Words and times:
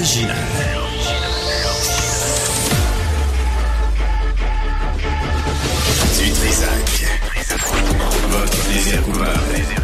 original. 0.00 0.36
Du 6.16 6.30
Trisac. 6.32 7.06
Votre 8.30 8.56
plaisir 8.64 9.02
coupable. 9.02 9.79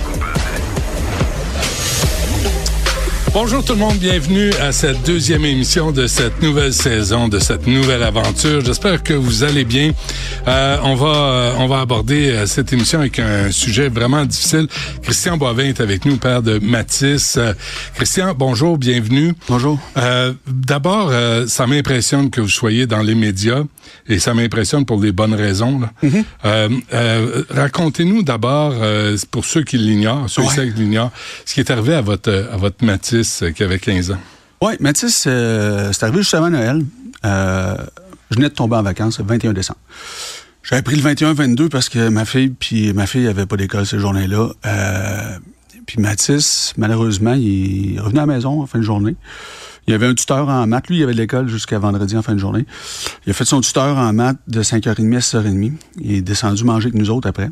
Bonjour 3.38 3.62
tout 3.62 3.74
le 3.74 3.80
monde, 3.80 3.98
bienvenue 3.98 4.50
à 4.62 4.72
cette 4.72 5.04
deuxième 5.04 5.44
émission 5.44 5.92
de 5.92 6.06
cette 6.06 6.40
nouvelle 6.40 6.72
saison, 6.72 7.28
de 7.28 7.38
cette 7.38 7.66
nouvelle 7.66 8.02
aventure. 8.02 8.64
J'espère 8.64 9.02
que 9.02 9.12
vous 9.12 9.44
allez 9.44 9.66
bien. 9.66 9.92
Euh, 10.48 10.78
on 10.82 10.94
va 10.94 11.06
euh, 11.08 11.52
on 11.58 11.66
va 11.66 11.80
aborder 11.80 12.30
euh, 12.30 12.46
cette 12.46 12.72
émission 12.72 12.98
avec 13.00 13.18
un 13.18 13.50
sujet 13.50 13.90
vraiment 13.90 14.24
difficile. 14.24 14.68
Christian 15.02 15.36
Boivin 15.36 15.64
est 15.64 15.80
avec 15.82 16.06
nous, 16.06 16.16
père 16.16 16.40
de 16.40 16.58
Mathis. 16.60 17.36
Euh, 17.36 17.52
Christian, 17.94 18.32
bonjour, 18.34 18.78
bienvenue. 18.78 19.34
Bonjour. 19.48 19.78
Euh, 19.98 20.32
D'abord, 20.46 21.10
euh, 21.10 21.46
ça 21.46 21.66
m'impressionne 21.66 22.30
que 22.30 22.40
vous 22.40 22.48
soyez 22.48 22.86
dans 22.86 23.02
les 23.02 23.14
médias 23.14 23.64
et 24.08 24.18
ça 24.18 24.34
m'impressionne 24.34 24.84
pour 24.84 25.00
des 25.00 25.12
bonnes 25.12 25.34
raisons. 25.34 25.80
là. 25.80 25.92
Mm-hmm. 26.02 26.24
Euh, 26.44 26.68
euh, 26.92 27.42
Racontez-nous 27.50 28.22
d'abord, 28.22 28.74
euh, 28.80 29.16
pour 29.30 29.44
ceux 29.44 29.62
qui 29.62 29.78
l'ignorent, 29.78 30.28
ceux 30.28 30.42
et 30.42 30.48
celles 30.48 30.74
qui 30.74 30.80
l'ignorent, 30.80 31.12
ce 31.44 31.54
qui 31.54 31.60
est 31.60 31.70
arrivé 31.70 31.94
à 31.94 32.00
votre 32.00 32.48
à 32.52 32.56
votre 32.56 32.84
Mathis 32.84 33.42
euh, 33.42 33.50
qui 33.50 33.62
avait 33.62 33.78
15 33.78 34.12
ans. 34.12 34.18
Oui, 34.62 34.74
Mathis, 34.80 35.24
euh, 35.26 35.90
c'est 35.92 36.02
arrivé 36.04 36.18
juste 36.18 36.34
avant 36.34 36.50
Noël. 36.50 36.84
Je 37.24 38.34
venais 38.36 38.48
de 38.48 38.54
tomber 38.54 38.76
en 38.76 38.82
vacances 38.82 39.18
le 39.18 39.24
21 39.24 39.52
décembre. 39.52 39.78
J'avais 40.62 40.82
pris 40.82 40.96
le 40.96 41.02
21-22 41.02 41.68
parce 41.68 41.88
que 41.88 42.08
ma 42.08 42.24
fille 42.24 42.48
puis 42.50 42.92
ma 42.92 43.06
fille 43.06 43.28
avait 43.28 43.46
pas 43.46 43.56
d'école 43.56 43.86
ces 43.86 43.98
journées-là. 43.98 44.48
Puis 45.86 46.00
Mathis, 46.00 46.72
malheureusement, 46.76 47.34
il 47.34 47.96
est 47.96 48.00
revenu 48.00 48.18
à 48.18 48.26
la 48.26 48.34
maison 48.34 48.60
en 48.62 48.66
fin 48.66 48.78
de 48.80 48.84
journée. 48.84 49.14
Il 49.86 49.92
y 49.92 49.94
avait 49.94 50.06
un 50.06 50.14
tuteur 50.14 50.48
en 50.48 50.66
maths. 50.66 50.88
Lui, 50.88 50.98
il 50.98 51.02
avait 51.02 51.12
de 51.12 51.18
l'école 51.18 51.48
jusqu'à 51.48 51.78
vendredi 51.78 52.16
en 52.16 52.22
fin 52.22 52.34
de 52.34 52.38
journée. 52.38 52.66
Il 53.26 53.30
a 53.30 53.32
fait 53.32 53.44
son 53.44 53.60
tuteur 53.60 53.96
en 53.96 54.12
maths 54.12 54.38
de 54.48 54.62
5h30 54.62 55.14
à 55.14 55.18
6h30. 55.18 55.72
Il 56.00 56.12
est 56.12 56.20
descendu 56.22 56.64
manger 56.64 56.86
avec 56.86 56.94
nous 56.94 57.10
autres 57.10 57.28
après. 57.28 57.50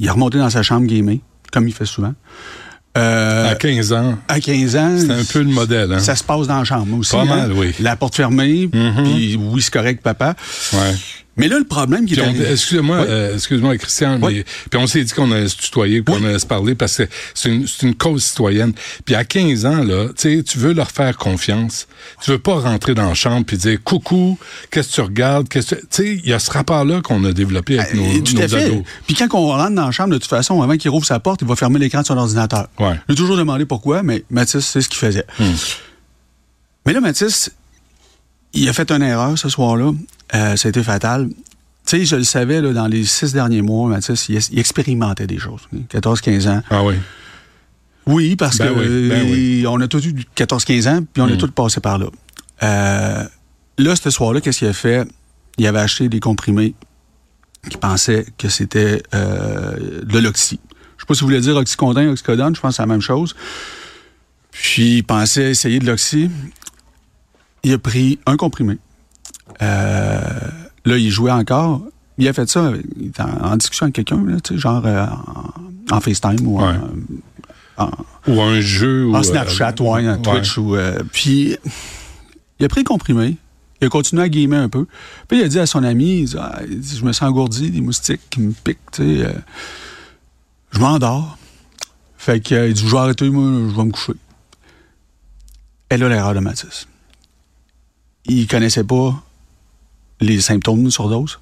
Il 0.00 0.06
est 0.06 0.10
remonté 0.10 0.38
dans 0.38 0.50
sa 0.50 0.62
chambre 0.62 0.86
gamer, 0.86 1.18
comme 1.52 1.68
il 1.68 1.74
fait 1.74 1.86
souvent. 1.86 2.14
Euh, 2.98 3.50
à 3.50 3.54
15 3.54 3.92
ans, 3.94 4.18
à 4.28 4.38
15 4.38 4.76
ans. 4.76 4.98
c'est 4.98 5.10
un 5.10 5.24
peu 5.24 5.38
le 5.38 5.50
modèle. 5.50 5.92
Hein? 5.92 5.98
Ça 5.98 6.14
se 6.14 6.22
passe 6.22 6.46
dans 6.46 6.58
la 6.58 6.64
chambre 6.64 6.98
aussi. 6.98 7.12
Pas 7.12 7.22
hein. 7.22 7.24
mal, 7.24 7.52
oui. 7.52 7.72
La 7.80 7.96
porte 7.96 8.14
fermée, 8.14 8.68
puis 8.68 9.38
oui, 9.40 9.62
c'est 9.62 9.72
correct, 9.72 10.02
papa. 10.02 10.34
Ouais. 10.74 10.94
Mais 11.38 11.48
là, 11.48 11.58
le 11.58 11.64
problème 11.64 12.04
qui 12.04 12.12
est 12.12 12.20
Oui. 12.20 12.36
euh, 12.40 13.32
excuse-moi, 13.34 13.78
Christian, 13.78 14.18
Oui. 14.20 14.34
mais 14.36 14.44
puis 14.70 14.78
on 14.78 14.86
s'est 14.86 15.02
dit 15.02 15.12
qu'on 15.14 15.32
allait 15.32 15.48
se 15.48 15.56
tutoyer, 15.56 16.02
qu'on 16.02 16.18
Oui. 16.18 16.26
allait 16.26 16.38
se 16.38 16.44
parler 16.46 16.74
parce 16.74 16.98
que 16.98 17.04
c'est 17.32 17.48
une, 17.82 17.94
cause 17.94 18.22
citoyenne. 18.22 18.74
Puis 19.06 19.14
à 19.14 19.24
15 19.24 19.64
ans, 19.64 19.82
là, 19.82 20.08
tu 20.14 20.42
veux 20.58 20.74
leur 20.74 20.90
faire 20.90 21.16
confiance. 21.16 21.86
Tu 22.22 22.30
veux 22.32 22.38
pas 22.38 22.56
rentrer 22.60 22.94
dans 22.94 23.08
la 23.08 23.14
chambre 23.14 23.46
puis 23.46 23.56
dire 23.56 23.78
coucou, 23.82 24.38
qu'est-ce 24.70 24.90
que 24.90 24.94
tu 24.96 25.00
regardes, 25.00 25.48
qu'est-ce 25.48 25.74
que 25.74 25.80
tu 25.80 25.86
sais, 25.90 26.20
il 26.22 26.28
y 26.28 26.34
a 26.34 26.38
ce 26.38 26.50
rapport-là 26.50 27.00
qu'on 27.00 27.24
a 27.24 27.32
développé 27.32 27.78
avec 27.78 27.94
nos, 27.94 28.02
Euh, 28.04 28.20
tout 28.22 28.34
nos 28.34 28.42
à 28.42 28.48
fait. 28.48 28.64
ados. 28.64 28.82
Puis 29.06 29.16
quand 29.16 29.28
on 29.32 29.46
rentre 29.48 29.74
dans 29.74 29.86
la 29.86 29.90
chambre, 29.90 30.10
de 30.10 30.18
toute 30.18 30.28
façon, 30.28 30.60
avant 30.60 30.76
qu'il 30.76 30.90
rouvre 30.90 31.06
sa 31.06 31.18
porte, 31.18 31.40
il 31.40 31.48
va 31.48 31.56
fermer 31.56 31.78
l'écran 31.78 32.02
de 32.02 32.06
son 32.06 32.18
ordinateur. 32.18 32.68
Ouais. 32.78 33.00
J'ai 33.08 33.14
toujours 33.14 33.38
demandé 33.38 33.64
pourquoi, 33.64 34.02
mais 34.02 34.22
Mathis, 34.28 34.60
c'est 34.66 34.82
ce 34.82 34.88
qu'il 34.90 34.98
faisait. 34.98 35.24
Hmm. 35.38 35.44
Mais 36.84 36.92
là, 36.92 37.00
Mathis, 37.00 37.50
il 38.52 38.68
a 38.68 38.72
fait 38.74 38.90
une 38.92 39.02
erreur 39.02 39.38
ce 39.38 39.48
soir-là. 39.48 39.92
Euh, 40.34 40.56
ça 40.56 40.68
a 40.68 40.70
été 40.70 40.82
fatal. 40.82 41.28
Tu 41.28 41.34
sais, 41.98 42.04
je 42.04 42.16
le 42.16 42.24
savais, 42.24 42.60
là, 42.60 42.72
dans 42.72 42.86
les 42.86 43.04
six 43.04 43.32
derniers 43.32 43.62
mois, 43.62 43.88
Mathis, 43.88 44.28
il, 44.28 44.38
il 44.52 44.58
expérimentait 44.58 45.26
des 45.26 45.38
choses. 45.38 45.62
14-15 45.92 46.48
ans. 46.48 46.62
Ah 46.70 46.84
oui. 46.84 46.94
Oui, 48.06 48.36
parce 48.36 48.58
Ben 48.58 48.72
que 48.74 48.78
oui, 48.80 49.08
ben 49.08 49.22
oui. 49.30 49.64
on 49.68 49.80
a 49.80 49.86
tous 49.88 50.04
eu 50.06 50.14
14-15 50.36 50.88
ans, 50.88 51.00
puis 51.12 51.22
on 51.22 51.26
Mm. 51.28 51.32
a 51.32 51.36
tous 51.36 51.50
passé 51.50 51.80
par 51.80 51.98
là. 51.98 52.06
Euh, 52.62 53.24
là, 53.78 53.96
ce 53.96 54.10
soir-là, 54.10 54.40
qu'est-ce 54.40 54.60
qu'il 54.60 54.68
a 54.68 54.72
fait? 54.72 55.06
Il 55.58 55.66
avait 55.66 55.80
acheté 55.80 56.08
des 56.08 56.18
comprimés 56.20 56.74
qui 57.68 57.76
pensaient 57.76 58.26
que 58.38 58.48
c'était 58.48 59.02
euh, 59.14 60.02
de 60.02 60.18
l'oxy. 60.18 60.58
Je 60.96 61.02
sais 61.02 61.06
pas 61.06 61.14
si 61.14 61.20
vous 61.20 61.26
voulez 61.26 61.40
dire 61.40 61.56
oxycontin, 61.56 62.08
oxycodone, 62.08 62.54
je 62.56 62.60
pense 62.60 62.70
que 62.72 62.76
c'est 62.76 62.82
la 62.82 62.86
même 62.86 63.00
chose. 63.00 63.34
Puis 64.50 64.96
il 64.98 65.02
pensait 65.04 65.50
essayer 65.50 65.78
de 65.78 65.86
l'oxy. 65.86 66.30
Il 67.64 67.72
a 67.72 67.78
pris 67.78 68.18
un 68.26 68.36
comprimé. 68.36 68.78
Euh, 69.60 70.20
là, 70.84 70.96
il 70.98 71.10
jouait 71.10 71.30
encore. 71.32 71.82
Il 72.18 72.28
a 72.28 72.32
fait 72.32 72.48
ça, 72.48 72.72
en, 73.18 73.44
en 73.52 73.56
discussion 73.56 73.84
avec 73.84 73.94
quelqu'un, 73.94 74.24
genre 74.56 74.82
euh, 74.86 75.06
en, 75.90 75.96
en 75.96 76.00
FaceTime 76.00 76.46
ou 76.46 76.58
en- 76.60 76.68
Ouais. 76.72 76.78
en, 77.78 77.90
Ou 78.28 78.40
un 78.40 78.60
jeu. 78.60 79.06
ou, 79.06 79.16
en 79.16 79.22
Snapchat, 79.22 79.74
euh, 79.80 79.84
ouais, 79.84 80.08
en 80.08 80.18
Twitch. 80.18 80.56
Ou, 80.58 80.76
euh, 80.76 80.98
puis, 81.12 81.56
il 82.58 82.64
a 82.64 82.68
pris 82.68 82.80
le 82.80 82.84
comprimé. 82.86 83.36
Il 83.80 83.86
a 83.86 83.88
continué 83.88 84.22
à 84.22 84.28
gamer 84.28 84.60
un 84.62 84.68
peu. 84.68 84.86
Puis, 85.26 85.38
il 85.40 85.44
a 85.44 85.48
dit 85.48 85.58
à 85.58 85.66
son 85.66 85.82
ami, 85.82 86.20
il 86.20 86.24
dit, 86.26 86.36
Ah, 86.38 86.60
il 86.68 86.78
dit, 86.80 86.96
je 86.96 87.04
me 87.04 87.12
sens 87.12 87.28
engourdi, 87.28 87.70
des 87.70 87.80
moustiques 87.80 88.20
qui 88.30 88.40
me 88.40 88.52
piquent, 88.52 88.78
tu 88.92 89.02
sais. 89.02 89.26
euh, 89.26 89.32
je 90.70 90.78
m'endors. 90.78 91.36
Fait 92.16 92.40
que, 92.40 92.68
il 92.68 92.74
dit, 92.74 92.82
je 92.86 92.90
vais 92.92 92.98
arrêter, 92.98 93.28
moi, 93.30 93.44
je 93.70 93.74
vais 93.76 93.84
me 93.84 93.90
coucher. 93.90 94.12
Et 95.90 95.96
là, 95.96 96.08
l'erreur 96.08 96.34
de 96.34 96.38
Mathis. 96.40 96.86
Il 98.26 98.46
connaissait 98.46 98.84
pas 98.84 99.20
les 100.22 100.40
symptômes 100.40 100.84
de 100.84 100.90
surdose. 100.90 101.38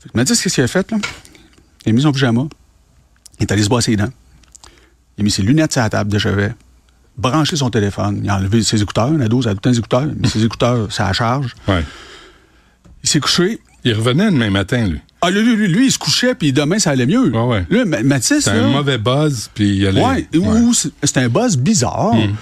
Fait 0.00 0.08
que 0.08 0.16
Mathis, 0.16 0.40
qu'est-ce 0.40 0.54
qu'il 0.54 0.64
a 0.64 0.68
fait, 0.68 0.90
là? 0.90 0.98
Il 1.84 1.90
a 1.90 1.92
mis 1.92 2.02
son 2.02 2.12
pyjama. 2.12 2.42
Il 3.38 3.42
est 3.42 3.52
allé 3.52 3.62
se 3.62 3.68
brosser 3.68 3.92
les 3.92 3.96
dents. 3.98 4.12
Il 5.16 5.22
a 5.22 5.24
mis 5.24 5.30
ses 5.30 5.42
lunettes 5.42 5.72
sur 5.72 5.82
la 5.82 5.90
table 5.90 6.10
de 6.10 6.18
chevet, 6.18 6.54
branché 7.16 7.56
son 7.56 7.70
téléphone, 7.70 8.20
il 8.22 8.30
a 8.30 8.36
enlevé 8.36 8.62
ses 8.62 8.82
écouteurs, 8.82 9.08
ça 9.08 9.24
a 9.24 9.28
tout 9.28 9.40
le 9.42 9.56
temps 9.56 9.70
des 9.70 9.78
écouteurs, 9.78 10.02
il 10.04 10.10
a 10.10 10.14
mis 10.14 10.28
ses 10.28 10.44
écouteurs, 10.44 10.92
ça 10.92 11.12
charge. 11.12 11.54
Ouais. 11.68 11.84
Il 13.02 13.08
s'est 13.08 13.20
couché. 13.20 13.60
Il 13.84 13.94
revenait 13.94 14.30
demain 14.30 14.50
matin, 14.50 14.86
lui. 14.86 15.00
Ah, 15.22 15.30
lui, 15.30 15.42
lui, 15.42 15.68
lui, 15.68 15.86
il 15.86 15.92
se 15.92 15.98
couchait, 15.98 16.34
puis 16.34 16.52
demain, 16.52 16.78
ça 16.78 16.90
allait 16.90 17.06
mieux. 17.06 17.30
Ouais, 17.30 17.42
ouais. 17.42 17.66
Là, 17.70 17.84
Mathis, 18.02 18.46
là, 18.46 18.64
un 18.64 18.70
mauvais 18.70 18.98
buzz, 18.98 19.50
puis 19.54 19.76
il 19.76 19.86
allait. 19.86 20.02
ouais, 20.02 20.28
ou 20.34 20.74
c'est 20.74 20.90
c'est 21.02 21.18
un 21.18 21.28
buzz 21.28 21.56
bizarre. 21.56 22.14
Mm. 22.14 22.34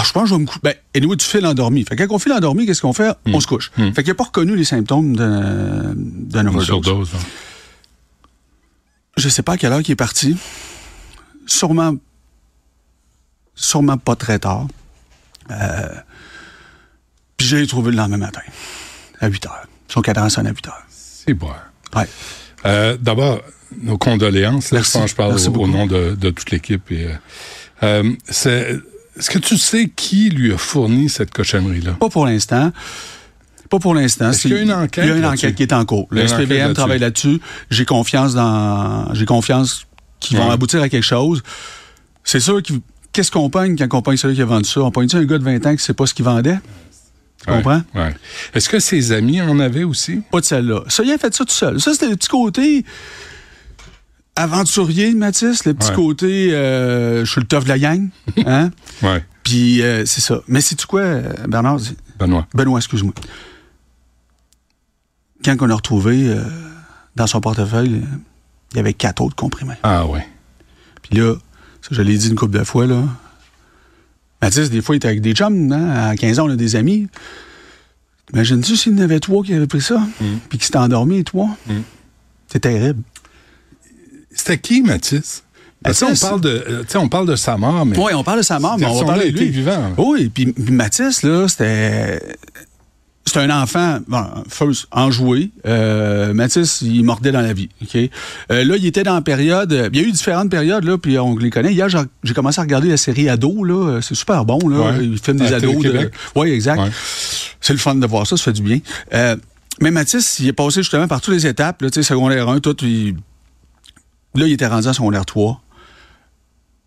Ah, 0.00 0.02
je 0.06 0.12
pense 0.12 0.22
que 0.24 0.28
je 0.28 0.34
vais 0.34 0.40
me 0.40 0.46
coucher. 0.46 0.60
Ben, 0.62 0.74
anyway, 0.94 1.16
tu 1.16 1.26
files 1.26 1.44
endormi. 1.44 1.84
Fait 1.84 1.96
que 1.96 2.04
quand 2.04 2.14
on 2.14 2.18
file 2.20 2.32
endormi, 2.32 2.66
qu'est-ce 2.66 2.82
qu'on 2.82 2.92
fait? 2.92 3.12
On 3.26 3.40
se 3.40 3.46
couche. 3.48 3.72
Mm. 3.76 3.92
Fait 3.92 4.02
qu'il 4.04 4.10
n'a 4.12 4.14
pas 4.14 4.24
reconnu 4.24 4.54
les 4.54 4.64
symptômes 4.64 5.16
d'un 5.16 5.94
Une 5.96 6.48
overdose. 6.48 6.64
surdose. 6.66 7.10
hein. 7.16 7.18
Je 9.16 9.28
sais 9.28 9.42
pas 9.42 9.54
à 9.54 9.56
quelle 9.56 9.72
heure 9.72 9.80
il 9.80 9.90
est 9.90 9.96
parti. 9.96 10.36
Sûrement. 11.46 11.96
Sûrement 13.56 13.98
pas 13.98 14.14
très 14.14 14.38
tard. 14.38 14.68
Euh, 15.50 15.88
puis 17.36 17.46
je 17.48 17.56
l'ai 17.56 17.66
trouvé 17.66 17.90
le 17.90 17.96
lendemain 17.96 18.18
matin, 18.18 18.42
à 19.20 19.26
8 19.28 19.46
heures. 19.46 19.66
Son 19.88 20.02
cadran 20.02 20.28
sonne 20.28 20.46
à 20.46 20.50
8 20.50 20.68
heures. 20.68 20.82
C'est 20.90 21.34
bon. 21.34 21.50
Ouais. 21.96 22.06
Euh, 22.66 22.96
D'abord, 23.00 23.40
nos 23.82 23.98
condoléances. 23.98 24.70
Là, 24.70 24.78
Merci. 24.78 24.92
je 24.92 24.98
pense 24.98 25.04
que 25.04 25.10
je 25.10 25.16
parle 25.16 25.60
au, 25.60 25.66
nom 25.66 25.86
de, 25.86 26.14
de 26.14 26.30
toute 26.30 26.50
l'équipe. 26.52 26.82
euh, 26.92 27.14
euh, 27.82 28.12
c'est- 28.28 28.76
Est-ce 29.18 29.30
que 29.30 29.38
tu 29.38 29.56
sais 29.58 29.88
qui 29.94 30.30
lui 30.30 30.52
a 30.52 30.58
fourni 30.58 31.08
cette 31.08 31.32
cochonnerie-là? 31.32 31.92
Pas 31.94 32.08
pour 32.08 32.26
l'instant. 32.26 32.72
Pas 33.68 33.78
pour 33.78 33.94
l'instant. 33.94 34.30
Qu'il 34.30 34.52
y 34.52 34.54
a 34.54 34.60
une 34.62 34.72
enquête 34.72 35.04
Il 35.04 35.08
y 35.08 35.12
a 35.12 35.16
une 35.16 35.26
enquête 35.26 35.54
qui 35.54 35.62
est 35.62 35.72
en 35.72 35.84
cours. 35.84 36.08
Il 36.12 36.18
Le 36.18 36.26
SPVM 36.28 36.72
travaille 36.72 36.98
là-dessus. 37.00 37.40
J'ai 37.70 37.84
confiance 37.84 38.34
dans. 38.34 39.12
J'ai 39.14 39.26
confiance 39.26 39.86
qu'ils 40.20 40.36
vont 40.38 40.46
Ouais. 40.48 40.52
aboutir 40.54 40.80
à 40.82 40.88
quelque 40.88 41.04
chose. 41.04 41.42
C'est 42.24 42.40
sûr 42.40 42.62
que. 42.62 42.72
Qu'est-ce 43.12 43.30
qu'on 43.30 43.50
pogne 43.50 43.76
quand 43.76 43.92
on 43.98 44.02
pogne 44.02 44.16
celui 44.16 44.36
qui 44.36 44.42
a 44.42 44.44
vendu 44.44 44.68
ça? 44.68 44.80
On 44.82 44.90
pogne 44.90 45.08
un 45.12 45.24
gars 45.24 45.38
de 45.38 45.42
20 45.44 45.66
ans 45.66 45.74
qui 45.74 45.82
sait 45.82 45.94
pas 45.94 46.06
ce 46.06 46.14
qu'il 46.14 46.24
vendait? 46.24 46.58
Tu 47.44 47.50
Ouais, 47.50 47.56
comprends? 47.56 47.82
ouais. 47.94 48.14
Est-ce 48.54 48.68
que 48.68 48.78
ses 48.78 49.12
amis 49.12 49.40
en 49.40 49.58
avaient 49.58 49.82
aussi? 49.84 50.20
Pas 50.30 50.40
de 50.40 50.44
celle-là. 50.44 50.82
Ça, 50.88 51.02
il 51.04 51.10
a 51.10 51.18
fait 51.18 51.34
ça 51.34 51.44
tout 51.44 51.52
seul. 51.52 51.80
Ça, 51.80 51.92
c'était 51.94 52.08
le 52.10 52.16
petit 52.16 52.28
côté 52.28 52.84
aventurier 54.42 55.14
Mathis, 55.14 55.64
le 55.64 55.74
petit 55.74 55.90
Ouais. 55.90 55.94
côté 55.96 56.52
euh, 56.54 57.24
je 57.24 57.30
suis 57.30 57.40
le 57.40 57.46
tough 57.46 57.64
de 57.64 57.68
la 57.68 57.78
gang. 57.78 58.08
Hein? 58.46 58.70
Oui, 59.02 59.18
Puis 59.42 59.82
euh, 59.82 60.04
c'est 60.06 60.20
ça. 60.20 60.40
Mais 60.48 60.60
c'est 60.60 60.76
tu 60.76 60.86
quoi, 60.86 61.00
euh, 61.00 61.32
Bernard? 61.48 61.80
Benoît. 62.18 62.46
Benoît, 62.54 62.78
excuse-moi. 62.78 63.12
Quand 65.44 65.56
on 65.60 65.70
a 65.70 65.74
retrouvé 65.74 66.28
euh, 66.28 66.42
dans 67.16 67.26
son 67.26 67.40
portefeuille, 67.40 68.02
il 68.72 68.76
y 68.76 68.80
avait 68.80 68.92
quatre 68.94 69.22
autres 69.22 69.36
comprimés. 69.36 69.74
Ah 69.82 70.06
oui. 70.06 70.20
Puis 71.02 71.16
là, 71.18 71.34
ça, 71.82 71.88
je 71.92 72.02
l'ai 72.02 72.16
dit 72.18 72.28
une 72.28 72.34
couple 72.36 72.58
de 72.58 72.64
fois, 72.64 72.86
là. 72.86 73.02
Mathis, 74.42 74.70
des 74.70 74.82
fois, 74.82 74.94
il 74.94 74.98
était 74.98 75.08
avec 75.08 75.20
des 75.20 75.32
chums, 75.32 75.72
hein? 75.72 76.10
À 76.10 76.16
15 76.16 76.38
ans, 76.40 76.46
on 76.46 76.50
a 76.50 76.56
des 76.56 76.76
amis. 76.76 77.08
Imagine-tu 78.32 78.76
s'il 78.76 78.92
y 78.96 79.00
en 79.00 79.04
avait 79.04 79.20
trois 79.20 79.42
qui 79.42 79.54
avaient 79.54 79.66
pris 79.66 79.80
ça, 79.80 80.00
puis 80.48 80.58
qui 80.58 80.66
s'étaient 80.66 80.78
endormis, 80.78 81.24
trois? 81.24 81.48
Mm. 81.66 81.72
C'est 82.46 82.60
terrible. 82.60 83.02
C'était 84.38 84.58
qui, 84.58 84.82
Mathis? 84.82 85.42
Parce 85.82 86.00
Mathis- 86.02 86.24
on 86.24 86.28
parle 86.28 86.40
de, 86.40 86.48
euh, 86.48 86.80
tu 86.82 86.86
sais, 86.92 86.98
on 86.98 87.08
parle 87.08 87.26
de 87.28 87.36
sa 87.36 87.56
mort, 87.56 87.84
mais 87.86 87.96
Oui, 87.98 88.12
on 88.14 88.24
parle 88.24 88.38
de 88.38 88.42
sa 88.44 88.58
mort, 88.58 88.76
mais 88.78 88.86
on 88.86 88.98
va 89.00 89.04
parler 89.04 89.30
de 89.30 89.38
lui. 89.38 89.48
vivant. 89.48 89.92
Oui, 89.98 90.28
puis 90.32 90.46
puis 90.46 90.72
Mathis, 90.72 91.22
là, 91.22 91.46
c'était. 91.48 92.20
c'est 93.24 93.36
un 93.38 93.50
enfant, 93.62 93.98
bon, 94.08 94.24
first, 94.48 94.86
enjoué. 94.90 95.50
Euh, 95.66 96.32
Mathis, 96.34 96.80
il 96.82 97.04
mordait 97.04 97.30
dans 97.30 97.42
la 97.42 97.52
vie. 97.52 97.68
ok? 97.82 97.96
Euh, 98.50 98.64
là, 98.64 98.76
il 98.76 98.86
était 98.86 99.02
dans 99.04 99.14
la 99.14 99.20
période. 99.20 99.72
euh, 99.72 99.88
Il 99.92 100.00
y 100.00 100.04
a 100.04 100.08
eu 100.08 100.12
différentes 100.12 100.50
périodes, 100.50 100.82
là, 100.84 100.98
puis 100.98 101.18
on 101.18 101.36
les 101.36 101.50
connaît. 101.50 101.72
Hier, 101.72 101.88
j'ai- 101.88 102.34
commencé 102.34 102.58
à 102.58 102.62
regarder 102.62 102.88
la 102.88 102.96
série 102.96 103.28
Ado, 103.28 103.62
là. 103.64 104.00
C'est 104.02 104.14
super 104.16 104.44
bon, 104.44 104.58
là. 104.68 104.78
Ouais. 104.92 105.04
Il 105.04 105.18
filme 105.18 105.36
des 105.38 105.52
ados. 105.52 105.80
De... 105.82 106.10
Oui, 106.34 106.50
exact. 106.50 106.80
Ouais. 106.80 106.90
C'est 107.60 107.72
le 107.72 107.78
fun 107.78 107.94
de 107.96 108.06
voir 108.06 108.26
ça, 108.26 108.36
ça 108.36 108.42
fait 108.44 108.52
du 108.52 108.62
bien. 108.62 108.78
Euh, 109.14 109.36
mais 109.80 109.90
Mathis, 109.92 110.38
il 110.40 110.48
est 110.48 110.52
passé 110.52 110.82
justement 110.82 111.06
par 111.06 111.20
toutes 111.20 111.34
les 111.34 111.46
étapes, 111.46 111.82
là, 111.82 111.90
tu 111.90 112.02
sais, 112.02 112.08
secondaire 112.08 112.48
1, 112.48 112.58
tout. 112.60 112.76
il- 112.82 113.14
Là, 114.34 114.46
il 114.46 114.52
était 114.52 114.66
rendu 114.66 114.88
en 114.88 114.92
secondaire 114.92 115.26
3 115.26 115.62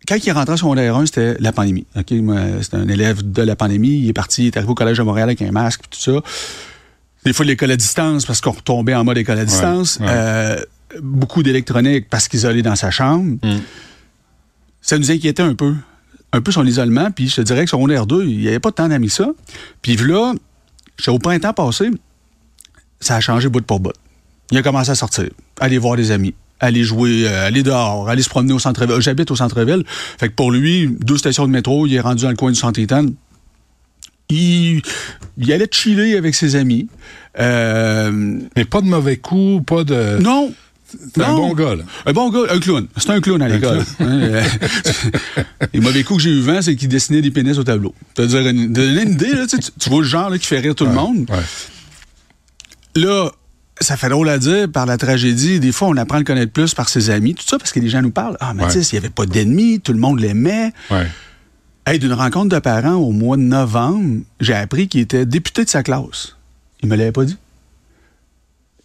quand 0.06 0.16
il 0.16 0.28
est 0.28 0.32
rentré 0.32 0.54
en 0.54 0.56
secondaire 0.56 0.96
1, 0.96 1.06
c'était 1.06 1.36
la 1.38 1.52
pandémie. 1.52 1.86
C'était 1.94 2.76
un 2.76 2.88
élève 2.88 3.30
de 3.30 3.42
la 3.42 3.56
pandémie. 3.56 4.00
Il 4.00 4.08
est 4.08 4.12
parti, 4.12 4.44
il 4.44 4.46
est 4.48 4.56
arrivé 4.56 4.70
au 4.70 4.74
Collège 4.74 4.98
de 4.98 5.02
Montréal 5.02 5.28
avec 5.28 5.42
un 5.42 5.52
masque, 5.52 5.82
tout 5.90 6.00
ça. 6.00 6.20
Des 7.24 7.32
fois, 7.32 7.44
l'école 7.44 7.70
à 7.70 7.76
distance 7.76 8.26
parce 8.26 8.40
qu'on 8.40 8.50
retombait 8.50 8.94
en 8.94 9.04
mode 9.04 9.18
école 9.18 9.38
à 9.38 9.44
distance. 9.44 9.98
ouais. 10.00 10.06
Euh, 10.08 10.56
beaucoup 11.00 11.42
d'électronique 11.42 12.08
parce 12.10 12.28
qu'isolé 12.28 12.62
dans 12.62 12.76
sa 12.76 12.90
chambre. 12.90 13.38
Mm. 13.42 13.60
Ça 14.80 14.98
nous 14.98 15.10
inquiétait 15.10 15.42
un 15.42 15.54
peu. 15.54 15.74
Un 16.32 16.40
peu 16.40 16.50
son 16.50 16.66
isolement. 16.66 17.10
Puis 17.10 17.28
je 17.28 17.36
te 17.36 17.40
dirais 17.42 17.64
que 17.64 17.70
secondaire 17.70 18.06
2, 18.06 18.24
il 18.24 18.38
n'y 18.38 18.48
avait 18.48 18.58
pas 18.58 18.70
de 18.70 18.74
temps 18.74 18.88
d'amis 18.88 19.10
ça. 19.10 19.30
Puis 19.82 19.96
là, 19.96 20.34
au 21.06 21.18
printemps 21.18 21.52
passé, 21.52 21.90
ça 22.98 23.16
a 23.16 23.20
changé 23.20 23.48
bout 23.48 23.64
pour 23.64 23.80
bout. 23.80 23.92
Il 24.50 24.58
a 24.58 24.62
commencé 24.62 24.90
à 24.90 24.94
sortir, 24.94 25.28
aller 25.60 25.78
voir 25.78 25.96
des 25.96 26.10
amis, 26.10 26.34
aller 26.62 26.82
jouer, 26.84 27.24
euh, 27.26 27.46
aller 27.46 27.62
dehors, 27.62 28.08
aller 28.08 28.22
se 28.22 28.30
promener 28.30 28.54
au 28.54 28.58
centre-ville. 28.58 29.00
J'habite 29.00 29.30
au 29.30 29.36
centre-ville. 29.36 29.84
Fait 30.18 30.28
que 30.30 30.34
pour 30.34 30.50
lui, 30.50 30.88
deux 31.00 31.18
stations 31.18 31.46
de 31.46 31.52
métro, 31.52 31.86
il 31.86 31.92
est 31.94 32.00
rendu 32.00 32.22
dans 32.22 32.30
le 32.30 32.36
coin 32.36 32.50
du 32.50 32.58
centre 32.58 32.80
Eaton. 32.80 33.12
Il, 34.30 34.80
il 35.36 35.52
allait 35.52 35.68
chiller 35.70 36.16
avec 36.16 36.34
ses 36.34 36.56
amis. 36.56 36.88
Euh, 37.38 38.10
Mais 38.56 38.64
pas 38.64 38.80
de 38.80 38.86
mauvais 38.86 39.18
coups, 39.18 39.64
pas 39.66 39.84
de. 39.84 40.18
non. 40.22 40.54
C'est 41.14 41.22
un 41.22 41.34
bon 41.34 41.54
gars, 41.54 41.74
là. 41.74 41.84
Un 42.04 42.12
bon 42.12 42.28
gars, 42.30 42.52
un 42.52 42.58
clown. 42.60 42.86
C'est 42.98 43.08
un 43.08 43.20
clown 43.22 43.40
à 43.40 43.48
l'école. 43.48 43.78
Hein, 44.00 44.20
euh, 44.20 44.42
Les 45.72 45.80
mauvais 45.80 46.02
coups 46.04 46.18
que 46.18 46.24
j'ai 46.24 46.36
eu 46.36 46.40
vent, 46.40 46.60
c'est 46.60 46.76
qu'il 46.76 46.88
dessinait 46.88 47.22
des 47.22 47.30
pénis 47.30 47.56
au 47.56 47.64
tableau. 47.64 47.94
Te 48.14 48.20
dire 48.20 48.46
une, 48.46 48.76
une 48.76 49.10
idée, 49.12 49.32
là, 49.34 49.46
tu, 49.46 49.58
tu- 49.58 49.70
tu 49.80 49.88
vois 49.88 50.02
le 50.02 50.06
genre 50.06 50.28
là, 50.28 50.38
qui 50.38 50.46
fait 50.46 50.58
rire 50.60 50.74
tout 50.74 50.84
le 50.84 50.92
monde. 50.92 51.24
Ouais. 51.30 53.02
Là, 53.02 53.30
ça 53.82 53.96
fait 53.96 54.08
drôle 54.08 54.28
à 54.28 54.38
dire 54.38 54.70
par 54.70 54.86
la 54.86 54.96
tragédie. 54.96 55.60
Des 55.60 55.72
fois, 55.72 55.88
on 55.88 55.96
apprend 55.96 56.16
à 56.16 56.20
le 56.20 56.24
connaître 56.24 56.52
plus 56.52 56.74
par 56.74 56.88
ses 56.88 57.10
amis, 57.10 57.34
tout 57.34 57.44
ça, 57.46 57.58
parce 57.58 57.72
que 57.72 57.80
les 57.80 57.88
gens 57.88 58.02
nous 58.02 58.10
parlent. 58.10 58.36
Ah, 58.40 58.54
Mathis, 58.54 58.92
il 58.92 58.94
n'y 58.94 58.98
avait 58.98 59.10
pas 59.10 59.26
d'ennemis, 59.26 59.80
tout 59.80 59.92
le 59.92 59.98
monde 59.98 60.20
l'aimait. 60.20 60.72
Ouais. 60.90 61.06
Hey, 61.86 61.98
d'une 61.98 62.12
rencontre 62.12 62.48
de 62.54 62.58
parents 62.60 62.94
au 62.94 63.10
mois 63.10 63.36
de 63.36 63.42
novembre, 63.42 64.20
j'ai 64.40 64.54
appris 64.54 64.88
qu'il 64.88 65.00
était 65.00 65.26
député 65.26 65.64
de 65.64 65.68
sa 65.70 65.82
classe. 65.82 66.36
Il 66.82 66.88
me 66.88 66.96
l'avait 66.96 67.12
pas 67.12 67.24
dit. 67.24 67.36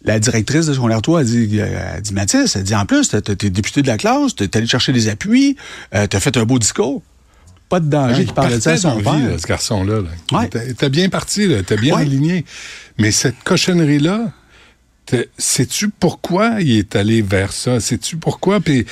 La 0.04 0.18
directrice 0.20 0.66
de 0.66 0.74
son 0.74 0.88
toi 1.00 1.20
a 1.20 1.24
dit, 1.24 1.48
euh, 1.60 1.92
elle 1.96 2.02
dit 2.02 2.14
Mathis, 2.14 2.54
elle 2.54 2.62
dit 2.62 2.74
en 2.74 2.86
plus, 2.86 3.08
t'es 3.08 3.20
t'es 3.20 3.50
député 3.50 3.82
de 3.82 3.88
la 3.88 3.96
classe, 3.98 4.34
t'es 4.36 4.56
allé 4.56 4.66
chercher 4.66 4.92
des 4.92 5.08
appuis, 5.08 5.56
euh, 5.94 6.06
t'as 6.06 6.20
fait 6.20 6.36
un 6.36 6.44
beau 6.44 6.58
discours. 6.58 7.02
Pas 7.68 7.80
de 7.80 7.86
danger 7.90 8.24
qui 8.24 8.32
parlait 8.32 8.56
de 8.56 8.62
ça 8.62 8.70
à 8.72 8.76
son 8.78 8.96
vie, 8.96 9.02
père. 9.04 9.12
là, 9.30 9.38
ce 9.38 9.46
garçon-là. 9.46 10.00
là. 10.00 10.38
Ouais. 10.38 10.48
Était 10.68 10.88
bien 10.88 11.08
parti, 11.10 11.42
était 11.52 11.76
bien 11.76 11.96
Ouais. 11.96 12.02
aligné. 12.02 12.44
Mais 12.98 13.10
cette 13.10 13.42
cochonnerie-là, 13.44 14.20
t'es- 14.20 14.30
sais-tu 15.38 15.88
pourquoi 15.90 16.60
il 16.60 16.78
est 16.78 16.96
allé 16.96 17.22
vers 17.22 17.52
ça? 17.52 17.80
Sais-tu 17.80 18.16
pourquoi? 18.16 18.60
Puis 18.60 18.84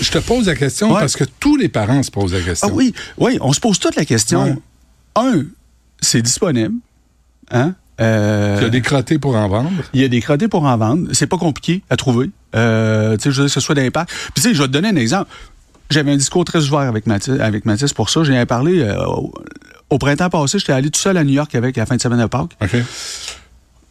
je 0.00 0.10
te 0.10 0.18
pose 0.18 0.46
la 0.46 0.54
question 0.54 0.92
Ouais. 0.92 1.00
parce 1.00 1.16
que 1.16 1.24
tous 1.40 1.56
les 1.56 1.68
parents 1.68 2.02
se 2.02 2.10
posent 2.10 2.32
la 2.34 2.40
question. 2.40 2.68
Ah 2.70 2.74
oui, 2.74 2.94
oui, 3.18 3.38
on 3.40 3.52
se 3.52 3.60
pose 3.60 3.78
toute 3.78 3.96
la 3.96 4.04
question. 4.04 4.44
Ouais. 4.44 4.56
Un, 5.16 5.44
c'est 6.00 6.22
disponible. 6.22 6.74
Hein? 7.50 7.74
Euh, 8.00 8.58
Tu 8.58 8.64
as 8.64 8.68
des 8.70 8.80
crottés 8.80 9.18
pour 9.18 9.36
en 9.36 9.48
vendre. 9.48 9.70
Il 9.92 10.00
y 10.00 10.04
a 10.04 10.08
des 10.08 10.20
crottés 10.20 10.48
pour 10.48 10.64
en 10.64 10.76
vendre. 10.76 11.08
C'est 11.12 11.26
pas 11.26 11.36
compliqué 11.38 11.82
à 11.90 11.96
trouver. 11.96 12.30
Euh, 12.56 13.16
tu 13.16 13.24
sais, 13.24 13.30
je 13.30 13.36
veux 13.42 13.46
dire 13.46 13.54
que 13.54 13.60
ce 13.60 13.60
soit 13.60 13.74
d'impact. 13.74 14.10
Puis, 14.10 14.32
tu 14.36 14.40
sais, 14.42 14.54
je 14.54 14.60
vais 14.60 14.68
te 14.68 14.72
donner 14.72 14.88
un 14.88 14.96
exemple. 14.96 15.30
J'avais 15.90 16.12
un 16.12 16.16
discours 16.16 16.44
très 16.44 16.60
ouvert 16.66 16.80
avec 16.80 17.06
Mathis, 17.06 17.38
avec 17.38 17.64
Mathis 17.66 17.92
pour 17.92 18.08
ça. 18.08 18.24
J'ai 18.24 18.44
parlé 18.46 18.80
euh, 18.80 19.04
au, 19.06 19.32
au 19.90 19.98
printemps 19.98 20.30
passé. 20.30 20.58
J'étais 20.58 20.72
allé 20.72 20.90
tout 20.90 20.98
seul 21.00 21.16
à 21.18 21.24
New 21.24 21.34
York 21.34 21.54
avec 21.54 21.76
la 21.76 21.84
fin 21.84 21.96
de 21.96 22.00
semaine 22.00 22.20
de 22.20 22.26
Pâques. 22.26 22.56
OK? 22.62 22.76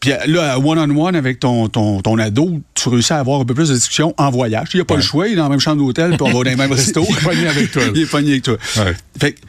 Puis 0.01 0.12
euh, 0.12 0.18
là, 0.27 0.59
one-on-one 0.59 1.15
avec 1.15 1.39
ton, 1.39 1.69
ton, 1.69 2.01
ton 2.01 2.18
ado, 2.18 2.59
tu 2.74 2.89
réussis 2.89 3.13
à 3.13 3.19
avoir 3.19 3.39
un 3.39 3.45
peu 3.45 3.53
plus 3.53 3.69
de 3.69 3.75
discussion 3.75 4.13
en 4.18 4.30
voyage. 4.31 4.68
Il 4.74 4.77
n'y 4.77 4.81
a 4.81 4.86
pas 4.86 4.95
Ouais. 4.95 5.00
le 5.00 5.06
choix. 5.06 5.27
Il 5.27 5.33
est 5.33 5.36
dans 5.38 5.44
la 5.44 5.50
même 5.50 5.59
chambre 5.62 5.77
d'hôtel, 5.81 6.12
puis 6.18 6.21
on 6.21 6.25
va 6.25 6.33
dans 6.33 6.42
les 6.44 6.56
mêmes 6.57 6.71
restos. 6.74 7.06
Il 7.09 7.15
est 7.15 7.21
pogné 7.24 7.48
avec 7.48 7.71
toi. 7.71 7.83
il 7.95 8.01
est 8.01 8.06
pogné 8.12 8.31
avec 8.31 8.44
toi. 8.44 8.57
Ouais. 8.77 8.95
Fait 9.19 9.31
que 9.33 9.39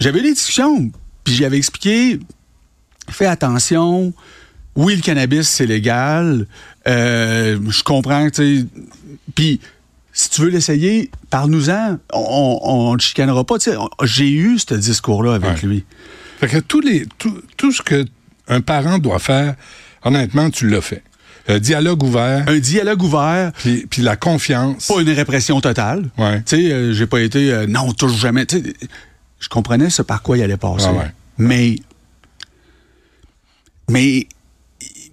j'avais 0.00 0.20
eu 0.20 0.22
des 0.22 0.32
discussions, 0.32 0.90
puis 1.24 1.34
j'avais 1.34 1.58
expliqué, 1.58 2.18
fais 3.10 3.26
attention, 3.26 4.12
oui, 4.76 4.94
le 4.96 5.02
cannabis, 5.02 5.48
c'est 5.48 5.66
légal, 5.66 6.46
euh, 6.86 7.58
je 7.68 7.82
comprends, 7.82 8.30
tu 8.30 8.60
sais, 8.60 8.66
puis 9.34 9.60
si 10.12 10.30
tu 10.30 10.42
veux 10.42 10.48
l'essayer, 10.50 11.10
parle-nous-en, 11.30 11.98
on 12.12 12.92
ne 12.92 12.98
te 12.98 13.02
chicanera 13.02 13.42
pas, 13.44 13.58
tu 13.58 13.70
sais, 13.70 13.76
on- 13.76 13.88
j'ai 14.04 14.30
eu 14.30 14.58
ce 14.58 14.74
discours-là 14.74 15.34
avec 15.34 15.62
Ouais. 15.62 15.68
lui. 15.68 15.84
Fait 16.40 16.46
que 16.46 16.58
tous 16.58 16.80
les, 16.80 17.04
tout, 17.18 17.40
tout 17.56 17.72
ce 17.72 17.82
que 17.82 18.04
un 18.46 18.60
parent 18.60 18.98
doit 18.98 19.18
faire, 19.18 19.56
honnêtement, 20.04 20.50
tu 20.50 20.68
l'as 20.68 20.80
fait. 20.80 21.02
Le 21.48 21.60
dialogue 21.60 22.02
ouvert, 22.02 22.44
Un 22.46 22.58
dialogue 22.58 23.02
ouvert, 23.02 23.52
puis, 23.56 23.86
puis 23.88 24.02
la 24.02 24.16
confiance. 24.16 24.86
pas 24.86 25.00
une 25.00 25.10
répression 25.10 25.60
totale. 25.62 26.10
Ouais. 26.18 26.42
Tu 26.44 26.56
sais, 26.56 26.72
euh, 26.72 26.92
j'ai 26.92 27.06
pas 27.06 27.20
été, 27.20 27.50
euh, 27.50 27.66
non, 27.66 27.92
touche 27.92 28.16
jamais, 28.18 28.44
tu 28.44 28.58
sais, 28.62 28.74
je 29.40 29.48
comprenais 29.48 29.88
ce 29.88 30.02
par 30.02 30.22
quoi 30.22 30.36
il 30.36 30.42
allait 30.42 30.58
passer. 30.58 30.86
Ah 30.88 30.92
ouais. 30.92 31.10
Mais, 31.38 31.76
mais, 33.88 34.26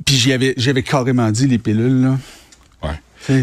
puis 0.05 0.15
j'avais, 0.17 0.53
j'avais 0.57 0.83
carrément 0.83 1.31
dit 1.31 1.47
les 1.47 1.57
pilules, 1.57 2.01
là. 2.01 2.17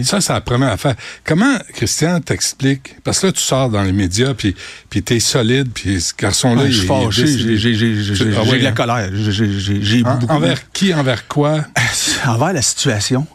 Ça, 0.05 0.21
c'est 0.21 0.33
la 0.33 0.41
première 0.41 0.71
affaire. 0.73 0.95
Comment, 1.25 1.57
Christian, 1.75 2.21
t'explique? 2.21 2.97
Parce 3.05 3.21
que 3.21 3.27
là, 3.27 3.33
tu 3.33 3.41
sors 3.43 3.69
dans 3.71 3.83
les 3.83 3.93
médias, 3.93 4.35
puis, 4.35 4.55
puis 4.91 5.03
t'es 5.03 5.19
solide, 5.21 5.71
puis 5.75 6.01
ce 6.01 6.13
garçon-là, 6.15 6.63
Ouais, 6.63 6.69
il 6.69 6.73
je 6.73 6.79
suis 6.81 6.87
il 6.89 7.51
est 7.51 7.57
fâché, 7.57 7.75
j'ai, 8.15 8.37
Ah 8.37 8.43
ouais, 8.45 8.59
de 8.59 8.63
la 8.65 8.71
hein? 8.71 8.73
colère. 8.73 9.11
J'ai, 9.13 10.05
En- 10.05 10.17
beaucoup. 10.17 10.33
envers 10.33 10.71
qui, 10.73 10.93
envers 10.95 11.27
quoi? 11.29 11.65
envers 12.27 12.53
la 12.53 12.63
situation. 12.63 13.27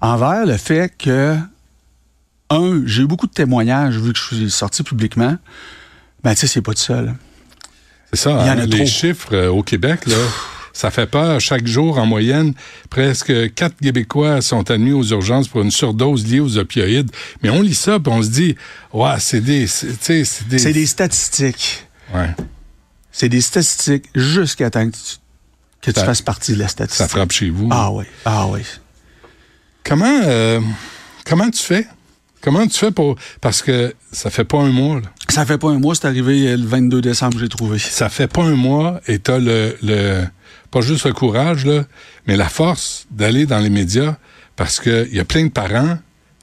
Envers 0.00 0.46
le 0.46 0.56
fait 0.56 0.92
que, 0.98 1.36
un, 2.50 2.82
j'ai 2.86 3.02
eu 3.02 3.06
beaucoup 3.06 3.26
de 3.26 3.32
témoignages 3.32 3.96
vu 3.96 4.12
que 4.12 4.18
je 4.18 4.34
suis 4.36 4.50
sorti 4.50 4.82
publiquement. 4.82 5.36
Ben, 6.24 6.34
tu 6.34 6.40
sais, 6.40 6.46
c'est 6.48 6.62
pas 6.62 6.72
tout 6.74 6.80
seul. 6.80 7.14
C'est 8.12 8.18
ça, 8.18 8.30
Il 8.30 8.46
y 8.46 8.50
en 8.50 8.54
hein, 8.54 8.58
a 8.58 8.66
les 8.66 8.76
trop. 8.78 8.86
chiffres 8.86 9.28
euh, 9.34 9.48
au 9.50 9.62
Québec, 9.62 10.00
là, 10.06 10.16
ça 10.80 10.90
fait 10.90 11.06
peur. 11.06 11.40
Chaque 11.40 11.66
jour, 11.66 11.98
en 11.98 12.06
moyenne, 12.06 12.54
presque 12.88 13.52
4 13.54 13.76
Québécois 13.82 14.40
sont 14.40 14.70
admis 14.70 14.92
aux 14.92 15.04
urgences 15.04 15.46
pour 15.48 15.60
une 15.60 15.70
surdose 15.70 16.26
liée 16.26 16.40
aux 16.40 16.56
opioïdes. 16.56 17.10
Mais 17.42 17.50
on 17.50 17.60
lit 17.60 17.74
ça, 17.74 18.00
puis 18.00 18.10
on 18.12 18.22
se 18.22 18.28
dit, 18.30 18.56
ouais, 18.94 19.14
c'est 19.18 19.40
des... 19.42 19.66
C'est 19.66 20.08
des... 20.48 20.58
C'est 20.58 20.72
des 20.72 20.86
statistiques. 20.86 21.86
Ouais, 22.14 22.30
C'est 23.12 23.28
des 23.28 23.40
statistiques 23.42 24.06
jusqu'à 24.14 24.70
temps 24.70 24.86
que 24.88 24.96
tu, 24.96 25.16
que 25.82 25.90
tu 25.90 26.00
Ça- 26.00 26.06
fasses 26.06 26.22
partie 26.22 26.52
de 26.54 26.58
la 26.58 26.64
ça 26.66 26.70
statistique. 26.72 27.08
frappe 27.08 27.32
chez 27.32 27.50
vous. 27.50 27.68
Ah 27.70 27.90
oui, 27.92 28.04
ah 28.24 28.46
oui. 28.48 28.60
Comment, 29.84 30.20
euh, 30.24 30.60
comment 31.26 31.50
tu 31.50 31.62
fais? 31.62 31.86
Comment 32.40 32.66
tu 32.66 32.78
fais 32.78 32.90
pour... 32.90 33.16
Parce 33.40 33.60
que 33.62 33.94
ça 34.12 34.30
fait 34.30 34.44
pas 34.44 34.58
un 34.58 34.70
mois, 34.70 34.96
là. 34.96 35.08
Ça 35.28 35.44
fait 35.44 35.58
pas 35.58 35.68
un 35.68 35.78
mois, 35.78 35.94
c'est 35.94 36.06
arrivé 36.06 36.56
le 36.56 36.66
22 36.66 37.00
décembre, 37.02 37.38
j'ai 37.38 37.48
trouvé. 37.48 37.78
Ça 37.78 38.08
fait 38.08 38.26
pas 38.28 38.42
un 38.42 38.56
mois 38.56 39.00
et 39.06 39.18
t'as 39.18 39.38
le, 39.38 39.76
le... 39.82 40.24
Pas 40.70 40.80
juste 40.80 41.06
le 41.06 41.12
courage, 41.12 41.66
là, 41.66 41.84
mais 42.26 42.36
la 42.36 42.48
force 42.48 43.06
d'aller 43.10 43.46
dans 43.46 43.58
les 43.58 43.70
médias 43.70 44.16
parce 44.56 44.78
qu'il 44.78 45.12
y 45.12 45.18
a 45.18 45.24
plein 45.24 45.44
de 45.44 45.50
parents, 45.50 45.98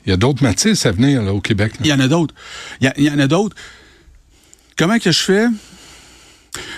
il 0.06 0.10
y 0.10 0.14
a 0.14 0.18
d'autres 0.18 0.42
Mathis 0.44 0.86
à 0.86 0.92
venir 0.92 1.22
là, 1.22 1.34
au 1.34 1.42
Québec. 1.42 1.74
Il 1.82 1.88
y 1.88 1.94
en 1.94 2.00
a 2.00 2.08
d'autres. 2.08 2.34
Il 2.82 2.92
y, 2.98 3.10
en 3.12 3.20
a 3.20 3.28
d'autres. 3.28 3.56
Comment 4.78 5.00
que 5.00 5.12
je 5.12 5.20
fais? 5.20 5.46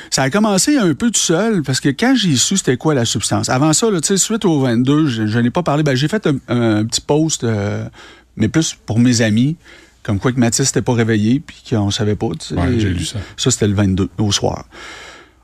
Ça 0.09 0.23
a 0.23 0.29
commencé 0.29 0.77
un 0.77 0.93
peu 0.93 1.11
tout 1.11 1.19
seul, 1.19 1.61
parce 1.63 1.79
que 1.79 1.89
quand 1.89 2.15
j'ai 2.15 2.35
su 2.35 2.57
c'était 2.57 2.75
quoi 2.75 2.93
la 2.93 3.05
substance, 3.05 3.49
avant 3.49 3.71
ça, 3.73 3.89
là, 3.89 4.01
tu 4.01 4.07
sais, 4.07 4.17
suite 4.17 4.45
au 4.45 4.59
22, 4.59 5.07
je, 5.07 5.27
je 5.27 5.39
n'ai 5.39 5.51
pas 5.51 5.63
parlé. 5.63 5.83
Ben, 5.83 5.95
j'ai 5.95 6.07
fait 6.07 6.27
un, 6.27 6.37
un 6.49 6.85
petit 6.85 7.01
post, 7.01 7.43
euh, 7.43 7.87
mais 8.35 8.47
plus 8.47 8.75
pour 8.85 8.99
mes 8.99 9.21
amis, 9.21 9.55
comme 10.03 10.19
quoi 10.19 10.31
que 10.31 10.39
Mathis 10.39 10.61
n'était 10.61 10.81
pas 10.81 10.93
réveillé, 10.93 11.39
puis 11.39 11.63
qu'on 11.69 11.85
ne 11.85 11.91
savait 11.91 12.15
pas. 12.15 12.27
Ouais, 12.27 12.79
j'ai 12.79 12.89
lu 12.89 13.05
ça. 13.05 13.19
Ça, 13.37 13.51
c'était 13.51 13.67
le 13.67 13.75
22, 13.75 14.09
au 14.17 14.31
soir. 14.31 14.65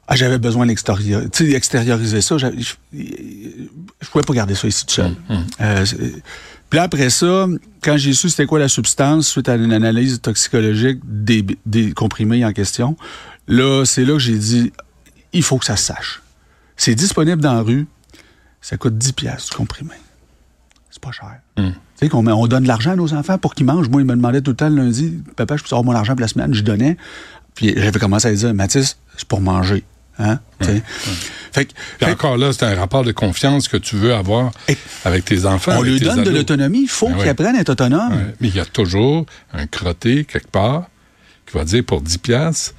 Ah, 0.07 0.15
j'avais 0.15 0.37
besoin 0.37 0.65
d'extérioriser 0.67 2.21
ça. 2.21 2.37
Je 2.37 2.47
je 2.93 4.09
pouvais 4.11 4.23
pas 4.23 4.33
garder 4.33 4.55
ça 4.55 4.67
ici 4.67 4.85
tout 4.85 4.93
seul. 4.93 5.15
Euh, 5.61 5.85
c'est- 5.85 5.97
puis 6.69 6.77
là, 6.77 6.83
après 6.83 7.09
ça, 7.09 7.47
quand 7.81 7.97
j'ai 7.97 8.13
su 8.13 8.29
c'était 8.29 8.45
quoi 8.45 8.59
la 8.59 8.67
substance, 8.67 9.27
suite 9.27 9.49
à 9.49 9.55
une 9.55 9.73
analyse 9.73 10.19
toxicologique 10.21 10.99
des, 11.03 11.45
des 11.65 11.91
comprimés 11.93 12.43
en 12.45 12.53
question, 12.53 12.97
là, 13.47 13.83
c'est 13.85 14.03
là 14.05 14.13
que 14.13 14.19
j'ai 14.19 14.37
dit, 14.37 14.71
il 15.33 15.43
faut 15.43 15.57
que 15.57 15.65
ça 15.65 15.75
se 15.75 15.85
sache. 15.85 16.21
C'est 16.77 16.95
disponible 16.95 17.41
dans 17.41 17.53
la 17.53 17.61
rue, 17.61 17.87
ça 18.61 18.77
coûte 18.77 18.97
10 18.97 19.13
piastres 19.13 19.51
du 19.51 19.55
comprimé. 19.57 19.93
C'est 20.89 21.01
pas 21.01 21.11
cher. 21.11 21.35
Mm. 21.57 21.69
Tu 21.69 21.75
sais, 21.97 22.09
qu'on 22.09 22.25
on 22.27 22.47
donne 22.47 22.63
de 22.63 22.67
l'argent 22.67 22.91
à 22.91 22.95
nos 22.95 23.13
enfants 23.13 23.37
pour 23.37 23.53
qu'ils 23.55 23.65
mangent. 23.65 23.89
Moi, 23.89 24.01
ils 24.01 24.05
me 24.07 24.15
demandaient 24.15 24.41
tout 24.41 24.51
le 24.51 24.57
temps 24.57 24.69
le 24.69 24.75
lundi, 24.75 25.19
papa, 25.35 25.55
je 25.57 25.63
peux 25.63 25.67
avoir 25.75 25.83
mon 25.83 25.93
argent 25.93 26.13
pour 26.13 26.21
la 26.21 26.27
semaine? 26.27 26.53
Je 26.53 26.61
donnais. 26.61 26.97
Puis 27.53 27.73
j'avais 27.77 27.99
commencé 27.99 28.27
à 28.27 28.33
dire, 28.33 28.53
Mathis, 28.53 28.97
c'est 29.17 29.27
pour 29.27 29.39
manger. 29.41 29.83
Hein? 30.17 30.39
Fait 31.51 31.67
encore 32.03 32.37
là, 32.37 32.53
c'est 32.53 32.63
un 32.65 32.75
rapport 32.75 33.03
de 33.03 33.11
confiance 33.11 33.67
que 33.67 33.77
tu 33.77 33.95
veux 33.97 34.13
avoir 34.13 34.51
Et- 34.67 34.77
avec 35.03 35.25
tes 35.25 35.45
enfants. 35.45 35.73
on 35.77 35.81
lui 35.81 35.99
donne 35.99 36.23
de 36.23 36.29
l'autonomie, 36.29 36.83
il 36.83 36.87
faut 36.89 37.09
Ben 37.09 37.27
apprenne 37.29 37.55
à 37.55 37.59
être 37.61 37.69
autonome. 37.69 38.13
Ouais. 38.13 38.33
Mais 38.39 38.47
il 38.49 38.55
y 38.55 38.59
a 38.59 38.65
toujours 38.65 39.25
un 39.53 39.67
crotté 39.67 40.23
quelque 40.25 40.49
part 40.49 40.87
qui 41.45 41.57
va 41.57 41.63
dire 41.65 41.83
pour 41.83 42.01
10 42.01 42.17
piastres, 42.17 42.73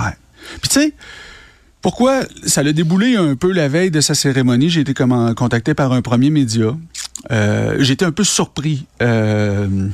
Ouais. 0.00 0.12
Puis 0.60 0.68
tu 0.70 0.80
sais, 0.80 0.92
pourquoi 1.82 2.22
ça 2.46 2.62
l'a 2.62 2.72
déboulé 2.72 3.16
un 3.16 3.36
peu 3.36 3.52
la 3.52 3.68
veille 3.68 3.90
de 3.90 4.00
sa 4.00 4.14
cérémonie? 4.14 4.70
J'ai 4.70 4.80
été 4.80 4.94
comment- 4.94 5.34
contacté 5.34 5.74
par 5.74 5.92
un 5.92 6.02
premier 6.02 6.30
média. 6.30 6.74
Euh, 7.30 7.76
J'étais 7.80 8.04
un 8.04 8.12
peu 8.12 8.24
surpris. 8.24 8.86
Euh, 9.02 9.88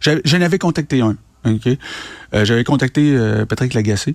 J'en 0.00 0.40
avais 0.40 0.58
contacté 0.58 1.00
un. 1.00 1.16
Euh, 1.46 2.44
j'avais 2.44 2.64
contacté 2.64 3.16
euh, 3.16 3.44
Patrick 3.46 3.74
Lagacé. 3.74 4.14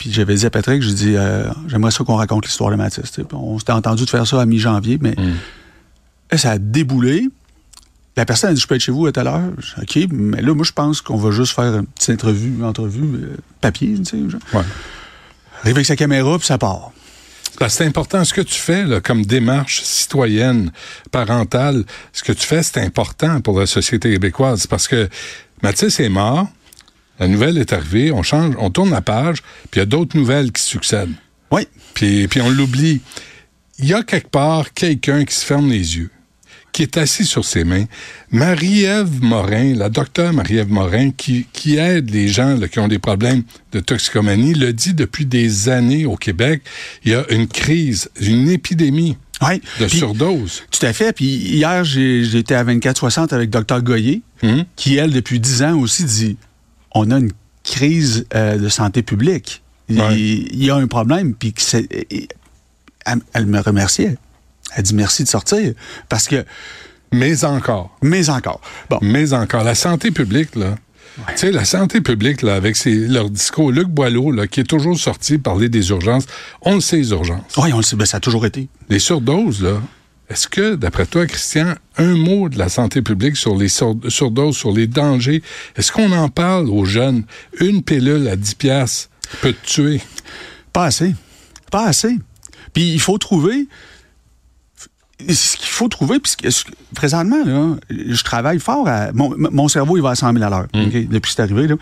Puis 0.00 0.10
j'avais 0.10 0.34
dit 0.34 0.46
à 0.46 0.50
Patrick, 0.50 0.80
j'ai 0.80 0.94
dit, 0.94 1.14
euh, 1.14 1.44
j'aimerais 1.68 1.90
ça 1.90 2.02
qu'on 2.04 2.16
raconte 2.16 2.46
l'histoire 2.46 2.70
de 2.70 2.76
Mathis. 2.76 3.02
tu 3.02 3.20
sais. 3.20 3.22
Puis 3.22 3.36
On 3.36 3.58
s'était 3.58 3.72
entendu 3.72 4.06
de 4.06 4.10
faire 4.10 4.26
ça 4.26 4.40
à 4.40 4.46
mi-janvier, 4.46 4.98
mais 4.98 5.14
là, 6.32 6.38
ça 6.38 6.52
a 6.52 6.58
déboulé. 6.58 7.28
La 8.16 8.24
personne 8.24 8.50
a 8.50 8.54
dit, 8.54 8.60
je 8.62 8.66
peux 8.66 8.76
être 8.76 8.80
chez 8.80 8.92
vous 8.92 9.04
à 9.04 9.12
tout 9.12 9.20
à 9.20 9.24
l'heure. 9.24 9.52
OK, 9.80 9.98
mais 10.10 10.40
là, 10.40 10.54
moi, 10.54 10.64
je 10.64 10.72
pense 10.72 11.02
qu'on 11.02 11.18
va 11.18 11.30
juste 11.32 11.54
faire 11.54 11.76
une 11.76 11.86
petite 11.86 12.12
entrevue, 12.14 12.64
entrevue 12.64 13.02
euh, 13.02 13.36
papier, 13.60 13.94
tu 13.98 14.04
sais. 14.06 14.30
genre. 14.30 14.40
ouais. 14.54 14.64
Arrive 15.62 15.76
avec 15.76 15.86
sa 15.86 15.96
caméra, 15.96 16.38
puis 16.38 16.46
ça 16.46 16.56
part. 16.56 16.92
C'est 17.68 17.84
important. 17.84 18.24
Ce 18.24 18.32
que 18.32 18.40
tu 18.40 18.54
fais 18.58 18.86
là, 18.86 19.02
comme 19.02 19.26
démarche 19.26 19.82
citoyenne, 19.82 20.72
parentale, 21.10 21.84
ce 22.14 22.22
que 22.22 22.32
tu 22.32 22.46
fais, 22.46 22.62
c'est 22.62 22.78
important 22.78 23.42
pour 23.42 23.60
la 23.60 23.66
société 23.66 24.10
québécoise. 24.10 24.66
Parce 24.66 24.88
que 24.88 25.10
Mathis 25.62 26.00
est 26.00 26.08
mort, 26.08 26.48
la 27.20 27.28
nouvelle 27.28 27.58
est 27.58 27.72
arrivée, 27.72 28.10
on 28.10 28.22
change, 28.22 28.54
on 28.58 28.70
tourne 28.70 28.90
la 28.90 29.02
page, 29.02 29.42
puis 29.70 29.76
il 29.76 29.78
y 29.78 29.82
a 29.82 29.86
d'autres 29.86 30.16
nouvelles 30.16 30.50
qui 30.52 30.62
succèdent. 30.62 31.12
Oui. 31.52 31.68
Puis, 31.94 32.26
puis 32.28 32.40
on 32.40 32.48
l'oublie. 32.50 33.00
Il 33.78 33.86
y 33.86 33.94
a 33.94 34.02
quelque 34.02 34.28
part 34.30 34.72
quelqu'un 34.74 35.24
qui 35.24 35.34
se 35.34 35.44
ferme 35.44 35.68
les 35.70 35.96
yeux, 35.96 36.10
qui 36.72 36.82
est 36.82 36.96
assis 36.96 37.24
sur 37.24 37.44
ses 37.44 37.64
mains. 37.64 37.84
Marie-Ève 38.30 39.22
Morin, 39.22 39.74
la 39.74 39.88
docteure 39.88 40.32
Marie-Ève 40.32 40.70
Morin, 40.70 41.10
qui, 41.10 41.46
qui 41.52 41.76
aide 41.76 42.10
les 42.10 42.28
gens 42.28 42.56
là, 42.56 42.68
qui 42.68 42.78
ont 42.78 42.88
des 42.88 42.98
problèmes 42.98 43.42
de 43.72 43.80
toxicomanie, 43.80 44.54
le 44.54 44.72
dit 44.72 44.94
depuis 44.94 45.26
des 45.26 45.68
années 45.68 46.06
au 46.06 46.16
Québec. 46.16 46.62
Il 47.04 47.12
y 47.12 47.14
a 47.14 47.24
une 47.30 47.48
crise, 47.48 48.08
une 48.20 48.48
épidémie 48.48 49.16
Oui. 49.42 49.60
de 49.80 49.86
Puis, 49.86 49.98
surdose. 49.98 50.62
Tout 50.70 50.86
à 50.86 50.92
fait. 50.92 51.12
Puis 51.12 51.26
hier, 51.26 51.84
j'étais 51.84 52.54
à 52.54 52.64
24-60 52.64 53.32
avec 53.34 53.50
Dr 53.50 53.82
Goyer, 53.82 54.22
Hum? 54.42 54.64
qui, 54.76 54.96
elle, 54.96 55.10
depuis 55.12 55.38
10 55.38 55.62
ans 55.64 55.78
aussi, 55.78 56.04
dit 56.04 56.36
on 56.94 57.10
a 57.10 57.18
une 57.18 57.32
crise 57.64 58.26
euh, 58.34 58.56
de 58.58 58.68
santé 58.68 59.02
publique. 59.02 59.62
Il, 59.88 60.00
Ouais. 60.00 60.18
il 60.18 60.64
y 60.64 60.70
a 60.70 60.76
un 60.76 60.86
problème. 60.86 61.34
Puis 61.34 61.52
elle, 63.06 63.20
elle 63.32 63.46
me 63.46 63.60
remerciait. 63.60 64.16
Elle 64.76 64.82
dit 64.84 64.94
merci 64.94 65.24
de 65.24 65.28
sortir. 65.28 65.72
Parce 66.08 66.28
que, 66.28 66.44
Mais 67.12 67.44
encore. 67.44 67.96
mais 68.02 68.30
encore. 68.30 68.60
Bon. 68.88 68.98
Mais 69.02 69.32
encore, 69.32 69.64
la 69.64 69.74
santé 69.74 70.10
publique, 70.10 70.54
là. 70.56 70.76
Tu 71.30 71.36
sais, 71.38 71.50
la 71.52 71.64
santé 71.64 72.00
publique, 72.00 72.40
là, 72.40 72.54
avec 72.54 72.76
ses, 72.76 72.94
leur 72.94 73.28
discours, 73.28 73.72
Luc 73.72 73.88
Boileau, 73.88 74.30
là, 74.30 74.46
qui 74.46 74.60
est 74.60 74.64
toujours 74.64 74.96
sorti 74.98 75.38
parler 75.38 75.68
des 75.68 75.90
urgences, 75.90 76.24
on 76.62 76.76
le 76.76 76.80
sait, 76.80 76.96
les 76.98 77.10
urgences. 77.10 77.42
Oui, 77.58 77.72
on 77.72 77.78
le 77.78 77.82
sait, 77.82 77.96
ben, 77.96 78.06
ça 78.06 78.18
a 78.18 78.20
toujours 78.20 78.46
été. 78.46 78.68
Les 78.88 79.00
surdoses, 79.00 79.60
là, 79.60 79.80
est-ce 80.30 80.48
que, 80.48 80.76
d'après 80.76 81.04
toi, 81.06 81.26
Christian, 81.26 81.74
un 81.96 82.14
mot 82.16 82.48
de 82.48 82.56
la 82.56 82.68
santé 82.68 83.02
publique 83.02 83.36
sur 83.36 83.56
les 83.56 83.68
sur- 83.68 83.96
surdoses, 84.08 84.56
sur 84.56 84.72
les 84.72 84.86
dangers, 84.86 85.42
est-ce 85.76 85.90
qu'on 85.92 86.12
en 86.12 86.28
parle 86.28 86.70
aux 86.70 86.84
jeunes? 86.84 87.24
Une 87.60 87.82
pilule 87.82 88.26
à 88.28 88.36
10 88.36 88.54
piastres 88.54 89.10
peut 89.42 89.52
te 89.52 89.66
tuer. 89.66 90.00
Pas 90.72 90.84
assez. 90.84 91.14
Pas 91.70 91.84
assez. 91.86 92.16
Puis 92.72 92.92
il 92.92 93.00
faut 93.00 93.18
trouver. 93.18 93.66
Ce 95.28 95.56
qu'il 95.58 95.68
faut 95.68 95.88
trouver, 95.88 96.18
puis 96.18 96.32
ce 96.32 96.36
que- 96.38 96.50
ce 96.50 96.64
que- 96.64 96.70
présentement, 96.94 97.44
là, 97.44 97.76
je 97.90 98.24
travaille 98.24 98.58
fort 98.58 98.88
à. 98.88 99.12
Mon, 99.12 99.34
mon 99.36 99.68
cerveau, 99.68 99.98
il 99.98 100.02
va 100.02 100.10
à 100.10 100.14
100 100.14 100.32
000 100.32 100.42
à 100.42 100.48
l'heure, 100.48 100.66
OK, 100.72 100.92
depuis 101.08 101.20
que 101.20 101.28
c'est 101.36 101.42
arrivé. 101.42 101.66
Là. 101.66 101.74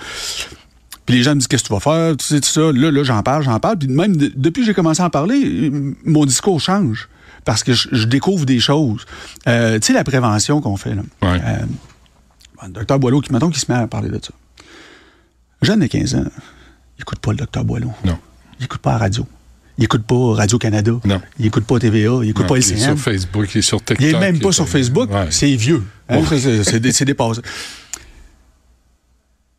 Puis 1.06 1.16
les 1.16 1.22
gens 1.22 1.30
me 1.34 1.36
disent 1.40 1.46
Qu'est-ce 1.46 1.62
que 1.62 1.68
tu 1.68 1.72
vas 1.74 1.78
faire? 1.80 2.16
Tu 2.16 2.24
sais, 2.26 2.40
tout 2.40 2.48
ça. 2.48 2.72
Là, 2.72 2.90
là 2.90 3.02
j'en 3.04 3.22
parle, 3.22 3.44
j'en 3.44 3.60
parle. 3.60 3.78
Puis 3.78 3.88
même 3.88 4.16
de- 4.16 4.32
depuis 4.34 4.62
que 4.62 4.66
j'ai 4.66 4.74
commencé 4.74 5.02
à 5.02 5.06
en 5.06 5.10
parler, 5.10 5.70
mon 6.04 6.24
discours 6.26 6.60
change. 6.60 7.08
Parce 7.48 7.64
que 7.64 7.72
je, 7.72 7.88
je 7.92 8.04
découvre 8.04 8.44
des 8.44 8.60
choses. 8.60 9.06
Euh, 9.48 9.78
tu 9.78 9.86
sais, 9.86 9.92
la 9.94 10.04
prévention 10.04 10.60
qu'on 10.60 10.76
fait. 10.76 10.94
Là. 10.94 11.00
Ouais. 11.22 11.40
Euh, 11.42 11.56
bon, 12.60 12.68
docteur 12.68 12.98
Boileau, 12.98 13.22
qui, 13.22 13.32
mettons, 13.32 13.48
qui 13.48 13.58
se 13.58 13.72
met 13.72 13.78
à 13.78 13.86
parler 13.86 14.10
de 14.10 14.20
ça. 14.22 14.32
Un 15.62 15.66
jeune 15.66 15.80
de 15.80 15.86
15 15.86 16.14
ans, 16.16 16.24
il 16.98 17.00
écoute 17.00 17.20
pas 17.20 17.30
le 17.30 17.38
docteur 17.38 17.64
Boileau. 17.64 17.90
Non. 18.04 18.18
Il 18.60 18.66
écoute 18.66 18.82
pas 18.82 18.92
la 18.92 18.98
radio. 18.98 19.26
Il 19.78 19.84
écoute 19.84 20.02
pas 20.02 20.34
Radio-Canada. 20.34 20.92
Non. 21.06 21.22
Il 21.38 21.46
écoute 21.46 21.64
pas 21.64 21.78
TVA. 21.78 22.18
Il 22.22 22.28
écoute 22.28 22.42
Non, 22.42 22.48
pas 22.48 22.58
il 22.58 22.64
est 22.64 22.70
LCN. 22.74 22.84
sur 22.84 22.98
Facebook, 22.98 23.48
il 23.54 23.58
est 23.58 23.62
sur 23.62 23.78
TikTok. 23.82 24.00
Il 24.06 24.14
est 24.14 24.20
même 24.20 24.40
pas 24.40 24.52
sur 24.52 24.68
Facebook. 24.68 25.10
Ouais. 25.10 25.28
C'est 25.30 25.56
vieux. 25.56 25.82
Hein, 26.10 26.20
c'est- 26.28 26.64
C'est 26.64 26.80
dé- 26.80 26.92
c'est 26.92 27.06
dépassé. 27.06 27.40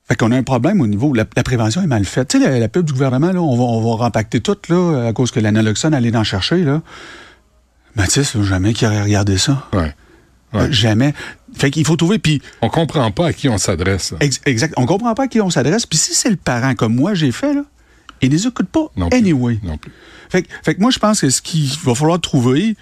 Fait 0.07 0.15
qu'on 0.15 0.31
a 0.31 0.37
un 0.37 0.43
problème 0.43 0.81
au 0.81 0.87
niveau. 0.87 1.13
La, 1.15 1.25
la 1.35 1.43
prévention 1.43 1.81
est 1.81 1.87
mal 1.87 2.05
faite. 2.05 2.27
Tu 2.29 2.39
sais, 2.39 2.49
la, 2.51 2.59
la 2.59 2.67
pub 2.69 2.85
du 2.85 2.93
gouvernement, 2.93 3.31
là, 3.31 3.41
on 3.41 3.55
va, 3.55 3.63
on 3.63 3.81
va 3.81 4.03
rempacter 4.03 4.41
tout, 4.41 4.57
là, 4.69 5.07
à 5.07 5.13
cause 5.13 5.31
que 5.31 5.39
l'analoxone 5.39 5.93
allait 5.95 6.15
en 6.15 6.23
chercher, 6.23 6.63
là. 6.63 6.81
Mathis, 7.95 8.37
jamais 8.43 8.73
qui 8.73 8.85
aurait 8.85 9.01
regardé 9.01 9.37
ça. 9.37 9.67
Ouais. 9.73 9.93
Ouais. 10.53 10.61
Euh, 10.61 10.71
Jamais. 10.71 11.13
Fait 11.55 11.69
qu'il 11.71 11.85
faut 11.85 11.95
trouver. 11.95 12.17
Puis, 12.19 12.41
On 12.61 12.69
comprend 12.69 13.09
pas 13.11 13.27
à 13.27 13.33
qui 13.33 13.49
on 13.49 13.57
s'adresse. 13.57 14.13
ex- 14.19 14.41
exact. 14.45 14.73
On 14.77 14.85
comprend 14.85 15.13
pas 15.13 15.23
à 15.23 15.27
qui 15.27 15.41
on 15.41 15.49
s'adresse. 15.49 15.85
Puis 15.85 15.97
si 15.99 16.13
c'est 16.15 16.29
le 16.29 16.37
parent, 16.37 16.73
comme 16.75 16.95
moi, 16.95 17.13
j'ai 17.13 17.31
fait, 17.31 17.53
là, 17.53 17.63
il 18.21 18.31
les 18.31 18.47
écoute 18.47 18.67
pas. 18.69 18.87
Non 18.95 19.09
plus. 19.09 19.17
anyway. 19.19 19.59
Non 19.63 19.77
plus. 19.77 19.91
Fait, 20.29 20.43
que- 20.43 20.47
fait 20.63 20.75
que 20.75 20.81
moi, 20.81 20.89
je 20.91 20.99
pense 20.99 21.21
que 21.21 21.29
ce 21.29 21.41
qu'il 21.41 21.69
va 21.83 21.93
falloir 21.95 22.19
trouver, 22.19 22.75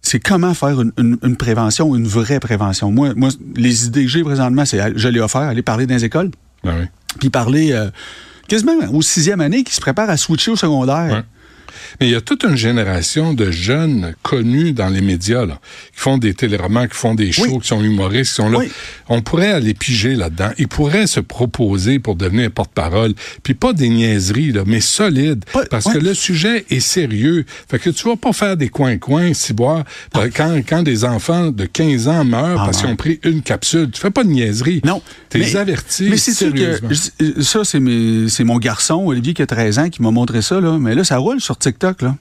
c'est 0.00 0.20
comment 0.20 0.54
faire 0.54 0.80
une, 0.80 0.92
une- 0.98 1.18
une 1.22 1.36
prévention, 1.36 1.94
une 1.94 2.06
vraie 2.06 2.40
prévention. 2.40 2.90
Moi, 2.90 3.12
moi 3.14 3.30
les 3.56 3.86
idées 3.86 4.04
que 4.04 4.10
j'ai 4.10 4.22
présentement, 4.22 4.64
c'est, 4.64 4.80
je 4.96 5.08
l'ai 5.08 5.20
offert, 5.20 5.42
aller 5.42 5.62
parler 5.62 5.86
dans 5.86 5.94
les 5.94 6.04
écoles, 6.04 6.30
Ben 6.64 6.74
oui. 6.80 6.86
puis 7.18 7.30
parler 7.30 7.72
euh, 7.72 7.90
quasiment 8.46 8.72
au 8.92 9.02
sixième 9.02 9.40
année 9.40 9.64
qui 9.64 9.74
se 9.74 9.80
prépare 9.80 10.08
à 10.08 10.16
switcher 10.16 10.50
au 10.52 10.56
secondaire. 10.56 11.12
Ouais. 11.12 11.22
Mais 12.00 12.06
il 12.08 12.12
y 12.12 12.14
a 12.14 12.20
toute 12.20 12.44
une 12.44 12.56
génération 12.56 13.34
de 13.34 13.50
jeunes 13.50 14.14
connus 14.22 14.72
dans 14.72 14.88
les 14.88 15.00
médias, 15.00 15.46
là, 15.46 15.60
qui 15.94 16.00
font 16.00 16.18
des 16.18 16.34
téléromans, 16.34 16.86
qui 16.86 16.96
font 16.96 17.14
des 17.14 17.32
shows, 17.32 17.44
Oui. 17.48 17.60
qui 17.60 17.68
sont 17.68 17.82
humoristes, 17.82 18.30
qui 18.30 18.36
sont 18.36 18.48
là. 18.50 18.58
Oui. 18.58 18.70
On 19.08 19.22
pourrait 19.22 19.52
aller 19.52 19.74
piger 19.74 20.14
là-dedans. 20.14 20.50
Ils 20.58 20.68
pourraient 20.68 21.06
se 21.06 21.20
proposer 21.20 21.98
pour 21.98 22.16
devenir 22.16 22.50
porte-parole. 22.50 23.14
Puis 23.42 23.54
pas 23.54 23.72
des 23.72 23.88
niaiseries, 23.88 24.52
là, 24.52 24.62
mais 24.66 24.80
solides. 24.80 25.44
Parce 25.70 25.86
que 25.92 25.98
le 25.98 26.14
sujet 26.14 26.64
est 26.70 26.80
sérieux. 26.80 27.44
Fait 27.70 27.78
que 27.78 27.90
tu 27.90 28.08
vas 28.08 28.16
pas 28.16 28.32
faire 28.32 28.56
des 28.56 28.68
coins-coins, 28.68 29.32
si 29.34 29.52
boire. 29.52 29.84
Quand, 30.34 30.60
quand 30.68 30.82
des 30.82 31.04
enfants 31.04 31.50
de 31.50 31.64
15 31.64 32.08
ans 32.08 32.24
meurent 32.24 32.60
Ah, 32.60 32.64
parce 32.66 32.78
qu'ils 32.78 32.88
ont 32.90 32.96
pris 32.96 33.20
une 33.24 33.42
capsule, 33.42 33.90
tu 33.90 34.00
fais 34.00 34.10
pas 34.10 34.24
de 34.24 34.28
niaiseries. 34.30 34.80
Non. 34.84 35.02
T'es 35.28 35.38
mais- 35.38 35.56
averti 35.56 36.08
Mais 36.10 36.16
c'est 36.16 36.32
sûr 36.32 36.52
que 36.52 36.78
je- 36.90 37.42
ça, 37.42 37.64
c'est 37.64 37.80
mes- 37.80 38.28
c'est 38.28 38.44
mon 38.44 38.58
garçon, 38.58 39.04
Olivier, 39.06 39.34
qui 39.34 39.42
a 39.42 39.46
13 39.46 39.78
ans, 39.78 39.88
qui 39.88 40.02
m'a 40.02 40.10
montré 40.10 40.42
ça. 40.42 40.60
Là. 40.60 40.78
Mais 40.78 40.94
là, 40.94 41.04
ça 41.04 41.18
roule 41.18 41.40
sur 41.40 41.56
TikTok. 41.70 42.02
Là. 42.02 42.16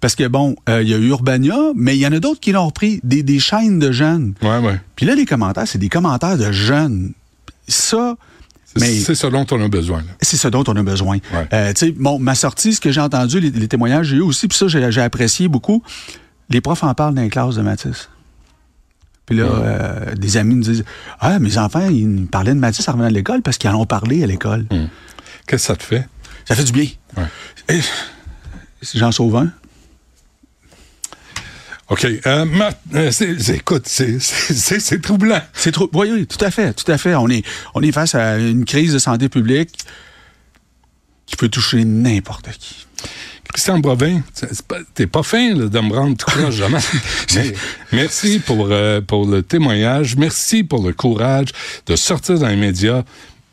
Parce 0.00 0.16
que, 0.16 0.26
bon, 0.26 0.56
euh, 0.68 0.82
il 0.82 0.88
y 0.88 0.94
a 0.94 0.98
eu 0.98 1.08
Urbania, 1.08 1.56
mais 1.76 1.96
il 1.96 2.00
y 2.00 2.06
en 2.06 2.12
a 2.12 2.18
d'autres 2.18 2.40
qui 2.40 2.52
l'ont 2.52 2.66
repris, 2.66 3.00
des, 3.04 3.22
des 3.22 3.38
chaînes 3.38 3.78
de 3.78 3.92
jeunes. 3.92 4.34
Ouais, 4.42 4.58
ouais. 4.58 4.80
Puis 4.96 5.06
là, 5.06 5.14
les 5.14 5.24
commentaires, 5.26 5.66
c'est 5.68 5.78
des 5.78 5.88
commentaires 5.88 6.36
de 6.36 6.50
jeunes. 6.50 7.12
Ça, 7.68 8.16
C'est 8.76 9.14
ce 9.14 9.26
dont 9.28 9.46
on 9.52 9.60
a 9.62 9.68
besoin. 9.68 10.02
c'est 10.20 10.36
ce 10.36 10.48
dont 10.48 10.64
on 10.66 10.74
a 10.76 10.82
besoin. 10.82 11.18
Ouais. 11.32 11.48
Euh, 11.52 11.72
tu 11.72 11.86
sais, 11.86 11.92
bon, 11.92 12.18
ma 12.18 12.34
sortie, 12.34 12.74
ce 12.74 12.80
que 12.80 12.90
j'ai 12.90 13.00
entendu, 13.00 13.38
les, 13.38 13.50
les 13.50 13.68
témoignages 13.68 14.06
que 14.06 14.10
j'ai 14.10 14.16
eu 14.16 14.22
aussi, 14.22 14.48
puis 14.48 14.58
ça, 14.58 14.66
j'ai 14.66 15.00
apprécié 15.00 15.46
beaucoup. 15.48 15.82
Les 16.50 16.60
profs 16.60 16.82
en 16.82 16.92
parlent 16.94 17.14
dans 17.14 17.22
les 17.22 17.28
classes 17.28 17.54
de 17.54 17.62
Matisse. 17.62 18.08
Puis 19.26 19.36
là, 19.36 19.44
euh, 19.44 20.14
des 20.16 20.36
amis 20.36 20.56
me 20.56 20.62
disent 20.62 20.84
Ah, 21.20 21.38
mes 21.38 21.56
enfants, 21.58 21.88
ils 21.88 22.08
me 22.08 22.26
parlaient 22.26 22.54
de 22.54 22.58
Matisse 22.58 22.88
en 22.88 22.92
revenant 22.92 23.08
de 23.08 23.14
l'école 23.14 23.40
parce 23.42 23.56
qu'ils 23.56 23.70
en 23.70 23.80
ont 23.80 23.86
parlé 23.86 24.24
à 24.24 24.26
l'école. 24.26 24.66
Qu'est-ce 24.68 24.88
que 25.46 25.58
ça 25.58 25.76
te 25.76 25.84
fait? 25.84 26.08
Ça 26.44 26.56
fait 26.56 26.64
du 26.64 26.72
bien. 26.72 26.88
Ouais. 27.16 27.24
Et, 27.68 27.80
sauve 28.82 29.36
un. 29.36 29.52
OK. 31.88 32.06
Euh, 32.26 32.46
euh, 32.94 33.10
écoute, 33.54 33.86
c'est- 33.86 35.00
troublant. 35.02 35.42
C'est 35.52 35.72
trop. 35.72 35.90
Oui, 35.92 36.08
oui, 36.10 36.26
tout 36.26 36.42
à 36.42 36.50
fait, 36.50 36.72
tout 36.72 36.90
à 36.90 36.96
fait. 36.96 37.14
On 37.14 37.28
est, 37.28 37.44
on 37.74 37.82
est 37.82 37.92
face 37.92 38.14
à 38.14 38.38
une 38.38 38.64
crise 38.64 38.94
de 38.94 38.98
santé 38.98 39.28
publique 39.28 39.76
qui 41.26 41.36
peut 41.36 41.48
toucher 41.48 41.84
n'importe 41.84 42.50
qui. 42.58 42.86
Christian 43.52 43.78
Brovin, 43.80 44.22
t'es 44.94 45.06
pas 45.06 45.22
fin 45.22 45.54
là, 45.54 45.66
de 45.68 45.80
me 45.80 45.92
rendre 45.92 46.16
tout 46.16 46.24
croche, 46.24 46.54
jamais. 46.54 46.78
Mais 47.34 47.52
merci 47.92 48.38
pour, 48.38 48.68
euh, 48.70 49.02
pour 49.02 49.26
le 49.26 49.42
témoignage. 49.42 50.16
Merci 50.16 50.64
pour 50.64 50.86
le 50.86 50.94
courage 50.94 51.48
de 51.86 51.96
sortir 51.96 52.38
dans 52.38 52.48
les 52.48 52.56
médias 52.56 53.02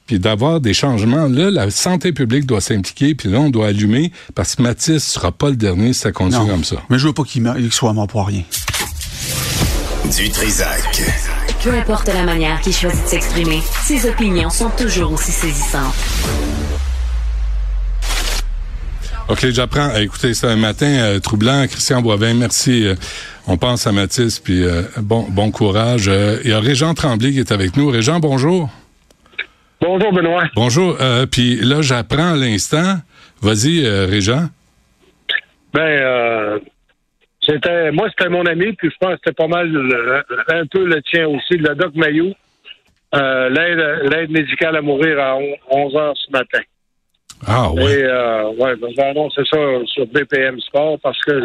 puis 0.10 0.18
d'avoir 0.18 0.60
des 0.60 0.74
changements. 0.74 1.28
Là, 1.28 1.51
la 1.51 1.70
santé 1.70 2.13
publique 2.13 2.48
doit 2.48 2.62
s'impliquer, 2.62 3.13
puis 3.13 3.30
là, 3.30 3.42
on 3.42 3.51
doit 3.51 3.68
allumer, 3.68 4.12
parce 4.34 4.56
que 4.56 4.63
Mathis 4.63 5.04
sera 5.04 5.32
pas 5.32 5.51
le 5.51 5.56
dernier 5.56 5.94
si 5.94 6.00
ça 6.00 6.12
continue 6.12 6.50
comme 6.50 6.63
ça. 6.63 6.78
Mais 6.89 6.98
je 6.98 7.06
veux 7.06 7.13
pas 7.13 7.22
qu'il 7.22 7.72
soit 7.72 7.94
mort 7.94 8.08
pour 8.08 8.25
rien. 8.25 8.42
Du 10.18 10.30
Trisac. 10.32 11.04
Peu 11.63 11.72
importe 11.75 12.08
la 12.08 12.24
manière 12.24 12.60
qu'il 12.62 12.74
choisit 12.74 13.04
de 13.04 13.08
s'exprimer, 13.08 13.62
ses 13.86 14.10
opinions 14.10 14.50
sont 14.50 14.72
toujours 14.72 15.12
aussi 15.12 15.32
saisissantes. 15.32 15.94
OK, 19.28 19.48
j'apprends. 19.51 19.94
Écoutez, 19.96 20.34
c'est 20.34 20.48
un 20.48 20.56
matin 20.56 20.88
euh, 20.88 21.20
troublant. 21.20 21.68
Christian 21.68 22.01
Boivin, 22.01 22.34
merci. 22.34 22.88
Euh, 22.88 22.96
on 23.46 23.58
pense 23.58 23.86
à 23.86 23.92
Mathis, 23.92 24.39
puis 24.39 24.63
euh, 24.63 24.82
bon, 24.98 25.28
bon 25.30 25.51
courage. 25.51 26.10
Il 26.44 26.50
y 26.50 26.54
a 26.54 26.60
Régent 26.60 26.96
Tremblay 26.96 27.32
qui 27.32 27.39
est 27.39 27.51
avec 27.51 27.78
nous. 27.78 27.89
Régent, 27.89 28.20
bonjour. 28.20 28.72
Bonjour, 29.82 30.12
Benoît. 30.12 30.44
Bonjour. 30.56 30.98
puis 31.32 31.56
là, 31.58 31.82
j'apprends 31.82 32.34
à 32.34 32.36
l'instant. 32.36 32.96
Vas-y, 33.42 33.88
Régent. 34.06 34.48
Ben, 35.74 36.60
c'était, 37.42 37.92
moi, 37.92 38.10
c'était 38.10 38.30
mon 38.30 38.46
ami, 38.46 38.74
puis 38.74 38.90
je 38.92 38.98
pense 39.00 39.14
que 39.16 39.22
c'était 39.24 39.36
pas 39.36 39.48
mal 39.48 39.74
un 40.50 40.66
peu 40.66 40.86
le 40.86 41.02
tien 41.04 41.28
aussi, 41.28 41.58
le 41.58 41.76
Doc 41.76 41.96
Mayou. 41.96 42.34
l'aide, 43.14 44.12
l'aide 44.12 44.32
médicale 44.32 44.76
à 44.76 44.82
mourir 44.82 45.20
à 45.20 45.38
11 45.72 45.96
heures 45.96 46.18
ce 46.18 46.32
matin. 46.32 46.62
Ah 47.48 47.72
ouais. 47.72 48.00
Et 48.00 48.04
euh, 48.04 48.50
ouais, 48.52 48.76
ben, 48.76 48.90
j'ai 48.96 49.04
annoncé 49.04 49.42
ça 49.50 49.58
sur 49.86 50.06
BPM 50.08 50.60
Sport 50.60 51.00
parce 51.02 51.20
que 51.22 51.42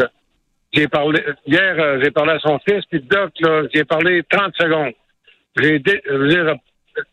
j'ai 0.72 0.88
parlé 0.88 1.22
hier, 1.46 1.76
euh, 1.78 2.00
j'ai 2.02 2.10
parlé 2.10 2.32
à 2.32 2.38
son 2.40 2.58
fils, 2.68 2.84
puis 2.90 3.00
Doc, 3.00 3.30
là, 3.40 3.62
j'ai 3.72 3.84
parlé 3.84 4.22
30 4.28 4.54
secondes. 4.58 4.92
J'ai 5.60 5.80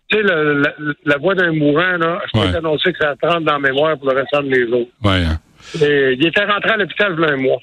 tu 0.09 0.17
sais, 0.17 0.23
la, 0.23 0.73
la, 1.05 1.17
voix 1.17 1.35
d'un 1.35 1.51
mourant, 1.53 1.97
là, 1.97 2.21
je 2.33 2.39
peux 2.39 2.51
t'annoncer 2.51 2.93
que 2.93 2.99
ça 2.99 3.15
30 3.21 3.43
dans 3.43 3.53
la 3.53 3.59
mémoire 3.59 3.97
pour 3.97 4.11
le 4.11 4.19
restant 4.19 4.43
de 4.43 4.49
mes 4.49 4.67
jours. 4.67 4.87
Ouais. 5.03 5.23
Hein. 5.23 5.39
Et, 5.81 6.15
il 6.19 6.25
était 6.25 6.45
rentré 6.45 6.71
à 6.71 6.77
l'hôpital 6.77 7.15
il 7.17 7.21
y 7.21 7.25
a 7.25 7.33
un 7.33 7.37
mois. 7.37 7.59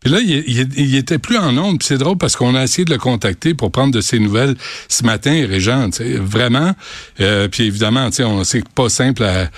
Puis 0.00 0.12
là, 0.12 0.18
il, 0.20 0.78
il, 0.78 0.96
était 0.96 1.18
plus 1.18 1.38
en 1.38 1.56
onde. 1.56 1.82
c'est 1.82 1.96
drôle 1.96 2.18
parce 2.18 2.36
qu'on 2.36 2.54
a 2.54 2.62
essayé 2.62 2.84
de 2.84 2.92
le 2.92 2.98
contacter 2.98 3.54
pour 3.54 3.72
prendre 3.72 3.94
de 3.94 4.02
ses 4.02 4.18
nouvelles 4.18 4.54
ce 4.88 5.02
matin, 5.02 5.46
Régent. 5.48 5.88
Vraiment. 6.20 6.72
Euh, 7.20 7.48
puis 7.48 7.64
évidemment, 7.64 8.10
on 8.20 8.44
sait 8.44 8.62
pas 8.74 8.90
simple 8.90 9.22
à, 9.22 9.48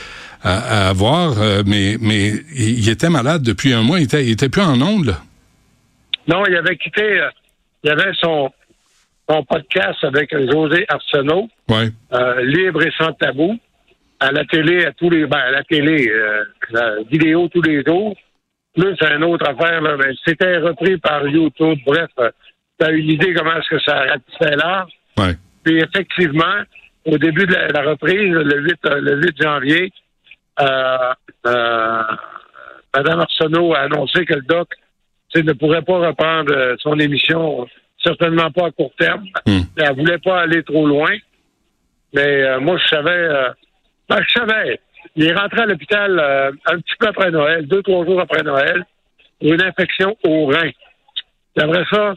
à, 0.45 0.89
avoir, 0.89 1.41
euh, 1.41 1.63
mais, 1.67 1.97
mais 2.01 2.33
il 2.55 2.89
était 2.89 3.11
malade 3.11 3.43
depuis 3.43 3.73
un 3.73 3.83
mois. 3.83 3.99
Il 3.99 4.05
était, 4.05 4.25
il 4.25 4.31
était 4.31 4.49
plus 4.49 4.63
en 4.63 4.81
ondes, 4.81 5.17
Non, 6.29 6.45
il 6.47 6.55
avait 6.55 6.77
quitté. 6.77 7.03
Euh, 7.03 7.29
il 7.83 7.91
avait 7.91 8.13
son, 8.21 8.51
son 9.29 9.43
podcast 9.45 10.03
avec 10.03 10.31
José 10.53 10.85
Arsenault. 10.89 11.49
Ouais. 11.69 11.89
Euh, 12.13 12.43
libre 12.43 12.83
et 12.83 12.93
sans 12.99 13.13
tabou. 13.13 13.59
À 14.19 14.33
la 14.33 14.45
télé, 14.45 14.87
à 14.87 14.93
tous 14.93 15.11
les. 15.11 15.27
Ben, 15.27 15.39
à 15.39 15.51
la 15.51 15.63
télé, 15.65 16.11
la 16.71 17.03
vidéo 17.11 17.49
tous 17.49 17.61
les 17.61 17.83
jours. 17.85 18.17
Plus, 18.75 18.97
c'est 18.99 19.15
une 19.15 19.25
autre 19.25 19.47
affaire, 19.47 19.83
là. 19.83 19.97
Mais 19.99 20.15
c'était 20.25 20.57
repris 20.57 20.97
par 20.97 21.27
YouTube. 21.27 21.79
Bref, 21.85 22.09
tu 22.17 22.87
as 22.87 22.91
une 22.93 23.11
idée 23.11 23.35
comment 23.35 23.57
est-ce 23.57 23.69
que 23.69 23.81
ça 23.81 24.05
ratissait 24.05 24.57
l'art. 24.57 24.89
Ouais. 25.19 25.35
Puis 25.65 25.79
effectivement, 25.79 26.63
au 27.07 27.19
début 27.19 27.47
de 27.47 27.55
la, 27.55 27.83
reprise, 27.83 28.33
le 28.33 28.63
8, 28.63 28.75
le 28.85 29.17
8 29.23 29.43
janvier, 29.43 29.93
euh, 30.61 31.13
euh, 31.47 32.03
Madame 32.95 33.21
Arsenault 33.21 33.75
a 33.75 33.81
annoncé 33.81 34.25
que 34.25 34.35
le 34.35 34.43
doc 34.43 34.69
ne 35.35 35.53
pourrait 35.53 35.83
pas 35.83 35.99
reprendre 35.99 36.53
euh, 36.53 36.77
son 36.79 36.99
émission, 36.99 37.67
certainement 38.07 38.51
pas 38.51 38.67
à 38.67 38.71
court 38.71 38.93
terme. 38.99 39.25
Hmm. 39.47 39.61
Elle 39.77 39.97
voulait 39.97 40.19
pas 40.19 40.43
aller 40.43 40.63
trop 40.63 40.87
loin. 40.87 41.11
Mais 42.15 42.59
moi, 42.61 42.79
je 42.79 42.87
savais, 42.87 43.29
ben, 44.09 44.19
je 44.23 44.41
savais. 44.41 44.81
Il 45.17 45.27
est 45.27 45.35
rentré 45.35 45.63
à 45.63 45.67
l'hôpital 45.67 46.19
un 46.67 46.79
petit 46.79 46.95
peu 46.99 47.09
après 47.09 47.31
Noël, 47.31 47.67
deux, 47.67 47.83
trois 47.83 48.07
jours 48.07 48.21
après 48.21 48.43
Noël, 48.43 48.85
pour 49.41 49.53
une 49.53 49.63
infection 49.63 50.17
au 50.25 50.47
rein. 50.47 50.71
après 51.59 51.85
ça, 51.91 52.15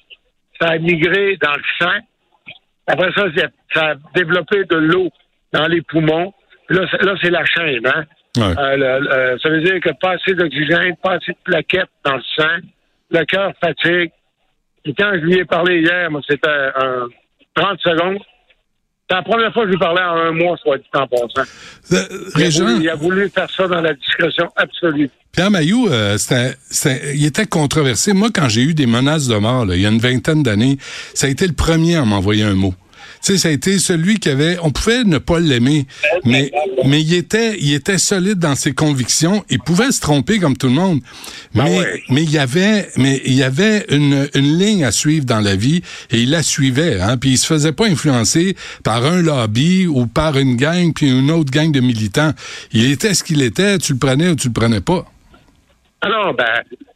ça 0.62 0.70
a 0.70 0.78
migré 0.78 1.38
dans 1.38 1.54
le 1.54 1.64
sang. 1.80 1.98
Après 2.88 3.12
ça, 3.14 3.26
ça 3.74 3.90
a 3.90 3.96
développé 4.16 4.64
de 4.66 4.76
l'eau 4.78 5.10
dans 5.54 5.68
les 5.68 5.82
poumons. 5.82 6.34
Là, 6.70 6.86
là 7.02 7.16
c'est 7.22 7.32
la 7.32 7.46
chaîne, 7.46 7.86
hein? 7.88 8.06
Euh, 8.38 8.54
euh, 8.58 9.38
ça 9.42 9.50
veut 9.50 9.62
dire 9.62 9.80
que 9.82 9.90
pas 10.00 10.12
assez 10.12 10.34
d'oxygène, 10.34 10.96
pas 11.02 11.14
assez 11.14 11.32
de 11.32 11.38
plaquettes 11.44 11.90
dans 12.06 12.16
le 12.16 12.24
sang, 12.36 12.58
le 13.10 13.26
cœur 13.26 13.54
fatigue. 13.60 14.12
Et 14.86 14.94
quand 14.94 15.12
je 15.14 15.20
lui 15.20 15.38
ai 15.38 15.46
parlé 15.46 15.82
hier, 15.82 16.10
moi, 16.10 16.22
c'était 16.28 16.48
un 16.48 17.08
30 17.56 17.80
secondes. 17.82 18.20
C'est 19.10 19.16
la 19.16 19.24
première 19.24 19.52
fois 19.52 19.64
que 19.64 19.70
je 19.70 19.74
lui 19.74 19.80
parlais 19.80 20.04
en 20.04 20.18
un 20.18 20.32
mois, 20.32 20.56
soit 20.58 20.78
dit 20.78 20.84
en 20.94 21.08
passant. 21.08 21.42
Euh, 21.94 22.04
il, 22.38 22.90
a 22.90 22.96
voulu, 22.96 23.28
faire 23.30 23.50
ça 23.50 23.68
dans 23.68 23.82
la 23.82 23.94
discrétion 23.94 24.48
absolue. 24.56 25.10
Pierre 25.32 25.50
Mailloux, 25.50 25.88
euh, 25.90 26.16
il 27.16 27.26
était 27.26 27.48
controversé. 27.48 28.14
Moi, 28.14 28.30
quand 28.34 28.50
j'ai 28.50 28.62
eu 28.62 28.76
des 28.76 28.86
menaces 28.86 29.28
de 29.28 29.36
mort, 29.36 29.66
il 29.74 29.82
y 29.82 29.86
a 29.88 29.90
une 29.90 30.00
vingtaine 30.00 30.44
d'années, 30.44 30.78
ça 31.16 31.26
a 31.26 31.30
été 31.32 31.48
le 31.48 31.54
premier 31.54 31.96
à 31.96 32.06
m'envoyer 32.06 32.44
un 32.44 32.54
mot. 32.54 32.76
Tu 33.22 33.34
sais, 33.34 33.38
ça 33.38 33.50
a 33.50 33.52
été 33.52 33.80
celui 33.80 34.20
qui 34.20 34.30
avait, 34.30 34.58
on 34.64 34.72
pouvait 34.72 35.04
ne 35.04 35.18
pas 35.18 35.40
l'aimer, 35.40 35.86
mais, 36.24 36.52
mais 36.86 37.02
il 37.02 37.14
était, 37.14 37.58
il 37.60 37.74
était 37.74 37.98
solide 37.98 38.40
dans 38.40 38.56
ses 38.56 38.74
convictions. 38.74 39.44
Il 39.50 39.60
pouvait 39.60 39.92
se 39.92 40.00
tromper 40.00 40.40
comme 40.40 40.56
tout 40.56 40.68
le 40.68 40.74
monde. 40.74 41.02
Ben 41.54 41.66
mais, 41.66 42.04
mais 42.10 42.24
il 42.24 42.32
y 42.32 42.38
avait, 42.38 42.88
mais 42.98 43.22
il 43.26 43.34
y 43.34 43.44
avait 43.44 43.86
une, 43.90 44.30
une 44.36 44.58
ligne 44.58 44.86
à 44.86 44.92
suivre 44.92 45.26
dans 45.26 45.42
la 45.42 45.56
vie 45.56 45.82
et 46.12 46.20
il 46.20 46.32
la 46.32 46.44
suivait, 46.44 47.00
hein. 47.02 47.18
Puis 47.18 47.32
il 47.32 47.38
se 47.38 47.46
faisait 47.46 47.74
pas 47.74 47.88
influencer 47.88 48.56
par 48.84 49.06
un 49.06 49.22
lobby 49.22 49.86
ou 49.88 50.08
par 50.08 50.38
une 50.38 50.56
gang 50.56 50.94
puis 50.94 51.10
une 51.10 51.32
autre 51.32 51.52
gang 51.52 51.72
de 51.72 51.82
militants. 51.82 52.32
Il 52.72 52.90
était 52.92 53.14
ce 53.14 53.24
qu'il 53.24 53.42
était. 53.42 53.78
Tu 53.78 53.94
le 53.94 54.00
prenais 54.00 54.30
ou 54.30 54.36
tu 54.36 54.48
le 54.48 54.54
prenais 54.54 54.82
pas. 54.82 55.06
Alors, 56.02 56.34
ben, 56.34 56.46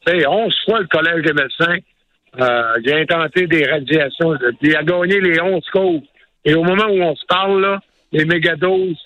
tu 0.06 0.26
on 0.26 0.50
fois 0.66 0.80
le 0.80 0.88
collège 0.88 1.24
des 1.24 1.34
médecins. 1.34 1.78
Euh, 2.40 2.80
il 2.84 2.94
a 2.94 2.98
intenté 2.98 3.48
des 3.48 3.66
radiations. 3.66 4.34
Il 4.62 4.76
a 4.76 4.84
gagné 4.84 5.20
les 5.20 5.40
11 5.40 5.62
causes. 5.72 6.02
Et 6.46 6.54
au 6.54 6.64
moment 6.64 6.86
où 6.86 7.02
on 7.02 7.16
se 7.16 7.26
parle, 7.28 7.62
là, 7.62 7.80
les 8.12 8.26
mégadoses 8.26 8.98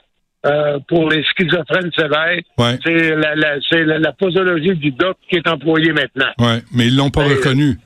euh, 0.46 0.80
pour 0.88 1.10
les 1.10 1.24
schizophrènes 1.24 1.92
sévères, 1.98 2.42
c'est 2.84 3.16
la, 3.16 3.36
la, 3.36 4.00
la, 4.00 4.12
posologie 4.14 4.76
du 4.76 4.92
doc 4.92 5.18
qui 5.30 5.38
est 5.38 5.48
employée 5.48 5.92
maintenant. 5.92 6.32
Oui, 6.40 6.62
mais 6.74 6.88
ils 6.88 6.96
l'ont 6.96 7.10
pas 7.10 7.24
reconnu. 7.24 7.80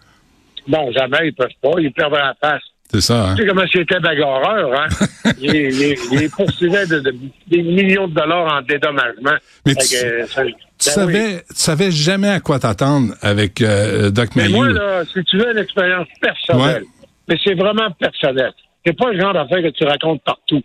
Bon, 0.67 0.91
jamais, 0.91 1.27
ils 1.27 1.33
peuvent 1.33 1.49
pas. 1.61 1.79
Ils 1.79 1.91
perdent 1.91 2.13
la 2.13 2.35
face. 2.39 2.61
C'est 2.93 3.01
ça, 3.01 3.29
hein? 3.29 3.35
Tu 3.35 3.43
sais 3.43 3.47
comment 3.47 3.63
c'était 3.71 3.99
bagarreur, 4.01 4.81
hein? 4.81 4.87
il, 5.39 5.55
il, 5.55 5.95
il 6.11 6.29
poursuivait 6.29 6.85
de, 6.87 7.01
des 7.47 7.61
millions 7.63 8.07
de 8.09 8.13
dollars 8.13 8.53
en 8.53 8.61
dédommagement. 8.61 9.37
Mais 9.65 9.75
tu, 9.75 9.95
euh, 10.03 10.25
ben 10.35 10.53
savais, 10.77 11.37
tu 11.37 11.55
savais 11.55 11.91
jamais 11.91 12.27
à 12.27 12.41
quoi 12.41 12.59
t'attendre 12.59 13.13
avec 13.21 13.61
euh, 13.61 14.11
Doc 14.11 14.31
Mais 14.35 14.49
moi, 14.49 14.67
là, 14.67 15.03
si 15.05 15.23
tu 15.23 15.37
veux 15.37 15.51
une 15.51 15.59
expérience 15.59 16.07
personnelle, 16.19 16.83
mais 17.29 17.37
c'est 17.43 17.53
vraiment 17.53 17.89
personnel. 17.91 18.51
C'est 18.86 18.98
pas 18.98 19.12
le 19.12 19.20
genre 19.20 19.34
d'affaire 19.34 19.62
que 19.62 19.70
tu 19.70 19.84
racontes 19.84 20.24
partout. 20.24 20.62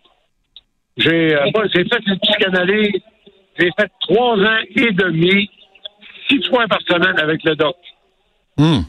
J'ai 0.97 1.35
euh, 1.35 1.51
j'ai 1.75 1.85
fait 1.85 2.01
une 2.07 2.19
psychanalyse. 2.21 3.03
J'ai 3.59 3.71
fait 3.79 3.91
trois 4.01 4.37
ans 4.37 4.59
et 4.75 4.93
demi, 4.93 5.51
six 6.29 6.47
fois 6.49 6.67
par 6.69 6.81
semaine 6.83 7.19
avec 7.19 7.43
le 7.45 7.57
doc. 7.57 7.77
Hmm. 8.59 8.81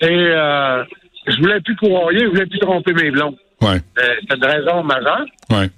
Et 0.00 0.06
euh, 0.10 0.84
je 1.26 1.36
voulais 1.38 1.60
plus 1.60 1.76
courir, 1.76 2.20
je 2.20 2.26
voulais 2.26 2.46
plus 2.46 2.58
tromper 2.58 2.92
mes 2.92 3.10
blondes. 3.10 3.36
Ouais. 3.60 3.80
Euh, 3.98 4.14
C'était 4.20 4.36
une 4.36 4.44
raison 4.44 4.82
majeure. 4.82 5.24
Ouais. 5.50 5.70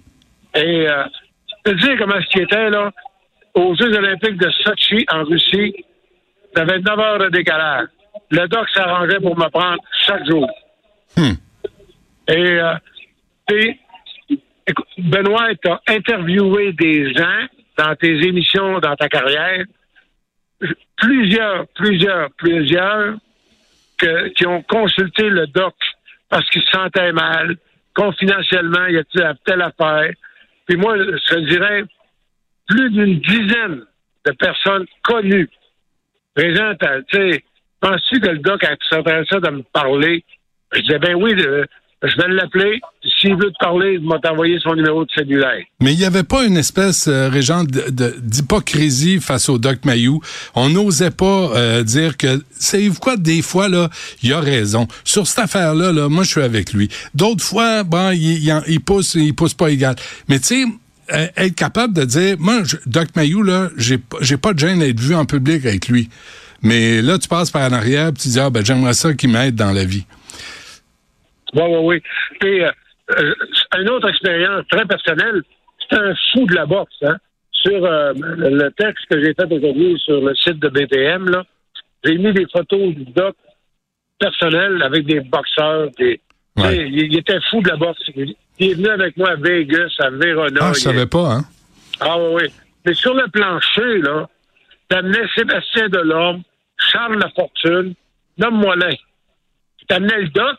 Et 0.57 0.89
euh, 0.89 1.05
je 1.67 1.71
te 1.71 1.77
dis 1.77 1.97
comment 1.99 2.21
ce 2.21 2.27
qui 2.29 2.41
était, 2.43 2.71
là, 2.71 2.91
aux 3.55 3.75
Jeux 3.77 3.95
olympiques 3.97 4.39
de 4.39 4.51
Sochi, 4.65 5.05
en 5.13 5.25
Russie, 5.25 5.75
avait 6.57 6.79
9 6.81 6.99
heures 6.99 7.19
de 7.19 7.29
décalage. 7.29 7.89
Le 8.31 8.49
doc 8.49 8.69
s'arrangeait 8.75 9.21
pour 9.21 9.37
me 9.39 9.49
prendre 9.51 9.79
chaque 10.07 10.27
jour. 10.29 10.49
Hmm. 11.17 11.35
Et, 12.29 12.61
euh, 12.61 12.75
Benoît, 14.99 15.55
tu 15.55 15.69
as 15.69 15.81
interviewé 15.89 16.73
des 16.73 17.13
gens 17.15 17.47
dans 17.79 17.95
tes 17.95 18.27
émissions, 18.27 18.81
dans 18.81 18.97
ta 18.97 19.09
carrière, 19.09 19.65
plusieurs, 20.97 21.67
plusieurs, 21.69 22.31
plusieurs 22.33 23.17
qui 24.35 24.47
ont 24.47 24.63
consulté 24.63 25.29
le 25.29 25.47
doc 25.47 25.75
parce 26.29 26.49
qu'ils 26.51 26.63
se 26.63 26.71
sentaient 26.71 27.13
mal, 27.13 27.57
confidentiellement, 27.95 28.87
il 28.87 28.97
y 28.97 29.23
a 29.23 29.35
telle 29.45 29.63
affaire? 29.63 30.11
Puis 30.67 30.77
moi, 30.77 30.97
je 30.99 31.39
dirais 31.49 31.85
plus 32.69 32.91
d'une 32.91 33.21
dizaine 33.21 33.83
de 34.27 34.33
personnes 34.33 34.87
connues. 35.03 35.49
Présentes, 36.35 36.83
tu 37.09 37.17
sais, 37.17 37.45
penses-tu 37.81 38.21
que 38.21 38.29
le 38.29 38.39
doc 38.39 38.63
a 38.65 38.77
s'intéressé 38.91 39.41
de 39.41 39.51
me 39.51 39.63
parler? 39.63 40.25
Je 40.73 40.81
disais, 40.81 40.99
ben 40.99 41.15
oui, 41.15 41.33
je 42.03 42.17
vais 42.17 42.29
l'appeler. 42.29 42.81
S'il 43.21 43.35
veut 43.37 43.51
te 43.51 43.59
parler, 43.59 43.95
il 43.95 44.07
m'a 44.07 44.19
envoyé 44.31 44.59
son 44.61 44.75
numéro 44.75 45.05
de 45.05 45.11
cellulaire. 45.15 45.65
Mais 45.81 45.95
il 45.95 45.99
n'y 45.99 46.05
avait 46.05 46.23
pas 46.23 46.45
une 46.45 46.57
espèce, 46.57 47.09
euh, 47.09 47.29
Régent, 47.29 47.65
d'hypocrisie 47.65 49.21
face 49.21 49.49
au 49.49 49.59
Doc 49.59 49.85
Mayou. 49.85 50.21
On 50.55 50.69
n'osait 50.69 51.11
pas 51.11 51.25
euh, 51.55 51.83
dire 51.83 52.17
que, 52.17 52.43
savez-vous 52.51 53.01
quoi, 53.01 53.17
des 53.17 53.41
fois, 53.41 53.69
là, 53.69 53.89
il 54.23 54.33
a 54.33 54.41
raison. 54.41 54.87
Sur 55.05 55.27
cette 55.27 55.39
affaire-là, 55.39 55.93
là, 55.93 56.09
moi, 56.09 56.25
je 56.25 56.31
suis 56.31 56.43
avec 56.43 56.73
lui. 56.73 56.89
D'autres 57.15 57.45
fois, 57.45 57.83
bon, 57.83 58.13
il, 58.13 58.81
pousse, 58.85 59.15
il 59.15 59.35
pousse 59.35 59.55
pas 59.55 59.71
égal. 59.71 59.97
Mais 60.29 60.39
tu 60.39 60.47
sais, 60.47 60.65
euh, 61.13 61.29
être 61.37 61.55
capable 61.55 61.95
de 61.95 62.05
dire, 62.05 62.37
moi, 62.39 62.63
Doc 62.85 63.09
Mayou, 63.17 63.43
là, 63.43 63.71
j'ai, 63.79 63.99
pas 64.37 64.53
de 64.53 64.59
gêne 64.59 64.81
d'être 64.81 65.01
vu 65.01 65.15
en 65.15 65.25
public 65.25 65.65
avec 65.65 65.89
lui. 65.89 66.11
Mais 66.63 67.01
là, 67.01 67.19
tu 67.19 67.29
passes 67.29 67.51
par 67.51 67.71
en 67.71 67.73
arrière, 67.73 68.13
tu 68.13 68.29
dis, 68.29 68.41
ah, 68.41 68.51
ben, 68.51 68.65
j'aimerais 68.65 68.95
ça 68.95 69.15
qu'il 69.15 69.31
m'aide 69.31 69.55
dans 69.55 69.73
la 69.73 69.85
vie. 69.85 70.05
Oui, 71.55 71.63
oui, 71.69 71.79
oui. 71.83 72.03
Puis, 72.41 72.63
euh, 72.65 72.71
euh, 73.19 73.35
une 73.79 73.91
autre 73.91 74.09
expérience 74.09 74.67
très 74.69 74.85
personnelle, 74.85 75.43
c'est 75.89 75.99
un 75.99 76.15
fou 76.33 76.47
de 76.47 76.55
la 76.55 76.67
boxe. 76.67 76.95
Hein? 77.03 77.17
sur 77.53 77.85
euh, 77.85 78.13
le 78.15 78.69
texte 78.71 79.07
que 79.11 79.21
j'ai 79.21 79.35
fait 79.35 79.53
aujourd'hui 79.53 79.99
sur 80.05 80.21
le 80.21 80.35
site 80.37 80.59
de 80.61 80.69
BTM, 80.69 81.29
là, 81.31 81.43
j'ai 82.05 82.17
mis 82.17 82.33
des 82.33 82.47
photos 82.53 82.95
du 82.95 83.05
doc 83.07 83.35
personnel 84.19 84.83
avec 84.83 85.05
des 85.07 85.21
boxeurs. 85.21 85.91
Des, 85.99 86.21
Ouais. 86.59 86.89
il, 86.89 87.13
il 87.13 87.19
était 87.19 87.39
fou 87.51 87.61
de 87.61 87.69
la 87.69 87.77
boxe. 87.77 88.01
Il 88.17 88.35
est 88.61 88.75
venu 88.75 88.89
avec 88.89 89.15
moi 89.19 89.33
à 89.33 89.35
Vegas, 89.35 89.91
à 89.99 90.09
Verona. 90.09 90.59
Ah, 90.63 90.73
je 90.73 90.81
savais 90.81 91.05
pas, 91.05 91.33
hein? 91.33 91.45
ah 92.01 92.17
oui, 92.19 92.29
oui. 92.35 92.43
Mais 92.87 92.95
sur 92.95 93.13
le 93.13 93.29
plancher, 93.29 93.99
là, 93.99 94.27
t'amenais 94.89 95.27
Sébastien 95.35 95.91
Delorme, 95.91 96.43
Charles 96.79 97.19
Lafortune, 97.19 97.93
nomme-moi 98.39 98.75
l'un. 98.77 98.95
T'amenais 99.87 100.23
le 100.23 100.29
doc, 100.29 100.57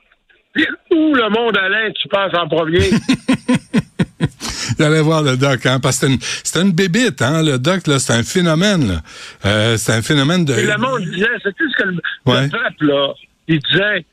où 0.91 1.13
le 1.15 1.29
monde 1.29 1.57
allait, 1.57 1.91
tu 1.93 2.07
passes 2.07 2.33
en 2.33 2.47
premier. 2.47 2.89
Il 4.79 4.83
allait 4.83 5.01
voir 5.01 5.23
le 5.23 5.37
doc, 5.37 5.65
hein? 5.65 5.79
Parce 5.79 5.99
que 5.99 6.07
c'était 6.43 6.61
une, 6.61 6.67
une 6.67 6.73
bébite, 6.73 7.21
hein? 7.21 7.41
Le 7.43 7.57
doc, 7.57 7.87
là, 7.87 7.99
c'est 7.99 8.13
un 8.13 8.23
phénomène. 8.23 9.01
Euh, 9.45 9.75
c'est 9.77 9.93
un 9.93 10.01
phénomène 10.01 10.45
de. 10.45 10.53
Et 10.53 10.65
le 10.65 10.77
monde 10.77 11.01
disait, 11.03 11.25
c'est 11.43 11.55
tout 11.55 11.69
ce 11.71 11.77
que 11.83 11.87
le, 11.87 11.97
Ouais. 12.25 12.43
le 12.43 12.49
peuple, 12.49 12.85
là, 12.85 13.13
il 13.47 13.59
disait, 13.59 14.05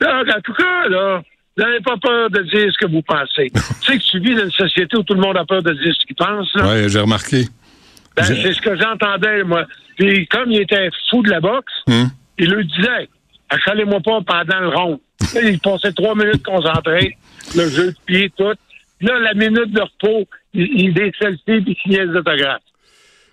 Doc, 0.00 0.28
en 0.36 0.40
tout 0.42 0.52
cas, 0.54 0.88
là, 0.88 1.22
n'avez 1.56 1.80
pas 1.80 1.96
peur 2.02 2.28
de 2.30 2.42
dire 2.42 2.70
ce 2.72 2.84
que 2.86 2.90
vous 2.90 3.02
pensez. 3.02 3.50
tu 3.54 3.92
sais 3.92 3.98
que 3.98 4.02
tu 4.02 4.18
vis 4.20 4.34
dans 4.34 4.44
une 4.44 4.50
société 4.50 4.96
où 4.96 5.02
tout 5.04 5.14
le 5.14 5.20
monde 5.20 5.36
a 5.36 5.44
peur 5.44 5.62
de 5.62 5.72
dire 5.72 5.94
ce 5.98 6.04
qu'il 6.06 6.16
pense, 6.16 6.48
là. 6.54 6.66
Ouais, 6.68 6.88
j'ai 6.88 7.00
remarqué. 7.00 7.44
Ben, 8.16 8.24
c'est 8.24 8.52
ce 8.52 8.60
que 8.60 8.76
j'entendais, 8.76 9.42
moi. 9.44 9.64
Puis 9.96 10.26
comme 10.28 10.50
il 10.50 10.60
était 10.60 10.90
fou 11.10 11.22
de 11.22 11.30
la 11.30 11.40
boxe, 11.40 11.72
Hum. 11.88 12.10
il 12.38 12.50
lui 12.52 12.66
disait 12.66 13.08
achalez-moi 13.54 14.00
pas 14.00 14.20
pendant 14.20 14.60
le 14.60 14.68
rond. 14.68 15.00
Il 15.42 15.58
passait 15.60 15.92
trois 15.92 16.14
minutes 16.14 16.44
concentré, 16.44 17.16
le 17.56 17.68
jeu 17.68 17.92
de 17.92 17.96
pied, 18.06 18.32
tout. 18.36 18.54
Là, 19.00 19.18
la 19.18 19.34
minute 19.34 19.70
de 19.70 19.80
repos, 19.80 20.28
il, 20.52 20.80
il 20.80 20.94
des 20.94 21.12
selfies 21.18 21.60
puis 21.62 21.64
il 21.66 21.76
signait 21.82 22.06
des 22.06 22.16
autographes. 22.16 22.62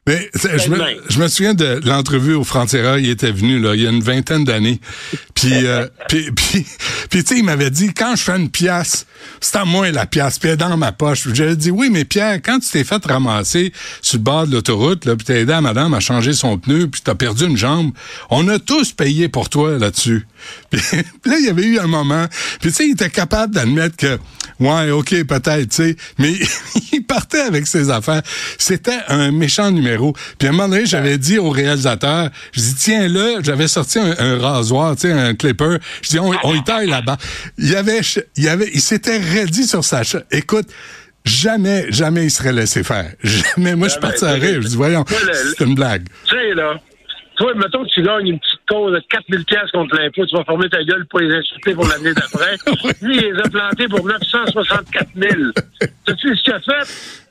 Mais 0.07 0.31
je 0.33 0.69
me, 0.69 0.77
je 1.09 1.19
me 1.19 1.27
souviens 1.27 1.53
de 1.53 1.79
l'entrevue 1.85 2.33
au 2.33 2.43
Frontiera, 2.43 2.97
il 2.97 3.07
était 3.07 3.31
venu 3.31 3.59
là, 3.59 3.75
il 3.75 3.83
y 3.83 3.87
a 3.87 3.91
une 3.91 4.01
vingtaine 4.01 4.43
d'années. 4.43 4.81
Puis, 5.35 5.67
euh, 5.67 5.85
puis, 6.09 6.31
puis, 6.31 6.65
puis, 7.11 7.23
tu 7.23 7.35
sais, 7.35 7.37
il 7.37 7.45
m'avait 7.45 7.69
dit 7.69 7.93
quand 7.93 8.15
je 8.15 8.23
fais 8.23 8.35
une 8.35 8.49
pièce, 8.49 9.05
c'est 9.39 9.57
à 9.57 9.65
moi 9.65 9.91
la 9.91 10.07
pièce, 10.07 10.39
puis 10.39 10.49
elle 10.49 10.55
est 10.55 10.57
dans 10.57 10.75
ma 10.75 10.91
poche. 10.91 11.27
J'avais 11.33 11.55
dit 11.55 11.69
oui, 11.69 11.91
mais 11.91 12.03
Pierre, 12.03 12.39
quand 12.43 12.59
tu 12.59 12.69
t'es 12.71 12.83
fait 12.83 13.05
ramasser 13.05 13.73
sur 14.01 14.17
le 14.17 14.23
bord 14.23 14.47
de 14.47 14.53
l'autoroute, 14.53 15.05
là, 15.05 15.15
puis 15.15 15.23
t'as 15.23 15.35
aidé 15.35 15.53
à 15.53 15.61
madame 15.61 15.93
à 15.93 15.99
changer 15.99 16.33
son 16.33 16.57
pneu, 16.57 16.87
puis 16.87 17.01
t'as 17.03 17.13
perdu 17.13 17.45
une 17.45 17.57
jambe, 17.57 17.91
on 18.31 18.47
a 18.47 18.57
tous 18.57 18.93
payé 18.93 19.29
pour 19.29 19.49
toi 19.49 19.77
là-dessus. 19.77 20.25
Puis, 20.69 20.81
puis 21.21 21.31
là, 21.31 21.37
il 21.39 21.45
y 21.45 21.49
avait 21.49 21.63
eu 21.63 21.79
un 21.79 21.87
moment, 21.87 22.25
puis 22.59 22.69
tu 22.69 22.75
sais, 22.75 22.85
il 22.87 22.91
était 22.91 23.09
capable 23.09 23.53
d'admettre 23.53 23.95
que 23.97 24.17
ouais, 24.59 24.91
ok, 24.91 25.23
peut-être, 25.25 25.69
tu 25.69 25.75
sais, 25.75 25.95
mais 26.19 26.33
il 26.93 27.03
partait 27.03 27.41
avec 27.41 27.67
ses 27.67 27.89
affaires. 27.89 28.21
C'était 28.57 28.99
un 29.07 29.31
méchant 29.31 29.71
numéro. 29.71 30.13
Puis 30.37 30.47
à 30.47 30.51
un 30.51 30.53
moment 30.53 30.69
donné, 30.69 30.85
j'avais 30.85 31.17
dit 31.17 31.37
au 31.39 31.49
réalisateur, 31.49 32.29
je 32.53 32.59
dis 32.61 32.75
tiens 32.75 33.07
là, 33.07 33.39
j'avais 33.41 33.67
sorti 33.67 33.99
un, 33.99 34.15
un 34.19 34.37
rasoir, 34.39 34.95
tu 34.95 35.07
sais, 35.07 35.11
un 35.13 35.33
clipper. 35.33 35.77
Je 36.01 36.09
dis 36.09 36.19
on, 36.19 36.31
on 36.43 36.53
y 36.55 36.63
taille 36.63 36.87
là-bas. 36.89 37.17
Il 37.57 37.75
avait, 37.75 38.01
il 38.37 38.47
avait, 38.49 38.69
il 38.73 38.81
s'était 38.81 39.17
raidi 39.17 39.65
sur 39.67 39.83
sa 39.83 40.03
cha- 40.03 40.23
Écoute. 40.31 40.67
Jamais, 41.23 41.85
jamais 41.91 42.23
il 42.23 42.31
serait 42.31 42.51
laissé 42.51 42.83
faire. 42.83 43.11
Jamais. 43.23 43.75
Moi, 43.75 43.89
je 43.89 43.91
suis 43.93 44.01
Jamais. 44.01 44.13
parti 44.19 44.25
à 44.25 44.31
rire. 44.33 44.59
Je 44.63 44.69
dis, 44.69 44.75
voyons, 44.75 45.05
c'est 45.55 45.63
une 45.63 45.75
blague. 45.75 46.07
Tu 46.27 46.35
sais, 46.35 46.55
là, 46.55 46.81
toi, 47.41 47.53
mettons 47.55 47.83
que 47.83 47.89
tu 47.89 48.01
gagnes 48.03 48.27
une 48.27 48.39
petite 48.39 48.59
cause 48.69 48.93
de 48.93 48.99
4000 49.09 49.45
pièces 49.45 49.71
contre 49.71 49.95
l'impôt, 49.95 50.25
tu 50.25 50.35
vas 50.35 50.43
former 50.43 50.69
ta 50.69 50.83
gueule 50.83 51.05
pour 51.07 51.19
les 51.19 51.33
insulter 51.33 51.73
pour 51.73 51.87
l'année 51.87 52.13
d'après. 52.13 52.55
Lui, 53.01 53.17
il 53.17 53.33
les 53.33 53.39
a 53.39 53.49
plantés 53.49 53.87
pour 53.87 54.05
964 54.05 55.07
000. 55.15 55.33
Sais-tu 56.07 56.35
ce 56.37 56.43
qu'il 56.43 56.53
a 56.53 56.59
fait? 56.59 57.21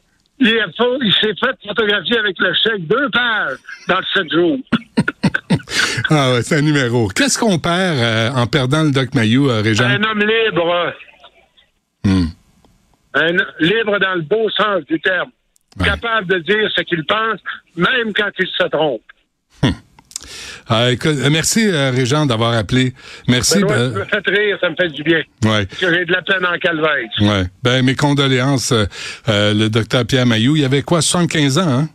Il, 0.41 0.59
a 0.59 0.67
fait- 0.67 0.99
il 1.03 1.13
s'est 1.15 1.35
fait 1.39 1.69
photographier 1.69 2.19
avec 2.19 2.37
le 2.39 2.53
chèque 2.55 2.87
deux 2.87 3.09
pages 3.11 3.59
dans 3.89 3.99
le 3.99 4.05
7 4.15 4.33
jours. 4.33 4.59
Ah 6.09 6.33
ouais, 6.33 6.43
c'est 6.43 6.57
un 6.57 6.63
numéro. 6.63 7.09
Qu'est-ce 7.09 7.39
qu'on 7.39 7.59
perd 7.59 7.99
euh, 7.99 8.31
en 8.31 8.47
perdant 8.47 8.83
le 8.83 8.91
Doc 8.91 9.15
Mayou, 9.15 9.49
euh, 9.49 9.61
Régent? 9.63 9.85
Un 9.85 10.03
homme 10.03 10.21
libre. 10.21 10.93
Hmm. 12.05 12.25
Un 13.15 13.33
libre 13.61 13.99
dans 13.99 14.15
le 14.15 14.23
beau 14.23 14.49
sens 14.51 14.85
du 14.87 15.01
terme. 15.01 15.31
Ouais. 15.79 15.87
Capable 15.87 16.27
de 16.27 16.39
dire 16.39 16.69
ce 16.75 16.83
qu'il 16.83 17.05
pense, 17.05 17.39
même 17.77 18.13
quand 18.15 18.31
il 18.39 18.47
se 18.47 18.67
trompe. 18.69 19.03
Ah, 20.69 20.91
écoute, 20.91 21.17
euh, 21.19 21.29
merci, 21.31 21.67
euh, 21.67 21.91
Régent, 21.91 22.27
d'avoir 22.27 22.53
appelé. 22.55 22.93
Merci. 23.29 23.61
Benoît, 23.61 23.77
ben, 23.77 23.93
tu 23.93 23.99
me 23.99 24.05
fais 24.35 24.41
rire, 24.43 24.59
ça 24.61 24.71
me 24.71 24.77
fait 24.77 24.89
du 24.89 25.03
bien. 25.03 25.19
ouais. 25.45 25.67
Parce 25.67 25.81
que 25.81 25.95
j'ai 25.95 26.05
de 26.05 26.13
la 26.13 26.23
peine 26.23 26.47
en 26.47 26.59
calvaire. 26.59 27.09
Ouais. 27.21 27.45
Ben, 27.63 27.85
mes 27.85 27.95
condoléances, 27.95 28.73
euh, 28.73 28.85
euh, 29.29 29.55
le 29.55 29.69
docteur 29.69 30.05
Pierre 30.07 30.27
Mayou. 30.27 30.57
Il 30.57 30.65
avait 30.65 30.83
quoi, 30.83 31.01
75 31.03 31.59
ans, 31.59 31.69
hein? 31.69 31.89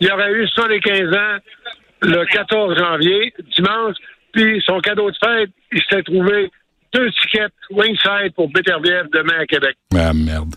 Il 0.00 0.10
aurait 0.12 0.32
eu 0.32 0.46
75 0.48 1.12
ans 1.14 1.38
le 2.02 2.24
14 2.32 2.76
janvier, 2.78 3.32
dimanche, 3.56 3.96
puis 4.32 4.62
son 4.64 4.78
cadeau 4.80 5.10
de 5.10 5.16
fête, 5.22 5.50
il 5.72 5.80
s'était 5.80 6.02
trouvé 6.04 6.50
deux 6.94 7.10
tickets 7.10 7.52
Wingside 7.70 8.32
pour 8.36 8.48
Beterbiev 8.50 9.06
demain 9.12 9.40
à 9.40 9.46
Québec. 9.46 9.76
Ah, 9.96 10.12
merde. 10.14 10.54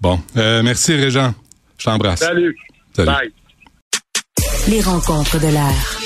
Bon. 0.00 0.20
Euh, 0.36 0.62
merci, 0.62 0.94
Régent. 0.94 1.34
Je 1.78 1.84
t'embrasse. 1.84 2.20
Salut. 2.20 2.56
Salut. 2.94 3.06
Bye. 3.08 3.32
Les 4.68 4.80
rencontres 4.80 5.38
de 5.40 5.48
l'air. 5.48 6.05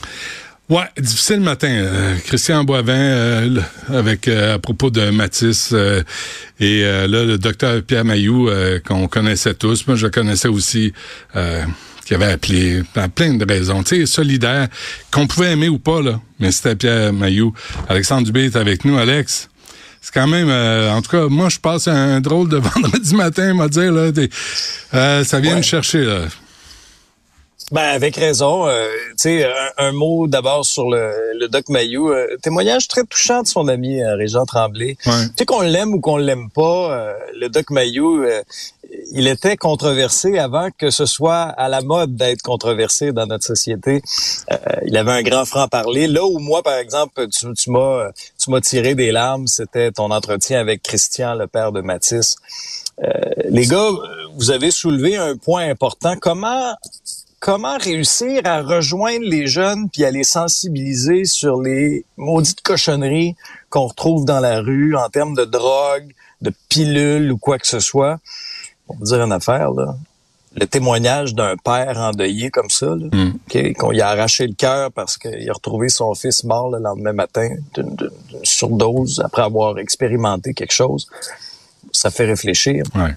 Ouais, 0.69 0.85
difficile 0.97 1.41
matin. 1.41 1.67
Euh, 1.69 2.15
Christian 2.25 2.63
Boivin, 2.63 2.93
euh, 2.93 3.59
avec 3.89 4.27
euh, 4.29 4.55
à 4.55 4.59
propos 4.59 4.89
de 4.89 5.09
Matisse 5.09 5.71
euh, 5.73 6.01
et 6.61 6.83
euh, 6.85 7.07
là 7.07 7.25
le 7.25 7.37
docteur 7.37 7.81
Pierre 7.83 8.05
Mayou 8.05 8.47
euh, 8.49 8.79
qu'on 8.79 9.07
connaissait 9.09 9.53
tous. 9.53 9.85
Moi, 9.87 9.97
je 9.97 10.05
le 10.05 10.11
connaissais 10.11 10.47
aussi. 10.47 10.93
Euh, 11.35 11.63
qui 12.05 12.15
avait 12.15 12.31
appelé 12.33 12.81
pour 12.93 13.07
plein 13.09 13.35
de 13.35 13.45
raisons, 13.47 13.83
tu 13.83 13.95
sais, 13.99 14.05
solidaire, 14.05 14.67
qu'on 15.11 15.27
pouvait 15.27 15.51
aimer 15.53 15.69
ou 15.69 15.77
pas 15.77 16.01
là, 16.01 16.19
mais 16.39 16.51
c'était 16.51 16.75
Pierre 16.75 17.13
Mayou. 17.13 17.53
Alexandre 17.87 18.25
Dubé 18.25 18.45
est 18.45 18.55
avec 18.57 18.83
nous, 18.83 18.97
Alex. 18.97 19.47
C'est 20.01 20.11
quand 20.13 20.27
même, 20.27 20.49
euh, 20.49 20.91
en 20.91 21.01
tout 21.03 21.11
cas, 21.11 21.27
moi 21.27 21.47
je 21.47 21.59
passe 21.59 21.87
un 21.87 22.19
drôle 22.19 22.49
de 22.49 22.57
vendredi 22.57 23.15
matin, 23.15 23.53
m'a 23.53 23.69
dire 23.69 23.93
là, 23.93 24.11
des- 24.11 24.29
euh, 24.93 25.23
ça 25.23 25.39
vient 25.39 25.51
Ouais. 25.51 25.57
me 25.59 25.61
chercher 25.63 26.03
là. 26.03 26.21
Ben, 27.71 27.83
avec 27.83 28.17
raison. 28.17 28.67
euh, 28.67 28.89
tu 29.11 29.15
sais, 29.17 29.45
un, 29.45 29.71
un 29.87 29.91
mot 29.93 30.27
d'abord 30.27 30.65
sur 30.65 30.89
le, 30.89 31.13
le 31.39 31.47
Doc 31.47 31.69
Mayou. 31.69 32.11
Euh, 32.11 32.35
témoignage 32.41 32.87
très 32.87 33.03
touchant 33.03 33.43
de 33.43 33.47
son 33.47 33.67
ami 33.69 34.01
euh, 34.03 34.15
Régent 34.15 34.45
Tremblay. 34.45 34.97
Ouais. 35.05 35.25
Tu 35.27 35.33
sais, 35.39 35.45
qu'on 35.45 35.61
l'aime 35.61 35.93
ou 35.93 36.01
qu'on 36.01 36.17
l'aime 36.17 36.49
pas, 36.49 36.91
euh, 36.91 37.13
le 37.39 37.47
Doc 37.47 37.69
Mayou, 37.69 38.23
euh, 38.23 38.41
il 39.13 39.27
était 39.27 39.55
controversé 39.55 40.37
avant 40.37 40.67
que 40.77 40.89
ce 40.89 41.05
soit 41.05 41.43
à 41.43 41.69
la 41.69 41.81
mode 41.81 42.15
d'être 42.17 42.41
controversé 42.41 43.13
dans 43.13 43.25
notre 43.25 43.45
société. 43.45 44.01
Euh, 44.51 44.57
il 44.85 44.97
avait 44.97 45.11
un 45.11 45.23
grand 45.23 45.45
franc-parler. 45.45 46.07
Là 46.07 46.25
où 46.25 46.39
moi, 46.39 46.61
par 46.63 46.75
exemple, 46.75 47.25
tu, 47.29 47.53
tu 47.53 47.71
m'as 47.71 48.09
tu 48.37 48.51
m'as 48.51 48.59
tiré 48.59 48.95
des 48.95 49.11
larmes, 49.13 49.47
c'était 49.47 49.91
ton 49.91 50.11
entretien 50.11 50.59
avec 50.59 50.83
Christian, 50.83 51.35
le 51.35 51.47
père 51.47 51.71
de 51.71 51.79
Matisse. 51.79 52.35
Euh, 53.01 53.07
les 53.49 53.65
gars, 53.65 53.89
vous 54.35 54.51
avez 54.51 54.69
soulevé 54.71 55.15
un 55.15 55.35
point 55.37 55.67
important. 55.69 56.15
Comment 56.19 56.75
comment 57.41 57.77
réussir 57.77 58.41
à 58.45 58.61
rejoindre 58.61 59.25
les 59.25 59.47
jeunes 59.47 59.89
puis 59.89 60.05
à 60.05 60.11
les 60.11 60.23
sensibiliser 60.23 61.25
sur 61.25 61.59
les 61.59 62.05
maudites 62.15 62.61
cochonneries 62.61 63.35
qu'on 63.69 63.87
retrouve 63.87 64.23
dans 64.25 64.39
la 64.39 64.61
rue 64.61 64.95
en 64.95 65.09
termes 65.09 65.35
de 65.35 65.43
drogue, 65.43 66.13
de 66.41 66.53
pilules 66.69 67.31
ou 67.31 67.37
quoi 67.37 67.57
que 67.57 67.67
ce 67.67 67.79
soit? 67.79 68.19
Pour 68.85 68.95
vous 68.97 69.05
dire 69.05 69.21
une 69.21 69.31
affaire, 69.31 69.71
là, 69.71 69.95
le 70.53 70.67
témoignage 70.67 71.33
d'un 71.33 71.55
père 71.57 71.97
endeuillé 71.97 72.51
comme 72.51 72.69
ça, 72.69 72.87
là, 72.87 73.07
Mm. 73.11 73.33
ok, 73.47 73.73
qu'on 73.77 73.89
lui 73.91 74.01
a 74.01 74.09
arraché 74.09 74.45
le 74.45 74.53
cœur 74.53 74.91
parce 74.91 75.17
qu'il 75.17 75.49
a 75.49 75.53
retrouvé 75.53 75.89
son 75.89 76.13
fils 76.13 76.43
mort 76.43 76.69
le 76.69 76.79
lendemain 76.79 77.13
matin 77.13 77.49
d'une 77.73 77.95
surdose 78.43 79.21
après 79.23 79.41
avoir 79.41 79.79
expérimenté 79.79 80.53
quelque 80.53 80.73
chose, 80.73 81.07
ça 81.91 82.09
fait 82.11 82.25
réfléchir. 82.25 82.83
Ouais. 82.95 83.11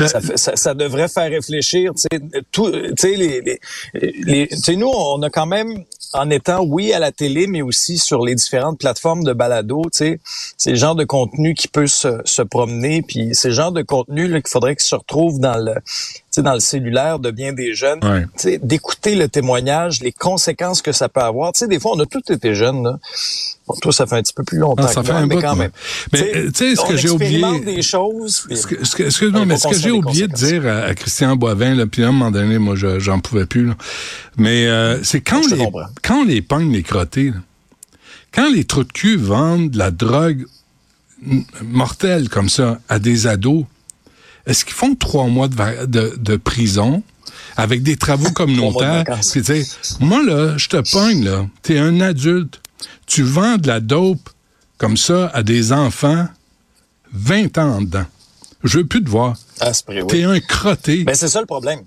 Euh, 0.00 0.06
Ça, 0.06 0.20
ça, 0.36 0.54
ça 0.56 0.74
devrait 0.74 1.08
faire 1.08 1.30
réfléchir. 1.30 1.92
Tu 1.94 2.02
sais, 2.02 2.20
tout- 2.52 2.70
tu 2.70 2.92
sais, 2.98 3.16
les, 3.16 3.40
les, 3.40 3.60
les- 3.94 4.48
tu 4.48 4.56
sais, 4.58 4.76
nous, 4.76 4.88
on 4.94 5.22
a 5.22 5.30
quand 5.30 5.46
même, 5.46 5.84
en 6.12 6.28
étant, 6.28 6.62
oui, 6.62 6.92
à 6.92 6.98
la 6.98 7.10
télé, 7.10 7.46
mais 7.46 7.62
aussi 7.62 7.96
sur 7.96 8.22
les 8.22 8.34
différentes 8.34 8.78
plateformes 8.78 9.24
de 9.24 9.32
balado, 9.32 9.80
tu 9.84 9.90
sais, 9.98 10.20
c'est 10.58 10.70
le 10.70 10.76
genre 10.76 10.94
de 10.94 11.04
contenu 11.04 11.54
qui 11.54 11.68
peut 11.68 11.86
se, 11.86 12.20
se 12.26 12.42
promener, 12.42 13.00
puis 13.00 13.30
c'est 13.32 13.48
le 13.48 13.54
genre 13.54 13.72
de 13.72 13.80
contenu 13.82 14.28
là, 14.28 14.42
qu'il 14.42 14.50
faudrait 14.50 14.76
qu'il 14.76 14.84
se 14.84 14.94
retrouve 14.94 15.40
dans 15.40 15.56
le 15.56 15.74
dans 16.40 16.54
le 16.54 16.60
cellulaire 16.60 17.18
de 17.18 17.30
bien 17.30 17.52
des 17.52 17.74
jeunes, 17.74 17.98
Ouais. 18.02 18.58
d'écouter 18.62 19.14
le 19.14 19.28
témoignage, 19.28 20.00
les 20.00 20.12
conséquences 20.12 20.80
que 20.80 20.92
ça 20.92 21.08
peut 21.10 21.20
avoir. 21.20 21.52
Des 21.52 21.78
fois, 21.78 21.92
on 21.94 22.00
a 22.00 22.06
tous 22.06 22.32
été 22.32 22.54
jeunes. 22.54 22.82
Là. 22.84 22.98
Bon, 23.68 23.74
toi, 23.82 23.92
ça 23.92 24.06
fait 24.06 24.16
un 24.16 24.22
petit 24.22 24.32
peu 24.32 24.42
plus 24.42 24.58
longtemps. 24.58 24.84
Ah, 24.86 24.88
ça 24.88 25.02
que 25.02 25.08
fait 25.08 25.12
un 25.12 25.26
mais 25.26 25.34
bout, 25.36 25.42
quand 25.42 25.56
même. 25.56 25.70
Mais, 26.12 26.32
tu 26.46 26.50
sais, 26.54 26.76
ce 26.76 26.88
que 26.88 26.96
j'ai 26.96 27.10
oublié- 27.10 27.60
des 27.64 27.82
choses. 27.82 28.46
Excuse-moi, 28.50 29.44
mais 29.44 29.58
ce 29.58 29.68
que 29.68 29.76
j'ai 29.78 29.90
oublié 29.90 30.26
de 30.26 30.32
dire 30.32 30.66
à, 30.66 30.78
à 30.84 30.94
Christian 30.94 31.36
Boivin, 31.36 31.74
là, 31.74 31.86
puis 31.86 32.02
à 32.02 32.08
un 32.08 32.12
moment 32.12 32.30
donné, 32.30 32.58
moi, 32.58 32.76
je- 32.76 32.98
j'en 32.98 33.20
pouvais 33.20 33.44
plus. 33.46 33.66
là. 33.66 33.74
Mais 34.38 34.66
euh, 34.68 35.02
c'est 35.04 35.20
quand 35.20 35.46
les 35.50 35.68
quand 36.02 36.24
les 36.24 36.40
pognes 36.40 36.72
les 36.72 36.82
crottés, 36.82 37.30
là, 37.30 37.36
quand 38.34 38.50
les 38.50 38.64
trous 38.64 38.84
de 38.84 38.92
cul 38.92 39.16
vendent 39.16 39.70
de 39.70 39.78
la 39.78 39.90
drogue 39.90 40.46
mortelle 41.62 42.28
comme 42.28 42.48
ça 42.48 42.78
à 42.88 42.98
des 42.98 43.26
ados, 43.26 43.64
est-ce 44.46 44.64
qu'ils 44.64 44.74
font 44.74 44.94
trois 44.94 45.26
mois 45.26 45.48
de, 45.48 45.86
de, 45.86 46.14
de 46.16 46.36
prison 46.36 47.02
avec 47.56 47.82
des 47.82 47.96
travaux 47.96 48.30
communautaires? 48.30 49.04
Puis, 49.32 49.66
moi, 50.00 50.22
là, 50.22 50.56
je 50.56 50.68
te 50.68 50.92
pogne, 50.92 51.24
là. 51.24 51.46
T'es 51.62 51.78
un 51.78 52.00
adulte. 52.00 52.60
Tu 53.06 53.22
vends 53.22 53.56
de 53.56 53.68
la 53.68 53.80
dope 53.80 54.30
comme 54.78 54.96
ça 54.96 55.28
à 55.28 55.42
des 55.42 55.72
enfants, 55.72 56.26
20 57.12 57.58
ans 57.58 57.76
en 57.76 57.82
dedans. 57.82 58.06
Je 58.64 58.78
veux 58.78 58.86
plus 58.86 59.02
te 59.02 59.08
voir. 59.08 59.36
Ah, 59.60 59.72
c'est 59.72 59.86
vrai, 59.86 60.02
oui. 60.02 60.08
T'es 60.08 60.24
un 60.24 60.40
crotté. 60.40 61.04
Ben, 61.04 61.14
c'est 61.14 61.28
ça 61.28 61.40
le 61.40 61.46
problème. 61.46 61.80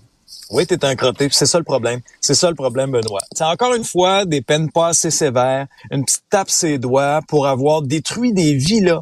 Oui, 0.52 0.68
t'es 0.68 0.84
un 0.86 0.96
crotté, 0.96 1.28
c'est 1.32 1.46
ça 1.46 1.58
le 1.58 1.64
problème. 1.64 2.02
C'est 2.22 2.36
ça 2.36 2.50
le 2.50 2.56
problème, 2.56 2.92
Benoît. 2.92 3.22
C'est 3.32 3.44
encore 3.44 3.74
une 3.74 3.84
fois 3.84 4.26
des 4.26 4.42
peines 4.42 4.72
pas 4.72 4.90
assez 4.90 5.10
sévères, 5.10 5.66
une 5.92 6.06
petite 6.06 6.24
tape 6.30 6.50
ses 6.50 6.78
doigts 6.78 7.22
pour 7.28 7.48
avoir 7.48 7.82
détruit 7.82 8.32
des 8.32 8.54
vies, 8.54 8.82
là. 8.82 9.02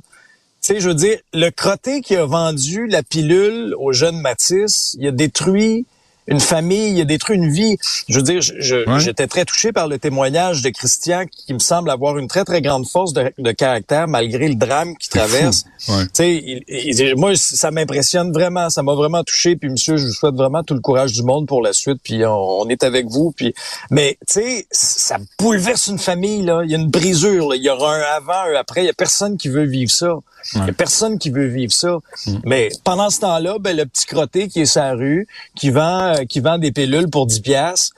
Sais, 0.66 0.80
je 0.80 0.88
veux 0.88 0.96
dire, 0.96 1.20
le 1.34 1.50
crotté 1.50 2.00
qui 2.00 2.16
a 2.16 2.26
vendu 2.26 2.88
la 2.88 3.04
pilule 3.04 3.76
au 3.78 3.92
jeune 3.92 4.22
Matisse, 4.22 4.96
il 4.98 5.06
a 5.06 5.12
détruit 5.12 5.86
une 6.28 6.40
famille, 6.40 6.92
il 6.94 7.02
a 7.02 7.06
détruit 7.06 7.36
une 7.38 7.52
vie. 7.52 7.78
Je 8.08 8.16
veux 8.18 8.24
dire, 8.24 8.42
je- 8.42 8.54
je- 8.60 8.90
Ouais. 8.90 9.00
j'étais 9.00 9.28
très 9.28 9.46
touché 9.46 9.72
par 9.72 9.88
le 9.88 9.98
témoignage 10.00 10.62
de 10.62 10.70
Christian 10.70 11.26
qui 11.30 11.54
me 11.54 11.60
semble 11.60 11.90
avoir 11.90 12.18
une 12.18 12.28
très, 12.28 12.44
très 12.46 12.62
grande 12.62 12.88
force 12.88 13.14
de, 13.14 13.34
de 13.38 13.52
caractère 13.52 14.08
malgré 14.08 14.48
le 14.48 14.56
drame 14.56 14.96
qu'il 14.98 15.10
traverse. 15.10 15.66
Ouais. 15.90 16.04
Tu 16.06 16.10
sais, 16.14 16.36
il- 16.36 16.64
il- 16.68 17.16
moi, 17.18 17.32
ça 17.36 17.72
m'impressionne 17.72 18.32
vraiment, 18.32 18.70
ça 18.70 18.84
m'a 18.84 18.94
vraiment 18.94 19.24
touché. 19.24 19.56
Puis, 19.56 19.70
monsieur, 19.70 19.98
je 19.98 20.06
vous 20.06 20.14
souhaite 20.14 20.36
vraiment 20.36 20.64
tout 20.64 20.74
le 20.74 20.80
courage 20.82 21.12
du 21.14 21.24
monde 21.24 21.48
pour 21.48 21.62
la 21.62 21.74
suite. 21.74 22.00
Puis, 22.04 22.26
on, 22.26 22.62
on 22.62 22.70
est 22.70 22.84
avec 22.84 23.08
vous. 23.08 23.32
Puis, 23.36 23.54
mais 23.92 24.18
tu 24.28 24.34
sais, 24.42 24.66
ça 24.72 25.18
bouleverse 25.40 25.88
une 25.88 26.00
famille 26.00 26.44
là. 26.44 26.62
Il 26.64 26.72
y 26.72 26.76
a 26.76 26.78
une 26.78 26.90
brisure. 26.90 27.50
Là. 27.50 27.56
Il 27.58 27.64
y 27.64 27.70
aura 27.70 27.96
un 27.96 28.02
avant, 28.16 28.50
un 28.52 28.56
après. 28.56 28.84
Il 28.84 28.88
y 28.88 28.90
a 28.90 28.94
personne 28.94 29.38
qui 29.38 29.50
veut 29.50 29.66
vivre 29.66 29.92
ça. 29.92 30.16
Il 30.56 30.66
y 30.68 30.70
a 30.70 30.74
personne 30.74 31.20
qui 31.20 31.30
veut 31.30 31.48
vivre 31.48 31.72
ça. 31.72 32.00
Mais 32.44 32.68
pendant 32.84 33.10
ce 33.10 33.22
temps-là, 33.22 33.60
ben, 33.60 33.78
le 33.78 33.86
petit 33.86 34.06
crotté 34.06 34.50
qui 34.50 34.60
est 34.62 34.66
sur 34.66 34.82
la 34.82 34.94
rue, 34.94 35.26
qui 35.56 35.70
vend, 35.70 36.13
euh, 36.14 36.26
qui 36.26 36.40
vend 36.40 36.58
des 36.58 36.72
pilules 36.72 37.10
pour 37.10 37.28
10 37.28 37.40
piastres, 37.42 37.94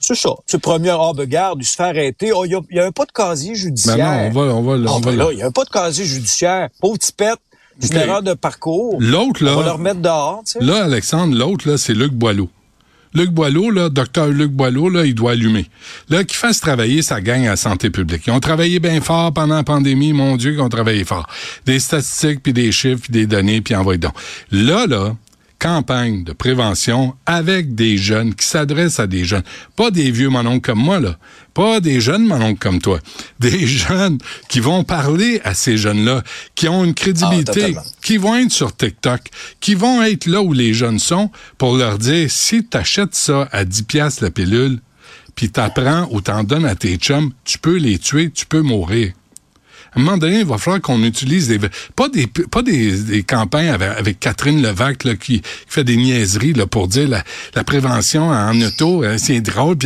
c'est 0.00 0.14
ça. 0.14 0.30
C'est 0.46 0.58
premier 0.58 0.94
ben, 1.16 1.24
garde, 1.24 1.58
il 1.60 1.64
se 1.64 1.76
fait 1.76 1.82
arrêter. 1.82 2.32
Oh, 2.32 2.44
il 2.44 2.52
y 2.70 2.78
a, 2.78 2.86
un 2.86 2.92
pas 2.92 3.04
de 3.04 3.12
casier 3.12 3.54
judiciaire. 3.54 3.96
Ben 3.96 4.32
non, 4.32 4.58
on 4.58 4.62
va, 4.62 4.72
on 4.72 4.78
va, 4.78 4.90
Ah, 4.90 4.94
on 4.94 5.00
va 5.00 5.10
ben 5.10 5.16
là, 5.16 5.28
il 5.32 5.38
y 5.38 5.42
a 5.42 5.46
un 5.46 5.50
pas 5.50 5.64
de 5.64 5.70
casier 5.70 6.04
judiciaire. 6.04 6.68
Pauvre 6.80 6.98
tipette, 6.98 7.38
une 7.82 7.96
erreur 7.96 8.22
de 8.22 8.34
parcours. 8.34 8.96
L'autre, 9.00 9.40
On 9.42 9.56
va 9.56 9.60
le 9.60 9.66
là, 9.66 9.72
remettre 9.72 10.00
dehors, 10.00 10.42
tu 10.44 10.52
sais. 10.52 10.60
là, 10.60 10.84
Alexandre, 10.84 11.36
l'autre, 11.36 11.68
là, 11.68 11.78
c'est 11.78 11.94
Luc 11.94 12.12
Boileau. 12.12 12.48
Luc 13.14 13.30
Boileau, 13.30 13.70
là, 13.70 13.88
docteur 13.88 14.28
Luc 14.28 14.50
Boileau, 14.50 14.88
là, 14.88 15.04
il 15.04 15.14
doit 15.14 15.32
allumer. 15.32 15.66
Là, 16.08 16.24
qu'il 16.24 16.36
fasse 16.36 16.60
travailler 16.60 17.02
sa 17.02 17.20
gang 17.20 17.46
à 17.46 17.56
santé 17.56 17.90
publique. 17.90 18.26
Ils 18.26 18.32
ont 18.32 18.40
travaillé 18.40 18.80
bien 18.80 19.00
fort 19.00 19.32
pendant 19.32 19.56
la 19.56 19.64
pandémie, 19.64 20.12
mon 20.12 20.36
Dieu, 20.36 20.52
qu'ils 20.52 20.60
ont 20.60 20.68
travaillé 20.68 21.04
fort. 21.04 21.26
Des 21.64 21.80
statistiques, 21.80 22.42
puis 22.42 22.52
des 22.52 22.70
chiffres, 22.70 23.02
puis 23.02 23.12
des 23.12 23.26
données, 23.26 23.60
puis 23.60 23.74
envoyez 23.74 23.98
donc. 23.98 24.12
Là, 24.50 24.86
là, 24.86 25.16
campagne 25.58 26.24
de 26.24 26.32
prévention 26.32 27.14
avec 27.26 27.74
des 27.74 27.98
jeunes 27.98 28.34
qui 28.34 28.46
s'adressent 28.46 29.00
à 29.00 29.06
des 29.06 29.24
jeunes. 29.24 29.42
Pas 29.76 29.90
des 29.90 30.10
vieux 30.10 30.28
mononcles 30.28 30.60
comme 30.60 30.78
moi, 30.78 31.00
là. 31.00 31.18
Pas 31.54 31.80
des 31.80 32.00
jeunes 32.00 32.26
mononcles 32.26 32.60
comme 32.60 32.80
toi. 32.80 33.00
Des 33.40 33.66
jeunes 33.66 34.18
qui 34.48 34.60
vont 34.60 34.84
parler 34.84 35.40
à 35.42 35.54
ces 35.54 35.76
jeunes-là, 35.76 36.22
qui 36.54 36.68
ont 36.68 36.84
une 36.84 36.94
crédibilité, 36.94 37.74
Ah, 37.76 37.82
qui 38.00 38.16
vont 38.16 38.36
être 38.36 38.52
sur 38.52 38.76
TikTok, 38.76 39.22
qui 39.58 39.74
vont 39.74 40.02
être 40.02 40.26
là 40.26 40.40
où 40.40 40.52
les 40.52 40.72
jeunes 40.72 41.00
sont 41.00 41.30
pour 41.56 41.76
leur 41.76 41.98
dire 41.98 42.30
si 42.30 42.64
tu 42.64 42.76
achètes 42.76 43.16
ça 43.16 43.48
à 43.50 43.64
10 43.64 43.82
pièces 43.82 44.20
la 44.20 44.30
pilule, 44.30 44.78
puis 45.34 45.50
t'apprends 45.50 46.06
ou 46.12 46.20
t'en 46.20 46.44
donnes 46.44 46.66
à 46.66 46.74
tes 46.76 46.96
chums, 46.96 47.32
tu 47.44 47.58
peux 47.58 47.76
les 47.76 47.98
tuer, 47.98 48.30
tu 48.30 48.46
peux 48.46 48.62
mourir. 48.62 49.12
À 49.94 49.98
un 49.98 50.02
moment 50.02 50.18
donné, 50.18 50.40
il 50.40 50.44
va 50.46 50.58
falloir 50.58 50.80
qu'on 50.82 51.02
utilise 51.02 51.48
des 51.48 51.58
pas 51.96 52.08
des 52.08 52.26
pas 52.26 52.62
des, 52.62 53.00
des 53.02 53.22
campagnes 53.22 53.68
avec, 53.68 53.88
avec 53.98 54.20
Catherine 54.20 54.62
Levac 54.62 55.04
là, 55.04 55.14
qui, 55.16 55.40
qui 55.40 55.42
fait 55.66 55.84
des 55.84 55.96
niaiseries 55.96 56.52
là, 56.52 56.66
pour 56.66 56.88
dire 56.88 57.08
la, 57.08 57.24
la 57.54 57.64
prévention 57.64 58.28
en 58.28 58.60
auto, 58.60 59.02
hein, 59.02 59.16
c'est 59.18 59.40
drôle, 59.40 59.76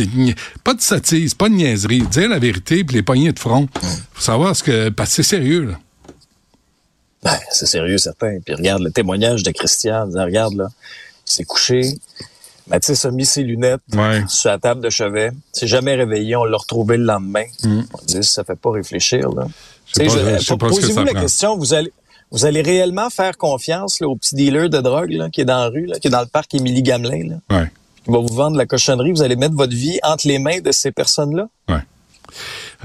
pas 0.63 0.73
de 0.73 0.81
sottise, 0.81 1.33
pas 1.33 1.49
de 1.49 1.55
niaiserie, 1.55 2.01
dire 2.01 2.29
la 2.29 2.39
vérité 2.39 2.83
puis 2.83 2.95
les 2.97 3.03
poignées 3.03 3.31
de 3.31 3.39
front. 3.39 3.67
Faut 4.13 4.21
savoir 4.21 4.55
ce 4.55 4.63
que 4.63 4.89
parce 4.89 5.09
que 5.09 5.15
c'est 5.23 5.37
sérieux 5.37 5.63
là. 5.65 5.79
Ben, 7.23 7.37
c'est 7.51 7.65
sérieux, 7.67 7.97
certain. 7.97 8.39
Puis 8.45 8.53
regarde 8.53 8.81
le 8.83 8.91
témoignage 8.91 9.43
de 9.43 9.51
Christian. 9.51 10.07
disant, 10.07 10.25
regarde, 10.25 10.55
là, 10.55 10.67
il 11.25 11.31
s'est 11.31 11.45
couché. 11.45 11.81
Mathis 12.67 13.05
a 13.05 13.11
mis 13.11 13.25
ses 13.25 13.43
lunettes 13.43 13.81
Ouais. 13.93 14.23
sur 14.27 14.49
la 14.49 14.57
table 14.57 14.81
de 14.81 14.89
chevet. 14.89 15.31
Il 15.55 15.59
s'est 15.59 15.67
jamais 15.67 15.95
réveillé. 15.95 16.35
On 16.35 16.43
l'a 16.43 16.57
retrouvé 16.57 16.97
le 16.97 17.05
lendemain. 17.05 17.45
Mm. 17.63 17.81
On 17.93 18.05
dit, 18.05 18.23
ça 18.23 18.43
fait 18.43 18.57
pas 18.59 18.71
réfléchir, 18.71 19.29
là. 19.29 19.47
Je 19.87 20.03
Posez-vous 20.55 20.99
la 21.03 21.11
prend. 21.13 21.21
question, 21.21 21.57
vous 21.57 21.73
allez, 21.73 21.91
vous 22.31 22.45
allez 22.45 22.61
réellement 22.61 23.09
faire 23.09 23.37
confiance 23.37 23.99
là, 23.99 24.07
au 24.07 24.15
petit 24.15 24.35
dealer 24.35 24.69
de 24.69 24.79
drogue 24.81 25.11
là, 25.11 25.29
qui 25.29 25.41
est 25.41 25.45
dans 25.45 25.59
la 25.59 25.67
rue, 25.69 25.85
là, 25.85 25.99
qui 25.99 26.07
est 26.07 26.11
dans 26.11 26.21
le 26.21 26.27
parc 26.27 26.53
Émilie 26.55 26.81
Gamelin, 26.83 27.37
là, 27.49 27.57
Ouais. 27.57 27.71
qui 28.03 28.11
va 28.11 28.19
vous 28.19 28.33
vendre 28.33 28.57
la 28.57 28.65
cochonnerie. 28.65 29.11
Vous 29.11 29.21
allez 29.21 29.35
mettre 29.35 29.55
votre 29.55 29.73
vie 29.75 29.99
entre 30.03 30.27
les 30.27 30.39
mains 30.39 30.59
de 30.61 30.71
ces 30.71 30.91
personnes-là? 30.91 31.47
Ouais. 31.69 31.81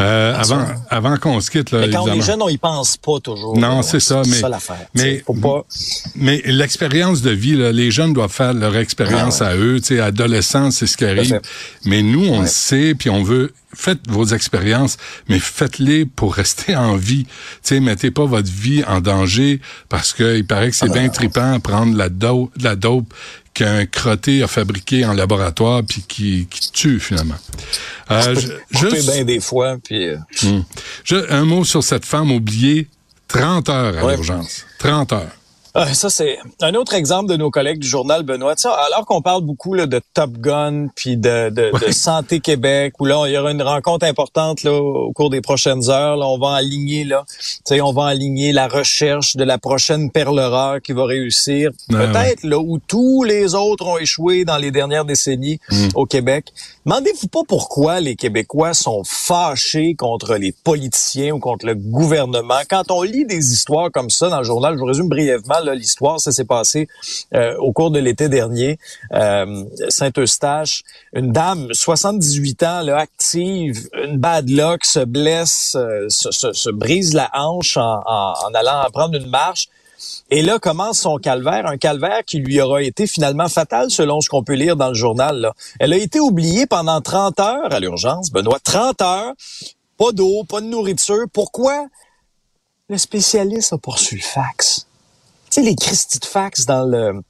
Euh, 0.00 0.34
avant, 0.36 0.64
avant 0.90 1.16
qu'on 1.16 1.40
se 1.40 1.50
quitte, 1.50 1.72
là, 1.72 1.80
Mais 1.80 1.90
quand 1.90 2.02
on 2.02 2.06
est 2.06 2.10
évidemment. 2.10 2.22
jeune, 2.26 2.42
on 2.42 2.48
y 2.48 2.56
pense 2.58 2.96
pas 2.96 3.18
toujours. 3.22 3.58
Non, 3.58 3.78
là. 3.78 3.82
c'est 3.82 3.98
ça, 4.00 4.22
mais- 4.24 4.32
C'est 4.32 4.40
ça 4.42 4.48
l'affaire. 4.48 4.86
mais- 4.94 5.24
pas... 5.42 5.64
Mais 6.14 6.40
l'expérience 6.44 7.20
de 7.22 7.30
vie, 7.30 7.56
là, 7.56 7.72
les 7.72 7.90
jeunes 7.90 8.12
doivent 8.12 8.30
faire 8.32 8.54
leur 8.54 8.76
expérience 8.76 9.42
à 9.42 9.56
eux. 9.56 9.80
Tu 9.80 9.96
sais, 9.96 10.00
adolescents, 10.00 10.70
c'est 10.70 10.86
ce 10.86 10.96
qui 10.96 11.04
arrive. 11.04 11.40
Mais 11.84 12.02
nous, 12.02 12.26
on 12.26 12.36
Ouais. 12.36 12.40
le 12.42 12.46
sait, 12.46 12.94
puis 12.96 13.10
on 13.10 13.22
veut. 13.24 13.52
Faites 13.74 14.08
vos 14.08 14.24
expériences, 14.24 14.96
mais 15.28 15.38
faites-les 15.38 16.06
pour 16.06 16.34
rester 16.34 16.74
en 16.74 16.96
vie. 16.96 17.24
Tu 17.26 17.32
sais, 17.62 17.80
mettez 17.80 18.10
pas 18.10 18.24
votre 18.24 18.50
vie 18.50 18.82
en 18.84 19.00
danger 19.00 19.60
parce 19.90 20.14
que 20.14 20.36
il 20.38 20.46
paraît 20.46 20.70
que 20.70 20.76
c'est 20.76 20.88
Ah, 20.88 20.92
bien 20.92 21.06
non. 21.06 21.12
trippant 21.12 21.52
à 21.52 21.58
prendre 21.60 21.94
la 21.96 22.08
dope, 22.08 22.50
la 22.62 22.76
dope 22.76 23.12
qu'un 23.58 23.86
crotté 23.86 24.42
a 24.42 24.46
fabriqué 24.46 25.04
en 25.04 25.12
laboratoire 25.12 25.82
puis 25.82 26.04
qui, 26.06 26.46
qui 26.48 26.70
tue 26.70 27.00
finalement. 27.00 27.34
Euh, 28.12 28.34
je- 28.36 28.78
juste- 28.78 29.10
bien 29.10 29.24
des 29.24 29.40
fois, 29.40 29.76
puis... 29.82 30.08
euh, 30.08 30.16
Hum. 30.44 30.64
Je- 31.04 31.28
un 31.30 31.44
mot 31.44 31.64
sur 31.64 31.82
cette 31.82 32.04
femme 32.04 32.30
oubliée. 32.30 32.86
30 33.26 33.68
heures 33.68 33.98
à 33.98 34.04
Ouais. 34.06 34.14
l'urgence. 34.14 34.64
30 34.78 35.12
heures. 35.12 35.32
Ah, 35.74 35.92
ça, 35.94 36.10
c'est 36.10 36.38
un 36.60 36.74
autre 36.74 36.94
exemple 36.94 37.30
de 37.30 37.36
nos 37.36 37.50
collègues 37.50 37.78
du 37.78 37.88
journal 37.88 38.22
Benoît. 38.22 38.56
Tu 38.56 38.62
sais, 38.62 38.68
alors 38.68 39.04
qu'on 39.06 39.22
parle 39.22 39.42
beaucoup 39.42 39.74
là, 39.74 39.86
de 39.86 40.00
Top 40.14 40.32
Gun 40.38 40.88
puis 40.94 41.16
de, 41.16 41.50
de, 41.50 41.70
de 41.86 41.92
Santé 41.92 42.40
Québec, 42.40 42.94
où 43.00 43.04
là, 43.04 43.24
il 43.26 43.32
y 43.32 43.38
aura 43.38 43.52
une 43.52 43.62
rencontre 43.62 44.06
importante 44.06 44.62
là, 44.62 44.72
au 44.72 45.12
cours 45.12 45.30
des 45.30 45.40
prochaines 45.40 45.90
heures. 45.90 46.16
Là, 46.16 46.26
on 46.26 46.38
va 46.38 46.54
aligner 46.54 47.04
là, 47.04 47.24
tu 47.28 47.60
sais, 47.64 47.80
on 47.80 47.92
va 47.92 48.06
aligner 48.06 48.52
la 48.52 48.68
recherche 48.68 49.36
de 49.36 49.44
la 49.44 49.58
prochaine 49.58 50.10
perle 50.10 50.40
rare 50.40 50.80
qui 50.80 50.92
va 50.92 51.04
réussir. 51.04 51.70
Ouais, 51.90 52.06
Peut-être 52.06 52.44
là 52.44 52.58
où 52.58 52.78
tous 52.78 53.24
les 53.24 53.54
autres 53.54 53.86
ont 53.86 53.98
échoué 53.98 54.44
dans 54.44 54.56
les 54.56 54.70
dernières 54.70 55.04
décennies 55.04 55.60
au 55.94 56.06
Québec. 56.06 56.46
Demandez-vous 56.86 57.28
pas 57.28 57.42
pourquoi 57.46 58.00
les 58.00 58.16
Québécois 58.16 58.74
sont 58.74 59.02
fâchés 59.04 59.94
contre 59.94 60.36
les 60.36 60.52
politiciens 60.52 61.32
ou 61.32 61.38
contre 61.38 61.66
le 61.66 61.74
gouvernement. 61.74 62.60
Quand 62.68 62.90
on 62.90 63.02
lit 63.02 63.26
des 63.26 63.52
histoires 63.52 63.90
comme 63.92 64.10
ça 64.10 64.28
dans 64.28 64.38
le 64.38 64.44
journal, 64.44 64.74
je 64.74 64.78
vous 64.78 64.86
résume 64.86 65.08
brièvement 65.08 65.57
l'histoire, 65.64 66.20
ça 66.20 66.32
s'est 66.32 66.44
passé 66.44 66.88
euh, 67.34 67.56
au 67.58 67.72
cours 67.72 67.90
de 67.90 67.98
l'été 67.98 68.28
dernier. 68.28 68.78
Euh, 69.12 69.64
Saint-Eustache, 69.88 70.82
une 71.12 71.32
dame, 71.32 71.68
78 71.72 72.62
ans, 72.62 72.80
là, 72.82 72.98
active, 72.98 73.88
une 74.04 74.16
bad 74.18 74.48
luck, 74.48 74.84
se 74.84 75.00
blesse, 75.00 75.76
euh, 75.76 76.06
se, 76.08 76.30
se- 76.30 76.52
se 76.52 76.70
brise 76.70 77.14
la 77.14 77.30
hanche 77.34 77.76
en, 77.76 78.02
allant 78.54 78.84
prendre 78.92 79.16
une 79.16 79.28
marche. 79.28 79.68
Et 80.30 80.42
là 80.42 80.58
commence 80.58 81.00
son 81.00 81.16
calvaire, 81.16 81.66
un 81.66 81.76
calvaire 81.76 82.22
qui 82.24 82.38
lui 82.38 82.60
aura 82.60 82.82
été 82.82 83.06
finalement 83.06 83.48
fatal 83.48 83.90
selon 83.90 84.20
ce 84.20 84.28
qu'on 84.28 84.44
peut 84.44 84.54
lire 84.54 84.76
dans 84.76 84.88
le 84.88 84.94
journal. 84.94 85.52
Elle 85.80 85.92
a 85.92 85.96
été 85.96 86.20
oubliée 86.20 86.66
pendant 86.66 87.00
30 87.00 87.40
heures 87.40 87.72
à 87.72 87.80
l'urgence, 87.80 88.30
Benoît, 88.30 88.58
30 88.62 89.02
heures, 89.02 89.32
pas 89.96 90.12
d'eau, 90.12 90.44
pas 90.44 90.60
de 90.60 90.66
nourriture. 90.66 91.24
Pourquoi? 91.32 91.86
Le 92.88 92.96
spécialiste 92.98 93.72
a 93.72 93.78
poursuivi 93.78 94.22
le 94.22 94.28
fax. 94.28 94.86
Sais, 95.50 95.62
les 95.62 95.74
Christy 95.74 96.18
de 96.18 96.24
fax 96.24 96.66
dans 96.66 96.84
le 96.84 97.22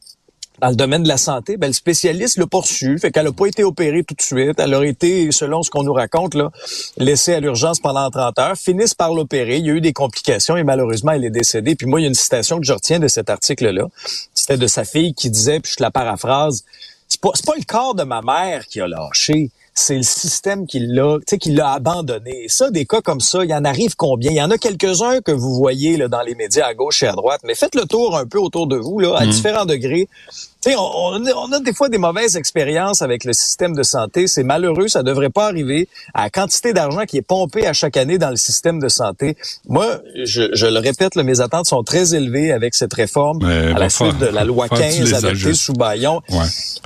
dans 0.60 0.70
le 0.70 0.74
domaine 0.74 1.02
de 1.02 1.08
la 1.08 1.18
santé, 1.18 1.56
ben, 1.56 1.68
le 1.68 1.72
spécialiste 1.72 2.36
l'a 2.36 2.46
poursu, 2.46 2.98
fait 2.98 3.12
qu'elle 3.12 3.26
n'a 3.26 3.32
pas 3.32 3.46
été 3.46 3.62
opérée 3.62 4.02
tout 4.02 4.14
de 4.14 4.20
suite. 4.22 4.58
Elle 4.58 4.74
aurait 4.74 4.88
été, 4.88 5.30
selon 5.30 5.62
ce 5.62 5.70
qu'on 5.70 5.84
nous 5.84 5.92
raconte, 5.92 6.34
là, 6.34 6.50
laissée 6.96 7.34
à 7.34 7.40
l'urgence 7.40 7.78
pendant 7.80 8.10
30 8.10 8.38
heures, 8.38 8.56
finissent 8.56 8.94
par 8.94 9.14
l'opérer. 9.14 9.58
Il 9.58 9.66
y 9.66 9.70
a 9.70 9.74
eu 9.74 9.80
des 9.80 9.92
complications 9.92 10.56
et 10.56 10.64
malheureusement, 10.64 11.12
elle 11.12 11.24
est 11.24 11.30
décédée. 11.30 11.76
Puis 11.76 11.86
moi, 11.86 12.00
il 12.00 12.04
y 12.04 12.06
a 12.06 12.08
une 12.08 12.14
citation 12.14 12.58
que 12.58 12.66
je 12.66 12.72
retiens 12.72 12.98
de 12.98 13.08
cet 13.08 13.30
article-là. 13.30 13.86
C'était 14.34 14.56
de 14.56 14.66
sa 14.66 14.84
fille 14.84 15.14
qui 15.14 15.30
disait, 15.30 15.60
puis 15.60 15.72
je 15.78 15.82
la 15.82 15.90
paraphrase, 15.90 16.64
c'est 17.06 17.20
pas, 17.20 17.30
pas 17.46 17.54
le 17.56 17.64
corps 17.64 17.94
de 17.94 18.02
ma 18.02 18.20
mère 18.22 18.66
qui 18.66 18.80
a 18.80 18.88
lâché, 18.88 19.50
c'est 19.78 19.96
le 19.96 20.02
système 20.02 20.66
qui 20.66 20.80
l'a, 20.80 21.18
tu 21.18 21.24
sais, 21.30 21.38
qui 21.38 21.50
l'a 21.52 21.72
abandonné. 21.72 22.44
Et 22.44 22.48
ça, 22.48 22.70
des 22.70 22.84
cas 22.84 23.00
comme 23.00 23.20
ça, 23.20 23.44
il 23.44 23.50
y 23.50 23.54
en 23.54 23.64
arrive 23.64 23.94
combien? 23.96 24.30
Il 24.30 24.36
y 24.36 24.42
en 24.42 24.50
a 24.50 24.58
quelques-uns 24.58 25.20
que 25.20 25.32
vous 25.32 25.54
voyez 25.54 25.96
là, 25.96 26.08
dans 26.08 26.22
les 26.22 26.34
médias 26.34 26.66
à 26.66 26.74
gauche 26.74 27.02
et 27.02 27.06
à 27.06 27.12
droite, 27.12 27.40
mais 27.44 27.54
faites 27.54 27.74
le 27.74 27.84
tour 27.84 28.16
un 28.16 28.26
peu 28.26 28.38
autour 28.38 28.66
de 28.66 28.76
vous, 28.76 28.98
là, 28.98 29.14
à 29.16 29.24
Mhm. 29.24 29.30
différents 29.30 29.64
degrés. 29.66 30.08
Tu 30.60 30.70
sais, 30.70 30.76
on, 30.76 30.80
on 30.82 31.24
a- 31.26 31.34
on 31.34 31.52
a 31.52 31.60
des 31.60 31.72
fois 31.72 31.88
des 31.88 31.98
mauvaises 31.98 32.36
expériences 32.36 33.00
avec 33.02 33.24
le 33.24 33.32
système 33.32 33.76
de 33.76 33.82
santé. 33.84 34.26
C'est 34.26 34.42
malheureux, 34.42 34.88
ça 34.88 35.02
devrait 35.04 35.30
pas 35.30 35.46
arriver. 35.46 35.88
À 36.14 36.24
la 36.24 36.30
quantité 36.30 36.72
d'argent 36.72 37.04
qui 37.06 37.16
est 37.16 37.22
pompée 37.22 37.66
à 37.66 37.72
chaque 37.72 37.96
année 37.96 38.18
dans 38.18 38.30
le 38.30 38.36
système 38.36 38.80
de 38.80 38.88
santé. 38.88 39.36
Moi, 39.68 40.00
je, 40.24 40.48
je 40.52 40.66
le 40.66 40.80
répète, 40.80 41.14
là, 41.14 41.22
mes 41.22 41.40
attentes 41.40 41.66
sont 41.66 41.84
très 41.84 42.14
élevées 42.14 42.50
avec 42.52 42.74
cette 42.74 42.92
réforme 42.94 43.38
Mais 43.46 43.72
à 43.72 43.78
la 43.78 43.88
suite 43.88 44.18
de 44.18 44.26
la 44.26 44.44
loi 44.44 44.66
faire 44.66 44.78
que 44.78 44.82
tu 44.82 44.98
15 44.98 45.00
les 45.00 45.14
adoptée 45.14 45.28
ajustes. 45.46 45.62
sous 45.62 45.72
Bayon. 45.74 46.20
Ouais. 46.30 46.38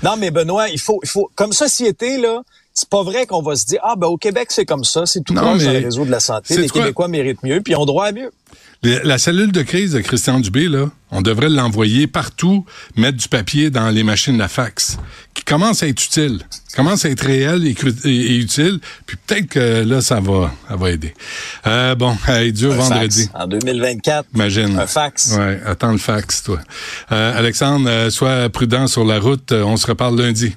Non, 0.02 0.16
mais 0.18 0.30
Benoît, 0.30 0.68
il 0.68 0.78
faut, 0.78 1.00
il 1.02 1.08
faut, 1.08 1.30
comme 1.34 1.52
société, 1.54 2.18
là, 2.18 2.42
c'est 2.74 2.88
pas 2.88 3.02
vrai 3.02 3.26
qu'on 3.26 3.42
va 3.42 3.54
se 3.56 3.66
dire, 3.66 3.80
ah, 3.82 3.94
ben, 3.96 4.06
au 4.06 4.16
Québec, 4.16 4.48
c'est 4.50 4.64
comme 4.64 4.84
ça, 4.84 5.04
c'est 5.06 5.22
tout 5.24 5.34
proche 5.34 5.62
dans 5.64 5.70
mais 5.72 5.80
le 5.80 5.84
réseau 5.86 6.04
de 6.04 6.10
la 6.10 6.20
santé. 6.20 6.56
Les? 6.56 6.68
Québécois 6.68 7.08
méritent 7.08 7.42
mieux, 7.42 7.60
puis 7.60 7.74
ont 7.76 7.84
droit 7.84 8.06
à 8.06 8.12
mieux. 8.12 8.30
Les- 8.84 9.00
La 9.04 9.18
cellule 9.18 9.52
de 9.52 9.62
crise 9.62 9.92
de 9.92 10.00
Christian 10.00 10.40
Dubé, 10.40 10.66
là, 10.68 10.86
on 11.12 11.22
devrait 11.22 11.48
l'envoyer 11.48 12.06
partout, 12.08 12.64
mettre 12.96 13.16
du 13.18 13.28
papier 13.28 13.70
dans 13.70 13.90
les 13.90 14.02
machines 14.02 14.40
à 14.40 14.48
fax, 14.48 14.96
qui 15.34 15.44
commence 15.44 15.82
à 15.84 15.88
être 15.88 16.02
utile, 16.04 16.40
commence 16.74 17.04
à 17.04 17.10
être 17.10 17.20
réel 17.24 17.64
et, 17.66 17.74
cru- 17.74 17.94
et- 18.04 18.32
et 18.32 18.36
utile, 18.38 18.80
puis 19.06 19.16
peut-être 19.24 19.46
que 19.46 19.84
là, 19.84 20.00
ça 20.00 20.18
va, 20.20 20.50
ça 20.68 20.74
va 20.74 20.90
aider. 20.90 21.14
Euh, 21.68 21.94
bon, 21.94 22.16
hey, 22.28 22.52
dur 22.52 22.72
Un 22.72 22.76
vendredi. 22.76 23.26
fax. 23.32 23.44
En 23.44 23.46
2024. 23.46 24.26
Imagine. 24.34 24.78
Un 24.78 24.86
fax. 24.88 25.36
Ouais, 25.38 25.60
attends 25.64 25.92
le 25.92 25.98
fax, 25.98 26.42
toi. 26.42 26.58
Euh, 27.12 27.38
Alexandre, 27.38 27.88
euh, 27.88 28.10
sois 28.10 28.48
prudent 28.48 28.86
sur 28.88 29.04
la 29.04 29.20
route. 29.20 29.52
On 29.52 29.76
se 29.76 29.86
reparle 29.86 30.18
lundi. 30.20 30.56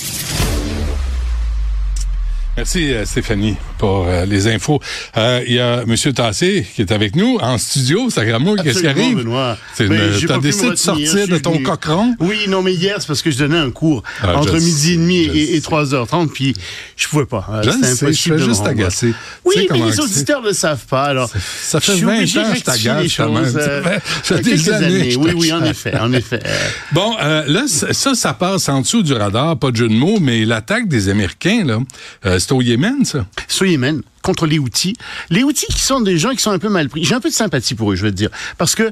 Merci 2.57 2.91
euh, 2.93 3.05
Stéphanie 3.05 3.55
pour 3.77 4.05
euh, 4.07 4.25
les 4.25 4.47
infos. 4.47 4.81
Euh, 5.15 5.41
Il 5.47 5.53
y 5.53 5.59
a 5.59 5.83
M. 5.87 5.95
Tassé 6.13 6.67
qui 6.75 6.81
est 6.81 6.91
avec 6.91 7.15
nous 7.15 7.37
en 7.41 7.57
studio. 7.57 8.09
Sacrément, 8.09 8.55
qu'est-ce 8.55 8.81
qui 8.81 8.87
arrive? 8.87 9.17
Benoît. 9.19 9.57
Une- 9.79 9.87
pu 9.87 10.39
décidé 10.41 10.69
de 10.71 10.75
sortir 10.75 11.27
de 11.29 11.37
ton 11.37 11.53
venu. 11.53 11.63
cochon? 11.63 12.13
Oui, 12.19 12.39
non, 12.49 12.61
mais 12.61 12.73
hier, 12.73 12.95
c'est 12.99 13.07
parce 13.07 13.21
que 13.21 13.31
je 13.31 13.37
donnais 13.37 13.57
un 13.57 13.71
cours 13.71 14.03
Ah, 14.21 14.35
entre 14.37 14.57
midi 14.59 14.93
et 14.93 14.97
demi 14.97 15.19
et, 15.19 15.55
et 15.55 15.61
sais. 15.61 15.67
3h30, 15.69 16.27
puis 16.33 16.53
je 16.97 17.07
pouvais 17.07 17.25
pas. 17.25 17.47
C'était 17.63 17.71
sais, 17.71 17.79
je 17.95 18.03
impossible 18.05 18.39
fais 18.39 18.45
juste 18.45 18.67
agacer. 18.67 19.13
Oui, 19.45 19.67
mais 19.71 19.79
les 19.79 19.99
auditeurs 20.01 20.41
ne 20.41 20.47
le 20.47 20.53
savent 20.53 20.85
pas. 20.85 21.03
Alors, 21.05 21.29
Ça 21.61 21.79
fait 21.79 21.93
je 21.93 21.97
suis 21.97 22.05
20 22.05 22.15
obligé 22.17 22.39
ans 22.41 22.51
que 22.51 22.57
je 22.57 22.63
t'agace, 22.63 23.15
quand 23.15 23.31
même. 23.31 23.49
Ça 23.49 23.81
fait- 23.81 24.41
quelques 24.41 24.43
des 24.43 24.69
années 24.73 25.15
Oui, 25.15 25.31
oui, 25.35 25.53
en 25.53 25.63
effet, 25.63 25.97
en 25.97 26.11
effet. 26.11 26.39
Bon, 26.91 27.15
là, 27.17 27.63
ça, 27.67 28.13
ça 28.13 28.33
passe 28.33 28.67
en 28.67 28.81
dessous 28.81 29.03
du 29.03 29.13
radar, 29.13 29.57
pas 29.57 29.71
de 29.71 29.77
jeu 29.77 29.87
de 29.87 29.93
mots, 29.93 30.19
mais 30.19 30.43
l'attaque 30.43 30.89
des 30.89 31.07
Américains, 31.07 31.63
là, 31.65 31.79
c'est 32.41 32.51
au 32.51 32.61
Yémen, 32.61 33.05
ça? 33.05 33.25
sur 33.47 33.65
Yémen 33.65 34.01
contre 34.21 34.45
les 34.45 34.59
Houthis. 34.59 34.95
Les 35.29 35.43
Houthis 35.43 35.67
qui 35.67 35.81
sont 35.81 36.01
des 36.01 36.17
gens 36.17 36.31
qui 36.31 36.41
sont 36.41 36.51
un 36.51 36.59
peu 36.59 36.69
mal 36.69 36.89
pris. 36.89 37.03
J'ai 37.03 37.15
un 37.15 37.19
peu 37.19 37.29
de 37.29 37.33
sympathie 37.33 37.75
pour 37.75 37.91
eux, 37.91 37.95
je 37.95 38.03
veux 38.03 38.11
dire, 38.11 38.29
parce 38.57 38.75
que 38.75 38.91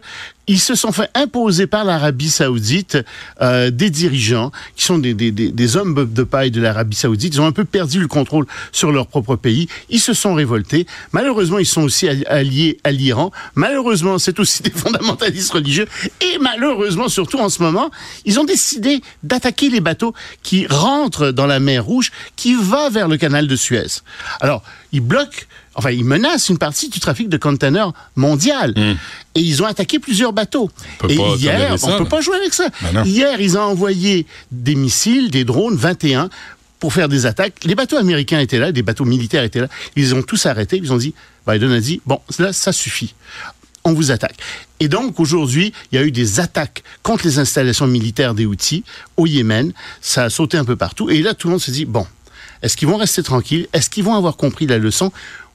ils 0.49 0.59
se 0.59 0.73
sont 0.73 0.91
fait 0.91 1.11
imposer 1.13 1.67
par 1.67 1.85
l'Arabie 1.85 2.31
Saoudite 2.31 2.97
euh, 3.39 3.69
des 3.69 3.91
dirigeants 3.91 4.51
qui 4.75 4.83
sont 4.83 4.97
des, 4.97 5.13
des, 5.13 5.77
hommes 5.77 6.11
de 6.11 6.23
paille 6.23 6.49
de 6.49 6.59
l'Arabie 6.59 6.95
Saoudite. 6.95 7.35
Ils 7.35 7.39
ont 7.41 7.45
un 7.45 7.51
peu 7.51 7.65
perdu 7.65 7.99
le 7.99 8.07
contrôle 8.07 8.47
sur 8.71 8.91
leur 8.91 9.05
propre 9.05 9.35
pays. 9.35 9.67
Ils 9.89 9.99
se 9.99 10.13
sont 10.13 10.33
révoltés. 10.33 10.87
Malheureusement, 11.11 11.59
ils 11.59 11.67
sont 11.67 11.83
aussi 11.83 12.07
alli- 12.07 12.25
alliés 12.25 12.79
à 12.83 12.91
l'Iran. 12.91 13.31
Malheureusement, 13.53 14.17
c'est 14.17 14.39
aussi 14.39 14.63
des 14.63 14.71
fondamentalistes 14.71 15.51
religieux. 15.51 15.85
Et 16.19 16.39
malheureusement, 16.41 17.09
surtout 17.09 17.37
en 17.37 17.49
ce 17.49 17.61
moment, 17.61 17.91
ils 18.25 18.39
ont 18.39 18.43
décidé 18.43 19.03
d'attaquer 19.21 19.69
les 19.69 19.81
bateaux 19.81 20.15
qui 20.41 20.65
rentrent 20.65 21.29
dans 21.29 21.45
la 21.45 21.59
mer 21.59 21.85
Rouge, 21.85 22.11
qui 22.35 22.55
va 22.55 22.89
vers 22.89 23.07
le 23.07 23.17
canal 23.17 23.45
de 23.45 23.55
Suez. 23.55 24.01
Alors, 24.41 24.63
ils 24.91 25.01
bloquent, 25.01 25.45
enfin, 25.75 25.91
ils 25.91 26.03
menacent 26.03 26.49
une 26.49 26.57
partie 26.57 26.89
du 26.89 26.99
trafic 26.99 27.29
de 27.29 27.37
containers 27.37 27.93
mondial. 28.15 28.73
Et 29.35 29.41
ils 29.41 29.61
ont 29.61 29.65
attaqué 29.65 29.99
plusieurs 29.99 30.33
bateaux. 30.33 30.69
Peut 30.97 31.09
Et 31.09 31.15
hier, 31.15 31.77
ça, 31.77 31.87
on 31.87 31.97
peut 31.97 32.03
là. 32.03 32.09
pas 32.09 32.21
jouer 32.21 32.37
avec 32.37 32.53
ça. 32.53 32.69
Ben. 32.93 33.05
Hier, 33.05 33.39
ils 33.39 33.57
ont 33.57 33.61
envoyé 33.61 34.25
des 34.51 34.75
missiles, 34.75 35.29
des 35.29 35.43
drones, 35.43 35.75
21, 35.75 36.29
pour 36.79 36.93
faire 36.93 37.09
des 37.09 37.25
attaques. 37.25 37.63
Les 37.63 37.75
bateaux 37.75 37.97
américains 37.97 38.39
étaient 38.39 38.59
là, 38.59 38.71
des 38.71 38.81
bateaux 38.81 39.05
militaires 39.05 39.43
étaient 39.43 39.61
là. 39.61 39.67
Ils 39.95 40.15
ont 40.15 40.21
tous 40.21 40.45
arrêté. 40.45 40.77
Ils 40.77 40.91
ont 40.91 40.97
dit, 40.97 41.13
Biden 41.47 41.71
a 41.71 41.79
dit, 41.79 42.01
bon, 42.05 42.19
là, 42.39 42.53
ça 42.53 42.71
suffit. 42.71 43.13
On 43.83 43.93
vous 43.93 44.11
attaque. 44.11 44.35
Et 44.79 44.87
donc, 44.87 45.19
aujourd'hui, 45.19 45.73
il 45.91 45.95
y 45.95 46.01
a 46.01 46.05
eu 46.05 46.11
des 46.11 46.39
attaques 46.39 46.83
contre 47.01 47.25
les 47.25 47.39
installations 47.39 47.87
militaires 47.87 48.33
des 48.33 48.45
Houthis 48.45 48.83
au 49.17 49.25
Yémen. 49.25 49.71
Ça 50.01 50.25
a 50.25 50.29
sauté 50.29 50.57
un 50.57 50.65
peu 50.65 50.75
partout. 50.75 51.09
Et 51.09 51.21
là, 51.21 51.33
tout 51.33 51.47
le 51.47 51.51
monde 51.51 51.61
se 51.61 51.71
dit, 51.71 51.85
bon, 51.85 52.05
est-ce 52.61 52.75
qu'ils 52.75 52.87
vont 52.87 52.97
rester 52.97 53.23
tranquilles? 53.23 53.67
Est-ce 53.73 53.89
qu'ils 53.89 54.03
vont 54.03 54.15
avoir 54.15 54.35
compris 54.35 54.67
la 54.67 54.77
leçon? 54.77 55.11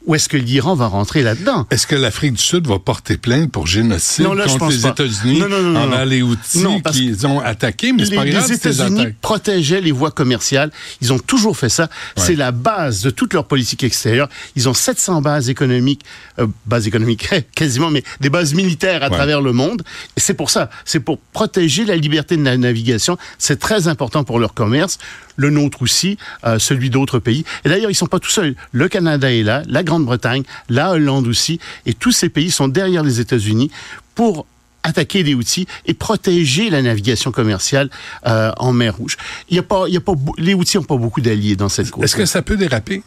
Ou 0.07 0.15
est-ce 0.15 0.29
que 0.29 0.37
l'Iran 0.37 0.75
va 0.75 0.87
rentrer 0.87 1.23
là-dedans? 1.23 1.67
Est-ce 1.71 1.87
que 1.87 1.95
l'Afrique 1.97 2.35
du 2.35 2.43
Sud 2.43 2.67
va 2.67 2.79
porter 2.79 3.17
plainte 3.17 3.51
pour 3.51 3.67
génocide 3.67 4.25
Non, 4.27 4.35
là, 4.35 4.47
je 4.47 4.59
contre 4.59 4.71
les. 4.71 4.87
États-Unis 4.87 5.43
envers 5.43 6.05
les 6.05 6.21
Houthis 6.23 6.63
qu'ils 6.93 7.27
ont 7.27 7.41
attaqués? 7.41 7.93
Mais 7.93 8.05
c'est 8.05 8.11
les, 8.11 8.17
pas 8.19 8.27
grave, 8.27 8.43
les 8.43 8.57
ces 8.57 8.69
États-Unis 8.69 9.07
protégeaient 9.23 9.81
les 9.81 9.93
voies 9.93 10.11
commerciales. 10.11 10.71
Ils 11.01 11.13
ont 11.13 11.19
toujours 11.19 11.57
fait 11.57 11.71
ça. 11.71 11.89
C'est 12.17 12.37
la 12.37 12.53
base 12.53 13.03
de 13.03 13.11
toute 13.11 13.33
leur 13.33 13.47
politique 13.47 13.83
extérieure. 13.83 14.29
Ils 14.57 14.69
ont 14.69 14.75
700 14.75 15.23
bases 15.23 15.49
économiques, 15.49 16.03
euh, 16.39 16.47
bases 16.67 16.87
économiques 16.87 17.29
quasiment, 17.55 17.91
mais 17.91 18.03
des 18.21 18.29
bases 18.31 18.53
militaires 18.55 19.03
à 19.03 19.09
Ouais. 19.09 19.17
travers 19.17 19.41
le 19.41 19.53
monde. 19.53 19.83
Et 20.17 20.21
c'est 20.21 20.35
pour 20.35 20.51
ça. 20.51 20.69
C'est 20.85 21.01
pour 21.01 21.19
protéger 21.33 21.85
la 21.85 21.97
liberté 21.97 22.37
de 22.37 22.45
la 22.45 22.57
navigation. 22.57 23.17
C'est 23.39 23.59
très 23.59 23.89
important 23.89 24.25
pour 24.25 24.39
leur 24.39 24.53
commerce. 24.55 24.99
Le 25.37 25.51
nôtre 25.51 25.83
aussi, 25.83 26.17
euh, 26.45 26.59
celui 26.59 26.91
d'autres 26.91 27.19
pays. 27.19 27.45
Et 27.65 27.69
d'ailleurs, 27.69 27.91
ils 27.91 27.95
sont 27.97 28.07
pas 28.07 28.21
tout 28.21 28.31
seuls. 28.31 28.55
Le 28.73 28.89
Canada 28.89 29.33
est 29.33 29.43
là, 29.43 29.63
la 29.67 29.83
Grande-Bretagne, 29.95 30.43
la 30.69 30.93
Hollande 30.93 31.27
aussi. 31.27 31.61
Et 31.87 31.95
tous 31.95 32.13
ces 32.13 32.29
pays 32.29 32.51
sont 32.51 32.69
derrière 32.69 33.03
les 33.03 33.21
États-Unis 33.21 33.71
pour 34.15 34.47
attaquer 34.83 35.23
les 35.23 35.35
outils 35.35 35.67
et 35.87 35.95
protéger 35.95 36.69
la 36.69 36.83
navigation 36.83 37.33
commerciale 37.33 37.89
euh, 38.27 38.53
en 38.59 38.73
mer 38.73 38.97
Rouge. 38.97 39.17
Il 39.49 39.57
y 39.57 39.59
a 39.59 39.63
pas, 39.63 39.85
il 39.89 39.95
y 39.95 39.97
a 39.97 40.01
pas, 40.01 40.13
les 40.37 40.55
outils 40.55 40.77
n'ont 40.77 40.85
pas 40.85 40.97
beaucoup 40.97 41.21
d'alliés 41.21 41.57
dans 41.57 41.71
cette 41.71 41.91
course. 41.91 42.05
Est-ce 42.05 42.17
que 42.17 42.27
ça 42.27 42.43
peut 42.43 42.57
déraper? 42.57 43.03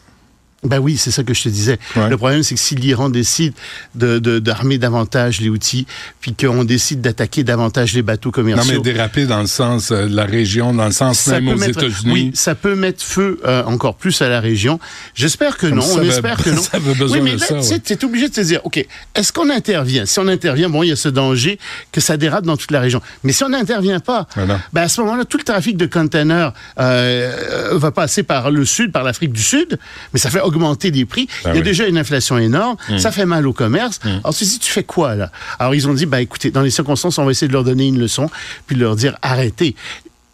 Ben 0.64 0.80
oui, 0.80 0.96
c'est 0.96 1.12
ça 1.12 1.22
que 1.22 1.32
je 1.34 1.44
te 1.44 1.48
disais. 1.48 1.78
Ouais. 1.94 2.08
Le 2.10 2.16
problème, 2.16 2.42
c'est 2.42 2.56
que 2.56 2.60
si 2.60 2.74
l'Iran 2.74 3.10
décide 3.10 3.52
de 3.94 4.18
de- 4.18 4.40
d'armer 4.40 4.76
davantage 4.78 5.40
les 5.40 5.48
outils, 5.50 5.86
puis 6.20 6.34
qu'on 6.34 6.64
décide 6.64 7.00
d'attaquer 7.00 7.44
davantage 7.44 7.94
les 7.94 8.02
bateaux 8.02 8.30
Non, 8.30 8.32
commerciaux, 8.32 8.72
mais 8.74 8.92
déraper 8.92 9.26
dans 9.26 9.40
le 9.40 9.46
sens 9.46 9.92
euh, 9.92 10.06
de 10.08 10.16
la 10.16 10.24
région, 10.24 10.74
dans 10.74 10.86
le 10.86 10.90
sens 10.90 11.20
ça 11.20 11.40
même 11.40 11.46
peut 11.50 11.54
aux 11.54 11.58
mettre, 11.58 11.78
États-Unis. 11.84 12.12
oui, 12.12 12.30
ça 12.34 12.56
peut 12.56 12.74
mettre 12.74 13.04
feu 13.04 13.38
euh, 13.44 13.62
encore 13.64 13.94
plus 13.94 14.20
à 14.20 14.28
la 14.28 14.40
région. 14.40 14.80
J'espère 15.14 15.56
que 15.58 15.68
Comme 15.68 15.76
non. 15.76 15.82
ça 15.82 15.94
on 15.94 15.98
avait- 15.98 16.08
espère 16.08 16.36
que 16.42 16.50
non. 16.50 16.60
ça 16.62 16.70
avait 16.78 16.94
besoin 16.94 17.18
oui, 17.18 17.22
mais 17.24 17.36
de 17.36 17.40
là, 17.40 17.46
ça, 17.46 17.54
tu 17.60 17.72
ouais. 17.74 17.78
t'es 17.78 18.04
obligé 18.04 18.28
de 18.28 18.34
te 18.34 18.40
dire, 18.40 18.60
ok, 18.64 18.84
est-ce 19.14 19.32
qu'on 19.32 19.50
intervient? 19.50 20.06
Si 20.06 20.18
on 20.18 20.26
intervient, 20.26 20.68
bon, 20.68 20.82
il 20.82 20.88
y 20.88 20.92
a 20.92 20.96
ce 20.96 21.08
danger 21.08 21.60
que 21.92 22.00
ça 22.00 22.16
dérape 22.16 22.44
dans 22.44 22.56
toute 22.56 22.72
la 22.72 22.80
région. 22.80 23.00
Mais 23.22 23.32
si 23.32 23.44
on 23.44 23.48
n'intervient 23.50 24.00
pas, 24.00 24.26
non. 24.36 24.58
ben 24.72 24.82
à 24.82 24.88
ce 24.88 25.00
moment-là, 25.02 25.24
tout 25.24 25.38
le 25.38 25.44
trafic 25.44 25.76
de 25.76 25.86
containers 25.86 26.52
euh, 26.80 27.68
va 27.78 27.90
passer 27.92 28.22
par 28.24 28.50
le 28.50 28.64
sud, 28.64 28.90
par 28.92 29.04
l'Afrique 29.04 29.32
du 29.32 29.42
Sud, 29.42 29.78
mais 30.12 30.18
ça 30.18 30.30
fait 30.30 30.40
augmenter 30.48 30.90
les 30.90 31.04
prix. 31.04 31.28
Ah 31.44 31.50
il 31.50 31.54
y 31.54 31.58
a 31.58 31.60
oui. 31.60 31.62
déjà 31.62 31.86
une 31.86 31.98
inflation 31.98 32.38
énorme. 32.38 32.76
Ça 32.98 33.12
fait 33.12 33.26
mal 33.26 33.46
au 33.46 33.52
commerce. 33.52 34.00
Alors 34.04 34.34
tu 34.34 34.44
dis, 34.44 34.58
tu 34.58 34.72
fais 34.72 34.84
quoi 34.84 35.14
là? 35.14 35.30
Alors 35.58 35.74
ils 35.74 35.86
ont 35.88 35.94
dit, 35.94 36.06
bah 36.06 36.20
écoutez, 36.20 36.50
dans 36.50 36.62
les 36.62 36.70
circonstances, 36.70 37.18
on 37.18 37.24
va 37.24 37.30
essayer 37.30 37.48
de 37.48 37.52
leur 37.52 37.64
donner 37.64 37.86
une 37.86 37.98
leçon, 37.98 38.30
puis 38.66 38.76
de 38.76 38.80
leur 38.80 38.96
dire, 38.96 39.16
arrêtez. 39.22 39.74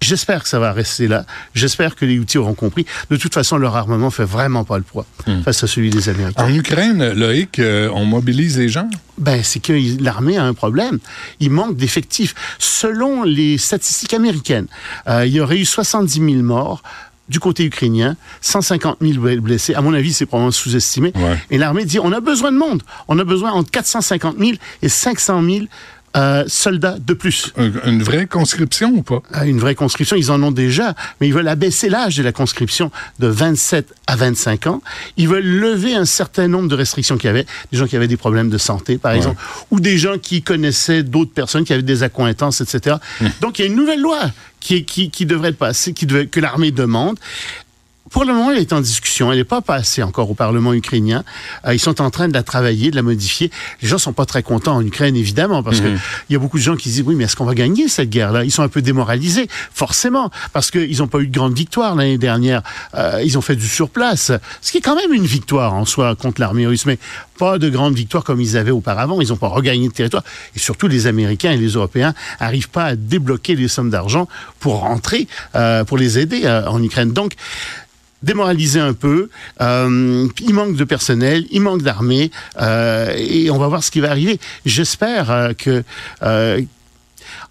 J'espère 0.00 0.42
que 0.42 0.48
ça 0.50 0.58
va 0.58 0.72
rester 0.72 1.08
là. 1.08 1.24
J'espère 1.54 1.96
que 1.96 2.04
les 2.04 2.18
outils 2.18 2.36
auront 2.36 2.52
compris. 2.52 2.84
De 3.08 3.16
toute 3.16 3.32
façon, 3.32 3.56
leur 3.56 3.74
armement 3.74 4.10
fait 4.10 4.24
vraiment 4.24 4.62
pas 4.64 4.76
le 4.76 4.84
poids 4.84 5.06
face 5.44 5.64
à 5.64 5.66
celui 5.66 5.88
des 5.88 6.10
Américains. 6.10 6.44
En 6.44 6.52
Ukraine, 6.52 7.12
Loïc, 7.12 7.58
euh, 7.58 7.88
on 7.94 8.04
mobilise 8.04 8.58
les 8.58 8.68
gens? 8.68 8.90
Ben, 9.16 9.42
c'est 9.42 9.60
que 9.60 9.72
l'armée 10.02 10.36
a 10.36 10.44
un 10.44 10.52
problème. 10.52 10.98
Il 11.40 11.50
manque 11.50 11.76
d'effectifs. 11.76 12.34
Selon 12.58 13.22
les 13.22 13.56
statistiques 13.56 14.12
américaines, 14.12 14.66
euh, 15.08 15.24
il 15.24 15.32
y 15.32 15.40
aurait 15.40 15.58
eu 15.58 15.64
70 15.64 16.12
000 16.12 16.42
morts 16.42 16.82
du 17.28 17.40
côté 17.40 17.64
ukrainien, 17.64 18.16
150 18.42 18.98
000 19.00 19.40
blessés. 19.40 19.74
À 19.74 19.80
mon 19.80 19.94
avis, 19.94 20.12
c'est 20.12 20.26
probablement 20.26 20.50
sous-estimé. 20.50 21.12
Ouais. 21.14 21.38
Et 21.50 21.58
l'armée 21.58 21.84
dit, 21.84 21.98
on 21.98 22.12
a 22.12 22.20
besoin 22.20 22.52
de 22.52 22.58
monde. 22.58 22.82
On 23.08 23.18
a 23.18 23.24
besoin 23.24 23.52
entre 23.52 23.70
450 23.70 24.38
000 24.38 24.52
et 24.82 24.88
500 24.88 25.42
000 25.42 25.64
euh, 26.16 26.44
soldats 26.46 26.96
de 26.98 27.12
plus. 27.14 27.52
Un- 27.56 27.70
Une 27.90 28.02
vraie 28.02 28.26
conscription 28.26 28.90
ou 28.90 29.02
pas? 29.02 29.22
Ah, 29.32 29.46
Une 29.46 29.58
vraie 29.58 29.74
conscription, 29.74 30.16
ils 30.16 30.30
en 30.30 30.42
ont 30.42 30.52
déjà, 30.52 30.94
mais 31.20 31.26
ils 31.28 31.34
veulent 31.34 31.48
abaisser 31.48 31.88
l'âge 31.88 32.16
de 32.16 32.22
la 32.22 32.32
conscription 32.32 32.90
de 33.18 33.26
27 33.26 33.92
à 34.06 34.16
25 34.16 34.66
ans. 34.68 34.82
Ils 35.16 35.28
veulent 35.28 35.44
lever 35.44 35.94
un 35.94 36.04
certain 36.04 36.46
nombre 36.48 36.68
de 36.68 36.74
restrictions 36.74 37.16
qu'il 37.18 37.26
y 37.28 37.30
avait, 37.30 37.46
des 37.72 37.78
gens 37.78 37.86
qui 37.86 37.96
avaient 37.96 38.08
des 38.08 38.16
problèmes 38.16 38.50
de 38.50 38.58
santé, 38.58 38.98
par 38.98 39.12
exemple, 39.12 39.40
ou 39.70 39.80
des 39.80 39.98
gens 39.98 40.18
qui 40.18 40.42
connaissaient 40.42 41.02
d'autres 41.02 41.32
personnes 41.32 41.64
qui 41.64 41.72
avaient 41.72 41.82
des 41.82 42.02
accointances, 42.02 42.60
etc. 42.60 42.96
Donc 43.40 43.58
il 43.58 43.62
y 43.62 43.64
a 43.64 43.68
une 43.70 43.76
nouvelle 43.76 44.00
loi 44.00 44.20
qui, 44.60 44.84
qui, 44.84 45.10
qui 45.10 45.26
devrait 45.26 45.52
passée, 45.52 45.92
qui 45.92 46.06
devait, 46.06 46.26
que 46.26 46.40
l'armée 46.40 46.70
demande. 46.70 47.18
Pour 48.14 48.24
le 48.24 48.32
moment, 48.32 48.52
elle 48.52 48.58
est 48.58 48.72
en 48.72 48.80
discussion. 48.80 49.32
Elle 49.32 49.38
n'est 49.38 49.44
pas 49.44 49.60
passée 49.60 50.00
encore 50.00 50.30
au 50.30 50.34
Parlement 50.34 50.72
ukrainien. 50.72 51.24
Euh, 51.66 51.74
ils 51.74 51.80
sont 51.80 52.00
en 52.00 52.10
train 52.10 52.28
de 52.28 52.32
la 52.32 52.44
travailler, 52.44 52.92
de 52.92 52.96
la 52.96 53.02
modifier. 53.02 53.50
Les 53.82 53.88
gens 53.88 53.98
sont 53.98 54.12
pas 54.12 54.24
très 54.24 54.44
contents 54.44 54.76
en 54.76 54.86
Ukraine, 54.86 55.16
évidemment, 55.16 55.64
parce 55.64 55.80
que 55.80 55.88
il 55.88 56.32
y 56.32 56.36
a 56.36 56.38
beaucoup 56.38 56.58
de 56.58 56.62
gens 56.62 56.76
qui 56.76 56.90
se 56.90 56.94
disent 56.94 57.04
oui, 57.04 57.16
mais 57.16 57.24
est-ce 57.24 57.34
qu'on 57.34 57.44
va 57.44 57.56
gagner 57.56 57.88
cette 57.88 58.10
guerre-là? 58.10 58.44
Ils 58.44 58.52
sont 58.52 58.62
un 58.62 58.68
peu 58.68 58.82
démoralisés, 58.82 59.48
forcément, 59.72 60.30
parce 60.52 60.70
qu'ils 60.70 60.98
n'ont 60.98 61.08
pas 61.08 61.18
eu 61.18 61.26
de 61.26 61.36
grande 61.36 61.56
victoire 61.56 61.96
l'année 61.96 62.16
dernière. 62.16 62.62
Euh, 62.94 63.20
ils 63.24 63.36
ont 63.36 63.40
fait 63.40 63.56
du 63.56 63.66
surplace, 63.66 64.30
ce 64.60 64.70
qui 64.70 64.78
est 64.78 64.80
quand 64.80 64.94
même 64.94 65.12
une 65.12 65.26
victoire 65.26 65.74
en 65.74 65.84
soi 65.84 66.14
contre 66.14 66.40
l'armée 66.40 66.68
russe, 66.68 66.86
mais 66.86 67.00
pas 67.36 67.58
de 67.58 67.68
grande 67.68 67.96
victoire 67.96 68.22
comme 68.22 68.40
ils 68.40 68.56
avaient 68.56 68.70
auparavant. 68.70 69.20
Ils 69.20 69.30
n'ont 69.30 69.36
pas 69.36 69.48
regagné 69.48 69.88
de 69.88 69.92
territoire. 69.92 70.22
Et 70.54 70.60
surtout, 70.60 70.86
les 70.86 71.08
Américains 71.08 71.50
et 71.50 71.56
les 71.56 71.70
Européens 71.70 72.14
arrivent 72.38 72.70
pas 72.70 72.84
à 72.84 72.94
débloquer 72.94 73.56
les 73.56 73.66
sommes 73.66 73.90
d'argent 73.90 74.28
pour 74.60 74.80
rentrer, 74.82 75.26
euh, 75.56 75.82
pour 75.82 75.98
les 75.98 76.20
aider 76.20 76.42
euh, 76.44 76.64
en 76.68 76.80
Ukraine. 76.80 77.12
Donc, 77.12 77.32
démoralisé 78.24 78.80
un 78.80 78.94
peu. 78.94 79.28
Euh, 79.60 80.26
il 80.40 80.54
manque 80.54 80.76
de 80.76 80.84
personnel, 80.84 81.46
il 81.50 81.60
manque 81.60 81.82
d'armée, 81.82 82.30
euh, 82.60 83.14
et 83.16 83.50
on 83.50 83.58
va 83.58 83.68
voir 83.68 83.84
ce 83.84 83.90
qui 83.90 84.00
va 84.00 84.10
arriver. 84.10 84.40
J'espère 84.66 85.30
euh, 85.30 85.52
que. 85.52 85.84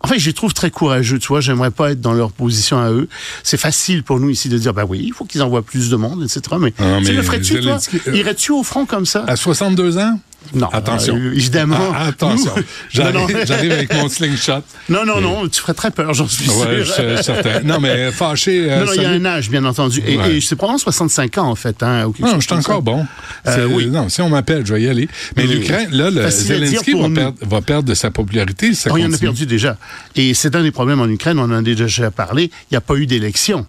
En 0.02 0.08
fait, 0.08 0.20
je 0.20 0.26
les 0.28 0.34
trouve 0.34 0.54
très 0.54 0.70
courageux, 0.70 1.18
tu 1.18 1.30
vois. 1.30 1.40
J'aimerais 1.40 1.72
pas 1.72 1.92
être 1.92 2.02
dans 2.02 2.14
leur 2.14 2.34
position 2.34 2.78
à 2.78 2.92
eux. 2.92 3.08
C'est 3.42 3.58
facile 3.58 4.04
pour 4.04 4.20
nous 4.20 4.30
ici 4.30 4.50
de 4.50 4.58
dire, 4.58 4.74
bah 4.74 4.84
oui, 4.88 5.02
il 5.02 5.14
faut 5.14 5.24
qu'ils 5.24 5.42
envoient 5.42 5.62
plus 5.62 5.90
de 5.90 5.96
monde, 5.96 6.24
etc. 6.24 6.42
Mais, 6.60 6.74
Ah, 6.78 6.98
tu 7.00 7.06
mais 7.06 7.12
le 7.14 7.22
ferais-tu, 7.22 7.62
toi? 7.62 7.78
Irais-tu 8.14 8.52
au 8.52 8.64
front 8.64 8.86
comme 8.86 9.06
ça? 9.06 9.24
À 9.28 9.38
62 9.38 9.98
ans? 9.98 10.20
Non. 10.54 10.68
Attention. 10.72 11.16
euh, 11.16 11.34
évidemment. 11.34 11.78
Ah, 11.96 12.08
attention. 12.08 12.54
J'arrive 12.92 13.72
avec 13.72 13.94
mon 13.94 14.08
slingshot. 14.10 14.62
Non, 14.90 15.06
non, 15.06 15.20
non, 15.22 15.48
tu 15.48 15.60
ferais 15.62 15.74
très 15.74 15.92
peur, 15.92 16.14
j'en 16.14 16.28
suis 16.28 16.50
Ouais, 16.50 16.84
sûr. 16.84 16.96
je 17.18 17.22
certain. 17.22 17.62
Non, 17.64 17.80
mais 17.80 18.12
fâché. 18.12 18.72
euh, 18.72 18.80
non, 18.82 18.86
non, 18.86 18.92
il 18.96 19.02
y 19.02 19.06
a 19.06 19.10
un 19.10 19.26
âge, 19.26 19.50
bien 19.50 19.66
entendu. 19.66 20.02
Et, 20.06 20.18
Ouais. 20.18 20.36
et 20.36 20.42
c'est 20.42 20.56
probablement 20.56 20.78
65 20.78 21.38
ans, 21.38 21.50
en 21.50 21.56
fait. 21.56 21.82
Hein, 21.84 22.06
ou 22.06 22.14
Non, 22.20 22.36
je 22.36 22.40
suis 22.42 22.50
ça. 22.50 22.56
encore 22.56 22.82
bon. 22.82 23.06
Euh, 23.48 23.56
C'est- 23.56 23.74
oui. 23.74 23.88
Non, 23.88 24.10
si 24.10 24.22
on 24.22 24.30
m'appelle, 24.30 24.66
je 24.66 24.74
vais 24.74 24.82
y 24.84 24.88
aller. 24.90 25.08
Mais 25.36 25.46
l'Ukraine, 25.48 25.90
là, 25.92 26.10
le 26.10 26.30
Zelensky 26.30 26.94
va 26.94 27.10
perdre, 27.10 27.38
va 27.42 27.62
perdre 27.62 27.90
de 27.90 27.94
sa 27.94 28.12
popularité. 28.12 28.74
Ça 28.74 28.90
Oh, 28.94 28.98
il 28.98 29.06
en 29.06 29.14
a 29.14 29.18
perdu 29.18 29.46
déjà. 29.46 29.78
Et 30.16 30.34
c'est 30.34 30.56
un 30.56 30.62
des 30.64 30.72
problèmes 30.72 31.02
en 31.02 31.08
Ukraine, 31.08 31.40
on 31.40 31.44
en 31.44 31.52
a 31.54 31.62
déjà 31.62 32.12
parlé, 32.12 32.44
il 32.46 32.74
n'y 32.74 32.78
a 32.78 32.82
pas 32.82 32.96
eu 32.96 33.06
d'élection. 33.06 33.66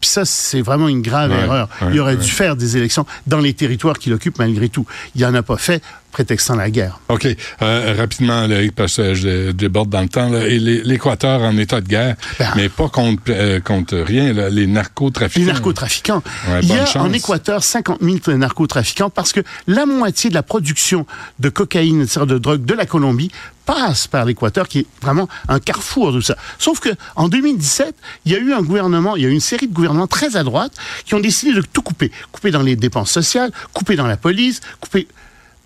Puis 0.00 0.08
ça, 0.10 0.24
c'est 0.24 0.60
vraiment 0.62 0.86
une 0.88 1.02
grave 1.02 1.30
Ouais, 1.32 1.38
erreur. 1.42 1.68
il 1.92 1.98
aurait 1.98 2.16
dû 2.16 2.30
faire 2.30 2.54
des 2.54 2.76
élections 2.76 3.04
dans 3.26 3.38
les 3.40 3.52
territoires 3.54 3.98
qu'il 3.98 4.12
occupe 4.12 4.38
malgré 4.38 4.68
tout. 4.68 4.86
Il 5.16 5.22
n'en 5.22 5.34
a 5.34 5.42
pas 5.42 5.56
fait, 5.56 5.82
prétextant 6.12 6.56
la 6.56 6.70
guerre. 6.70 7.00
OK. 7.08 7.26
Euh, 7.62 7.94
rapidement, 7.96 8.46
parce 8.74 8.96
que 8.96 9.14
je 9.14 9.52
déborde 9.52 9.90
dans 9.90 10.00
le 10.02 10.08
temps. 10.08 10.28
là. 10.28 10.46
Et 10.46 10.58
les- 10.58 10.82
l'Équateur 10.82 11.42
en 11.42 11.56
état 11.56 11.80
de 11.80 11.88
guerre, 11.88 12.16
Ben. 12.38 12.50
mais 12.56 12.68
pas 12.68 12.88
contre, 12.88 13.22
euh, 13.28 13.60
contre 13.60 13.96
rien, 13.98 14.32
là, 14.32 14.48
les 14.50 14.66
narcotrafiquants. 14.66 15.46
Les 15.46 15.52
narcotrafiquants. 15.52 16.22
Ouais, 16.48 16.60
il 16.62 16.68
y 16.68 16.72
a 16.72 16.86
chance. 16.86 16.96
en 16.96 17.12
Équateur 17.12 17.62
50 17.62 17.98
000 18.00 18.36
narcotrafiquants 18.36 19.10
parce 19.10 19.32
que 19.32 19.40
la 19.66 19.86
moitié 19.86 20.30
de 20.30 20.34
la 20.34 20.42
production 20.42 21.06
de 21.38 21.48
cocaïne, 21.48 22.02
etc., 22.02 22.20
de 22.26 22.38
drogue 22.38 22.64
de 22.64 22.74
la 22.74 22.86
Colombie 22.86 23.30
passe 23.66 24.06
par 24.06 24.24
l'Équateur, 24.24 24.66
qui 24.66 24.78
est 24.80 24.86
vraiment 25.02 25.28
un 25.48 25.60
carrefour 25.60 26.12
de 26.12 26.20
ça. 26.22 26.36
Sauf 26.58 26.80
que 26.80 26.88
en 27.16 27.28
2017, 27.28 27.94
il 28.24 28.32
y 28.32 28.34
a 28.34 28.38
eu 28.38 28.54
un 28.54 28.62
gouvernement, 28.62 29.14
il 29.14 29.22
y 29.22 29.26
a 29.26 29.28
eu 29.28 29.32
une 29.32 29.40
série 29.40 29.68
de 29.68 29.74
gouvernements 29.74 30.06
très 30.06 30.36
à 30.36 30.42
droite 30.42 30.72
qui 31.04 31.14
ont 31.14 31.20
décidé 31.20 31.52
de 31.52 31.60
tout 31.60 31.82
couper. 31.82 32.10
Couper 32.32 32.50
dans 32.50 32.62
les 32.62 32.76
dépenses 32.76 33.10
sociales, 33.10 33.52
couper 33.74 33.94
dans 33.96 34.06
la 34.06 34.16
police, 34.16 34.62
couper... 34.80 35.06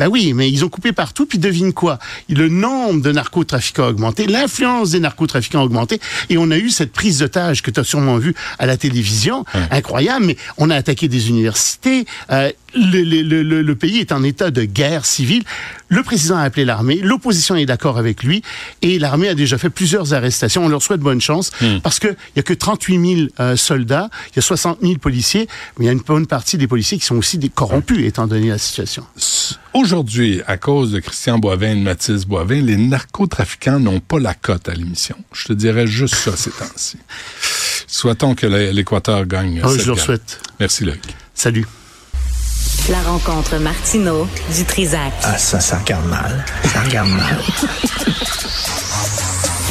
Ben 0.03 0.09
oui, 0.09 0.33
mais 0.35 0.51
ils 0.51 0.65
ont 0.65 0.69
coupé 0.69 0.91
partout, 0.91 1.27
puis 1.27 1.39
devine 1.39 1.73
quoi? 1.73 2.01
Le 2.29 2.49
nombre 2.49 3.03
de 3.03 3.13
narcotrafiquants 3.13 3.85
a 3.85 3.91
augmenté, 3.91 4.27
l'influence 4.27 4.91
des 4.91 4.99
narcotrafiquants 4.99 5.61
a 5.61 5.63
augmenté, 5.63 6.01
et 6.29 6.39
on 6.39 6.51
a 6.51 6.59
eu 6.59 6.71
cette 6.71 6.91
prise 6.91 7.21
d'otage 7.21 7.63
que 7.63 7.71
tu 7.71 7.79
as 7.79 7.85
sûrement 7.85 8.19
vue 8.19 8.35
à 8.59 8.67
la 8.67 8.77
télévision, 8.77 9.45
incroyable, 9.71 10.25
mais 10.27 10.37
on 10.59 10.71
a 10.71 10.75
attaqué 10.75 11.07
des 11.07 11.29
universités, 11.29 12.05
euh, 12.33 12.51
le, 12.75 13.03
le- 13.03 13.23
le- 13.23 13.43
le- 13.43 13.63
le 13.63 13.75
pays 13.77 13.99
est 13.99 14.13
en 14.13 14.23
état 14.23 14.51
de 14.51 14.65
guerre 14.65 15.05
civile, 15.05 15.43
le 15.89 16.03
président 16.03 16.37
a 16.37 16.43
appelé 16.43 16.65
l'armée, 16.65 16.97
l'opposition 17.03 17.55
est 17.57 17.67
d'accord 17.67 17.99
avec 17.99 18.23
lui, 18.23 18.43
et 18.81 18.99
l'armée 18.99 19.29
a 19.29 19.35
déjà 19.35 19.59
fait 19.59 19.71
plusieurs 19.71 20.15
arrestations, 20.15 20.65
on 20.65 20.69
leur 20.69 20.83
souhaite 20.83 21.01
bonne 21.01 21.21
chance, 21.21 21.51
parce 21.83 21.99
qu'il 21.99 22.17
y 22.37 22.41
a 22.41 22.43
que 22.43 22.55
38 22.55 23.17
000 23.17 23.29
euh, 23.41 23.57
soldats, 23.57 24.09
il 24.31 24.37
y 24.37 24.39
a 24.39 24.43
60 24.43 24.79
000 24.83 24.95
policiers, 24.97 25.49
mais 25.79 25.85
il 25.85 25.87
y 25.87 25.91
a 25.91 25.93
une 25.93 26.01
bonne 26.01 26.27
partie 26.27 26.57
des 26.59 26.67
policiers 26.67 26.99
qui 26.99 27.05
sont 27.05 27.17
aussi 27.17 27.39
des 27.39 27.49
corrompus, 27.51 28.07
étant 28.07 28.27
donné 28.27 28.49
la 28.49 28.59
situation. 28.59 29.05
Aujourd'hui, 29.75 30.41
à 30.47 30.57
cause 30.57 30.93
de 30.93 31.01
Christian 31.01 31.39
Boivin 31.39 31.73
et 31.73 31.75
de 31.77 31.81
Mathis 31.81 32.27
Boivin, 32.27 32.61
les 32.63 32.77
narcotrafiquants 32.77 33.81
n'ont 33.81 34.01
pas 34.01 34.19
la 34.19 34.35
cote 34.35 34.69
à 34.69 34.75
l'émission. 34.75 35.17
Je 35.33 35.47
te 35.49 35.53
dirais 35.55 35.87
juste 35.87 36.15
ça 36.15 36.37
ces 36.37 36.51
temps-ci. 36.51 36.97
Souhaitons 37.87 38.35
que 38.35 38.47
l'É- 38.47 38.73
l'Équateur 38.73 39.27
gagne. 39.27 39.61
Ah, 39.63 39.69
cette 39.71 39.81
je 39.83 39.87
leur 39.87 39.97
guerre. 39.97 40.05
souhaite. 40.05 40.41
Merci, 40.61 40.85
Loïc. 40.85 41.03
Salut. 41.35 41.67
La 42.91 43.01
rencontre 43.03 43.59
Martino 43.59 44.27
du 44.57 44.65
Trizac. 44.65 45.13
Ah, 45.23 45.39
ça, 45.39 45.61
ça 45.61 45.79
regarde 45.79 46.07
mal. 46.07 46.45
Ça 46.65 46.81
regarde 46.83 47.11
mal. 47.11 47.39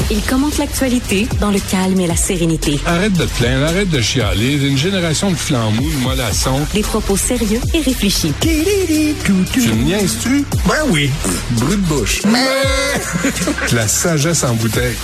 Il 0.10 0.22
commente 0.24 0.58
l'actualité 0.58 1.28
dans 1.40 1.52
le 1.52 1.60
calme 1.60 2.00
et 2.00 2.08
la 2.08 2.16
sérénité. 2.16 2.80
Arrête 2.86 3.14
de 3.14 3.26
te 3.26 3.34
plaindre, 3.38 3.66
arrête 3.66 3.90
de 3.90 4.00
chialer. 4.02 4.66
Une 4.66 4.78
génération 4.78 5.30
de 5.30 5.36
flambous, 5.36 5.90
de 5.92 5.98
mollassons. 6.04 6.62
Des 6.74 6.82
propos 6.82 7.18
sérieux 7.18 7.60
et 7.74 7.82
réfléchis. 7.82 8.34
Tu 8.40 8.50
me 8.50 9.84
niaises-tu? 9.84 10.46
Ben 10.68 10.84
oui. 10.90 11.10
Brut 11.52 11.82
de 11.82 11.86
bouche. 11.88 12.22
La 13.74 13.88
sagesse 13.88 14.44
en 14.44 14.54
bouteille. 14.54 14.96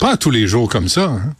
Pas 0.00 0.16
tous 0.16 0.30
les 0.30 0.46
jours 0.46 0.68
comme 0.68 0.88
ça, 0.88 1.04
hein? 1.04 1.32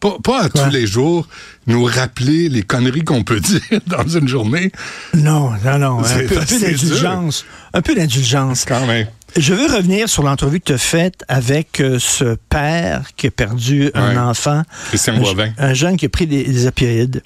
Pas, 0.00 0.16
pas 0.22 0.44
à 0.44 0.48
tous 0.48 0.70
les 0.70 0.86
jours 0.86 1.28
nous 1.66 1.84
rappeler 1.84 2.48
les 2.48 2.62
conneries 2.62 3.04
qu'on 3.04 3.22
peut 3.22 3.40
dire 3.40 3.80
dans 3.86 4.08
une 4.08 4.26
journée. 4.28 4.72
Non, 5.14 5.52
non, 5.64 5.78
non. 5.78 6.04
Un 6.04 6.26
peu, 6.26 6.36
d'indulgence. 6.36 7.44
Un 7.74 7.82
peu 7.82 7.94
d'indulgence. 7.94 8.64
Quand 8.64 8.86
même. 8.86 9.06
Je 9.36 9.54
veux 9.54 9.66
revenir 9.66 10.08
sur 10.08 10.22
l'entrevue 10.22 10.58
que 10.58 10.66
tu 10.66 10.72
as 10.72 10.78
faite 10.78 11.24
avec 11.28 11.80
euh, 11.80 11.98
ce 12.00 12.36
père 12.48 13.10
qui 13.16 13.28
a 13.28 13.30
perdu 13.30 13.90
un 13.94 14.16
enfant. 14.16 14.62
Christian 14.88 15.14
un, 15.14 15.20
Boivin. 15.20 15.52
un 15.58 15.74
jeune 15.74 15.96
qui 15.96 16.06
a 16.06 16.08
pris 16.08 16.26
des, 16.26 16.42
des 16.44 16.66
opioïdes. 16.66 17.22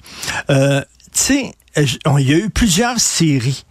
Euh, 0.49 0.81
tu 1.13 1.21
sais, 1.23 1.51
il 1.77 2.29
y 2.29 2.33
a 2.33 2.37
eu 2.37 2.49
plusieurs 2.49 2.99
séries. 2.99 3.65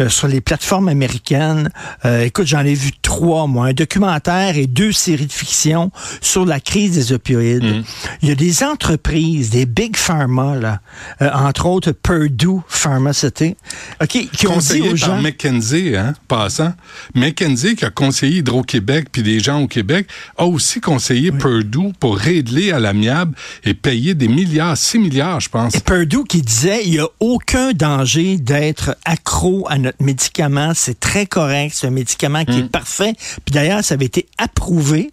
Euh, 0.00 0.08
sur 0.08 0.26
les 0.26 0.40
plateformes 0.40 0.88
américaines. 0.88 1.70
Euh, 2.04 2.24
écoute, 2.24 2.48
j'en 2.48 2.64
ai 2.64 2.74
vu 2.74 2.90
trois, 3.00 3.46
moi. 3.46 3.66
Un 3.66 3.72
documentaire 3.72 4.56
et 4.56 4.66
deux 4.66 4.90
séries 4.90 5.26
de 5.26 5.32
fiction 5.32 5.92
sur 6.20 6.44
la 6.44 6.58
crise 6.58 6.96
des 6.96 7.12
opioïdes. 7.12 7.62
Mm. 7.62 7.84
Il 8.22 8.28
y 8.28 8.32
a 8.32 8.34
des 8.34 8.64
entreprises, 8.64 9.50
des 9.50 9.66
big 9.66 9.96
pharma, 9.96 10.56
là, 10.56 10.80
euh, 11.22 11.30
entre 11.32 11.66
autres 11.66 11.92
Purdue 11.92 12.60
Pharmaceutical, 12.66 13.54
OK, 14.02 14.08
qui 14.08 14.46
ont 14.48 14.50
dit 14.50 14.54
conseillé 14.56 14.88
aux 14.88 14.96
par 14.96 14.96
gens... 14.96 15.22
McKenzie, 15.22 15.96
hein, 15.96 16.14
passant. 16.26 16.72
McKenzie, 17.14 17.76
qui 17.76 17.84
a 17.84 17.90
conseillé 17.90 18.38
Hydro-Québec 18.38 19.06
puis 19.12 19.22
des 19.22 19.38
gens 19.38 19.60
au 19.60 19.68
Québec, 19.68 20.08
a 20.36 20.44
aussi 20.44 20.80
conseillé 20.80 21.30
Purdue 21.30 21.92
pour 22.00 22.16
régler 22.18 22.72
à 22.72 22.80
l'amiable 22.80 23.36
et 23.62 23.74
payer 23.74 24.14
des 24.14 24.26
milliards, 24.28 24.76
6 24.76 24.98
milliards, 24.98 25.38
je 25.38 25.50
pense. 25.50 25.74
Et 25.76 25.80
Purdue 25.80 26.24
qui 26.28 26.42
disait 26.42 26.82
il 26.84 26.90
n'y 26.90 26.98
a 26.98 27.06
aucun 27.20 27.72
danger 27.72 28.38
d'être 28.38 28.96
accro 29.04 29.66
à 29.70 29.83
notre 29.84 30.02
médicament. 30.02 30.72
C'est 30.74 30.98
très 30.98 31.26
correct. 31.26 31.74
C'est 31.74 31.86
un 31.86 31.90
médicament 31.90 32.44
qui 32.44 32.58
est 32.58 32.68
parfait. 32.68 33.14
Puis 33.44 33.52
d'ailleurs, 33.52 33.84
ça 33.84 33.94
avait 33.94 34.06
été 34.06 34.26
approuvé 34.38 35.12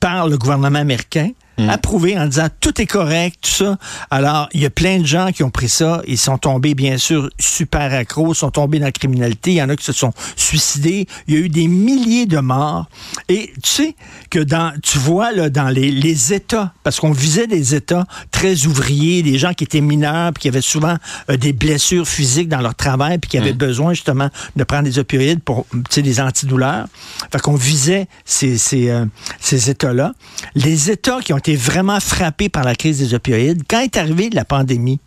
par 0.00 0.28
le 0.28 0.38
gouvernement 0.38 0.78
américain. 0.78 1.30
Approuvé 1.68 2.18
en 2.18 2.26
disant 2.26 2.48
tout 2.60 2.80
est 2.80 2.86
correct, 2.86 3.38
tout 3.42 3.50
ça. 3.50 3.78
Alors, 4.10 4.48
il 4.52 4.60
y 4.60 4.66
a 4.66 4.70
plein 4.70 4.98
de 5.00 5.06
gens 5.06 5.32
qui 5.32 5.42
ont 5.42 5.50
pris 5.50 5.68
ça. 5.68 6.02
Ils 6.06 6.18
sont 6.18 6.38
tombés, 6.38 6.74
bien 6.74 6.98
sûr, 6.98 7.30
super 7.38 7.92
accros, 7.92 8.34
sont 8.34 8.50
tombés 8.50 8.78
dans 8.78 8.86
la 8.86 8.92
criminalité. 8.92 9.52
Il 9.52 9.56
y 9.56 9.62
en 9.62 9.68
a 9.68 9.76
qui 9.76 9.84
se 9.84 9.92
sont 9.92 10.12
suicidés. 10.36 11.06
Il 11.26 11.34
y 11.34 11.36
a 11.36 11.40
eu 11.40 11.48
des 11.48 11.66
milliers 11.66 12.26
de 12.26 12.38
morts. 12.38 12.88
Et 13.28 13.52
tu 13.62 13.70
sais 13.70 13.96
que 14.30 14.38
dans, 14.38 14.72
tu 14.82 14.98
vois, 14.98 15.32
là, 15.32 15.50
dans 15.50 15.68
les, 15.68 15.90
les 15.90 16.32
États, 16.32 16.72
parce 16.84 17.00
qu'on 17.00 17.12
visait 17.12 17.46
des 17.46 17.74
États 17.74 18.06
très 18.30 18.66
ouvriers, 18.66 19.22
des 19.22 19.38
gens 19.38 19.52
qui 19.52 19.64
étaient 19.64 19.80
mineurs, 19.80 20.32
puis 20.32 20.42
qui 20.42 20.48
avaient 20.48 20.60
souvent 20.60 20.96
euh, 21.30 21.36
des 21.36 21.52
blessures 21.52 22.06
physiques 22.06 22.48
dans 22.48 22.60
leur 22.60 22.74
travail, 22.74 23.18
puis 23.18 23.30
qui 23.30 23.38
avaient 23.38 23.52
besoin 23.52 23.94
justement 23.94 24.28
de 24.56 24.64
prendre 24.64 24.84
des 24.84 24.98
opioïdes 24.98 25.42
pour, 25.42 25.66
tu 25.72 25.80
sais, 25.90 26.02
des 26.02 26.20
antidouleurs. 26.20 26.86
Fait 27.32 27.40
qu'on 27.40 27.54
visait 27.56 28.06
ces, 28.24 28.58
ces, 28.58 28.90
euh, 28.90 29.04
ces 29.40 29.70
États-là. 29.70 30.12
Les 30.54 30.90
États 30.90 31.20
qui 31.20 31.32
ont 31.32 31.38
été 31.38 31.47
été 31.48 31.56
vraiment 31.56 31.98
frappés 32.00 32.48
par 32.48 32.64
la 32.64 32.74
crise 32.74 32.98
des 32.98 33.14
opioïdes. 33.14 33.62
Quand 33.68 33.80
est 33.80 33.96
arrivée 33.96 34.28
la 34.30 34.44
pandémie, 34.44 35.00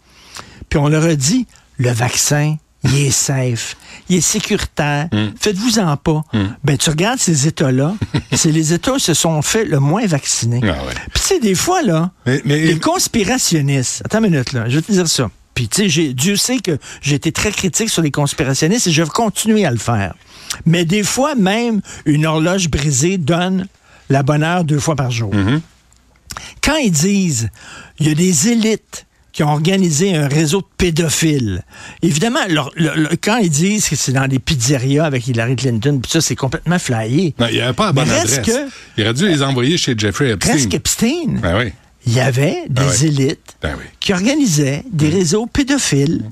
puis 0.70 0.80
on 0.80 0.88
leur 0.88 1.04
a 1.04 1.16
dit, 1.16 1.46
le 1.78 1.92
vaccin, 1.92 2.56
il 2.84 2.98
est 2.98 3.12
safe, 3.12 3.78
il 4.10 4.18
est 4.18 4.22
sécuritaire, 4.22 5.08
Hmm. 5.12 5.28
faites-vous-en 5.40 5.98
pas. 5.98 6.24
Ben, 6.64 6.78
tu 6.78 6.90
regardes 6.90 7.20
ces 7.20 7.46
États-là, 7.48 7.94
c'est 8.34 8.52
les 8.52 8.74
États 8.74 8.94
qui 8.94 9.02
se 9.02 9.14
sont 9.14 9.42
fait 9.44 9.66
le 9.66 9.80
moins 9.80 10.06
vacciner. 10.08 10.62
Ah 10.64 10.68
ouais. 10.86 10.94
Puis, 11.14 11.22
tu 11.22 11.28
sais, 11.28 11.40
des 11.40 11.54
fois, 11.56 11.84
là, 11.84 12.10
Mais- 12.26 12.42
mais- 12.46 12.60
les 12.66 12.80
conspirationnistes, 12.80 14.02
attends 14.06 14.24
une 14.24 14.32
minute, 14.32 14.54
là, 14.54 14.68
je 14.68 14.78
vais 14.78 14.82
te 14.82 14.92
dire 14.92 15.08
ça. 15.08 15.30
Puis, 15.54 15.68
tu 15.68 15.90
sais, 15.92 16.14
Dieu 16.14 16.38
sait 16.38 16.58
que 16.60 16.78
j'ai 17.02 17.16
été 17.16 17.32
très 17.32 17.52
critique 17.52 17.90
sur 17.90 18.02
les 18.02 18.10
conspirationnistes 18.12 18.88
et 18.88 18.92
je 18.92 19.04
vais 19.04 19.10
continuer 19.10 19.66
à 19.66 19.72
le 19.72 19.78
faire. 19.78 20.16
Mais 20.66 20.86
des 20.86 21.04
fois, 21.04 21.36
même, 21.36 21.82
une 22.06 22.26
horloge 22.26 22.68
brisée 22.70 23.18
donne 23.20 23.68
la 24.10 24.24
bonne 24.24 24.44
heure 24.44 24.64
deux 24.64 24.80
fois 24.80 24.96
par 24.96 25.12
jour. 25.12 25.32
Quand 26.64 26.76
ils 26.78 26.92
disent, 26.92 27.50
il 28.00 28.08
y 28.08 28.12
a 28.12 28.16
des 28.16 28.50
élites 28.50 29.06
qui 29.34 29.44
ont 29.44 29.50
organisé 29.50 30.14
un 30.16 30.28
réseau 30.28 30.60
de 30.60 30.66
pédophiles. 30.78 31.64
Évidemment, 32.02 32.42
leur- 32.50 32.72
leur- 32.76 32.98
leur- 32.98 33.12
quand 33.24 33.38
ils 33.38 33.50
disent 33.50 33.88
que 33.88 33.96
c'est 33.96 34.12
dans 34.12 34.28
des 34.28 34.40
pizzerias 34.40 35.06
avec 35.06 35.26
Hillary 35.28 35.56
Clinton, 35.56 36.00
puis 36.04 36.12
ça, 36.12 36.20
c'est 36.20 36.36
complètement 36.36 36.80
flyé. 36.80 37.34
Non, 37.40 37.48
il 37.50 37.56
n'y 37.56 37.62
avait 37.62 37.74
pas 37.74 37.86
la 37.88 37.92
bonne 37.94 38.10
adresse. 38.10 38.40
que- 38.40 38.52
Il 38.98 39.04
aurait 39.06 39.14
dû 39.14 39.28
les 39.28 39.42
envoyer 39.42 39.78
chez 39.78 39.96
Jeffrey 39.98 40.32
Epstein. 40.32 40.52
Presque 40.52 40.74
Epstein. 40.74 41.40
Ben 41.42 41.58
oui. 41.60 41.72
Il 42.08 42.14
y 42.14 42.20
avait 42.20 42.64
des 42.68 42.82
Ah 42.82 42.88
ouais. 42.88 43.06
élites 43.06 43.56
Ben 43.62 43.76
oui. 43.78 43.86
qui 44.00 44.12
organisaient 44.12 44.84
des 44.92 45.10
réseaux 45.10 45.46
pédophiles. 45.46 46.24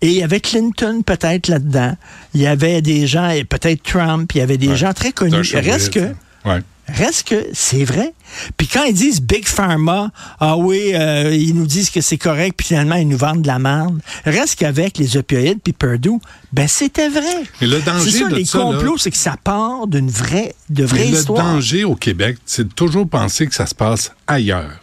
Et 0.00 0.06
il 0.06 0.12
y 0.14 0.22
avait 0.22 0.38
Clinton 0.40 1.02
peut-être 1.04 1.48
là-dedans. 1.48 1.96
Il 2.32 2.40
y 2.42 2.46
avait 2.46 2.80
des 2.80 3.06
gens, 3.08 3.28
et 3.28 3.42
peut-être 3.44 3.82
Trump, 3.82 4.30
il 4.34 4.38
y 4.38 4.40
avait 4.40 4.56
des 4.56 4.68
Ouais. 4.68 4.76
gens 4.76 4.92
très 4.94 5.10
connus. 5.12 5.52
Reste 5.56 5.92
que, 5.92 6.14
Ouais. 6.44 6.60
Reste 6.88 7.28
que 7.28 7.46
c'est 7.52 7.84
vrai. 7.84 8.12
Puis 8.56 8.66
quand 8.68 8.84
ils 8.84 8.94
disent 8.94 9.20
Big 9.20 9.46
Pharma, 9.46 10.10
ah 10.40 10.56
oui, 10.56 10.92
euh, 10.94 11.34
ils 11.34 11.54
nous 11.54 11.66
disent 11.66 11.90
que 11.90 12.00
c'est 12.00 12.18
correct, 12.18 12.54
puis 12.56 12.68
finalement 12.68 12.96
ils 12.96 13.08
nous 13.08 13.16
vendent 13.16 13.42
de 13.42 13.46
la 13.46 13.58
merde. 13.58 14.00
Reste 14.24 14.56
qu'avec 14.58 14.98
les 14.98 15.16
opioïdes 15.16 15.60
puis 15.62 15.72
Purdue, 15.72 16.18
ben 16.52 16.68
c'était 16.68 17.08
vrai. 17.08 17.42
Mais 17.60 17.66
le 17.66 17.80
danger 17.80 18.10
C'est 18.10 18.18
ça, 18.18 18.28
de 18.28 18.34
les 18.36 18.44
ça, 18.44 18.58
complots, 18.58 18.98
c'est 18.98 19.10
que 19.10 19.16
ça 19.16 19.36
part 19.42 19.86
d'une 19.86 20.10
vraie, 20.10 20.54
de 20.70 20.84
vraie 20.84 21.04
Mais 21.06 21.10
le 21.12 21.16
histoire. 21.18 21.44
danger 21.44 21.84
au 21.84 21.94
Québec, 21.96 22.36
c'est 22.46 22.68
de 22.68 22.72
toujours 22.72 23.08
penser 23.08 23.46
que 23.46 23.54
ça 23.54 23.66
se 23.66 23.74
passe 23.74 24.12
ailleurs. 24.26 24.80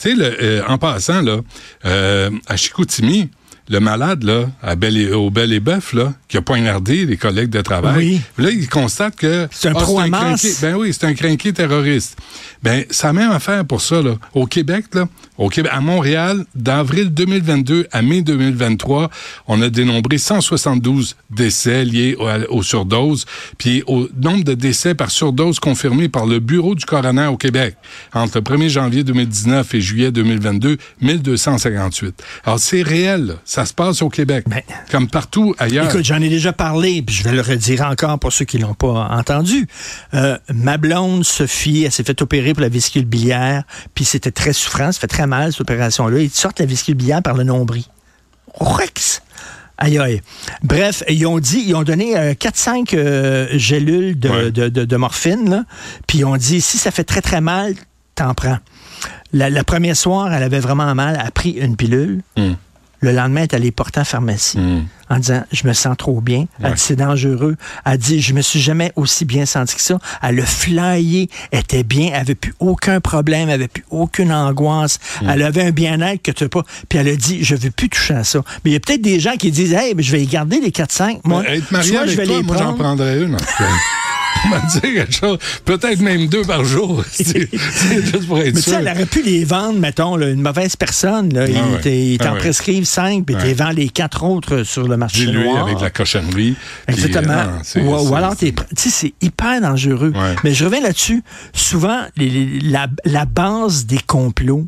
Tu 0.00 0.10
sais, 0.10 0.14
le- 0.16 0.36
euh, 0.42 0.62
en 0.66 0.76
passant, 0.78 1.20
là, 1.22 1.38
euh, 1.84 2.30
à 2.48 2.56
Chicoutimi, 2.56 3.30
le 3.70 3.80
malade, 3.80 4.22
là, 4.24 4.46
à 4.62 4.74
Bel 4.76 4.96
et- 4.96 5.12
au 5.12 5.30
Bel 5.30 5.52
et 5.52 5.60
Bœuf, 5.60 5.92
là, 5.92 6.12
qui 6.28 6.36
a 6.36 6.42
poignardé 6.42 7.04
les 7.06 7.16
collègues 7.16 7.50
de 7.50 7.60
travail, 7.60 7.96
Oui. 7.96 8.20
là, 8.44 8.50
il 8.50 8.68
constate 8.68 9.16
que... 9.16 9.46
C'est 9.50 9.68
un 9.68 9.72
ah, 9.76 9.80
crinqué. 9.82 10.48
Ben 10.62 10.74
oui, 10.74 10.92
c'est 10.92 11.06
un 11.06 11.14
crinqué 11.14 11.52
terroriste. 11.52 12.16
Ben, 12.62 12.84
c'est 12.90 13.06
la 13.06 13.12
même 13.12 13.30
affaire 13.30 13.64
pour 13.64 13.80
ça, 13.80 14.00
là. 14.02 14.14
Au 14.34 14.46
Québec, 14.46 14.86
là, 14.94 15.06
au 15.36 15.48
Québec, 15.48 15.70
à 15.74 15.80
Montréal, 15.80 16.44
d'avril 16.54 17.10
2022 17.12 17.86
à 17.92 18.02
mai 18.02 18.22
2023, 18.22 19.10
on 19.46 19.60
a 19.62 19.68
dénombré 19.68 20.18
172 20.18 21.16
décès 21.30 21.84
liés 21.84 22.16
au- 22.18 22.56
aux 22.58 22.62
surdoses, 22.62 23.26
puis 23.58 23.82
au 23.86 24.08
nombre 24.20 24.44
de 24.44 24.54
décès 24.54 24.94
par 24.94 25.10
surdose 25.10 25.60
confirmés 25.60 26.08
par 26.08 26.26
le 26.26 26.40
Bureau 26.40 26.74
du 26.74 26.84
coroner 26.84 27.26
au 27.26 27.36
Québec 27.36 27.76
entre 28.12 28.38
le 28.38 28.42
1er 28.42 28.68
janvier 28.68 29.04
2019 29.04 29.74
et 29.74 29.80
juillet 29.80 30.10
2022, 30.10 30.78
1258. 31.00 32.22
Alors, 32.44 32.58
c'est 32.58 32.82
réel, 32.82 33.26
là. 33.26 33.34
Ça 33.58 33.66
se 33.66 33.74
passe 33.74 34.02
au 34.02 34.08
Québec, 34.08 34.44
Ben, 34.48 34.62
comme 34.90 35.08
partout 35.08 35.52
ailleurs. 35.58 35.86
Écoute, 35.88 36.04
j'en 36.04 36.20
ai 36.22 36.28
déjà 36.28 36.52
parlé, 36.52 37.02
puis 37.02 37.14
je 37.14 37.24
vais 37.24 37.32
le 37.32 37.40
redire 37.40 37.82
encore 37.82 38.16
pour 38.20 38.32
ceux 38.32 38.44
qui 38.44 38.58
l'ont 38.58 38.74
pas 38.74 39.08
entendu. 39.10 39.66
Euh, 40.14 40.38
ma 40.54 40.76
blonde, 40.76 41.24
Sophie, 41.24 41.82
elle 41.84 41.90
s'est 41.90 42.04
fait 42.04 42.22
opérer 42.22 42.52
pour 42.54 42.60
la 42.62 42.68
vésicule 42.68 43.04
biliaire, 43.04 43.64
puis 43.96 44.04
c'était 44.04 44.30
très 44.30 44.52
souffrant, 44.52 44.92
ça 44.92 45.00
fait 45.00 45.08
très 45.08 45.26
mal, 45.26 45.50
cette 45.50 45.62
opération-là. 45.62 46.20
Ils 46.20 46.30
te 46.30 46.36
sortent 46.36 46.60
la 46.60 46.66
vésicule 46.66 46.94
biliaire 46.94 47.20
par 47.20 47.34
le 47.34 47.42
nombril. 47.42 47.82
Rex! 48.60 49.22
Aïe, 49.76 49.98
aïe. 49.98 50.20
Bref, 50.62 51.02
ils 51.08 51.26
ont 51.26 51.38
dit, 51.40 51.62
ils 51.66 51.74
ont 51.74 51.82
donné 51.84 52.16
euh, 52.16 52.34
4-5 52.34 52.94
euh, 52.94 53.46
gélules 53.54 54.18
de, 54.18 54.28
Ouais. 54.28 54.50
de, 54.52 54.68
de- 54.68 54.84
de 54.84 54.96
morphine, 54.96 55.64
puis 56.06 56.18
ils 56.18 56.24
ont 56.24 56.36
dit, 56.36 56.60
si 56.60 56.78
ça 56.78 56.90
fait 56.92 57.04
très, 57.04 57.20
très 57.22 57.40
mal, 57.40 57.74
t'en 58.14 58.34
prends. 58.34 58.58
La, 59.32 59.50
la 59.50 59.62
première 59.64 59.96
soir, 59.96 60.32
elle 60.32 60.42
avait 60.42 60.58
vraiment 60.60 60.94
mal, 60.94 61.16
elle 61.20 61.26
a 61.26 61.30
pris 61.32 61.50
une 61.50 61.76
pilule. 61.76 62.22
Hum. 62.36 62.56
Le 63.00 63.12
lendemain, 63.12 63.40
elle 63.40 63.44
est 63.44 63.54
allée 63.54 63.70
porter 63.70 64.00
en 64.00 64.04
pharmacie 64.04 64.58
Hum. 64.58 64.86
en 65.08 65.18
disant 65.18 65.44
Je 65.52 65.66
me 65.68 65.72
sens 65.72 65.96
trop 65.96 66.20
bien. 66.20 66.46
Elle 66.58 66.66
Ouais. 66.66 66.74
dit 66.74 66.80
C'est 66.80 66.96
dangereux. 66.96 67.56
Elle 67.84 67.98
dit 67.98 68.20
Je 68.20 68.34
me 68.34 68.40
suis 68.42 68.60
jamais 68.60 68.92
aussi 68.96 69.24
bien 69.24 69.46
senti 69.46 69.76
que 69.76 69.80
ça. 69.82 69.98
Elle 70.20 70.40
a 70.40 70.44
flyé, 70.46 71.30
elle 71.52 71.60
était 71.60 71.84
bien, 71.84 72.08
elle 72.12 72.20
avait 72.22 72.34
plus 72.34 72.54
aucun 72.58 73.00
problème, 73.00 73.48
elle 73.50 73.54
avait 73.54 73.68
plus 73.68 73.84
aucune 73.90 74.32
angoisse. 74.32 74.98
Mm. 75.22 75.28
Elle 75.30 75.42
avait 75.42 75.62
un 75.64 75.70
bien-être 75.70 76.22
que 76.22 76.32
tu 76.32 76.42
n'as 76.44 76.48
pas. 76.48 76.62
Puis 76.88 76.98
elle 76.98 77.08
a 77.08 77.14
dit 77.16 77.44
Je 77.44 77.54
veux 77.54 77.70
plus 77.70 77.88
toucher 77.88 78.14
à 78.14 78.24
ça. 78.24 78.40
Mais 78.64 78.70
il 78.70 78.74
y 78.74 78.76
a 78.76 78.80
peut-être 78.80 79.02
des 79.02 79.20
gens 79.20 79.36
qui 79.36 79.50
disent 79.52 79.74
Hey, 79.74 79.94
mais 79.94 80.02
je 80.02 80.10
vais 80.12 80.22
y 80.22 80.26
garder 80.26 80.60
les 80.60 80.70
4-5. 80.72 81.20
Moi, 81.24 81.42
Ben, 81.42 81.54
être 81.54 81.70
marié 81.70 81.90
soit 81.92 82.00
avec 82.00 82.10
je 82.12 82.16
vais 82.16 82.24
toi, 82.26 82.36
les 82.38 82.42
moi 82.42 82.56
j'en 82.56 82.62
prendre. 82.64 82.78
prendrais 82.78 83.22
une. 83.22 83.34
en 83.34 83.38
quelque 84.82 85.12
chose. 85.12 85.38
Peut-être 85.64 86.00
même 86.00 86.26
deux 86.26 86.42
par 86.42 86.64
jour. 86.64 87.04
C'est 87.10 87.50
juste 87.50 88.26
pour 88.26 88.38
être 88.38 88.46
Mais 88.46 88.52
tu 88.52 88.60
sais, 88.62 88.70
sûr. 88.70 88.78
elle 88.78 88.88
aurait 88.88 89.06
pu 89.06 89.22
les 89.22 89.44
vendre, 89.44 89.78
mettons, 89.78 90.16
là, 90.16 90.28
une 90.28 90.40
mauvaise 90.42 90.76
personne. 90.76 91.32
Là, 91.32 91.42
Ah 91.44 91.48
ils 91.48 91.54
ouais. 91.56 91.80
t'en 91.80 91.88
ils 91.90 92.16
Ah 92.20 92.24
t'en 92.24 92.36
prescrivent 92.36 92.84
cinq, 92.84 93.24
puis 93.26 93.36
tu 93.40 93.52
vends 93.54 93.70
les 93.70 93.88
quatre 93.88 94.22
autres 94.24 94.62
sur 94.62 94.86
le 94.88 94.96
marché 94.96 95.26
Dis-lui 95.26 95.44
noir. 95.44 95.66
avec 95.66 95.80
la 95.80 95.90
cochonnerie. 95.90 96.54
Exactement. 96.86 97.34
ah, 97.76 97.78
ou, 97.80 98.14
alors, 98.14 98.36
tu 98.36 98.52
sais, 98.76 98.90
c'est 98.90 99.14
hyper 99.20 99.60
dangereux. 99.60 100.12
Ouais. 100.14 100.34
Mais 100.44 100.52
je 100.54 100.64
reviens 100.64 100.80
là-dessus. 100.80 101.22
Souvent, 101.52 102.00
les- 102.16 102.28
les- 102.30 102.60
la, 102.60 102.86
la 103.04 103.24
base 103.24 103.86
des 103.86 103.98
complots, 104.06 104.66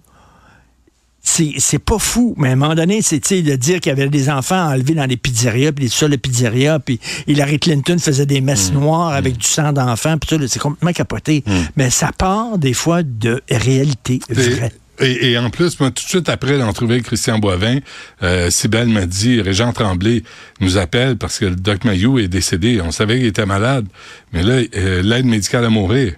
c'est 1.31 1.55
c'est 1.59 1.79
pas 1.79 1.99
fou, 1.99 2.35
mais 2.37 2.49
à 2.49 2.53
un 2.53 2.57
moment 2.57 2.75
donné, 2.75 3.03
c'est 3.03 3.21
de 3.43 3.57
dire 3.57 3.81
qu'il 3.81 3.91
y 3.91 3.93
avait 3.93 4.09
des 4.09 4.29
enfants 4.29 4.69
enlevés 4.73 4.95
dans 4.95 5.07
les 5.07 5.17
pizzerias, 5.17 5.73
puis 5.73 5.85
des 5.85 5.91
sols 5.91 6.11
de 6.11 6.17
pizzeria, 6.17 6.79
puis 6.81 6.99
Hillary 7.27 7.59
Clinton 7.59 7.99
faisait 7.99 8.27
des 8.27 8.41
Mm. 8.41 8.45
messes 8.45 8.73
noires 8.73 9.13
avec 9.13 9.37
du 9.37 9.47
sang 9.47 9.73
d'enfants, 9.73 10.19
puis 10.19 10.29
ça, 10.31 10.39
là, 10.39 10.47
c'est 10.49 10.59
complètement 10.59 10.93
capoté. 10.93 11.45
Mais 11.77 11.91
ça 11.91 12.11
part 12.17 12.59
des 12.59 12.75
fois 12.75 13.03
de 13.03 13.43
réalité 13.51 14.21
vraie. 14.29 14.73
Et, 15.03 15.39
en 15.39 15.49
plus, 15.49 15.81
moi, 15.81 15.91
tout 15.91 16.05
de 16.05 16.09
suite 16.09 16.29
après 16.29 16.59
l'entrevue 16.59 16.93
avec 16.93 17.05
Christian 17.05 17.39
Boivin, 17.39 17.79
euh, 18.23 18.51
Sybelle 18.51 18.89
m'a 18.89 19.07
dit, 19.07 19.41
Régent 19.41 19.73
Tremblay 19.73 20.23
nous 20.61 20.77
appelle 20.77 21.17
parce 21.17 21.39
que 21.39 21.47
le 21.47 21.57
Doc 21.57 21.85
Mayou 21.85 22.19
est 22.19 22.29
décédé. 22.29 22.83
On 22.83 22.91
savait 22.91 23.17
qu'il 23.17 23.27
était 23.27 23.47
malade, 23.47 23.87
mais 24.33 24.43
là, 24.43 24.61
euh, 24.77 25.01
l'aide 25.03 25.25
médicale 25.25 25.65
à 25.65 25.71
mourir. 25.71 26.15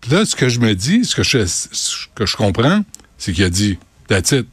Puis 0.00 0.12
là, 0.12 0.24
ce 0.24 0.36
que 0.36 0.48
je 0.48 0.60
me 0.60 0.74
dis, 0.74 1.04
ce 1.04 1.16
que 1.16 1.24
je, 1.24 1.46
ce 1.46 2.06
que 2.14 2.24
je 2.26 2.36
comprends, 2.36 2.82
c'est 3.18 3.32
qu'il 3.32 3.42
a 3.42 3.50
dit, 3.50 3.78
that's 4.12 4.32
it. 4.32 4.46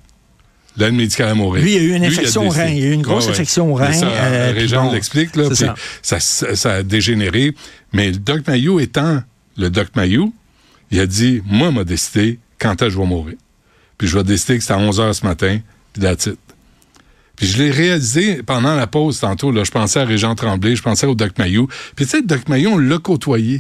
L'aide 0.78 0.94
médicale 0.94 1.30
à 1.30 1.36
mourir. 1.36 1.64
Lui, 1.64 1.76
il 1.76 1.76
y 1.76 1.80
a 1.80 1.84
eu 1.90 1.96
une 1.96 2.06
infection 2.06 2.48
au 2.48 2.50
rein. 2.50 2.68
Il 2.68 2.80
y 2.80 2.84
a 2.84 2.88
eu 2.88 2.94
une 2.94 3.02
grosse 3.02 3.28
infection 3.28 3.72
au 3.72 3.76
rein, 3.76 3.92
Ça, 3.92 4.08
euh, 4.08 4.52
puis 4.52 4.62
Régent 4.62 4.86
bon, 4.86 4.94
l'explique, 4.94 5.36
là, 5.36 5.54
ça. 5.54 5.76
ça. 6.02 6.20
Ça, 6.20 6.56
ça 6.56 6.74
a 6.76 6.84
dégénéré. 6.84 7.54
Mais 7.92 8.12
le 8.12 8.18
Doc 8.18 8.48
Mayou 8.48 8.80
étant 8.80 9.22
le 9.58 9.70
Doc 9.70 9.90
Mayou, 9.96 10.34
il 10.92 11.00
a 11.02 11.06
dit, 11.06 11.42
moi, 11.46 11.72
m'a 11.72 11.84
décidé 11.84 12.40
quand 12.60 12.82
est-ce 12.82 12.86
que 12.86 12.90
je 12.92 12.98
vais 12.98 13.06
mourir? 13.06 13.36
Puis 13.98 14.08
je 14.08 14.18
vais 14.18 14.24
décider 14.24 14.58
que 14.58 14.64
c'est 14.64 14.72
à 14.74 14.78
11 14.78 15.00
h 15.02 15.14
ce 15.14 15.26
matin, 15.26 15.60
puis 15.92 16.02
that's 16.02 16.28
it. 16.28 16.40
Puis 17.36 17.48
je 17.48 17.58
l'ai 17.58 17.72
réalisé 17.72 18.44
pendant 18.44 18.76
la 18.76 18.88
pause 18.88 19.20
tantôt. 19.20 19.52
Là, 19.52 19.64
je 19.64 19.72
pensais 19.72 20.00
à 20.00 20.06
Régent 20.06 20.36
Tremblay, 20.36 20.76
je 20.76 20.82
pensais 20.82 21.08
au 21.08 21.16
Doc 21.16 21.38
Mayou. 21.38 21.68
Puis 21.96 22.06
tu 22.06 22.12
sais, 22.12 22.18
le 22.22 22.28
Doc 22.28 22.48
Mayou, 22.48 22.72
on 22.72 22.78
l'a 22.78 22.98
côtoyé. 23.00 23.60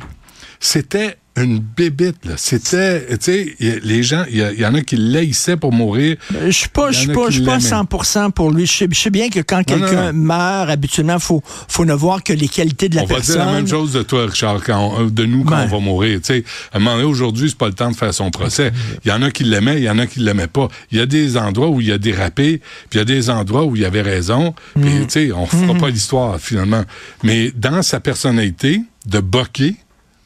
C'était 0.59 1.17
une 1.39 1.59
bébite, 1.59 2.25
là. 2.25 2.33
C'était, 2.37 3.05
tu 3.17 3.17
sais, 3.21 3.55
les 3.59 4.03
gens, 4.03 4.23
il 4.29 4.37
y, 4.59 4.65
en 4.65 4.73
a 4.75 4.81
qui 4.81 4.95
l'haïssaient 4.97 5.57
pour 5.57 5.71
mourir. 5.71 6.17
Je 6.45 6.49
suis 6.51 6.69
pas, 6.69 6.91
je 6.91 6.99
suis 6.99 7.07
pas, 7.07 7.25
qui 7.27 7.31
je 7.33 7.37
suis 7.37 7.45
pas 7.45 7.57
l'aimaient. 7.57 7.83
100% 7.83 8.31
pour 8.31 8.51
lui. 8.51 8.65
Je 8.65 8.85
sais, 8.93 9.09
bien 9.09 9.29
que 9.29 9.39
quand 9.39 9.63
quelqu'un 9.63 10.11
meurt, 10.11 10.69
habituellement, 10.69 11.19
faut, 11.19 11.41
faut 11.67 11.85
ne 11.85 11.93
voir 11.93 12.23
que 12.23 12.33
les 12.33 12.47
qualités 12.47 12.89
de 12.89 12.95
la 12.95 13.03
on 13.03 13.05
va 13.05 13.15
personne. 13.15 13.35
dire 13.37 13.45
la 13.45 13.51
même 13.53 13.67
chose 13.67 13.93
de 13.93 14.03
toi, 14.03 14.25
Richard, 14.25 14.63
quand 14.63 14.95
on- 14.99 15.05
de 15.05 15.25
nous 15.25 15.43
quand 15.43 15.55
Ben. 15.57 15.63
on 15.71 15.77
va 15.77 15.79
mourir. 15.79 16.19
Tu 16.21 16.25
sais, 16.33 16.43
à 16.73 16.77
un 16.77 16.79
moment 16.79 16.95
donné, 16.97 17.07
aujourd'hui, 17.07 17.49
c'est 17.49 17.57
pas 17.57 17.67
le 17.67 17.73
temps 17.73 17.91
de 17.91 17.95
faire 17.95 18.13
son 18.13 18.31
procès. 18.31 18.71
Il 19.05 19.09
y 19.09 19.11
en 19.11 19.21
a 19.21 19.31
qui 19.31 19.43
l'aimaient, 19.43 19.77
il 19.77 19.83
y 19.83 19.89
en 19.89 19.99
a 19.99 20.05
qui 20.07 20.19
l'aimaient 20.19 20.47
pas. 20.47 20.67
Il 20.91 20.97
y 20.97 21.01
a 21.01 21.05
des 21.05 21.37
endroits 21.37 21.69
où 21.69 21.81
il 21.81 21.91
a 21.91 21.97
dérapé, 21.97 22.59
puis 22.89 22.95
il 22.95 22.97
y 22.97 23.01
a 23.01 23.05
des 23.05 23.29
endroits 23.29 23.63
où 23.65 23.75
il 23.75 23.85
avait 23.85 24.01
raison. 24.01 24.53
Puis, 24.79 24.83
Mm. 24.89 25.05
tu 25.05 25.09
sais, 25.09 25.31
on 25.31 25.45
fera 25.45 25.73
pas 25.75 25.89
l'histoire, 25.89 26.39
finalement. 26.39 26.83
Mais 27.23 27.51
dans 27.55 27.81
sa 27.81 27.99
personnalité 27.99 28.81
de 29.05 29.19
boquet, 29.19 29.75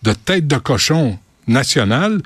de 0.03 0.13
tête 0.13 0.47
de 0.47 0.57
cochon 0.57 1.17
national, 1.47 2.21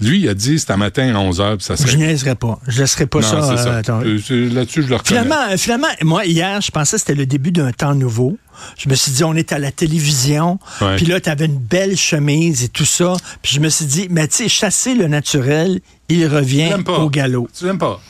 lui, 0.00 0.20
il 0.20 0.28
a 0.28 0.34
dit, 0.34 0.58
c'est 0.58 0.70
à 0.70 0.76
matin 0.76 1.14
à 1.14 1.18
11 1.18 1.40
h 1.40 1.60
ça 1.60 1.76
serait... 1.76 1.90
Je 1.92 1.96
niaiserais 1.98 2.34
pas. 2.34 2.58
Je 2.66 2.80
laisserais 2.80 3.06
pas 3.06 3.20
Non, 3.20 3.26
ça. 3.28 3.52
euh, 3.52 3.82
ça. 3.82 4.00
Euh, 4.00 4.50
Là-dessus, 4.50 4.82
je 4.82 4.88
le 4.88 4.96
reconnais. 4.96 5.20
Finalement, 5.20 5.50
euh, 5.52 5.56
finalement, 5.56 5.88
moi, 6.02 6.24
hier, 6.24 6.60
je 6.60 6.70
pensais 6.70 6.96
que 6.96 7.00
c'était 7.00 7.14
le 7.14 7.26
début 7.26 7.52
d'un 7.52 7.70
temps 7.72 7.94
nouveau. 7.94 8.36
Je 8.78 8.88
me 8.88 8.94
suis 8.94 9.12
dit, 9.12 9.22
on 9.22 9.34
est 9.34 9.52
à 9.52 9.58
la 9.58 9.70
télévision. 9.70 10.58
Puis 10.96 11.06
là, 11.06 11.20
tu 11.20 11.28
avais 11.28 11.44
une 11.46 11.58
belle 11.58 11.96
chemise 11.96 12.64
et 12.64 12.68
tout 12.68 12.84
ça. 12.86 13.12
Puis 13.42 13.52
je 13.54 13.60
me 13.60 13.68
suis 13.68 13.84
dit, 13.84 14.08
mais 14.10 14.26
tu 14.28 14.36
sais, 14.36 14.48
chasser 14.48 14.94
le 14.94 15.06
naturel, 15.06 15.80
il 16.08 16.18
Tu 16.20 16.26
revient 16.26 16.76
pas. 16.84 16.98
au 16.98 17.10
galop. 17.10 17.48
Tu 17.56 17.64
l'aimes 17.66 17.78
pas. 17.78 18.00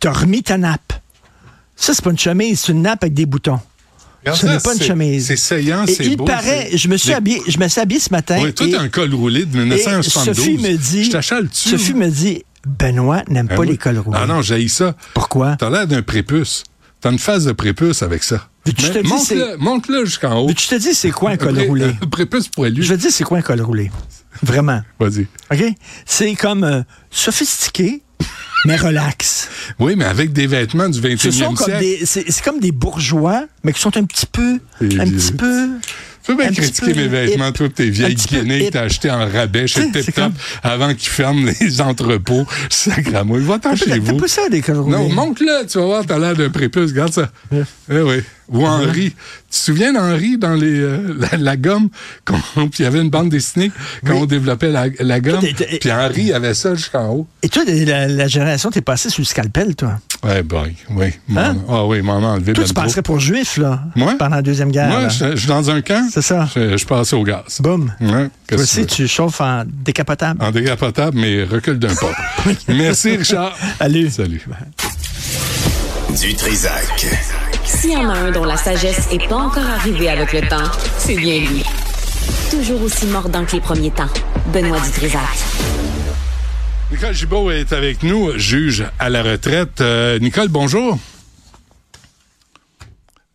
T'as 0.00 0.12
remis 0.12 0.42
ta 0.42 0.58
nappe. 0.58 0.92
Ça, 1.76 1.94
c'est 1.94 2.04
pas 2.04 2.10
une 2.10 2.18
chemise, 2.18 2.60
c'est 2.60 2.72
une 2.72 2.82
nappe 2.82 3.02
avec 3.04 3.14
des 3.14 3.24
boutons. 3.26 3.60
Ce 4.34 4.46
n'est 4.46 4.58
pas 4.58 4.74
une 4.74 4.82
chemise. 4.82 5.26
C'est 5.26 5.36
saillant, 5.36 5.84
c'est 5.86 6.04
il 6.04 6.16
beau. 6.16 6.24
paraît, 6.24 6.68
c'est- 6.70 6.76
je 6.78 6.88
me 6.88 6.96
suis 6.96 7.12
habillé, 7.12 7.40
je 7.48 7.58
me 7.58 7.68
suis 7.68 7.80
habillé 7.80 8.00
ce 8.00 8.10
matin. 8.10 8.38
Oui, 8.42 8.52
toi, 8.52 8.66
t'as 8.70 8.80
un 8.80 8.88
col 8.88 9.14
roulé 9.14 9.44
de 9.44 9.56
et 9.58 9.64
1972. 9.64 10.36
Sophie 10.36 10.58
me 10.58 10.76
dit, 10.76 11.04
Je. 11.10 11.48
Sophie 11.52 11.94
me 11.94 12.08
dit, 12.08 12.42
Benoît 12.66 13.22
n'aime 13.28 13.46
Ben 13.46 13.56
pas 13.56 13.64
les 13.64 13.78
cols 13.78 13.98
roulés. 13.98 14.18
Ah 14.20 14.26
non, 14.26 14.42
j'ai 14.42 14.66
ça. 14.68 14.94
Pourquoi? 15.14 15.56
T'as 15.56 15.70
l'air 15.70 15.86
d'un 15.86 16.02
prépuce. 16.02 16.64
T'as 17.00 17.10
une 17.10 17.18
phase 17.18 17.46
de 17.46 17.52
prépuce 17.52 18.02
avec 18.02 18.22
ça. 18.22 18.46
Te 18.64 19.56
monte-le, 19.58 20.04
jusqu'en 20.04 20.36
haut. 20.40 20.46
Mais 20.48 20.54
tu 20.54 20.68
te 20.68 20.74
dis, 20.74 20.92
c'est 20.92 21.10
quoi 21.10 21.30
un 21.30 21.36
col 21.38 21.58
roulé? 21.60 21.84
euh, 21.86 22.06
prépuce 22.10 22.48
poilu. 22.48 22.82
Je 22.82 22.90
veux 22.92 22.98
dire, 22.98 23.10
c'est 23.10 23.24
quoi 23.24 23.38
un 23.38 23.42
col 23.42 23.62
roulé? 23.62 23.90
Vraiment. 24.42 24.82
Vas-y. 24.98 25.26
OK? 25.50 25.64
C'est 26.04 26.34
comme 26.34 26.64
euh, 26.64 26.82
sophistiqué, 27.10 28.02
mais 28.64 28.76
relax. 28.76 29.48
Oui, 29.78 29.94
mais 29.96 30.04
avec 30.04 30.32
des 30.32 30.46
vêtements 30.46 30.88
du 30.88 31.00
21e 31.00 31.18
Ce 31.18 31.30
sont 31.30 31.54
comme 31.54 31.66
siècle. 31.66 32.02
c'est, 32.04 32.30
c'est 32.30 32.42
comme 32.44 32.60
des 32.60 32.72
bourgeois, 32.72 33.46
mais 33.64 33.72
qui 33.72 33.80
sont 33.80 33.96
un 33.96 34.04
petit 34.04 34.26
peu, 34.26 34.58
Et 34.80 35.00
un 35.00 35.06
petit 35.06 35.32
peu. 35.32 35.68
Tu 36.22 36.36
peux 36.36 36.42
bien 36.42 36.52
critiquer 36.52 36.92
mes 36.92 37.08
vêtements, 37.08 37.50
pis 37.50 37.70
tes 37.70 37.88
vieilles 37.88 38.14
guinées 38.14 38.66
que 38.66 38.72
t'as 38.72 38.82
achetées 38.82 39.10
en 39.10 39.26
rabais 39.26 39.66
chez 39.66 39.90
Tip 39.90 40.02
c'est 40.04 40.12
Top 40.12 40.24
comme- 40.26 40.34
avant 40.62 40.94
qu'ils 40.94 41.08
ferment 41.08 41.50
les 41.60 41.80
entrepôts. 41.80 42.46
Sacramouille. 42.68 43.42
Va-t'en 43.44 43.74
chez 43.74 43.86
t'as 43.86 43.98
vous. 43.98 44.16
pas 44.18 44.28
ça 44.28 44.48
des? 44.50 44.62
Non, 44.68 45.08
monte-le, 45.08 45.66
tu 45.66 45.78
vas 45.78 45.84
voir, 45.86 46.04
t'as 46.06 46.18
l'air 46.18 46.36
d'un 46.36 46.50
prépuce, 46.50 46.90
regarde 46.90 47.14
ça. 47.14 47.30
Eh 47.52 48.00
oui. 48.00 48.16
Ou 48.50 48.66
Henri. 48.66 49.10
Tu 49.10 49.58
te 49.58 49.64
souviens 49.64 49.92
d'Henri 49.92 50.38
dans 50.38 50.54
les, 50.54 50.78
euh, 50.80 51.14
la, 51.18 51.38
la 51.38 51.56
gomme? 51.56 51.88
Puis 52.26 52.70
il 52.80 52.82
y 52.82 52.86
avait 52.86 53.00
une 53.00 53.10
bande 53.10 53.28
dessinée 53.30 53.70
quand 54.06 54.14
on 54.14 54.26
développait 54.26 54.70
la, 54.70 54.86
la 54.98 55.20
gomme. 55.20 55.40
Puis 55.80 55.90
Henri 55.92 56.32
avait 56.32 56.54
ça 56.54 56.74
jusqu'en 56.74 57.08
haut. 57.10 57.26
Et 57.42 57.48
toi, 57.48 57.62
la, 57.66 58.06
la 58.08 58.28
génération, 58.28 58.70
t'es 58.70 58.80
passé 58.80 59.08
sous 59.10 59.20
le 59.22 59.26
scalpel, 59.26 59.74
toi? 59.76 59.98
Ouais, 60.22 60.42
boy, 60.42 60.74
oui. 60.90 61.06
Hein? 61.36 61.56
Ah 61.68 61.86
oui, 61.86 62.02
m'en 62.02 62.18
a 62.18 62.26
enlevé 62.34 62.52
Toi, 62.52 62.64
ben 62.64 62.68
tu 62.68 62.74
trop. 62.74 62.82
passerais 62.84 63.02
pour 63.02 63.20
juif, 63.20 63.56
là, 63.56 63.82
Moi? 63.96 64.16
pendant 64.18 64.36
la 64.36 64.42
Deuxième 64.42 64.70
Guerre. 64.70 64.88
Moi, 64.88 65.08
je 65.08 65.30
je 65.30 65.36
suis 65.36 65.48
dans 65.48 65.70
un 65.70 65.80
camp. 65.80 66.08
C'est 66.12 66.20
ça. 66.22 66.46
Je, 66.54 66.76
je 66.76 66.86
passe 66.86 67.12
au 67.14 67.22
gaz. 67.22 67.60
Boum. 67.60 67.92
Ouais, 68.00 68.28
Toi 68.48 68.60
aussi, 68.60 68.84
tu 68.86 69.08
chauffes 69.08 69.40
en 69.40 69.64
décapotable. 69.66 70.42
En 70.44 70.50
décapotable, 70.50 71.18
mais 71.18 71.44
recule 71.44 71.78
d'un 71.78 71.94
pas. 71.94 72.12
Merci, 72.68 73.16
Richard. 73.16 73.56
Salut. 73.78 74.10
Salut. 74.10 74.42
Du 76.20 76.34
Trisac. 76.34 77.06
S'il 77.72 77.92
y 77.92 77.96
en 77.96 78.10
a 78.10 78.14
un 78.14 78.30
dont 78.32 78.44
la 78.44 78.56
sagesse 78.56 79.10
n'est 79.12 79.28
pas 79.28 79.36
encore 79.36 79.64
arrivée 79.64 80.08
avec 80.08 80.32
le 80.32 80.40
temps, 80.40 80.68
c'est 80.98 81.14
bien 81.14 81.38
lui. 81.38 81.62
Toujours 82.50 82.82
aussi 82.82 83.06
mordant 83.06 83.44
que 83.44 83.52
les 83.52 83.60
premiers 83.60 83.92
temps. 83.92 84.08
Benoît 84.52 84.80
Dutrisac. 84.80 85.20
Nicole 86.90 87.14
Gibault 87.14 87.50
est 87.52 87.72
avec 87.72 88.02
nous, 88.02 88.36
juge 88.36 88.84
à 88.98 89.08
la 89.08 89.22
retraite. 89.22 89.80
Euh, 89.80 90.18
Nicole, 90.18 90.48
bonjour. 90.48 90.98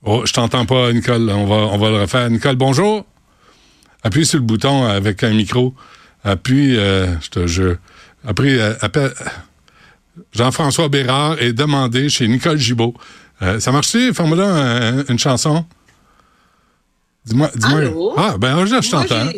Oh, 0.04 0.24
je 0.26 0.34
t'entends 0.34 0.66
pas, 0.66 0.92
Nicole. 0.92 1.30
On 1.30 1.46
va, 1.46 1.56
on 1.56 1.90
le 1.90 2.02
refaire. 2.02 2.30
Nicole, 2.30 2.58
bonjour. 2.58 3.06
Appuie 4.04 4.26
sur 4.26 4.40
le 4.40 4.46
bouton 4.46 4.86
avec 4.86 5.24
un 5.24 5.32
micro. 5.32 5.74
Appuie, 6.26 6.78
euh, 6.78 7.08
je 7.22 7.30
te. 7.30 7.78
Après, 8.28 8.60
euh, 8.60 9.10
Jean-François 10.34 10.90
Bérard 10.90 11.42
est 11.42 11.54
demandé 11.54 12.10
chez 12.10 12.28
Nicole 12.28 12.58
Gibault. 12.58 12.96
Euh, 13.42 13.60
ça 13.60 13.72
marche-tu? 13.72 14.12
Là 14.12 14.46
un- 14.46 15.06
une 15.06 15.20
chanson? 15.20 15.66
Dis-moi. 17.26 17.50
Allô? 17.64 18.14
Ah, 18.18 18.36
ben 18.38 18.56
là, 18.64 18.82
je 18.82 18.90
t'entends. 18.90 19.30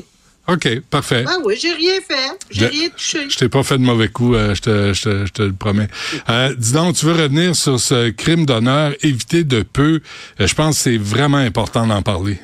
OK, 0.49 0.79
parfait. 0.89 1.25
Ah 1.27 1.37
oui, 1.43 1.55
j'ai 1.59 1.73
rien 1.73 1.95
fait. 2.07 2.37
J'ai 2.49 2.67
rien 2.67 2.89
touché. 2.89 3.29
Je 3.29 3.35
t'ai 3.37 3.49
pas 3.49 3.63
fait 3.63 3.77
de 3.77 3.83
mauvais 3.83 4.07
coup, 4.07 4.33
euh, 4.33 4.55
je, 4.55 4.61
te, 4.61 4.93
je, 4.93 5.01
te, 5.01 5.25
je 5.25 5.31
te 5.33 5.41
le 5.41 5.51
promets. 5.53 5.89
Euh, 6.29 6.55
dis 6.57 6.71
donc, 6.71 6.95
tu 6.95 7.05
veux 7.05 7.11
revenir 7.21 7.53
sur 7.53 7.79
ce 7.79 8.09
crime 8.11 8.45
d'honneur, 8.45 8.93
éviter 9.01 9.43
de 9.43 9.61
peu. 9.63 9.99
Euh, 10.39 10.47
je 10.47 10.53
pense 10.55 10.75
que 10.77 10.81
c'est 10.83 10.97
vraiment 10.97 11.37
important 11.37 11.85
d'en 11.85 12.01
parler. 12.01 12.39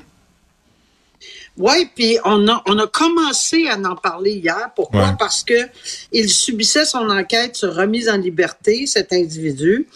Oui, 1.58 1.88
puis 1.96 2.18
on 2.26 2.48
a, 2.48 2.64
on 2.68 2.80
a 2.80 2.88
commencé 2.88 3.68
à 3.68 3.78
en 3.78 3.96
parler 3.96 4.34
hier. 4.34 4.72
Pourquoi? 4.76 5.02
Ouais. 5.02 5.16
Parce 5.20 5.44
que 5.44 5.70
il 6.12 6.30
subissait 6.30 6.86
son 6.86 7.10
enquête 7.10 7.56
sur 7.56 7.76
remise 7.76 8.10
en 8.10 8.18
liberté, 8.18 8.88
cet 8.88 9.14
individu. 9.14 9.88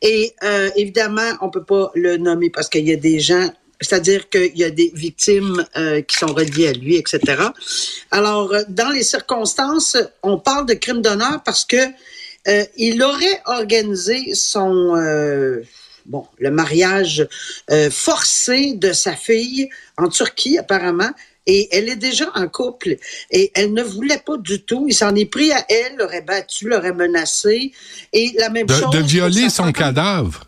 Et 0.00 0.34
euh, 0.42 0.70
évidemment, 0.76 1.32
on 1.40 1.50
peut 1.50 1.64
pas 1.64 1.90
le 1.94 2.16
nommer 2.16 2.50
parce 2.50 2.68
qu'il 2.68 2.88
y 2.88 2.92
a 2.92 2.96
des 2.96 3.20
gens, 3.20 3.50
c'est-à-dire 3.80 4.30
qu'il 4.30 4.56
y 4.56 4.64
a 4.64 4.70
des 4.70 4.92
victimes 4.94 5.64
euh, 5.76 6.00
qui 6.00 6.16
sont 6.16 6.32
reliées 6.32 6.68
à 6.68 6.72
lui, 6.72 6.96
etc. 6.96 7.20
Alors, 8.10 8.54
dans 8.68 8.90
les 8.90 9.02
circonstances, 9.02 9.98
on 10.22 10.38
parle 10.38 10.66
de 10.66 10.74
crime 10.74 11.02
d'honneur 11.02 11.42
parce 11.44 11.66
que 11.66 11.76
euh, 12.46 12.64
il 12.76 13.02
aurait 13.02 13.42
organisé 13.46 14.34
son 14.34 14.96
euh, 14.96 15.62
bon 16.06 16.26
le 16.38 16.50
mariage 16.50 17.26
euh, 17.70 17.90
forcé 17.90 18.74
de 18.74 18.92
sa 18.92 19.14
fille 19.16 19.68
en 19.96 20.08
Turquie 20.08 20.58
apparemment. 20.58 21.10
Et 21.46 21.68
elle 21.76 21.90
est 21.90 21.96
déjà 21.96 22.24
en 22.34 22.48
couple 22.48 22.96
et 23.30 23.50
elle 23.54 23.74
ne 23.74 23.82
voulait 23.82 24.22
pas 24.24 24.38
du 24.38 24.62
tout. 24.62 24.86
Il 24.88 24.94
s'en 24.94 25.14
est 25.14 25.26
pris 25.26 25.52
à 25.52 25.62
elle, 25.68 25.96
l'aurait 25.98 26.22
battu, 26.22 26.68
l'aurait 26.70 26.94
menacé. 26.94 27.70
Et 28.14 28.32
la 28.38 28.48
même 28.48 28.66
De, 28.66 28.72
chose. 28.72 28.88
de 28.90 29.00
violer 29.00 29.50
son 29.50 29.70
cadavre. 29.70 30.44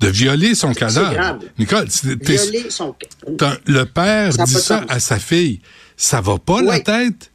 De 0.00 0.08
violer 0.08 0.54
son 0.54 0.74
cadavre. 0.74 1.14
grave. 1.14 1.38
Nicole, 1.58 1.86
Violer 2.20 2.68
son. 2.68 2.94
le 3.66 3.84
père 3.84 4.34
Ça 4.34 4.44
dit 4.44 4.52
ça 4.52 4.84
à 4.90 5.00
sa 5.00 5.18
fille. 5.18 5.60
Ça 5.96 6.20
va 6.20 6.36
pas 6.36 6.60
la 6.60 6.80
tête? 6.80 7.30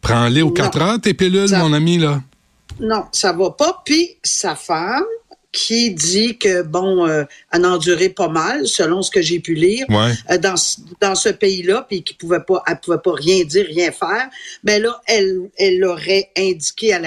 Prends-les 0.00 0.42
aux 0.42 0.48
Non. 0.48 0.52
4 0.52 0.82
heures, 0.82 1.00
tes 1.00 1.14
pilules, 1.14 1.48
Ça- 1.48 1.58
mon 1.58 1.72
ami, 1.72 1.98
là. 1.98 2.22
Non, 2.78 3.06
ça 3.10 3.32
va 3.32 3.50
pas. 3.50 3.82
Puis 3.84 4.18
sa 4.22 4.54
femme, 4.54 5.02
qui 5.54 5.92
dit 5.92 6.36
que, 6.36 6.62
bon, 6.62 7.06
euh, 7.06 7.22
elle 7.52 7.64
a 7.64 7.70
enduré 7.70 8.08
pas 8.08 8.26
mal, 8.28 8.66
selon 8.66 9.02
ce 9.02 9.10
que 9.12 9.22
j'ai 9.22 9.38
pu 9.38 9.54
lire, 9.54 9.86
Ouais. 9.88 10.10
euh, 10.32 10.36
dans, 10.36 10.56
ce- 10.56 10.78
dans 11.00 11.14
ce 11.14 11.28
pays-là, 11.28 11.86
puis 11.88 12.02
qui 12.02 12.12
pouvait 12.14 12.40
pas, 12.40 12.60
elle 12.66 12.80
pouvait 12.80 12.98
pas 12.98 13.12
rien 13.14 13.44
dire, 13.44 13.64
rien 13.66 13.92
faire, 13.92 14.28
ben 14.64 14.82
là, 14.82 15.00
elle, 15.06 15.42
elle 15.56 15.84
aurait 15.84 16.30
indiqué 16.36 16.92
à, 16.92 17.00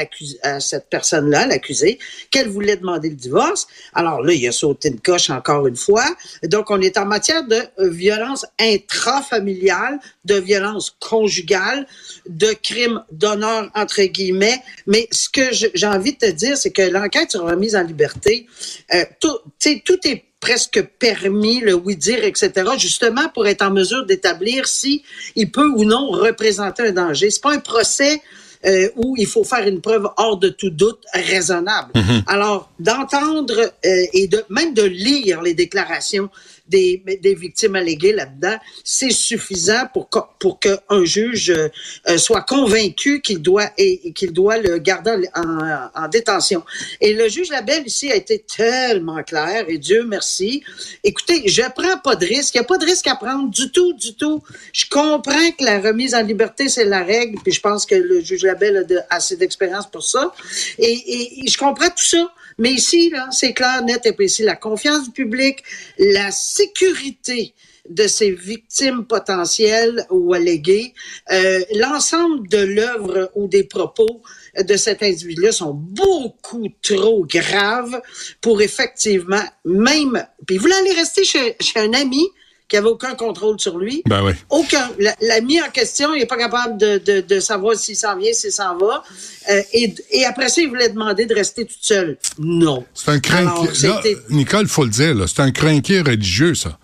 à 0.43 0.59
cette 0.61 0.87
personne-là, 0.89 1.45
l'accusée, 1.45 1.99
qu'elle 2.31 2.47
voulait 2.47 2.77
demander 2.77 3.09
le 3.09 3.15
divorce. 3.15 3.67
Alors 3.93 4.21
là, 4.21 4.31
il 4.31 4.47
a 4.47 4.53
sauté 4.53 4.87
une 4.87 5.01
coche 5.01 5.29
encore 5.29 5.67
une 5.67 5.75
fois. 5.75 6.05
Donc, 6.43 6.71
on 6.71 6.79
est 6.79 6.97
en 6.97 7.05
matière 7.05 7.45
de 7.45 7.55
euh, 7.79 7.89
violence 7.89 8.45
intrafamiliale, 8.59 9.99
de 10.27 10.35
violence 10.35 10.95
conjugale, 10.99 11.87
de 12.27 12.53
crime 12.61 13.03
d'honneur, 13.11 13.71
entre 13.73 14.03
guillemets. 14.03 14.61
Mais 14.85 15.07
ce 15.11 15.29
que 15.29 15.41
j'ai 15.51 15.87
envie 15.87 16.13
de 16.13 16.19
te 16.19 16.31
dire, 16.31 16.57
c'est 16.57 16.71
que 16.71 16.81
l'enquête 16.81 17.31
sur 17.31 17.43
remise 17.43 17.75
en 17.75 17.83
liberté, 17.83 18.47
euh, 18.93 19.03
tout, 19.19 19.39
tout 19.85 20.07
est 20.07 20.23
presque 20.39 20.81
permis, 20.99 21.61
le 21.61 21.73
oui-dire, 21.73 22.23
etc., 22.23 22.51
justement 22.77 23.29
pour 23.33 23.47
être 23.47 23.63
en 23.63 23.71
mesure 23.71 24.05
d'établir 24.05 24.67
si 24.67 25.03
il 25.35 25.51
peut 25.51 25.67
ou 25.67 25.83
non 25.83 26.09
représenter 26.09 26.83
un 26.83 26.91
danger. 26.91 27.31
C'est 27.31 27.41
pas 27.41 27.53
un 27.53 27.59
procès 27.59 28.21
euh, 28.65 28.89
où 28.95 29.15
il 29.17 29.27
faut 29.27 29.43
faire 29.43 29.67
une 29.67 29.81
preuve 29.81 30.09
hors 30.17 30.37
de 30.37 30.49
tout 30.49 30.69
doute 30.69 31.03
raisonnable. 31.13 31.91
Alors, 32.27 32.71
d'entendre 32.79 33.59
euh, 33.59 34.05
et 34.13 34.27
de 34.27 34.43
même 34.49 34.73
de 34.73 34.83
lire 34.83 35.41
les 35.41 35.53
déclarations 35.53 36.29
des, 36.69 37.03
des 37.21 37.35
victimes 37.35 37.75
alléguées 37.75 38.13
là-dedans, 38.13 38.57
c'est 38.83 39.11
suffisant 39.11 39.87
pour 39.93 40.59
qu'un 40.59 41.05
juge 41.05 41.49
euh, 41.51 42.17
soit 42.17 42.41
convaincu 42.41 43.21
qu'il 43.21 43.41
doit 43.41 43.69
et, 43.77 44.11
qu'il 44.13 44.33
doit 44.33 44.57
le 44.57 44.77
garder 44.77 45.27
en, 45.35 45.41
en- 45.59 45.89
en 45.95 46.07
détention. 46.07 46.63
Et 47.01 47.13
le 47.13 47.27
juge 47.29 47.49
Labelle 47.49 47.83
ici 47.85 48.11
a 48.11 48.15
été 48.15 48.39
tellement 48.39 49.23
clair 49.23 49.65
et 49.67 49.77
Dieu 49.77 50.03
merci. 50.05 50.63
Écoutez, 51.03 51.47
je 51.47 51.61
prends 51.75 51.97
pas 52.03 52.15
de 52.15 52.25
risque. 52.25 52.55
Il 52.55 52.57
n'y 52.57 52.65
a 52.65 52.67
pas 52.67 52.77
de 52.77 52.85
risque 52.85 53.07
à 53.07 53.15
prendre 53.15 53.49
du 53.49 53.71
tout, 53.71 53.93
du 53.93 54.15
tout. 54.15 54.41
Je 54.73 54.85
comprends 54.89 55.51
que 55.57 55.63
la 55.63 55.79
remise 55.79 56.13
en 56.15 56.23
liberté, 56.23 56.69
c'est 56.69 56.85
la 56.85 57.03
règle, 57.03 57.39
puis 57.43 57.53
je 57.53 57.61
pense 57.61 57.85
que 57.85 57.95
le 57.95 58.21
juge 58.21 58.43
Labelle 58.43 58.85
a 59.09 59.15
assez 59.15 59.35
d'expérience 59.37 59.87
pour 59.89 60.03
ça. 60.03 60.33
Et 60.79 61.43
je 61.47 61.57
comprends 61.57 61.89
tout 61.89 62.03
ça. 62.03 62.31
Mais 62.57 62.71
ici, 62.71 63.09
là, 63.09 63.29
c'est 63.31 63.53
clair, 63.53 63.83
net 63.83 64.05
et 64.05 64.13
précis. 64.13 64.43
La 64.43 64.55
confiance 64.55 65.05
du 65.05 65.11
public, 65.11 65.63
la 65.99 66.31
sécurité 66.31 67.53
de 67.89 68.07
ces 68.07 68.31
victimes 68.31 69.05
potentielles 69.05 70.05
ou 70.09 70.33
alléguées, 70.33 70.93
euh, 71.31 71.61
l'ensemble 71.75 72.47
de 72.49 72.57
l'œuvre 72.57 73.31
ou 73.35 73.47
des 73.47 73.63
propos 73.63 74.21
de 74.61 74.75
cet 74.75 75.03
individu-là 75.03 75.51
sont 75.51 75.73
beaucoup 75.73 76.67
trop 76.81 77.25
graves 77.25 78.01
pour 78.41 78.61
effectivement, 78.61 79.43
même, 79.63 80.25
puis 80.45 80.55
il 80.55 80.61
voulait 80.61 80.75
aller 80.75 80.93
rester 80.93 81.23
chez, 81.23 81.55
chez 81.59 81.79
un 81.79 81.93
ami 81.93 82.27
qui 82.67 82.75
avait 82.77 82.87
aucun 82.87 83.15
contrôle 83.15 83.59
sur 83.59 83.77
lui. 83.77 84.01
Ben 84.05 84.23
oui. 84.23 84.33
Aucun. 84.49 84.89
La- 84.99 85.15
L'ami 85.21 85.61
en 85.61 85.69
question, 85.69 86.13
il 86.13 86.19
n'est 86.19 86.25
pas 86.25 86.37
capable 86.37 86.77
de, 86.77 86.97
de, 86.97 87.21
de 87.21 87.39
savoir 87.39 87.75
s'il 87.77 87.95
s'en 87.95 88.17
vient, 88.17 88.33
s'il 88.33 88.51
s'en 88.51 88.77
va. 88.77 89.03
Euh, 89.49 89.61
et, 89.73 89.95
et 90.11 90.25
après 90.25 90.49
ça, 90.49 90.61
il 90.61 90.67
voulait 90.67 90.89
demander 90.89 91.25
de 91.25 91.33
rester 91.33 91.65
toute 91.65 91.77
seule. 91.81 92.17
Non. 92.39 92.85
C'est 92.93 93.11
un 93.11 93.19
crinqué. 93.19 94.17
Nicole, 94.29 94.67
faut 94.67 94.83
le 94.83 94.89
dire, 94.89 95.15
c'est 95.27 95.39
un 95.41 95.51
crinqué 95.51 96.01
religieux, 96.01 96.55
ça. 96.55 96.77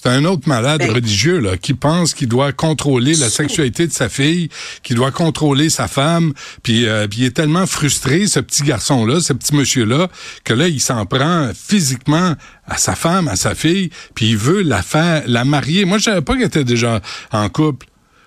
C'est 0.00 0.10
un 0.10 0.24
autre 0.26 0.48
malade 0.48 0.78
Ben- 0.78 0.92
religieux 0.92 1.40
là, 1.40 1.56
qui 1.56 1.74
pense 1.74 2.14
qu'il 2.14 2.28
doit 2.28 2.52
contrôler 2.52 3.14
la 3.14 3.28
sexualité 3.28 3.86
de 3.86 3.92
sa 3.92 4.08
fille, 4.08 4.48
qu'il 4.84 4.94
doit 4.94 5.10
contrôler 5.10 5.70
sa 5.70 5.88
femme, 5.88 6.34
puis, 6.62 6.86
euh, 6.86 7.08
puis 7.08 7.20
il 7.20 7.24
est 7.24 7.36
tellement 7.36 7.66
frustré, 7.66 8.28
ce 8.28 8.38
petit 8.38 8.62
garçon-là, 8.62 9.20
ce 9.20 9.32
petit 9.32 9.56
monsieur-là, 9.56 10.08
que 10.44 10.54
là, 10.54 10.68
il 10.68 10.80
s'en 10.80 11.04
prend 11.04 11.50
physiquement 11.52 12.34
à 12.66 12.76
sa 12.76 12.94
femme, 12.94 13.26
à 13.26 13.34
sa 13.34 13.56
fille, 13.56 13.90
puis 14.14 14.30
il 14.30 14.36
veut 14.36 14.62
la 14.62 14.82
faire, 14.82 15.24
la 15.26 15.44
marier. 15.44 15.84
Moi, 15.84 15.98
je 15.98 16.04
savais 16.04 16.22
pas 16.22 16.34
qu'elle 16.34 16.44
était 16.46 16.64
déjà 16.64 17.00
en 17.32 17.48
couple. 17.48 17.86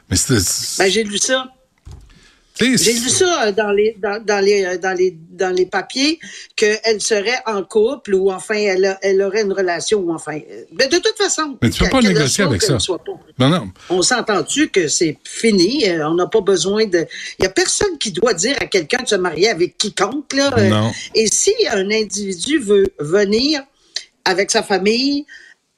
Mais 0.09 0.17
c'était... 0.17 0.41
Ben, 0.77 0.91
j'ai 0.91 1.03
lu 1.05 1.17
ça. 1.17 1.47
J'ai 2.59 2.93
lu 2.93 3.09
ça 3.09 3.47
euh, 3.47 3.51
dans 3.51 3.71
les 3.71 3.95
dans, 3.99 4.23
dans 4.23 4.43
les 4.43 4.63
euh, 4.65 4.77
dans 4.77 4.95
les 4.95 5.17
dans 5.31 5.49
les 5.55 5.65
papiers 5.65 6.19
qu'elle 6.55 7.01
serait 7.01 7.39
en 7.47 7.63
couple 7.63 8.13
ou 8.13 8.29
enfin 8.31 8.55
elle, 8.55 8.85
a- 8.85 8.99
elle 9.01 9.21
aurait 9.21 9.41
une 9.43 9.53
relation 9.53 9.99
ou 9.99 10.13
enfin. 10.13 10.37
euh, 10.37 10.63
Mais 10.73 10.87
de 10.87 10.97
toute 10.97 11.17
façon. 11.17 11.57
Mais 11.61 11.69
tu 11.69 11.83
peux 11.83 11.89
pas 11.89 12.01
négocier 12.01 12.43
avec 12.43 12.61
ça. 12.61 12.73
le 12.73 12.79
soit 12.79 13.03
pas. 13.03 13.13
Non, 13.39 13.49
non. 13.49 13.71
On 13.89 14.01
s'entend-tu 14.01 14.69
que 14.69 14.87
c'est 14.87 15.17
fini? 15.23 15.85
On 16.01 16.13
n'a 16.15 16.27
pas 16.27 16.41
besoin 16.41 16.85
de. 16.85 17.05
Il 17.39 17.43
y 17.43 17.47
a 17.47 17.49
personne 17.49 17.97
qui 17.97 18.11
doit 18.11 18.33
dire 18.33 18.55
à 18.59 18.65
quelqu'un 18.67 19.01
de 19.03 19.07
se 19.07 19.15
marier 19.15 19.49
avec 19.49 19.77
quiconque, 19.77 20.33
là. 20.33 20.51
Non. 20.69 20.91
Et 21.15 21.27
si 21.27 21.53
un 21.71 21.89
individu 21.89 22.59
veut 22.59 22.85
venir 22.99 23.61
avec 24.25 24.51
sa 24.51 24.61
famille, 24.61 25.25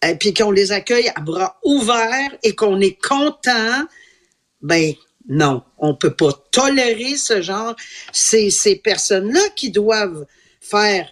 et 0.05 0.15
puis 0.15 0.33
qu'on 0.33 0.51
les 0.51 0.73
accueille 0.73 1.09
à 1.15 1.21
bras 1.21 1.57
ouverts 1.63 2.31
et 2.43 2.55
qu'on 2.55 2.81
est 2.81 2.97
content, 3.01 3.85
ben 4.61 4.93
non, 5.27 5.63
on 5.77 5.95
peut 5.95 6.15
pas 6.15 6.33
tolérer 6.51 7.15
ce 7.15 7.41
genre. 7.41 7.75
C'est 8.11 8.49
ces 8.49 8.75
personnes-là 8.75 9.49
qui 9.55 9.71
doivent 9.71 10.25
faire 10.59 11.09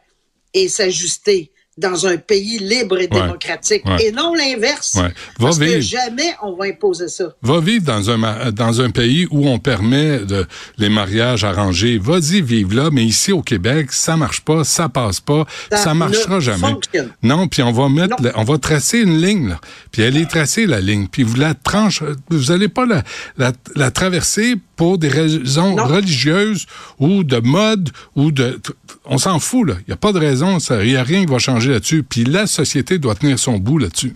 et 0.53 0.67
s'ajuster 0.67 1.50
dans 1.77 2.05
un 2.05 2.17
pays 2.17 2.59
libre 2.59 2.97
et 2.99 3.03
Ouais. 3.03 3.21
démocratique 3.21 3.83
Ouais. 3.85 4.05
et 4.07 4.11
non 4.11 4.33
l'inverse. 4.35 4.95
Ouais. 5.01 5.13
Parce 5.39 5.57
que 5.57 5.63
vivre. 5.63 5.79
jamais 5.81 6.35
on 6.43 6.53
va 6.53 6.65
imposer 6.65 7.07
ça. 7.07 7.33
Va 7.41 7.59
vivre 7.61 7.85
dans 7.85 8.09
un, 8.09 8.51
dans 8.51 8.81
un 8.81 8.89
pays 8.89 9.25
où 9.31 9.47
on 9.47 9.57
permet 9.57 10.19
de, 10.19 10.45
les 10.77 10.89
mariages 10.89 11.43
arrangés. 11.45 11.97
Vas-y, 11.97 12.41
vive 12.41 12.73
là, 12.75 12.89
mais 12.91 13.05
ici 13.05 13.31
au 13.31 13.41
Québec, 13.41 13.93
ça 13.93 14.17
marche 14.17 14.41
pas, 14.41 14.63
ça 14.65 14.89
passe 14.89 15.21
pas, 15.21 15.45
ça, 15.71 15.77
Ça 15.77 15.93
marchera 15.93 16.39
jamais. 16.41 16.59
fonctionne. 16.71 17.09
Non, 17.23 17.47
puis 17.47 17.63
on 17.63 17.71
va 17.71 17.87
mettre, 17.87 18.15
la- 18.21 18.37
on 18.37 18.43
va 18.43 18.57
tracer 18.57 18.99
une 18.99 19.21
ligne, 19.21 19.49
là. 19.49 19.59
Puis 19.91 20.01
elle 20.01 20.17
est 20.17 20.25
tracée, 20.29 20.65
la 20.67 20.81
ligne. 20.81 21.07
Puis 21.07 21.23
vous 21.23 21.35
la 21.37 21.53
tranche, 21.53 22.03
vous 22.29 22.51
allez 22.51 22.67
pas 22.67 22.85
la, 22.85 23.03
la, 23.37 23.53
la 23.75 23.91
traverser 23.91 24.55
pour 24.75 24.97
des 24.97 25.07
raisons 25.09 25.75
Non. 25.75 25.85
religieuses 25.85 26.65
ou 26.99 27.23
de 27.23 27.37
mode 27.37 27.89
ou 28.15 28.31
de, 28.31 28.59
on 29.05 29.17
s'en 29.17 29.39
fout, 29.39 29.67
là. 29.67 29.75
Il 29.87 29.91
y 29.91 29.93
a 29.93 29.97
pas 29.97 30.11
de 30.11 30.19
raison, 30.19 30.59
ça, 30.59 30.83
il 30.83 30.91
y 30.91 30.97
a 30.97 31.03
rien 31.03 31.23
qui 31.25 31.31
va 31.31 31.37
changer 31.39 31.60
là-dessus. 31.69 32.03
Puis 32.03 32.23
la 32.23 32.47
société 32.47 32.97
doit 32.99 33.15
tenir 33.15 33.37
son 33.39 33.57
bout 33.57 33.77
là-dessus. 33.77 34.13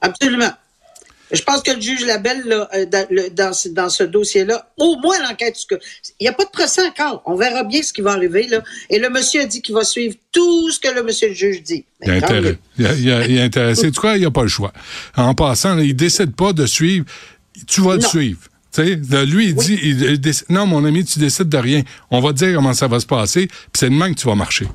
Absolument. 0.00 0.50
Je 1.32 1.42
pense 1.42 1.60
que 1.62 1.72
le 1.72 1.80
juge 1.80 2.04
Labelle, 2.06 2.42
là, 2.46 2.68
euh, 2.72 2.86
dans, 3.32 3.52
ce, 3.52 3.68
dans 3.70 3.88
ce 3.88 4.04
dossier-là, 4.04 4.70
au 4.76 4.96
moins 5.00 5.16
l'enquête, 5.28 5.56
il 5.72 5.78
n'y 6.20 6.28
a 6.28 6.32
pas 6.32 6.44
de 6.44 6.50
procès 6.50 6.82
encore. 6.86 7.20
On 7.26 7.34
verra 7.34 7.64
bien 7.64 7.82
ce 7.82 7.92
qui 7.92 8.00
va 8.00 8.12
arriver. 8.12 8.46
Là. 8.46 8.62
Et 8.90 9.00
le 9.00 9.10
monsieur 9.10 9.40
a 9.40 9.44
dit 9.46 9.60
qu'il 9.60 9.74
va 9.74 9.82
suivre 9.82 10.14
tout 10.30 10.70
ce 10.70 10.78
que 10.78 10.94
le 10.94 11.02
monsieur 11.02 11.26
le 11.28 11.34
juge 11.34 11.64
dit. 11.64 11.84
Il 12.04 12.10
a 12.12 12.14
intérêt. 12.14 12.58
Il 12.78 12.86
a, 12.86 12.94
il 12.94 13.10
a- 13.10 13.26
il 13.26 13.58
a. 13.58 13.74
C'est 13.74 13.92
quoi? 13.96 14.14
Il 14.16 14.20
n'y 14.20 14.26
a 14.26 14.30
pas 14.30 14.42
le 14.42 14.48
choix. 14.48 14.72
En 15.16 15.34
passant, 15.34 15.74
là, 15.74 15.82
il 15.82 15.96
décide 15.96 16.32
pas 16.36 16.52
de 16.52 16.64
suivre. 16.64 17.04
Tu 17.66 17.80
vas 17.80 17.96
le 17.96 18.02
suivre. 18.02 18.38
Tu 18.72 18.94
là, 19.10 19.24
lui, 19.24 19.46
il 19.46 19.54
dit, 19.56 19.78
il- 19.82 20.02
il 20.02 20.20
décide- 20.20 20.46
non, 20.50 20.66
mon 20.66 20.84
ami, 20.84 21.04
tu 21.04 21.18
décides 21.18 21.48
de 21.48 21.56
rien. 21.56 21.82
On 22.10 22.20
va 22.20 22.34
te 22.34 22.38
dire 22.44 22.54
comment 22.54 22.74
ça 22.74 22.86
va 22.86 23.00
se 23.00 23.06
passer, 23.06 23.46
puis 23.48 23.56
c'est 23.74 23.88
demain 23.90 24.12
que 24.12 24.20
tu 24.20 24.26
vas 24.28 24.34
marcher. 24.36 24.66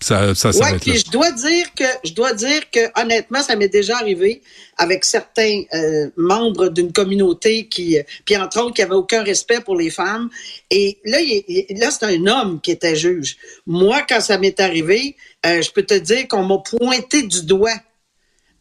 Ça, 0.00 0.34
ça 0.34 0.50
Ouais, 0.50 0.72
là. 0.72 0.78
je 0.94 1.10
dois 1.10 1.32
dire 1.32 1.74
que 1.74 1.84
je 2.04 2.12
dois 2.12 2.32
dire 2.34 2.70
que 2.70 3.00
honnêtement, 3.00 3.42
ça 3.42 3.56
m'est 3.56 3.68
déjà 3.68 3.96
arrivé 3.96 4.42
avec 4.76 5.04
certains 5.04 5.62
euh, 5.72 6.10
membres 6.16 6.68
d'une 6.68 6.92
communauté 6.92 7.66
qui, 7.66 7.98
euh, 7.98 8.02
puis 8.24 8.36
entre 8.36 8.60
autres, 8.62 8.74
qui 8.74 8.82
avaient 8.82 8.94
aucun 8.94 9.22
respect 9.22 9.60
pour 9.60 9.74
les 9.76 9.90
femmes. 9.90 10.28
Et 10.70 10.98
là, 11.04 11.20
il, 11.20 11.42
il- 11.48 11.78
là, 11.78 11.90
c'est 11.90 12.04
un 12.04 12.26
homme 12.26 12.60
qui 12.60 12.72
était 12.72 12.94
juge. 12.94 13.36
Moi, 13.66 14.02
quand 14.08 14.20
ça 14.20 14.36
m'est 14.38 14.60
arrivé, 14.60 15.16
euh, 15.46 15.62
je 15.62 15.70
peux 15.70 15.82
te 15.82 15.94
dire 15.94 16.28
qu'on 16.28 16.44
m'a 16.44 16.58
pointé 16.58 17.22
du 17.22 17.44
doigt 17.44 17.76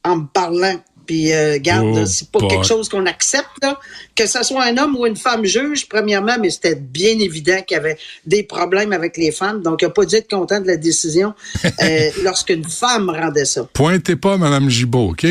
en 0.04 0.18
me 0.18 0.26
parlant. 0.34 0.82
Puis, 1.06 1.34
euh, 1.34 1.58
garde, 1.62 1.86
Oh 2.02 2.06
c'est 2.06 2.30
pas 2.30 2.40
quelque 2.48 2.66
chose 2.66 2.90
qu'on 2.90 3.06
accepte, 3.06 3.50
là. 3.62 3.80
Que 4.16 4.28
ce 4.28 4.44
soit 4.44 4.64
un 4.66 4.78
homme 4.78 4.96
ou 4.96 5.06
une 5.06 5.16
femme 5.16 5.46
juge, 5.46 5.88
premièrement, 5.88 6.38
mais 6.42 6.50
c'était 6.50 6.76
bien 6.76 7.18
évident 7.20 7.62
qu'il 7.66 7.76
y 7.76 7.80
avait 7.80 7.98
des 8.26 8.44
problèmes 8.44 8.94
avec 8.94 9.18
les 9.18 9.32
femmes. 9.32 9.62
Donc, 9.62 9.82
il 9.82 9.86
n'a 9.86 9.92
pas 9.92 10.06
dû 10.06 10.16
être 10.16 10.30
content 10.30 10.60
de 10.60 10.68
la 10.68 10.78
décision 10.78 11.34
euh, 11.66 12.10
lorsqu'une 12.24 12.64
femme 12.64 13.10
rendait 13.10 13.46
ça. 13.46 13.68
Pointez 13.74 14.16
pas 14.16 14.38
Mme 14.38 14.70
Gibault, 14.70 15.12
OK? 15.12 15.26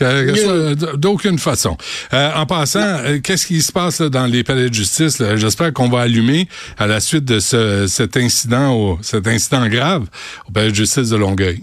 D- 0.00 0.76
D'aucune 0.96 1.38
façon. 1.38 1.76
Euh, 2.12 2.30
en 2.34 2.46
passant, 2.46 2.78
euh, 2.80 3.18
qu'est-ce 3.20 3.46
qui 3.46 3.60
se 3.62 3.72
passe 3.72 4.00
là, 4.00 4.08
dans 4.08 4.26
les 4.26 4.44
palais 4.44 4.68
de 4.68 4.74
justice? 4.74 5.20
J'espère 5.34 5.72
qu'on 5.72 5.88
va 5.88 6.02
allumer 6.02 6.48
à 6.78 6.86
la 6.86 7.00
suite 7.00 7.24
de 7.24 7.40
ce, 7.40 7.86
cet 7.88 8.16
incident, 8.16 8.72
au, 8.74 8.98
cet 9.02 9.26
incident 9.26 9.66
grave 9.68 10.06
au 10.48 10.52
palais 10.52 10.70
de 10.70 10.74
justice 10.76 11.08
de 11.08 11.16
Longueuil. 11.16 11.62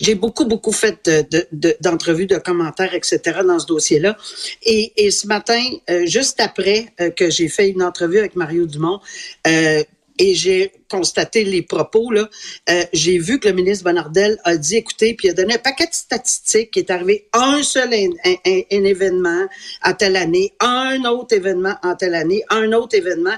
J'ai 0.00 0.14
beaucoup, 0.14 0.44
beaucoup 0.44 0.72
fait 0.72 0.98
de- 1.04 1.26
de- 1.30 1.46
de- 1.52 1.76
d'entrevues, 1.80 2.26
de, 2.26 2.36
commentaires, 2.38 2.94
etc. 2.94 3.40
dans 3.46 3.58
ce 3.58 3.66
dossier-là. 3.66 4.16
Et, 4.62 5.10
ce 5.10 5.26
matin, 5.26 5.62
euh, 5.90 6.06
juste 6.06 6.40
après 6.40 6.86
euh, 7.00 7.10
que 7.10 7.30
j'ai 7.30 7.48
fait 7.48 7.68
une 7.68 7.82
entrevue 7.82 8.18
avec 8.18 8.36
Mario 8.36 8.66
Dumont, 8.66 9.00
euh, 9.46 9.82
et 10.20 10.34
j'ai 10.34 10.72
constaté 10.90 11.44
les 11.44 11.62
propos, 11.62 12.10
là, 12.10 12.28
j'ai 12.92 13.18
vu 13.18 13.38
que 13.38 13.46
le 13.46 13.54
ministre 13.54 13.84
Bonardel 13.84 14.36
a 14.42 14.56
dit, 14.56 14.76
écoutez, 14.78 15.14
puis 15.14 15.28
il 15.28 15.30
a 15.30 15.34
donné 15.34 15.54
un 15.54 15.58
paquet 15.58 15.86
de 15.86 15.94
statistiques 15.94 16.72
qui 16.72 16.80
est 16.80 16.90
arrivé 16.90 17.28
un 17.32 17.62
seul 17.62 17.90
événement 18.44 19.46
à 19.80 19.94
telle 19.94 20.16
année, 20.16 20.52
un 20.58 21.04
autre 21.04 21.36
événement 21.36 21.76
en 21.84 21.94
telle 21.94 22.16
année, 22.16 22.42
un 22.50 22.72
autre 22.72 22.96
événement. 22.96 23.36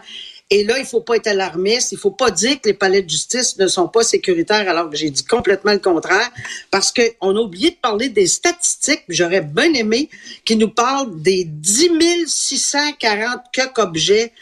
Et 0.53 0.65
là, 0.65 0.79
il 0.79 0.85
faut 0.85 1.01
pas 1.01 1.15
être 1.17 1.29
alarmiste. 1.29 1.93
Il 1.93 1.99
faut 1.99 2.11
pas 2.11 2.31
dire 2.33 2.61
que 2.61 2.67
les 2.69 2.75
palais 2.75 3.03
de 3.03 3.09
justice 3.09 3.57
ne 3.59 3.69
sont 3.69 3.87
pas 3.87 4.03
sécuritaires, 4.03 4.69
alors 4.69 4.91
que 4.91 4.97
j'ai 4.97 5.11
dit 5.11 5.25
complètement 5.25 5.73
le 5.73 5.79
contraire, 5.79 6.29
parce 6.73 6.93
qu'on 6.93 7.37
a 7.37 7.41
oublié 7.41 7.71
de 7.71 7.77
parler 7.77 8.09
des 8.09 8.27
statistiques. 8.27 9.05
J'aurais 9.09 9.43
bien 9.43 9.73
aimé 9.75 10.09
qu'ils 10.45 10.59
nous 10.59 10.71
parlent 10.71 11.21
des 11.23 11.45
10 11.45 11.91
640 12.27 13.41
quelques 13.53 13.79
objets 13.79 14.33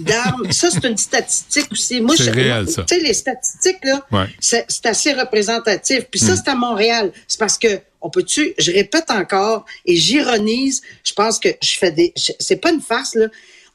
d'armes. 0.00 0.52
ça, 0.52 0.70
c'est 0.70 0.84
une 0.86 0.98
statistique 0.98 1.66
aussi. 1.72 2.00
Moi, 2.00 2.14
C'est 2.16 2.30
réel, 2.30 2.68
ça. 2.68 2.84
Tu 2.84 2.94
sais, 2.96 3.00
les 3.00 3.14
statistiques, 3.14 3.84
là, 3.84 4.04
Ouais. 4.12 4.26
c'est 4.40 4.66
assez 4.84 5.12
représentatif. 5.12 6.04
Puis 6.10 6.20
ça, 6.20 6.36
c'est 6.36 6.48
à 6.48 6.54
Montréal. 6.54 7.12
C'est 7.26 7.38
parce 7.40 7.58
que 7.58 7.80
on 8.02 8.10
peut-tu, 8.10 8.52
je 8.58 8.70
répète 8.70 9.10
encore 9.10 9.64
et 9.86 9.96
j'ironise, 9.96 10.82
je 11.04 11.14
pense 11.14 11.38
que 11.38 11.48
je 11.62 11.78
fais 11.78 11.90
des, 11.90 12.12
c'est 12.38 12.56
pas 12.56 12.70
une 12.70 12.82
farce, 12.82 13.14
là. 13.14 13.28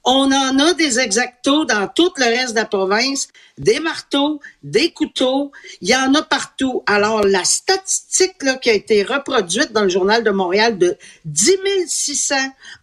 On 0.05 0.31
en 0.31 0.57
a 0.59 0.73
des 0.73 0.99
exactos 0.99 1.67
dans 1.67 1.87
tout 1.87 2.11
le 2.17 2.25
reste 2.25 2.51
de 2.51 2.59
la 2.59 2.65
province, 2.65 3.27
des 3.57 3.79
marteaux, 3.79 4.39
des 4.63 4.91
couteaux, 4.91 5.51
il 5.81 5.89
y 5.89 5.95
en 5.95 6.13
a 6.15 6.21
partout. 6.21 6.83
Alors, 6.87 7.23
la 7.23 7.43
statistique 7.43 8.41
là, 8.41 8.55
qui 8.55 8.69
a 8.69 8.73
été 8.73 9.03
reproduite 9.03 9.73
dans 9.73 9.83
le 9.83 9.89
journal 9.89 10.23
de 10.23 10.31
Montréal 10.31 10.77
de 10.77 10.95
10 11.25 11.57
600 11.87 12.35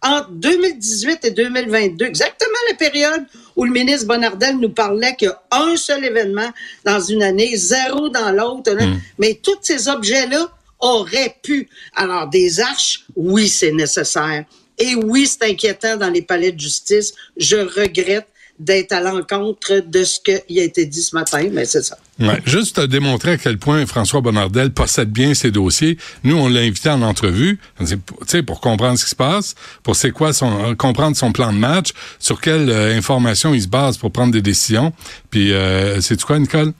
entre 0.03 0.29
2018 0.31 1.25
et 1.25 1.31
2022, 1.31 2.05
exactement 2.05 2.51
la 2.69 2.75
période 2.75 3.25
où 3.55 3.65
le 3.65 3.71
ministre 3.71 4.07
Bonardel 4.07 4.57
nous 4.57 4.69
parlait 4.69 5.15
qu'il 5.15 5.29
y 5.29 5.31
a 5.31 5.41
un 5.51 5.75
seul 5.75 6.05
événement 6.05 6.51
dans 6.85 6.99
une 6.99 7.23
année, 7.23 7.57
zéro 7.57 8.09
dans 8.09 8.31
l'autre. 8.31 8.71
là. 8.73 8.85
Mais 9.17 9.39
tous 9.41 9.57
ces 9.61 9.87
objets-là 9.87 10.47
auraient 10.79 11.35
pu. 11.41 11.67
Alors, 11.95 12.27
des 12.27 12.59
arches, 12.59 13.05
oui, 13.15 13.49
c'est 13.49 13.71
nécessaire. 13.71 14.45
Et 14.77 14.95
oui, 14.95 15.27
c'est 15.27 15.49
inquiétant 15.49 15.97
dans 15.97 16.09
les 16.09 16.21
palais 16.21 16.51
de 16.51 16.59
justice. 16.59 17.13
Je 17.37 17.57
regrette 17.57 18.27
d'être 18.59 18.91
à 18.91 19.01
l'encontre 19.01 19.81
de 19.85 20.03
ce 20.03 20.19
qui 20.19 20.59
a 20.59 20.63
été 20.63 20.87
dit 20.87 21.03
ce 21.03 21.15
matin, 21.15 21.47
mais 21.51 21.65
c'est 21.65 21.83
ça. 21.83 21.95
Ouais. 22.19 22.41
Juste 22.45 22.77
te 22.77 22.81
démontrer 22.87 23.33
à 23.33 23.37
quel 23.37 23.59
point 23.59 23.85
François 23.85 24.19
Bonnardel 24.21 24.71
possède 24.71 25.11
bien 25.11 25.35
ses 25.35 25.51
dossiers. 25.51 25.99
Nous, 26.23 26.35
on 26.35 26.47
l'a 26.49 26.61
invité 26.61 26.89
en 26.89 27.03
entrevue, 27.03 27.59
c'est 27.85 27.99
pour- 28.01 28.17
tu 28.21 28.25
sais, 28.29 28.41
pour 28.41 28.59
comprendre 28.59 28.97
ce 28.97 29.03
qui 29.03 29.11
se 29.11 29.15
passe, 29.15 29.53
pour 29.83 29.95
c'est 29.95 30.09
quoi 30.09 30.33
son, 30.33 30.71
euh, 30.71 30.73
comprendre 30.73 31.15
son 31.15 31.31
plan 31.31 31.53
de 31.53 31.57
match, 31.59 31.89
sur 32.17 32.41
quelle 32.41 32.67
euh, 32.71 32.97
information 32.97 33.53
il 33.53 33.61
se 33.61 33.67
base 33.67 33.97
pour 33.97 34.11
prendre 34.11 34.33
des 34.33 34.41
décisions. 34.41 34.91
Puis, 35.29 35.53
euh, 35.53 36.01
c'est 36.01 36.19
quoi, 36.23 36.39
Nicole? 36.39 36.73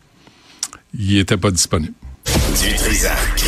Il 0.98 1.20
était 1.20 1.38
pas 1.38 1.52
disponible. 1.52 1.94
Du 2.26 2.76
Trisac. 2.76 3.47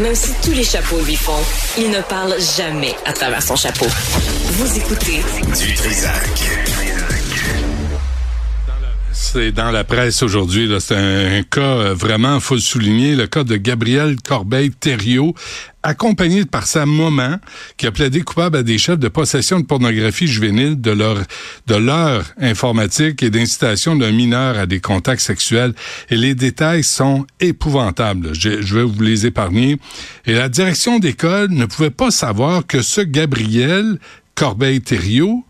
Même 0.00 0.14
si 0.14 0.32
tous 0.44 0.52
les 0.52 0.64
chapeaux 0.64 1.00
lui 1.00 1.16
font, 1.16 1.42
il 1.76 1.90
ne 1.90 2.00
parle 2.00 2.34
jamais 2.56 2.94
à 3.04 3.12
travers 3.12 3.42
son 3.42 3.56
chapeau. 3.56 3.86
Vous 4.52 4.76
écoutez 4.78 5.22
Du 5.58 5.74
Trisac. 5.74 6.87
C'est 9.20 9.50
dans 9.50 9.72
la 9.72 9.82
presse 9.82 10.22
aujourd'hui. 10.22 10.72
C'est 10.78 10.94
un, 10.94 11.38
un 11.38 11.42
cas 11.42 11.60
euh, 11.60 11.92
vraiment, 11.92 12.38
faut 12.38 12.54
le 12.54 12.60
souligner, 12.60 13.16
le 13.16 13.26
cas 13.26 13.42
de 13.42 13.56
Gabriel 13.56 14.16
Corbeil-Thériault, 14.22 15.34
accompagné 15.82 16.44
par 16.46 16.66
sa 16.66 16.86
maman, 16.86 17.38
qui 17.76 17.88
a 17.88 17.92
plaidé 17.92 18.22
coupable 18.22 18.58
à 18.58 18.62
des 18.62 18.78
chefs 18.78 18.98
de 18.98 19.08
possession 19.08 19.58
de 19.58 19.66
pornographie 19.66 20.28
juvénile 20.28 20.80
de 20.80 20.92
leur 20.92 21.18
de 21.66 21.74
leur 21.74 22.24
informatique 22.40 23.22
et 23.24 23.28
d'incitation 23.28 23.96
d'un 23.96 24.12
mineur 24.12 24.56
à 24.56 24.66
des 24.66 24.80
contacts 24.80 25.20
sexuels. 25.20 25.74
Et 26.10 26.16
les 26.16 26.36
détails 26.36 26.84
sont 26.84 27.26
épouvantables. 27.40 28.34
Je, 28.34 28.62
je 28.62 28.74
vais 28.76 28.84
vous 28.84 29.02
les 29.02 29.26
épargner. 29.26 29.78
Et 30.26 30.32
la 30.32 30.48
direction 30.48 31.00
d'école 31.00 31.50
ne 31.50 31.66
pouvait 31.66 31.90
pas 31.90 32.12
savoir 32.12 32.66
que 32.66 32.82
ce 32.82 33.00
Gabriel 33.00 33.98
Corbeil-Thériault 34.36 35.44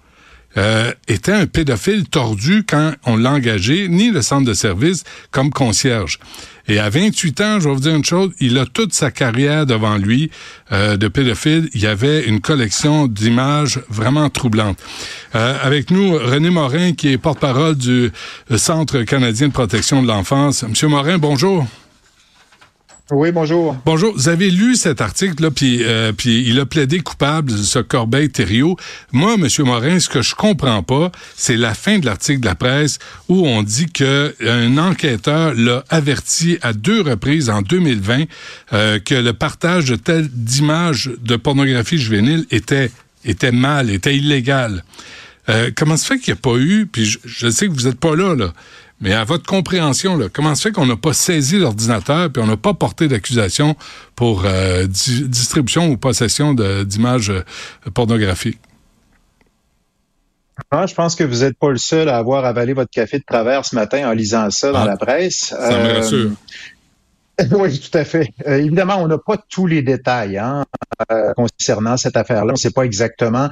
euh, 0.58 0.92
était 1.06 1.32
un 1.32 1.46
pédophile 1.46 2.08
tordu 2.08 2.64
quand 2.68 2.92
on 3.06 3.16
l'a 3.16 3.30
engagé, 3.30 3.88
ni 3.88 4.10
le 4.10 4.22
centre 4.22 4.44
de 4.44 4.54
service 4.54 5.04
comme 5.30 5.50
concierge. 5.50 6.18
Et 6.66 6.80
à 6.80 6.90
28 6.90 7.40
ans, 7.40 7.60
je 7.60 7.68
vais 7.68 7.74
vous 7.74 7.80
dire 7.80 7.94
une 7.94 8.04
chose, 8.04 8.32
il 8.40 8.58
a 8.58 8.66
toute 8.66 8.92
sa 8.92 9.10
carrière 9.10 9.66
devant 9.66 9.96
lui 9.96 10.30
euh, 10.72 10.96
de 10.96 11.06
pédophile. 11.06 11.70
Il 11.74 11.80
y 11.80 11.86
avait 11.86 12.24
une 12.24 12.40
collection 12.40 13.06
d'images 13.06 13.80
vraiment 13.88 14.28
troublantes. 14.30 14.78
Euh, 15.34 15.56
avec 15.62 15.90
nous, 15.90 16.18
René 16.18 16.50
Morin, 16.50 16.92
qui 16.92 17.08
est 17.08 17.18
porte-parole 17.18 17.76
du 17.76 18.10
Centre 18.56 19.02
canadien 19.02 19.48
de 19.48 19.52
protection 19.52 20.02
de 20.02 20.08
l'enfance. 20.08 20.64
Monsieur 20.64 20.88
Morin, 20.88 21.18
bonjour. 21.18 21.66
Oui, 23.10 23.32
bonjour. 23.32 23.74
Bonjour. 23.86 24.12
Vous 24.12 24.28
avez 24.28 24.50
lu 24.50 24.76
cet 24.76 25.00
article-là, 25.00 25.50
puis, 25.50 25.82
euh, 25.82 26.12
il 26.26 26.60
a 26.60 26.66
plaidé 26.66 27.00
coupable, 27.00 27.52
ce 27.52 27.78
Corbeil-Thériault. 27.78 28.76
Moi, 29.12 29.38
Monsieur 29.38 29.64
Morin, 29.64 29.98
ce 29.98 30.10
que 30.10 30.20
je 30.20 30.34
comprends 30.34 30.82
pas, 30.82 31.10
c'est 31.34 31.56
la 31.56 31.72
fin 31.72 31.98
de 31.98 32.04
l'article 32.04 32.40
de 32.40 32.46
la 32.46 32.54
presse 32.54 32.98
où 33.30 33.46
on 33.46 33.62
dit 33.62 33.86
que 33.86 34.34
un 34.46 34.76
enquêteur 34.76 35.54
l'a 35.54 35.84
averti 35.88 36.58
à 36.60 36.74
deux 36.74 37.00
reprises 37.00 37.48
en 37.48 37.62
2020 37.62 38.24
euh, 38.74 38.98
que 38.98 39.14
le 39.14 39.32
partage 39.32 39.86
de 39.86 39.96
telles 39.96 40.28
d'images 40.28 41.10
de 41.22 41.36
pornographie 41.36 41.96
juvénile 41.96 42.44
était 42.50 42.90
était 43.24 43.52
mal, 43.52 43.90
était 43.90 44.16
illégal. 44.16 44.84
Euh, 45.48 45.70
comment 45.74 45.96
se 45.96 46.04
fait 46.04 46.18
qu'il 46.18 46.34
n'y 46.34 46.38
a 46.38 46.42
pas 46.42 46.58
eu, 46.58 46.86
puis 46.86 47.06
je, 47.06 47.18
je 47.24 47.48
sais 47.48 47.68
que 47.68 47.72
vous 47.72 47.88
n'êtes 47.88 47.98
pas 47.98 48.14
là, 48.14 48.34
là, 48.34 48.52
mais 49.00 49.12
à 49.12 49.24
votre 49.24 49.46
compréhension, 49.46 50.16
là, 50.16 50.26
comment 50.32 50.54
se 50.54 50.62
fait 50.62 50.72
qu'on 50.72 50.86
n'a 50.86 50.96
pas 50.96 51.12
saisi 51.12 51.58
l'ordinateur 51.58 52.30
puis 52.32 52.42
on 52.42 52.46
n'a 52.46 52.56
pas 52.56 52.74
porté 52.74 53.08
d'accusation 53.08 53.76
pour 54.16 54.44
euh, 54.44 54.86
distribution 54.86 55.88
ou 55.88 55.96
possession 55.96 56.54
d'images 56.54 57.30
euh, 57.30 57.42
pornographiques? 57.94 58.58
Ah, 60.70 60.86
je 60.86 60.94
pense 60.94 61.14
que 61.14 61.22
vous 61.22 61.44
n'êtes 61.44 61.56
pas 61.56 61.70
le 61.70 61.78
seul 61.78 62.08
à 62.08 62.16
avoir 62.16 62.44
avalé 62.44 62.72
votre 62.72 62.90
café 62.90 63.18
de 63.18 63.24
travers 63.24 63.64
ce 63.64 63.76
matin 63.76 64.08
en 64.08 64.12
lisant 64.12 64.50
ça 64.50 64.72
dans 64.72 64.80
Ah, 64.80 64.86
la 64.86 64.96
presse. 64.96 65.54
Ça 65.56 65.78
me 65.78 65.94
rassure. 65.94 66.30
oui, 67.52 67.78
tout 67.78 67.96
à 67.96 68.04
fait. 68.04 68.32
Euh, 68.46 68.58
évidemment, 68.58 68.96
on 68.96 69.06
n'a 69.06 69.18
pas 69.18 69.36
tous 69.48 69.66
les 69.66 69.82
détails 69.82 70.38
hein, 70.38 70.64
euh, 71.12 71.32
concernant 71.34 71.96
cette 71.96 72.16
affaire-là. 72.16 72.50
On 72.50 72.52
ne 72.52 72.56
sait 72.56 72.72
pas 72.72 72.82
exactement. 72.82 73.48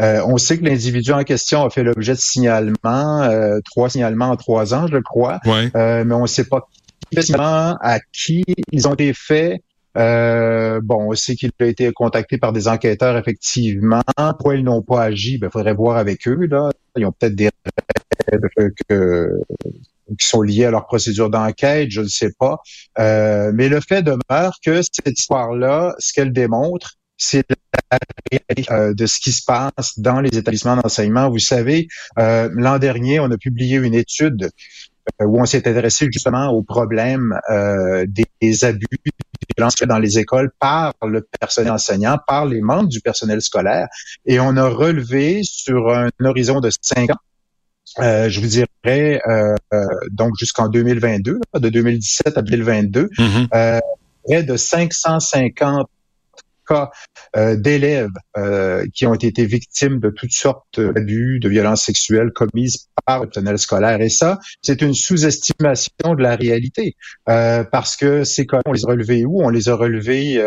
Euh, 0.00 0.22
on 0.26 0.36
sait 0.38 0.58
que 0.58 0.64
l'individu 0.64 1.12
en 1.12 1.24
question 1.24 1.64
a 1.64 1.70
fait 1.70 1.82
l'objet 1.82 2.12
de 2.12 2.18
signalements, 2.18 3.22
euh, 3.22 3.58
trois 3.64 3.90
signalements 3.90 4.30
en 4.30 4.36
trois 4.36 4.74
ans, 4.74 4.86
je 4.86 4.98
crois. 4.98 5.40
Ouais. 5.44 5.70
Euh, 5.76 6.04
mais 6.04 6.14
on 6.14 6.22
ne 6.22 6.26
sait 6.26 6.44
pas 6.44 6.68
exactement 7.12 7.76
à 7.80 7.98
qui 8.12 8.44
ils 8.72 8.88
ont 8.88 8.94
été 8.94 9.12
faits. 9.12 9.60
Euh, 9.96 10.80
bon, 10.82 11.10
on 11.10 11.14
sait 11.14 11.34
qu'il 11.34 11.50
a 11.60 11.64
été 11.64 11.90
contacté 11.92 12.38
par 12.38 12.52
des 12.52 12.68
enquêteurs, 12.68 13.16
effectivement. 13.16 14.02
Pourquoi 14.16 14.54
ils 14.54 14.64
n'ont 14.64 14.82
pas 14.82 15.02
agi? 15.02 15.38
Il 15.40 15.50
faudrait 15.50 15.74
voir 15.74 15.96
avec 15.96 16.28
eux. 16.28 16.46
Là. 16.46 16.70
Ils 16.96 17.04
ont 17.06 17.12
peut-être 17.12 17.34
des 17.34 17.50
règles 18.30 18.72
que, 18.88 19.40
qui 20.18 20.26
sont 20.26 20.42
liés 20.42 20.64
à 20.64 20.70
leur 20.70 20.86
procédure 20.86 21.30
d'enquête, 21.30 21.90
je 21.90 22.02
ne 22.02 22.08
sais 22.08 22.32
pas. 22.38 22.60
Euh, 22.98 23.50
mais 23.54 23.68
le 23.68 23.80
fait 23.80 24.02
demeure 24.02 24.54
que 24.64 24.80
cette 24.82 25.18
histoire-là, 25.18 25.94
ce 25.98 26.12
qu'elle 26.12 26.32
démontre, 26.32 26.96
c'est 27.20 27.44
la 27.50 27.98
réalité 28.30 28.72
euh, 28.72 28.94
de 28.94 29.06
ce 29.06 29.20
qui 29.20 29.32
se 29.32 29.44
passe 29.44 29.98
dans 29.98 30.20
les 30.20 30.36
établissements 30.38 30.76
d'enseignement. 30.76 31.28
Vous 31.30 31.38
savez, 31.38 31.86
euh, 32.18 32.48
l'an 32.54 32.78
dernier, 32.78 33.20
on 33.20 33.30
a 33.30 33.36
publié 33.36 33.76
une 33.76 33.94
étude 33.94 34.50
euh, 35.20 35.26
où 35.26 35.40
on 35.40 35.44
s'est 35.44 35.68
intéressé 35.68 36.08
justement 36.10 36.48
au 36.48 36.62
problème 36.62 37.38
euh, 37.50 38.06
des, 38.08 38.24
des 38.40 38.64
abus 38.64 38.86
des 39.04 39.10
violences 39.56 39.76
dans 39.76 39.98
les 39.98 40.18
écoles 40.18 40.50
par 40.58 40.94
le 41.06 41.26
personnel 41.38 41.72
enseignant, 41.72 42.16
par 42.26 42.46
les 42.46 42.60
membres 42.60 42.88
du 42.88 43.00
personnel 43.00 43.42
scolaire. 43.42 43.88
Et 44.24 44.40
on 44.40 44.56
a 44.56 44.68
relevé 44.68 45.40
sur 45.42 45.90
un 45.90 46.08
horizon 46.24 46.60
de 46.60 46.70
cinq 46.80 47.10
ans 47.10 47.18
euh, 47.98 48.28
je 48.28 48.40
vous 48.40 48.46
dirais 48.46 49.20
euh, 49.28 49.54
donc 50.12 50.34
jusqu'en 50.38 50.68
2022, 50.68 51.40
là, 51.52 51.58
de 51.60 51.68
2017 51.68 52.38
à 52.38 52.42
2022, 52.42 53.08
Mhm. 53.18 53.48
euh, 53.52 53.80
près 54.24 54.42
de 54.44 54.56
550 54.56 55.88
euh, 57.36 57.56
d'élèves 57.56 58.10
euh, 58.36 58.84
qui 58.92 59.06
ont 59.06 59.14
été 59.14 59.44
victimes 59.46 60.00
de 60.00 60.10
toutes 60.10 60.32
sortes 60.32 60.80
d'abus, 60.80 61.38
de 61.40 61.48
violences 61.48 61.84
sexuelles 61.84 62.32
commises 62.32 62.88
par 63.06 63.20
le 63.20 63.26
personnel 63.26 63.58
scolaire. 63.58 64.00
Et 64.00 64.08
ça, 64.08 64.38
c'est 64.62 64.82
une 64.82 64.94
sous-estimation 64.94 66.14
de 66.16 66.22
la 66.22 66.34
réalité, 66.34 66.96
euh, 67.28 67.62
parce 67.64 67.96
que 67.96 68.24
ces 68.24 68.46
cas, 68.46 68.60
on 68.66 68.72
les 68.72 68.84
a 68.84 68.88
relevés 68.88 69.24
où? 69.24 69.42
On 69.42 69.48
les 69.48 69.68
a 69.68 69.74
relevés 69.74 70.44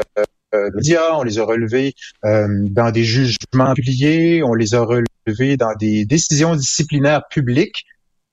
médias, 0.76 1.14
on 1.14 1.24
les 1.24 1.40
a 1.40 1.46
relevés 1.46 1.94
dans 2.24 2.92
des 2.92 3.04
jugements 3.04 3.74
publiés, 3.74 4.44
on 4.44 4.54
les 4.54 4.76
a 4.76 4.82
relevés 4.82 5.58
dans 5.58 5.74
des 5.80 6.06
décisions 6.06 6.56
disciplinaires 6.56 7.24
publiques. 7.30 7.86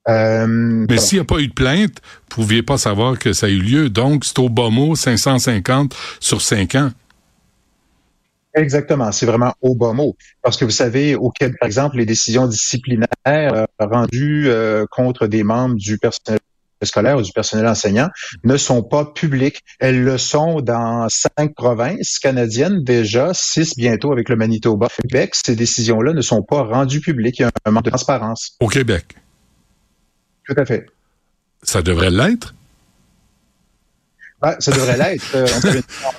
Mais 0.09 0.99
s'il 0.99 1.19
n'y 1.19 1.23
a 1.23 1.25
pas 1.25 1.39
eu 1.39 1.49
de 1.49 1.55
plainte, 1.55 2.01
vous 2.03 2.43
ne 2.43 2.47
pouviez 2.47 2.63
pas 2.63 2.79
savoir 2.79 3.19
que 3.19 3.33
ça 3.33 3.47
a 3.47 3.49
eu 3.49 3.61
lieu. 3.61 3.91
Donc, 3.91 4.25
c'est 4.25 4.39
au 4.39 4.49
bas 4.49 4.71
mot 4.71 4.97
550 4.97 5.95
sur 6.19 6.41
5 6.41 6.75
ans. 6.75 6.91
Exactement, 8.55 9.13
c'est 9.13 9.27
vraiment 9.27 9.55
au 9.61 9.77
bas 9.77 9.93
mot. 9.93 10.17
Parce 10.43 10.57
que 10.57 10.65
vous 10.65 10.71
savez, 10.71 11.15
au 11.15 11.31
Québec, 11.31 11.57
par 11.61 11.67
exemple, 11.67 11.97
les 11.97 12.07
décisions 12.07 12.49
disciplinaires 12.49 13.09
euh, 13.27 13.65
rendues 13.79 14.49
euh, 14.49 14.87
contre 14.91 15.29
des 15.29 15.45
membres 15.45 15.77
du 15.77 15.99
personnel 15.99 16.41
scolaire 16.83 17.19
ou 17.19 17.23
du 17.23 17.33
personnel 17.33 17.67
enseignant 17.67 18.09
ne 18.43 18.57
sont 18.57 18.83
pas 18.83 19.05
publiques. 19.05 19.61
Elles 19.79 20.03
le 20.03 20.19
sont 20.19 20.61
dans 20.61 21.09
cinq 21.09 21.55
provinces 21.55 22.19
canadiennes 22.19 22.83
déjà, 22.83 23.33
six 23.35 23.77
bientôt 23.77 24.13
avec 24.13 24.29
le 24.29 24.37
Manitoba. 24.37 24.87
Au 24.87 25.03
Québec, 25.03 25.35
ces 25.35 25.55
décisions-là 25.55 26.13
ne 26.13 26.23
sont 26.23 26.43
pas 26.43 26.63
rendues 26.63 27.01
publiques. 27.01 27.39
Il 27.39 27.43
y 27.43 27.45
a 27.45 27.51
un 27.65 27.71
manque 27.71 27.85
de 27.85 27.91
transparence. 27.91 28.57
Au 28.61 28.69
Québec. 28.69 29.17
Tout 30.45 30.55
à 30.57 30.65
fait. 30.65 30.87
Ça 31.63 31.83
devrait 31.83 32.11
l'être. 32.11 32.55
Ouais, 34.43 34.57
ça 34.59 34.71
devrait 34.73 34.97
l'être. 34.97 35.35
Euh, 35.35 35.47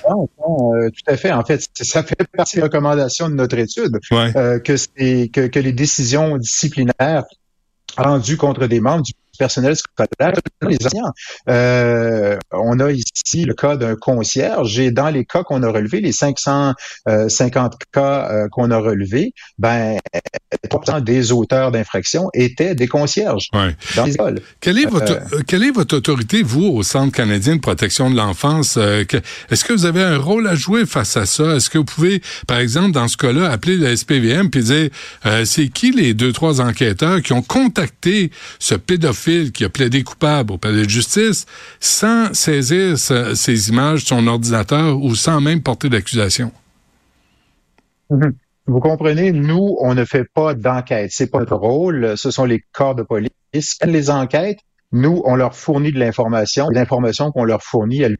hein, 0.08 0.14
euh, 0.48 0.90
tout 0.90 1.10
à 1.12 1.16
fait. 1.16 1.32
En 1.32 1.44
fait, 1.44 1.60
ça 1.74 2.02
fait 2.04 2.16
partie 2.36 2.56
des 2.56 2.62
recommandations 2.62 3.28
de 3.28 3.34
notre 3.34 3.58
étude 3.58 3.98
Ouais. 4.10 4.32
euh, 4.36 4.58
que, 4.60 4.76
c'est- 4.76 5.28
que, 5.32 5.46
que 5.48 5.58
les 5.58 5.72
décisions 5.72 6.36
disciplinaires 6.36 7.24
rendues 7.96 8.36
contre 8.36 8.66
des 8.66 8.80
membres 8.80 9.02
du 9.02 9.12
personnel 9.38 9.76
scolaire, 9.76 10.34
les 10.68 10.76
enseignants. 10.84 11.12
Euh, 11.48 12.36
on 12.52 12.78
a 12.80 12.90
ici 12.92 13.44
le 13.44 13.54
cas 13.54 13.76
d'un 13.76 13.96
concierge 13.96 14.78
et 14.78 14.90
dans 14.90 15.08
les 15.10 15.24
cas 15.24 15.42
qu'on 15.42 15.62
a 15.62 15.68
relevés, 15.70 16.00
les 16.00 16.12
550 16.12 17.74
cas 17.92 18.30
euh, 18.30 18.48
qu'on 18.50 18.70
a 18.70 18.78
relevés, 18.78 19.32
ben 19.58 19.98
3% 20.68 21.02
des 21.02 21.32
auteurs 21.32 21.70
d'infractions 21.72 22.28
étaient 22.34 22.74
des 22.74 22.88
concierges 22.88 23.48
Ouais. 23.52 23.74
dans 23.96 24.04
les 24.04 24.14
écoles. 24.14 24.40
Quelle 24.60 24.78
est 24.78 24.86
votre 24.86 25.12
Euh, 25.12 25.42
quelle 25.46 25.62
est 25.64 25.70
votre 25.70 25.96
autorité 25.96 26.42
vous 26.42 26.64
au 26.66 26.82
Centre 26.82 27.12
canadien 27.12 27.56
de 27.56 27.60
protection 27.60 28.10
de 28.10 28.16
l'enfance? 28.16 28.76
Est-ce 28.76 29.64
que 29.64 29.72
vous 29.72 29.86
avez 29.86 30.02
un 30.02 30.18
rôle 30.18 30.46
à 30.46 30.54
jouer 30.54 30.86
face 30.86 31.16
à 31.16 31.26
ça? 31.26 31.56
Est-ce 31.56 31.70
que 31.70 31.78
vous 31.78 31.84
pouvez 31.84 32.22
par 32.46 32.58
exemple 32.58 32.92
dans 32.92 33.08
ce 33.08 33.16
cas-là 33.16 33.50
appeler 33.50 33.76
le 33.76 33.94
SPVM 33.96 34.50
puis 34.50 34.62
dire 34.64 34.88
c'est 35.44 35.68
qui 35.68 35.92
les 35.92 36.14
deux 36.14 36.32
trois 36.32 36.60
enquêteurs 36.60 37.20
qui 37.22 37.32
ont 37.32 37.42
contacté 37.42 38.30
ce 38.58 38.74
pédophile 38.74 39.21
qui 39.52 39.64
a 39.64 39.68
plaidé 39.68 40.02
coupable 40.02 40.52
au 40.52 40.58
palais 40.58 40.84
de 40.84 40.90
justice 40.90 41.46
sans 41.80 42.32
saisir 42.34 42.98
ces 42.98 43.68
images 43.68 44.02
de 44.02 44.08
son 44.08 44.26
ordinateur 44.26 45.00
ou 45.00 45.14
sans 45.14 45.40
même 45.40 45.62
porter 45.62 45.88
d'accusation 45.88 46.52
Mhm. 48.12 48.34
Vous 48.66 48.80
comprenez, 48.80 49.32
nous, 49.32 49.76
on 49.80 49.94
ne 49.94 50.04
fait 50.04 50.24
pas 50.24 50.54
d'enquête. 50.54 51.10
C'est 51.12 51.30
pas 51.30 51.40
notre 51.40 51.56
rôle. 51.56 52.16
Ce 52.16 52.30
sont 52.30 52.44
les 52.44 52.62
corps 52.72 52.94
de 52.94 53.02
police. 53.02 53.30
Elles 53.80 53.90
les 53.90 54.10
enquêtes. 54.10 54.60
Nous, 54.92 55.22
on 55.24 55.34
leur 55.34 55.56
fournit 55.56 55.92
de 55.92 55.98
l'information. 55.98 56.68
L'information 56.68 57.32
qu'on 57.32 57.44
leur 57.44 57.62
fournit, 57.62 58.02
elles 58.02 58.18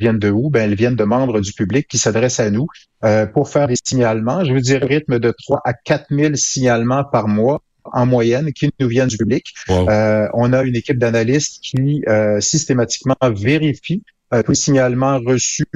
viennent 0.00 0.18
de 0.18 0.30
où? 0.30 0.50
Ben, 0.50 0.64
elles 0.64 0.76
viennent 0.76 0.96
de 0.96 1.04
membres 1.04 1.40
du 1.40 1.52
public 1.52 1.86
qui 1.86 1.98
s'adressent 1.98 2.40
à 2.40 2.50
nous 2.50 2.66
euh, 3.04 3.26
pour 3.26 3.48
faire 3.48 3.68
des 3.68 3.76
signalements. 3.84 4.44
Je 4.44 4.52
vous 4.52 4.60
dirais 4.60 4.86
rythme 4.86 5.20
de 5.20 5.32
3 5.44 5.60
à 5.64 5.74
4 5.74 6.06
000 6.10 6.34
signalements 6.34 7.04
par 7.04 7.28
mois 7.28 7.62
en 7.92 8.06
moyenne 8.06 8.52
qui 8.52 8.70
nous 8.80 8.88
viennent 8.88 9.08
du 9.08 9.16
public. 9.16 9.46
Wow. 9.68 9.88
Euh, 9.88 10.28
on 10.34 10.52
a 10.52 10.62
une 10.62 10.76
équipe 10.76 10.98
d'analystes 10.98 11.60
qui 11.62 12.02
euh, 12.08 12.40
systématiquement 12.40 13.16
vérifie 13.22 14.02
euh, 14.32 14.42
tous 14.42 14.52
les 14.52 14.56
signalements 14.56 15.20
reçus, 15.24 15.66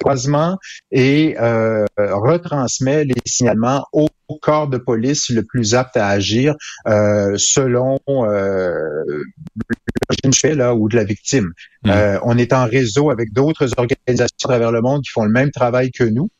croisements, 0.00 0.58
et 0.90 1.36
euh, 1.38 1.84
retransmet 1.98 3.04
les 3.04 3.14
signalements 3.26 3.84
au 3.92 4.08
corps 4.40 4.68
de 4.68 4.78
police 4.78 5.28
le 5.30 5.42
plus 5.42 5.74
apte 5.74 5.96
à 5.96 6.08
agir 6.08 6.54
euh, 6.86 7.34
selon 7.36 7.98
euh, 8.08 8.80
l'origine 9.06 10.30
du 10.30 10.38
fait 10.38 10.54
là 10.54 10.74
ou 10.74 10.88
de 10.88 10.96
la 10.96 11.04
victime. 11.04 11.52
Mm. 11.84 11.90
Euh, 11.90 12.18
on 12.22 12.38
est 12.38 12.52
en 12.52 12.66
réseau 12.66 13.10
avec 13.10 13.32
d'autres 13.32 13.68
organisations 13.76 14.36
à 14.44 14.48
travers 14.48 14.72
le 14.72 14.80
monde 14.80 15.02
qui 15.02 15.10
font 15.10 15.24
le 15.24 15.32
même 15.32 15.50
travail 15.50 15.90
que 15.90 16.04
nous. 16.04 16.30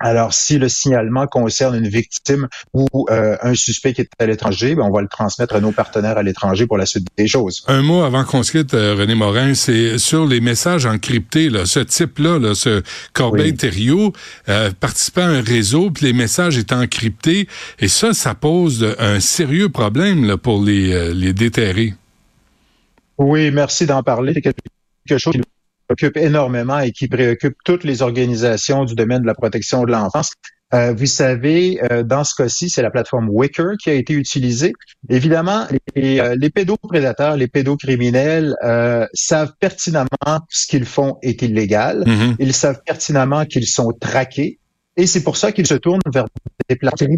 Alors, 0.00 0.32
si 0.32 0.58
le 0.58 0.68
signalement 0.68 1.26
concerne 1.26 1.76
une 1.76 1.88
victime 1.88 2.48
ou 2.72 2.86
euh, 3.10 3.36
un 3.42 3.54
suspect 3.54 3.92
qui 3.92 4.00
est 4.00 4.10
à 4.18 4.26
l'étranger, 4.26 4.74
ben, 4.74 4.82
on 4.82 4.90
va 4.90 5.02
le 5.02 5.08
transmettre 5.08 5.54
à 5.54 5.60
nos 5.60 5.72
partenaires 5.72 6.16
à 6.16 6.22
l'étranger 6.22 6.66
pour 6.66 6.78
la 6.78 6.86
suite 6.86 7.06
des 7.18 7.28
choses. 7.28 7.62
Un 7.68 7.82
mot 7.82 8.02
avant 8.02 8.24
qu'on 8.24 8.42
se 8.42 8.52
quitte, 8.52 8.72
euh, 8.72 8.94
René 8.94 9.14
Morin, 9.14 9.52
c'est 9.52 9.98
sur 9.98 10.26
les 10.26 10.40
messages 10.40 10.86
encryptés. 10.86 11.50
Là, 11.50 11.66
ce 11.66 11.80
type-là, 11.80 12.38
là, 12.38 12.54
ce 12.54 12.82
Corbeil. 13.12 13.54
Thériault, 13.54 14.14
euh, 14.48 14.70
participait 14.78 15.20
à 15.20 15.26
un 15.26 15.42
réseau, 15.42 15.90
puis 15.90 16.06
les 16.06 16.12
messages 16.14 16.56
étaient 16.56 16.74
encryptés. 16.74 17.46
Et 17.78 17.88
ça, 17.88 18.14
ça 18.14 18.34
pose 18.34 18.94
un 18.98 19.20
sérieux 19.20 19.68
problème 19.68 20.24
là, 20.24 20.38
pour 20.38 20.62
les, 20.62 20.92
euh, 20.92 21.12
les 21.12 21.34
déterrer. 21.34 21.94
Oui, 23.18 23.50
merci 23.50 23.84
d'en 23.84 24.02
parler. 24.02 24.32
C'est 24.34 24.40
quelque 24.40 24.60
quelque 25.06 25.18
chose 25.18 25.34
qui 25.34 25.42
préoccupe 25.90 26.16
énormément 26.16 26.78
et 26.78 26.92
qui 26.92 27.08
préoccupe 27.08 27.56
toutes 27.64 27.84
les 27.84 28.02
organisations 28.02 28.84
du 28.84 28.94
domaine 28.94 29.22
de 29.22 29.26
la 29.26 29.34
protection 29.34 29.84
de 29.84 29.90
l'enfance. 29.90 30.32
Euh, 30.72 30.92
vous 30.92 31.06
savez, 31.06 31.80
euh, 31.90 32.04
dans 32.04 32.22
ce 32.22 32.32
cas-ci, 32.36 32.68
c'est 32.68 32.82
la 32.82 32.90
plateforme 32.90 33.28
Wicker 33.28 33.72
qui 33.82 33.90
a 33.90 33.94
été 33.94 34.12
utilisée. 34.12 34.72
Évidemment, 35.08 35.66
les, 35.96 36.20
euh, 36.20 36.36
les 36.38 36.48
pédoprédateurs, 36.48 37.36
les 37.36 37.48
pédocriminels 37.48 38.54
euh, 38.62 39.04
savent 39.12 39.52
pertinemment 39.58 40.06
ce 40.48 40.68
qu'ils 40.68 40.84
font 40.84 41.18
est 41.22 41.42
illégal. 41.42 42.04
Mhm. 42.06 42.36
Ils 42.38 42.52
savent 42.52 42.80
pertinemment 42.86 43.44
qu'ils 43.46 43.66
sont 43.66 43.92
traqués. 44.00 44.60
Et 44.96 45.08
c'est 45.08 45.24
pour 45.24 45.36
ça 45.36 45.50
qu'ils 45.50 45.66
se 45.66 45.74
tournent 45.74 46.00
vers 46.12 46.26
des 46.68 46.76
plateformes 46.76 47.16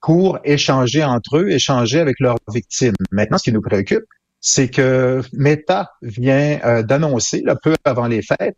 pour 0.00 0.38
échanger 0.44 1.04
entre 1.04 1.36
eux, 1.36 1.50
échanger 1.50 2.00
avec 2.00 2.18
leurs 2.20 2.38
victimes. 2.50 2.94
Maintenant, 3.10 3.36
ce 3.36 3.44
qui 3.44 3.52
nous 3.52 3.60
préoccupe, 3.60 4.04
c'est 4.40 4.68
que 4.68 5.22
Meta 5.32 5.92
vient 6.02 6.58
euh, 6.64 6.82
d'annoncer, 6.82 7.44
peu 7.62 7.74
avant 7.84 8.06
les 8.06 8.22
fêtes, 8.22 8.56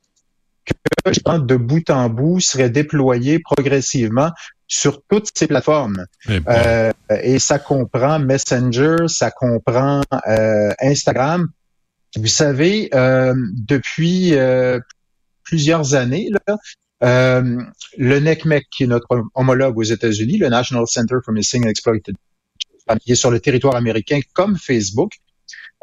que 0.65 1.39
de 1.39 1.57
bout 1.57 1.91
en 1.91 2.09
bout 2.09 2.39
serait 2.41 2.71
déployé 2.71 3.41
progressivement 3.41 4.31
sur 4.69 5.03
toutes 5.09 5.31
ces 5.35 5.47
plateformes. 5.47 6.07
Eh 6.29 6.41
ben, 6.41 6.53
Euh, 6.57 6.93
et 7.23 7.39
ça 7.39 7.59
comprend 7.59 8.19
Messenger, 8.19 8.97
ça 9.09 9.31
comprend 9.31 10.03
euh, 10.29 10.73
Instagram. 10.81 11.49
Vous 12.17 12.29
savez, 12.29 12.89
euh, 12.95 13.35
depuis 13.55 14.35
euh, 14.35 14.79
plusieurs 15.43 15.95
années, 15.95 16.31
là, 16.31 16.57
euh, 17.03 17.61
le 17.99 18.21
NECMEC, 18.21 18.67
qui 18.71 18.85
est 18.85 18.87
notre 18.87 19.25
homologue 19.35 19.77
aux 19.77 19.83
États-Unis, 19.83 20.39
le 20.39 20.49
National 20.49 20.87
Center 20.87 21.17
for 21.25 21.35
Missing 21.35 21.67
and 21.67 21.69
Exploited, 21.69 22.15
qui 23.01 23.13
est 23.13 23.17
sur 23.17 23.31
le 23.31 23.41
territoire 23.41 23.75
américain 23.75 24.21
comme 24.35 24.57
Facebook, 24.57 25.13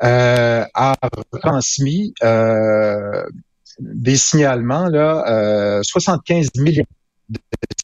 a 0.01 0.95
transmis 1.41 2.13
euh, 2.23 3.23
des 3.79 4.17
signalements, 4.17 4.87
là, 4.87 5.23
euh, 5.27 5.81
75 5.83 6.47
millions 6.57 6.85
de 7.29 7.39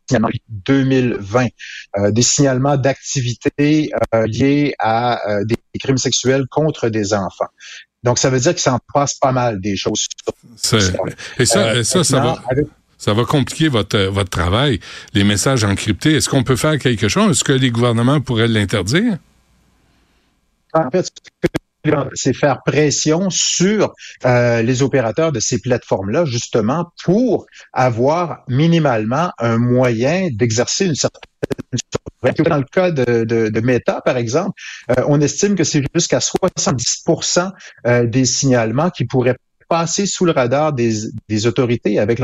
signalements 0.08 0.30
2020, 0.50 1.46
euh, 1.98 2.12
des 2.12 2.22
signalements 2.22 2.78
d'activités 2.78 3.92
euh, 4.14 4.26
liées 4.28 4.74
à 4.80 5.30
euh, 5.30 5.44
des 5.46 5.56
crimes 5.80 5.98
sexuels 5.98 6.46
contre 6.50 6.90
des 6.90 7.14
enfants. 7.14 7.48
Donc, 8.04 8.20
ça 8.20 8.30
veut 8.30 8.40
dire 8.40 8.54
que 8.54 8.60
ça 8.62 8.74
en 8.76 8.80
passe 8.94 9.16
pas 9.16 9.32
mal 9.32 9.60
des 9.62 9.76
choses. 9.76 10.06
et 11.40 11.46
ça, 11.46 11.60
Euh, 11.68 11.84
ça, 11.84 12.04
ça 12.04 12.20
va, 12.20 12.36
avec- 12.52 12.68
ça 12.98 13.14
va 13.14 13.24
compliquer 13.26 13.68
votre, 13.68 13.98
euh, 13.98 14.10
votre 14.10 14.30
travail. 14.30 14.80
Les 15.14 15.24
messages 15.24 15.64
encryptés, 15.64 16.16
est-ce 16.16 16.30
qu'on 16.30 16.44
peut 16.44 16.56
faire 16.56 16.78
quelque 16.78 17.08
chose? 17.08 17.32
Est-ce 17.32 17.44
que 17.44 17.52
les 17.54 17.72
gouvernements 17.72 18.22
pourraient 18.22 18.48
l'interdire? 18.48 19.18
En 20.74 20.90
fait, 20.92 21.04
ce 21.04 21.12
que 21.12 21.48
c'est 22.14 22.34
faire 22.34 22.62
pression 22.64 23.30
sur 23.30 23.94
euh, 24.26 24.62
les 24.62 24.84
opérateurs 24.84 25.32
de 25.32 25.40
ces 25.40 25.60
plateformes-là, 25.60 26.26
justement, 26.26 26.92
pour 27.04 27.46
avoir 27.74 28.44
minimalement 28.48 29.32
un 29.40 29.58
moyen 29.58 30.30
d'exercer 30.32 30.86
une 30.86 30.96
certaine. 30.96 31.22
Dans 32.24 32.58
le 32.58 32.64
cas 32.64 32.92
de, 32.92 33.24
de, 33.24 33.50
de 33.50 33.60
Meta, 33.60 34.02
par 34.02 34.18
exemple, 34.18 34.60
euh, 34.90 35.04
on 35.08 35.22
estime 35.22 35.56
que 35.56 35.64
c'est 35.64 35.84
jusqu'à 35.94 36.20
70% 36.20 37.52
euh, 37.86 38.06
des 38.08 38.26
signalements 38.26 38.90
qui 38.90 39.06
pourraient 39.06 39.36
passer 39.68 40.06
sous 40.06 40.26
le 40.26 40.32
radar 40.32 40.74
des, 40.74 40.94
des 41.28 41.48
autorités 41.48 42.00
avec 42.00 42.20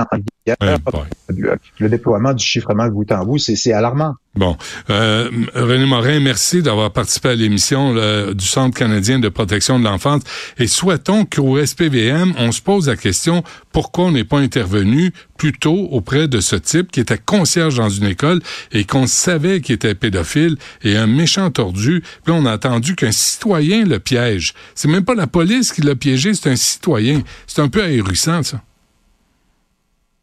boy. 0.77 1.03
Le, 1.29 1.57
le 1.79 1.89
déploiement 1.89 2.33
du 2.33 2.43
chiffrement 2.43 2.85
de 2.85 2.91
bout 2.91 3.11
en 3.11 3.25
bout, 3.25 3.37
c'est 3.37 3.73
alarmant. 3.73 4.15
Bon, 4.33 4.55
euh, 4.89 5.29
René 5.53 5.85
Morin, 5.85 6.21
merci 6.21 6.61
d'avoir 6.61 6.91
participé 6.91 7.29
à 7.29 7.35
l'émission 7.35 7.93
du 8.33 8.45
Centre 8.45 8.77
canadien 8.77 9.19
de 9.19 9.27
protection 9.27 9.77
de 9.77 9.83
l'enfance 9.83 10.21
et 10.57 10.67
souhaitons 10.67 11.25
qu'au 11.25 11.63
SPVM, 11.63 12.33
on 12.37 12.53
se 12.53 12.61
pose 12.61 12.87
la 12.87 12.95
question 12.95 13.43
pourquoi 13.73 14.05
on 14.05 14.11
n'est 14.11 14.23
pas 14.23 14.39
intervenu 14.39 15.11
plus 15.37 15.51
tôt 15.51 15.89
auprès 15.91 16.29
de 16.29 16.39
ce 16.39 16.55
type 16.55 16.91
qui 16.91 17.01
était 17.01 17.17
concierge 17.17 17.75
dans 17.75 17.89
une 17.89 18.05
école 18.05 18.39
et 18.71 18.85
qu'on 18.85 19.05
savait 19.05 19.59
qu'il 19.59 19.75
était 19.75 19.95
pédophile 19.95 20.55
et 20.81 20.95
un 20.95 21.07
méchant 21.07 21.51
tordu. 21.51 22.01
Puis 22.23 22.33
on 22.33 22.45
a 22.45 22.53
attendu 22.53 22.95
qu'un 22.95 23.11
citoyen 23.11 23.83
le 23.83 23.99
piège. 23.99 24.53
C'est 24.75 24.87
même 24.87 25.03
pas 25.03 25.15
la 25.15 25.27
police 25.27 25.73
qui 25.73 25.81
l'a 25.81 25.95
piégé, 25.95 26.33
c'est 26.33 26.49
un 26.49 26.55
citoyen. 26.55 27.21
C'est 27.47 27.61
un 27.61 27.67
peu 27.67 27.83
ahurissant, 27.83 28.43
ça. 28.43 28.61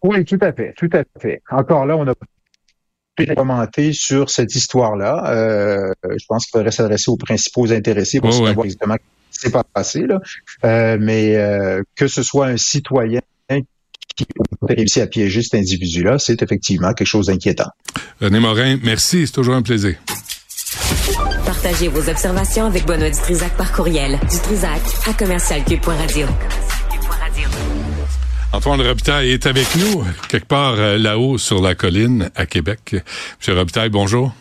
Oui, 0.03 0.25
tout 0.25 0.39
à 0.41 0.53
fait, 0.53 0.73
tout 0.77 0.89
à 0.93 1.03
fait. 1.21 1.43
Encore 1.51 1.85
là, 1.85 1.97
on 1.97 2.07
a 2.07 2.15
commenter 3.27 3.93
sur 3.93 4.31
cette 4.31 4.55
histoire-là. 4.55 5.31
Euh, 5.33 5.93
je 6.05 6.25
pense 6.29 6.45
qu'il 6.47 6.53
faudrait 6.59 6.71
s'adresser 6.71 7.11
aux 7.11 7.17
principaux 7.17 7.71
intéressés 7.73 8.21
pour 8.21 8.31
Ouais, 8.31 8.37
savoir 8.37 8.59
ouais. 8.59 8.65
exactement 8.67 8.97
ce 9.31 9.41
qui 9.41 9.51
s'est 9.51 9.59
passé. 9.75 10.07
Là. 10.07 10.21
Euh, 10.65 10.97
mais 11.01 11.37
euh, 11.37 11.83
que 11.97 12.09
ce 12.09 12.23
soit 12.23 12.47
un 12.47 12.57
citoyen 12.57 13.21
qui 14.17 14.25
a 14.63 14.67
réussi 14.75 15.01
à 15.01 15.07
piéger 15.07 15.43
cet 15.43 15.55
individu-là, 15.55 16.19
c'est 16.19 16.43
effectivement 16.43 16.93
quelque 16.93 17.07
chose 17.07 17.27
d'inquiétant. 17.27 17.71
René 18.21 18.41
Morin, 18.41 18.77
merci, 18.83 19.27
c'est 19.27 19.33
toujours 19.33 19.55
un 19.55 19.63
plaisir. 19.63 19.95
Partagez 21.47 21.89
vos 21.89 22.09
observations 22.11 22.67
avec 22.67 22.85
Benoît 22.85 23.11
Dutrisac 23.11 23.57
par 23.57 23.73
courriel. 23.73 24.19
Dutrisac 24.29 24.81
à 25.09 25.13
commercialcube.radio. 25.13 26.27
Antoine 28.51 28.81
Robitaille 28.81 29.33
est 29.33 29.45
avec 29.45 29.67
nous, 29.77 30.03
quelque 30.29 30.47
part 30.47 30.75
euh, 30.79 30.97
là-haut 30.97 31.37
sur 31.37 31.61
la 31.61 31.75
colline 31.75 32.31
à 32.35 32.47
Québec. 32.47 32.97
Monsieur 33.39 33.55
Robitaille, 33.55 33.91
bonjour. 33.91 34.33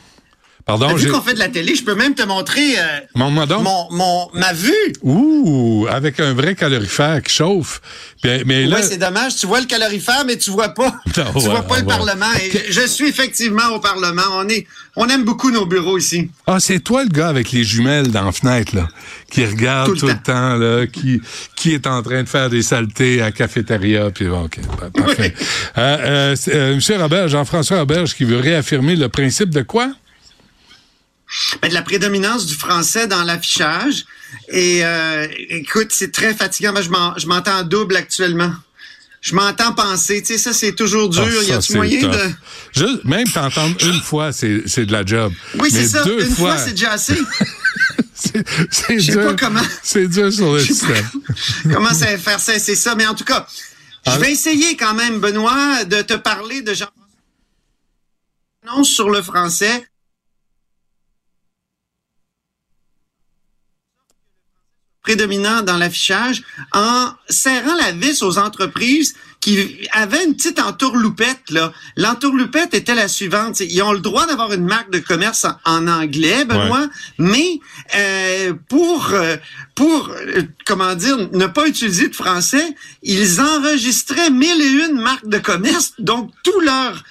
Pardon, 0.68 0.94
Vu 0.94 1.04
j'ai... 1.04 1.10
qu'on 1.10 1.22
fait 1.22 1.34
de 1.34 1.40
la 1.40 1.48
télé, 1.48 1.76
je 1.76 1.84
peux 1.84 1.96
même 1.96 2.14
te 2.14 2.24
montrer 2.24 2.78
euh, 2.78 3.46
donc? 3.46 3.64
mon, 3.64 3.88
mon, 3.92 4.28
ma 4.34 4.52
vue. 4.52 4.74
Ouh, 5.02 5.88
avec 5.90 6.20
un 6.20 6.34
vrai 6.34 6.56
calorifère 6.56 7.24
qui 7.24 7.34
chauffe. 7.34 7.82
Puis, 8.22 8.44
mais 8.46 8.66
là, 8.66 8.76
Ouais, 8.78 8.84
c'est 8.84 8.98
dommage. 8.98 9.38
Tu 9.38 9.48
vois 9.48 9.62
le 9.62 9.66
calorifère, 9.66 10.24
mais 10.28 10.36
tu 10.38 10.52
vois 10.52 10.70
pas. 10.70 10.94
Non, 11.18 11.24
tu 11.32 11.38
ouais, 11.38 11.44
vois 11.46 11.62
pas 11.64 11.78
le 11.80 11.86
ouais. 11.86 11.88
Parlement. 11.88 12.26
Et 12.44 12.72
je 12.72 12.82
suis 12.86 13.08
effectivement 13.08 13.70
au 13.74 13.80
Parlement. 13.80 14.22
On 14.34 14.48
est, 14.50 14.68
on 14.98 15.08
aime 15.08 15.24
beaucoup 15.24 15.52
nos 15.52 15.66
bureaux 15.66 15.98
ici. 15.98 16.30
ah, 16.46 16.60
c'est 16.60 16.80
toi 16.80 17.04
le 17.04 17.10
gars 17.10 17.30
avec 17.30 17.52
les 17.54 17.64
jumelles 17.64 18.12
dans 18.12 18.26
la 18.26 18.32
fenêtre, 18.34 18.76
là, 18.76 18.88
qui 19.32 19.46
regarde 19.46 19.88
tout, 19.94 19.96
Tout 19.96 20.08
le 20.08 20.14
le 20.14 20.20
temps, 20.20 20.56
là, 20.58 20.86
qui, 20.86 21.22
qui 21.56 21.74
est 21.74 21.88
en 21.88 22.02
train 22.04 22.24
de 22.24 22.28
faire 22.30 22.50
des 22.50 22.62
saletés 22.62 23.22
à 23.22 23.26
la 23.26 23.32
cafétéria. 23.32 24.10
Puis 24.12 24.26
bon, 24.26 24.44
ok, 24.46 24.60
pa- 24.80 24.90
parfait. 25.02 25.34
Euh, 25.78 25.98
euh, 26.02 26.36
euh, 26.50 26.76
Monsieur 26.76 26.98
Robert, 26.98 27.30
Jean-François 27.30 27.80
Roberge, 27.80 28.14
qui 28.16 28.26
veut 28.26 28.40
réaffirmer 28.40 28.96
le 28.98 29.08
principe 29.10 29.50
de 29.52 29.62
quoi? 29.62 29.92
Ben, 31.62 31.68
de 31.70 31.74
la 31.74 31.82
prédominance 31.82 32.46
du 32.46 32.56
français 32.56 33.08
dans 33.08 33.24
l'affichage. 33.24 34.06
Et 34.50 34.86
euh, 34.86 35.28
écoute, 35.50 35.88
c'est 35.92 36.12
très 36.12 36.34
fatigant. 36.34 36.72
Ben, 36.74 36.82
je 36.82 36.90
m'en- 36.90 37.18
je 37.18 37.28
m'entends 37.28 37.60
en 37.60 37.64
double 37.64 37.96
actuellement. 37.98 38.54
Je 39.20 39.36
m'entends 39.36 39.74
penser. 39.74 40.22
Tu 40.22 40.28
sais, 40.34 40.38
ça, 40.38 40.54
c'est 40.54 40.74
toujours 40.74 41.10
dur. 41.10 41.24
Ah, 41.28 41.44
y 41.44 41.52
a-tu 41.52 41.74
moyen 41.74 42.08
de... 42.08 42.30
Juste, 42.74 43.04
même 43.04 43.28
t'entendre 43.28 43.76
une 43.86 44.00
fois, 44.02 44.32
c'est, 44.32 44.60
de 44.86 44.92
la 44.92 45.06
job. 45.06 45.34
Oui, 45.60 45.70
c'est 45.72 45.88
ça. 45.88 46.04
deux 46.04 46.22
Une 46.26 46.34
fois, 46.36 46.58
c'est 46.58 46.72
déjà 46.72 46.92
assez. 46.94 47.18
c'est, 48.14 48.44
c'est 48.72 49.00
Je 49.00 49.06
sais 49.08 49.12
dur. 49.12 49.26
pas 49.26 49.34
comment. 49.34 49.62
C'est 49.84 50.08
dur 50.08 50.32
sur 50.32 50.54
le 50.54 50.60
pas 50.60 50.66
système. 50.66 51.06
comment 51.74 51.94
ça 51.94 52.06
va 52.06 52.18
faire 52.18 52.40
ça, 52.40 52.58
c'est 52.58 52.76
ça. 52.76 52.96
Mais 52.96 53.06
en 53.06 53.16
tout 53.16 53.26
cas, 53.26 53.46
Ah. 54.06 54.14
je 54.16 54.20
vais 54.22 54.32
essayer 54.32 54.78
quand 54.78 54.94
même, 54.94 55.20
Benoît, 55.20 55.84
de 55.84 56.02
te 56.04 56.14
parler 56.14 56.62
de 56.62 56.74
Jean 56.74 56.88
annonce 58.66 58.90
sur 58.90 59.10
le 59.10 59.22
français. 59.22 59.86
Prédominant 65.08 65.62
dans 65.62 65.78
l'affichage 65.78 66.44
en 66.74 67.12
serrant 67.30 67.76
la 67.76 67.94
vis 67.94 68.22
aux 68.24 68.38
entreprises 68.38 69.16
qui 69.40 69.88
avaient 69.94 70.26
une 70.26 70.36
petite 70.36 70.60
entourloupette. 70.60 71.50
là. 71.52 71.72
L'entourloupette 71.96 72.74
était 72.74 72.94
la 72.94 73.08
suivante. 73.08 73.62
Ils 73.62 73.82
ont 73.84 73.94
le 73.94 74.02
droit 74.02 74.26
d'avoir 74.28 74.52
une 74.52 74.66
marque 74.66 74.92
de 74.92 75.00
commerce 75.00 75.46
en, 75.46 75.56
en 75.64 75.88
anglais, 75.88 76.44
Benoît, 76.44 76.90
mais 77.18 77.62
euh, 77.96 78.54
pour, 78.68 79.12
euh, 79.14 79.38
pour 79.76 80.10
euh, 80.10 80.42
comment 80.66 80.94
dire, 80.96 81.18
ne 81.32 81.46
pas 81.46 81.68
utiliser 81.68 82.10
de 82.10 82.16
français, 82.16 82.76
ils 83.02 83.40
enregistraient 83.40 84.30
mille 84.30 84.62
et 84.62 84.88
une 84.90 85.00
marques 85.00 85.30
de 85.30 85.38
commerce, 85.38 85.94
donc 86.00 86.32
tout 86.44 86.60
leur 86.60 87.02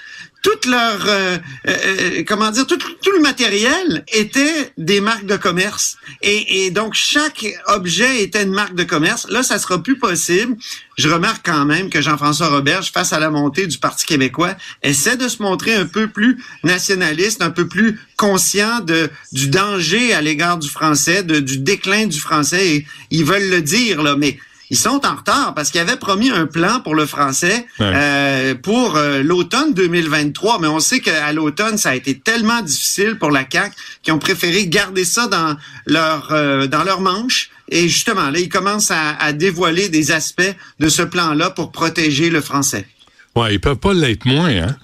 toute 0.47 0.66
leur 0.66 1.05
euh, 1.09 1.38
euh, 1.66 2.22
comment 2.24 2.53
dire 2.53 2.68
tout, 2.68 2.78
tout 2.78 3.11
le 3.11 3.20
matériel 3.20 4.05
était 4.12 4.70
des 4.78 5.01
marques 5.01 5.26
de 5.26 5.36
commerce. 5.36 5.97
Et, 6.22 6.66
et 6.66 6.70
donc 6.70 6.94
chaque 6.94 7.44
objet 7.66 8.22
était 8.22 8.44
une 8.44 8.53
marque 8.53 8.76
de 8.76 8.84
commerce. 8.84 9.26
Là 9.28 9.42
ça 9.42 9.59
sera 9.59 9.82
plus 9.82 9.99
possible. 9.99 10.55
Je 10.99 11.09
remarque 11.09 11.44
quand 11.44 11.64
même 11.64 11.90
que 11.90 12.01
Jean-François 12.01 12.47
Roberge 12.49 12.92
face 12.92 13.12
à 13.12 13.18
la 13.18 13.28
montée 13.28 13.66
du 13.66 13.78
Parti 13.78 14.07
québécois 14.07 14.55
essaie 14.84 15.16
de 15.16 15.26
se 15.26 15.42
montrer 15.42 15.74
un 15.74 15.86
peu 15.86 16.07
plus 16.07 16.40
nationaliste 16.62 17.42
un 17.42 17.51
peu 17.51 17.66
plus 17.66 17.99
conscient 18.16 18.78
de 18.78 19.11
du 19.32 19.49
danger 19.49 20.14
à 20.14 20.20
l'égard 20.20 20.59
du 20.59 20.68
français 20.68 21.24
de, 21.24 21.40
du 21.40 21.59
déclin 21.59 22.07
du 22.07 22.20
français. 22.20 22.68
Et 22.68 22.86
ils 23.11 23.24
veulent 23.24 23.51
le 23.51 23.62
dire 23.62 24.01
là 24.01 24.14
mais 24.14 24.38
ils 24.71 24.77
sont 24.77 25.01
en 25.07 25.14
retard 25.14 25.55
parce 25.55 25.71
qu'ils 25.71 25.81
avaient 25.81 25.97
promis 25.97 26.31
un 26.31 26.47
plan 26.47 26.81
pour 26.81 26.95
le 26.95 27.07
français 27.07 27.67
Ouais. 27.79 27.93
euh, 27.95 28.55
pour 28.55 28.97
euh, 28.97 29.23
l'automne 29.23 29.75
2023. 29.75 30.59
Mais 30.61 30.67
on 30.69 30.81
sait 30.81 31.01
qu'à 31.01 31.33
l'automne, 31.33 31.79
ça 31.79 31.91
a 31.91 31.95
été 31.95 32.19
tellement 32.19 32.61
difficile 32.62 33.17
pour 33.19 33.31
la 33.31 33.45
CAQ 33.51 33.75
qu'ils 34.03 34.12
ont 34.14 34.19
préféré 34.19 34.67
garder 34.67 35.05
ça 35.05 35.27
dans 35.29 35.57
leur 35.87 36.29
euh, 36.33 36.67
dans 36.67 36.85
leur 36.85 37.01
manche 37.01 37.51
Et 37.69 37.89
justement, 37.89 38.31
là, 38.31 38.39
il 38.39 38.49
commence 38.49 38.91
à, 38.91 39.17
à 39.19 39.33
dévoiler 39.33 39.89
des 39.89 40.11
aspects 40.12 40.55
de 40.81 40.89
ce 40.89 41.03
plan-là 41.03 41.51
pour 41.51 41.73
protéger 41.73 42.31
le 42.31 42.41
français. 42.41 42.87
Ouais, 43.35 43.55
ils 43.55 43.61
peuvent 43.61 43.77
pas 43.77 43.93
l'être 43.93 44.25
moins, 44.25 44.49
hein? 44.51 44.77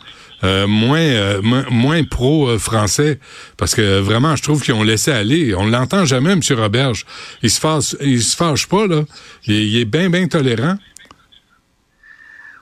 Euh, 0.45 0.67
moins, 0.67 0.99
euh, 0.99 1.41
moins, 1.71 2.03
pro-français, 2.03 3.21
parce 3.57 3.77
que 3.77 4.01
vraiment, 4.01 4.35
je 4.35 4.43
trouve 4.43 4.61
qu'ils 4.61 4.75
ont 4.75 4.83
laissé 4.83 5.13
aller. 5.13 5.55
On 5.55 5.67
l'entend 5.67 6.05
jamais, 6.05 6.33
M. 6.33 6.41
Roberge. 6.51 7.07
Il 7.43 7.51
se 7.51 7.61
fâche, 7.61 7.95
se 8.01 8.37
fâche 8.37 8.67
pas, 8.67 8.89
là. 8.89 9.03
Il, 9.47 9.77
est 9.77 9.85
bien, 9.85 10.11
bien 10.11 10.27
tolérant. 10.27 10.77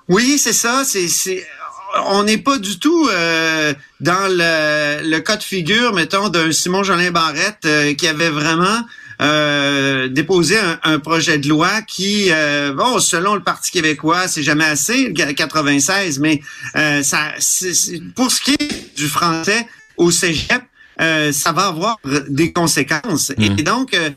Oui, 0.09 0.37
c'est 0.37 0.53
ça. 0.53 0.83
C'est, 0.85 1.47
on 2.09 2.23
n'est 2.25 2.39
pas 2.39 2.59
du 2.59 2.79
tout 2.79 3.09
euh, 3.11 3.73
dans 4.01 4.29
le, 4.29 5.19
cas 5.21 5.37
de 5.37 5.43
figure, 5.43 5.95
mettons, 5.95 6.29
d'un 6.29 6.53
Simon 6.53 6.83
Jolin 6.83 7.13
Barrette 7.13 7.67
qui 7.97 8.07
avait 8.07 8.31
vraiment 8.31 8.83
euh, 9.21 10.09
déposé 10.09 10.59
un, 10.59 10.79
un, 10.83 10.99
projet 10.99 11.39
de 11.39 11.49
loi 11.49 11.83
qui, 11.83 12.29
euh, 12.31 12.73
bon, 12.73 12.99
selon 13.01 13.35
le 13.35 13.43
Parti 13.43 13.71
québécois, 13.71 14.29
c'est 14.29 14.43
jamais 14.43 14.65
assez, 14.65 15.13
96, 15.13 16.19
mais 16.21 16.41
euh, 16.77 17.03
ça, 17.03 17.33
c'est, 17.39 17.75
c'est, 17.75 18.01
pour 18.15 18.31
ce 18.31 18.41
qui 18.41 18.53
est 18.53 18.97
du 18.97 19.09
français 19.09 19.67
au 19.97 20.11
cégep, 20.11 20.63
euh, 21.01 21.33
ça 21.33 21.53
va 21.53 21.67
avoir 21.67 21.97
des 22.29 22.53
conséquences. 22.53 23.33
Et 23.39 23.63
donc, 23.63 23.95
euh, 23.95 24.11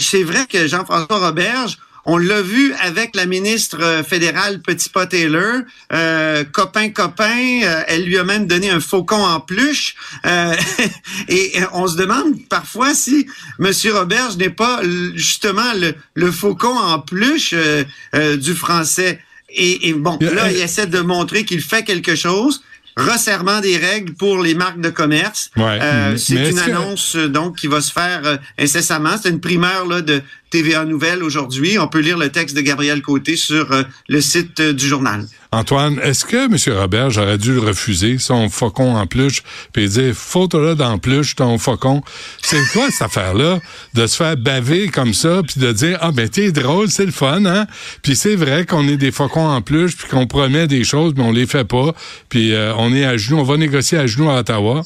c'est 0.00 0.22
vrai 0.22 0.46
que 0.48 0.66
Jean-François 0.66 1.18
Roberge, 1.18 1.78
on 2.06 2.18
l'a 2.18 2.40
vu 2.40 2.72
avec 2.80 3.14
la 3.16 3.26
ministre 3.26 3.78
euh, 3.82 4.02
fédérale 4.02 4.60
Petit 4.60 4.88
Pas 4.88 5.06
Taylor, 5.06 5.62
euh, 5.92 6.44
copain 6.44 6.88
copain. 6.90 7.60
euh, 7.64 7.82
elle 7.88 8.04
lui 8.04 8.16
a 8.16 8.24
même 8.24 8.46
donné 8.46 8.70
un 8.70 8.80
faucon 8.80 9.22
en 9.22 9.40
peluche. 9.40 9.96
Euh, 10.24 10.54
et 11.28 11.52
on 11.72 11.86
se 11.88 11.96
demande 11.96 12.34
parfois 12.48 12.94
si 12.94 13.26
Monsieur 13.58 13.92
Roberge 13.92 14.36
n'est 14.36 14.50
pas 14.50 14.80
justement 15.14 15.72
le, 15.74 15.94
le 16.14 16.30
faucon 16.30 16.76
en 16.76 17.04
euh, 17.12 17.84
euh, 18.14 18.36
du 18.36 18.54
français. 18.54 19.20
Et, 19.50 19.88
et 19.88 19.92
bon, 19.94 20.18
là, 20.20 20.50
il 20.50 20.58
essaie 20.60 20.86
de 20.86 21.00
montrer 21.00 21.44
qu'il 21.44 21.60
fait 21.60 21.82
quelque 21.82 22.14
chose. 22.14 22.62
Resserrement 22.96 23.60
des 23.60 23.76
règles 23.76 24.14
pour 24.14 24.42
les 24.42 24.54
marques 24.54 24.80
de 24.80 24.88
commerce. 24.88 25.50
Ouais. 25.56 25.78
Euh, 25.82 26.16
c'est 26.16 26.48
une 26.48 26.58
annonce 26.58 27.14
donc 27.16 27.58
qui 27.58 27.66
va 27.66 27.82
se 27.82 27.92
faire 27.92 28.22
euh, 28.24 28.36
incessamment. 28.58 29.16
C'est 29.22 29.28
une 29.28 29.40
primeur 29.40 29.86
là, 29.86 30.00
de 30.00 30.22
TVA 30.50 30.84
Nouvelle 30.84 31.22
aujourd'hui. 31.22 31.78
On 31.78 31.88
peut 31.88 32.00
lire 32.00 32.18
le 32.18 32.30
texte 32.30 32.56
de 32.56 32.60
Gabriel 32.60 33.02
Côté 33.02 33.36
sur 33.36 33.72
euh, 33.72 33.82
le 34.08 34.20
site 34.20 34.60
euh, 34.60 34.72
du 34.72 34.86
journal. 34.86 35.26
Antoine, 35.52 35.98
est-ce 36.02 36.24
que 36.24 36.36
M. 36.36 36.78
Robert, 36.78 37.10
j'aurais 37.10 37.38
dû 37.38 37.52
le 37.52 37.60
refuser, 37.60 38.18
son 38.18 38.48
faucon 38.48 38.96
en 38.96 39.06
peluche, 39.06 39.42
puis 39.72 39.88
dire, 39.88 40.14
faut-le 40.14 40.74
dans 40.74 40.98
peluche, 40.98 41.34
ton 41.34 41.58
faucon? 41.58 42.02
C'est 42.42 42.62
quoi 42.72 42.90
cette 42.90 43.02
affaire-là? 43.02 43.60
De 43.94 44.06
se 44.06 44.16
faire 44.16 44.36
baver 44.36 44.88
comme 44.88 45.14
ça, 45.14 45.42
puis 45.42 45.60
de 45.60 45.72
dire, 45.72 45.98
ah 46.00 46.12
ben 46.12 46.28
t'es 46.28 46.52
drôle, 46.52 46.90
c'est 46.90 47.06
le 47.06 47.12
fun, 47.12 47.44
hein? 47.46 47.66
Puis 48.02 48.16
c'est 48.16 48.36
vrai 48.36 48.66
qu'on 48.66 48.86
est 48.88 48.96
des 48.96 49.12
faucons 49.12 49.48
en 49.48 49.62
peluche, 49.62 49.96
puis 49.96 50.08
qu'on 50.08 50.26
promet 50.26 50.66
des 50.66 50.84
choses, 50.84 51.14
mais 51.16 51.22
on 51.22 51.32
les 51.32 51.46
fait 51.46 51.64
pas, 51.64 51.94
puis 52.28 52.52
euh, 52.52 52.74
on 52.76 52.92
est 52.92 53.04
à 53.04 53.16
genoux, 53.16 53.38
on 53.38 53.44
va 53.44 53.56
négocier 53.56 53.98
à 53.98 54.06
genoux 54.06 54.30
à 54.30 54.40
Ottawa. 54.40 54.82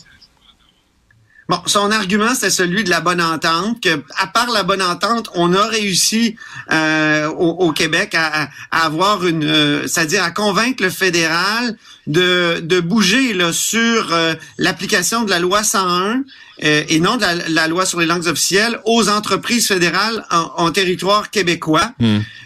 Bon, 1.50 1.60
son 1.66 1.90
argument, 1.90 2.32
c'est 2.38 2.48
celui 2.48 2.84
de 2.84 2.90
la 2.90 3.00
bonne 3.00 3.20
entente, 3.20 3.82
que 3.82 4.04
à 4.16 4.28
part 4.28 4.48
la 4.52 4.62
bonne 4.62 4.80
entente, 4.82 5.28
on 5.34 5.52
a 5.52 5.66
réussi 5.66 6.36
euh, 6.70 7.26
au, 7.26 7.66
au 7.66 7.72
Québec 7.72 8.14
à, 8.14 8.48
avoir 8.70 9.26
une, 9.26 9.42
euh, 9.44 9.82
c'est-à-dire 9.88 10.22
à 10.22 10.30
convaincre 10.30 10.80
le 10.84 10.90
fédéral 10.90 11.76
de, 12.06 12.60
de 12.62 12.78
bouger 12.78 13.32
là, 13.34 13.52
sur 13.52 14.12
euh, 14.12 14.34
l'application 14.58 15.24
de 15.24 15.30
la 15.30 15.40
loi 15.40 15.64
101 15.64 16.22
euh, 16.62 16.84
et 16.88 17.00
non 17.00 17.16
de 17.16 17.22
la, 17.22 17.34
la 17.48 17.66
loi 17.66 17.84
sur 17.84 17.98
les 17.98 18.06
langues 18.06 18.28
officielles 18.28 18.78
aux 18.84 19.08
entreprises 19.08 19.66
fédérales 19.66 20.24
en, 20.30 20.52
en 20.56 20.70
territoire 20.70 21.30
québécois. 21.30 21.90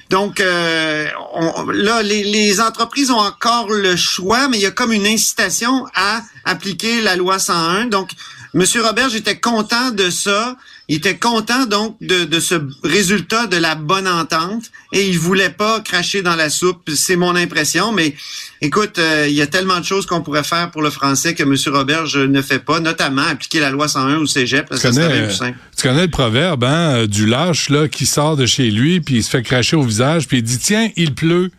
Donc 0.09 0.40
euh, 0.40 1.07
on- 1.34 1.66
là, 1.72 2.02
les, 2.02 2.24
les 2.24 2.59
entreprises 2.59 3.11
ont 3.11 3.18
encore 3.18 3.68
le 3.70 3.96
choix, 3.96 4.48
mais 4.48 4.57
il 4.57 4.62
y 4.62 4.66
a 4.66 4.70
comme 4.70 4.92
une 4.94 5.07
incitation 5.07 5.84
à 5.94 6.22
appliquer 6.46 7.02
la 7.02 7.16
loi 7.16 7.38
101. 7.38 7.86
Donc, 7.86 8.11
Monsieur 8.55 8.82
Robert, 8.82 9.09
j'étais 9.11 9.36
content 9.36 9.90
de 9.90 10.11
ça. 10.11 10.57
Il 10.86 10.96
était 10.98 11.16
content 11.16 11.66
donc 11.66 11.96
de, 12.00 12.24
de 12.24 12.38
ce 12.38 12.55
résultat 12.84 13.48
de 13.48 13.57
la 13.57 13.74
bonne 13.74 14.07
entente 14.07 14.70
et 14.92 15.09
il 15.09 15.18
voulait 15.18 15.50
pas 15.50 15.80
cracher 15.80 16.22
dans 16.22 16.36
la 16.36 16.50
soupe. 16.50 16.88
C'est 16.94 17.16
mon 17.16 17.34
impression, 17.34 17.90
mais 17.90 18.14
écoute, 18.61 19.00
euh, 19.00 19.26
il 19.28 19.34
y 19.34 19.42
a 19.42 19.48
tellement 19.48 19.80
de 19.80 19.84
choses 19.84 20.07
qu'on 20.07 20.22
pourrait 20.22 20.44
faire 20.44 20.70
pour 20.70 20.82
le 20.82 20.90
français 20.90 21.34
que 21.34 21.42
Monsieur 21.42 21.72
Robert 21.72 22.05
ne 22.14 22.42
fait 22.42 22.61
pas, 22.61 22.78
notamment 22.78 23.22
appliquer 23.22 23.59
la 23.59 23.70
loi 23.70 23.88
101 23.88 24.18
au 24.18 24.26
cégep. 24.26 24.70
Tu 24.70 24.76
Ça 24.76 24.92
serait 24.92 25.07
connais, 25.07 25.18
bien 25.18 25.26
plus 25.26 25.34
simple. 25.34 25.59
tu 25.76 25.82
connais 25.82 26.02
le 26.02 26.11
proverbe, 26.11 26.62
hein, 26.62 26.94
euh, 26.94 27.07
du 27.09 27.26
lâche, 27.26 27.70
là, 27.70 27.88
qui 27.88 28.07
sort 28.07 28.36
de 28.36 28.46
chez 28.46 28.70
lui, 28.70 29.00
puis 29.00 29.16
il 29.16 29.24
se 29.24 29.30
fait 29.30 29.42
cracher 29.42 29.74
au 29.74 29.82
visage, 29.82 30.28
puis 30.28 30.38
il 30.38 30.42
dit, 30.44 30.59
tiens, 30.59 30.90
il 30.94 31.12
pleut. 31.12 31.50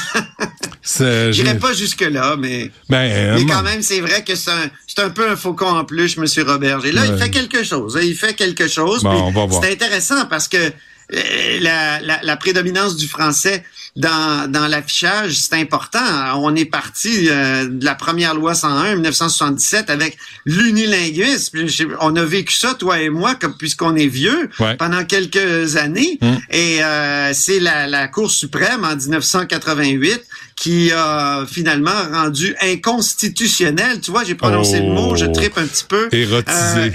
J'irai 0.82 1.58
pas 1.58 1.72
jusque-là, 1.72 2.36
mais, 2.38 2.70
Ben, 2.88 2.98
euh, 3.10 3.34
mais 3.38 3.46
quand 3.46 3.62
même, 3.62 3.82
c'est 3.82 4.00
vrai 4.00 4.24
que 4.24 4.34
c'est 4.34 4.50
un, 4.50 4.70
c'est 4.86 5.00
un 5.00 5.10
peu 5.10 5.28
un 5.30 5.36
faucon 5.36 5.66
en 5.66 5.84
plus, 5.84 6.16
Monsieur 6.16 6.42
Robert. 6.44 6.84
Et 6.84 6.92
là, 6.92 7.02
il 7.06 7.16
fait 7.18 7.30
quelque 7.30 7.62
chose. 7.62 7.96
hein, 7.96 8.00
Il 8.02 8.14
fait 8.16 8.34
quelque 8.34 8.66
chose. 8.68 9.02
Bon, 9.02 9.10
puis 9.10 9.20
on 9.22 9.30
va 9.32 9.46
voir. 9.46 9.62
C'est 9.62 9.72
intéressant 9.72 10.24
parce 10.26 10.48
que 10.48 10.56
euh, 10.56 11.58
la, 11.60 12.00
la, 12.00 12.20
la 12.22 12.36
prédominance 12.36 12.96
du 12.96 13.08
français 13.08 13.64
dans, 13.96 14.48
dans 14.50 14.68
l'affichage, 14.68 15.32
c'est 15.34 15.54
important. 15.56 15.98
On 16.36 16.54
est 16.54 16.64
parti 16.64 17.26
euh, 17.28 17.66
de 17.68 17.84
la 17.84 17.96
première 17.96 18.34
loi 18.36 18.54
101 18.54 18.94
1977 18.94 19.90
avec 19.90 20.16
l'unilinguisme. 20.46 21.66
On 22.00 22.14
a 22.16 22.24
vécu 22.24 22.54
ça, 22.54 22.74
toi 22.74 23.00
et 23.00 23.10
moi, 23.10 23.34
comme 23.34 23.56
puisqu'on 23.56 23.96
est 23.96 24.06
vieux, 24.06 24.48
Ouais. 24.60 24.76
pendant 24.76 25.04
quelques 25.04 25.76
années. 25.76 26.18
Mm. 26.22 26.34
Et 26.50 26.84
euh, 26.84 27.32
c'est 27.34 27.58
la, 27.60 27.86
la 27.88 28.06
Cour 28.08 28.30
suprême 28.30 28.84
en 28.84 28.94
1988 28.94 30.22
qui 30.60 30.92
a 30.92 31.46
finalement 31.50 31.90
rendu 32.12 32.54
inconstitutionnel. 32.60 33.98
Tu 34.02 34.10
vois, 34.10 34.24
j'ai 34.24 34.34
prononcé 34.34 34.80
le 34.80 34.88
mot, 34.92 35.16
je 35.16 35.24
tripe 35.24 35.56
un 35.56 35.64
petit 35.66 35.84
peu. 35.88 36.08
Érotisé. 36.12 36.52
Euh, 36.54 36.90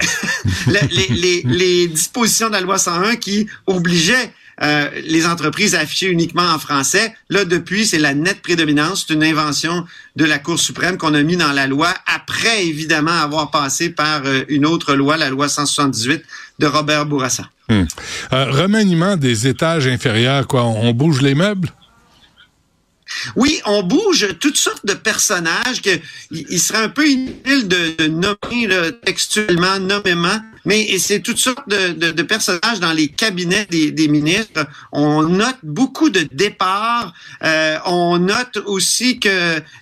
le- 0.67 0.87
les, 0.91 1.07
les, 1.15 1.41
les 1.45 1.87
dispositions 1.87 2.47
de 2.47 2.53
la 2.53 2.61
loi 2.61 2.77
101 2.77 3.15
qui 3.15 3.47
obligeaient 3.65 4.31
euh, 4.61 4.87
les 5.05 5.25
entreprises 5.25 5.73
à 5.73 5.79
afficher 5.79 6.07
uniquement 6.07 6.43
en 6.47 6.59
français. 6.59 7.13
Là, 7.29 7.43
depuis, 7.43 7.87
c'est 7.87 7.97
la 7.97 8.13
nette 8.13 8.43
prédominance. 8.43 9.05
C'est 9.07 9.15
une 9.15 9.23
invention 9.23 9.83
de 10.15 10.25
la 10.25 10.37
Cour 10.37 10.59
suprême 10.59 10.97
qu'on 10.97 11.15
a 11.15 11.23
mis 11.23 11.35
dans 11.35 11.51
la 11.51 11.65
loi 11.65 11.91
après, 12.05 12.67
évidemment, 12.67 13.19
avoir 13.19 13.49
passé 13.49 13.89
par 13.89 14.21
euh, 14.25 14.43
une 14.47 14.67
autre 14.67 14.93
loi, 14.93 15.17
la 15.17 15.29
loi 15.29 15.49
178 15.49 16.23
de 16.59 16.67
Robert 16.67 17.07
Bourassa. 17.07 17.49
Hum. 17.69 17.87
Euh, 18.31 18.45
remaniement 18.51 19.17
des 19.17 19.47
étages 19.47 19.87
inférieurs, 19.87 20.45
quoi. 20.45 20.63
On 20.65 20.91
bouge 20.93 21.23
les 21.23 21.33
meubles? 21.33 21.69
Oui, 23.35 23.61
on 23.65 23.83
bouge 23.83 24.27
toutes 24.39 24.57
sortes 24.57 24.85
de 24.85 24.93
personnages 24.93 25.81
que 25.81 25.89
il 26.31 26.59
serait 26.59 26.83
un 26.83 26.89
peu 26.89 27.07
inutile 27.07 27.67
de, 27.67 28.07
nommer 28.07 28.91
textuellement, 29.03 29.79
nommément, 29.79 30.39
mais 30.65 30.97
c'est 30.97 31.19
toutes 31.19 31.37
sortes 31.37 31.67
de, 31.67 31.93
de- 31.93 32.11
de 32.11 32.23
personnages 32.23 32.79
dans 32.79 32.91
les 32.93 33.07
cabinets 33.07 33.67
des, 33.69 33.91
des 33.91 34.07
ministres. 34.07 34.65
On 34.91 35.23
note 35.23 35.57
beaucoup 35.63 36.09
de 36.09 36.27
départs. 36.31 37.13
Euh, 37.43 37.77
on 37.85 38.17
note 38.17 38.57
aussi 38.65 39.19
que 39.19 39.29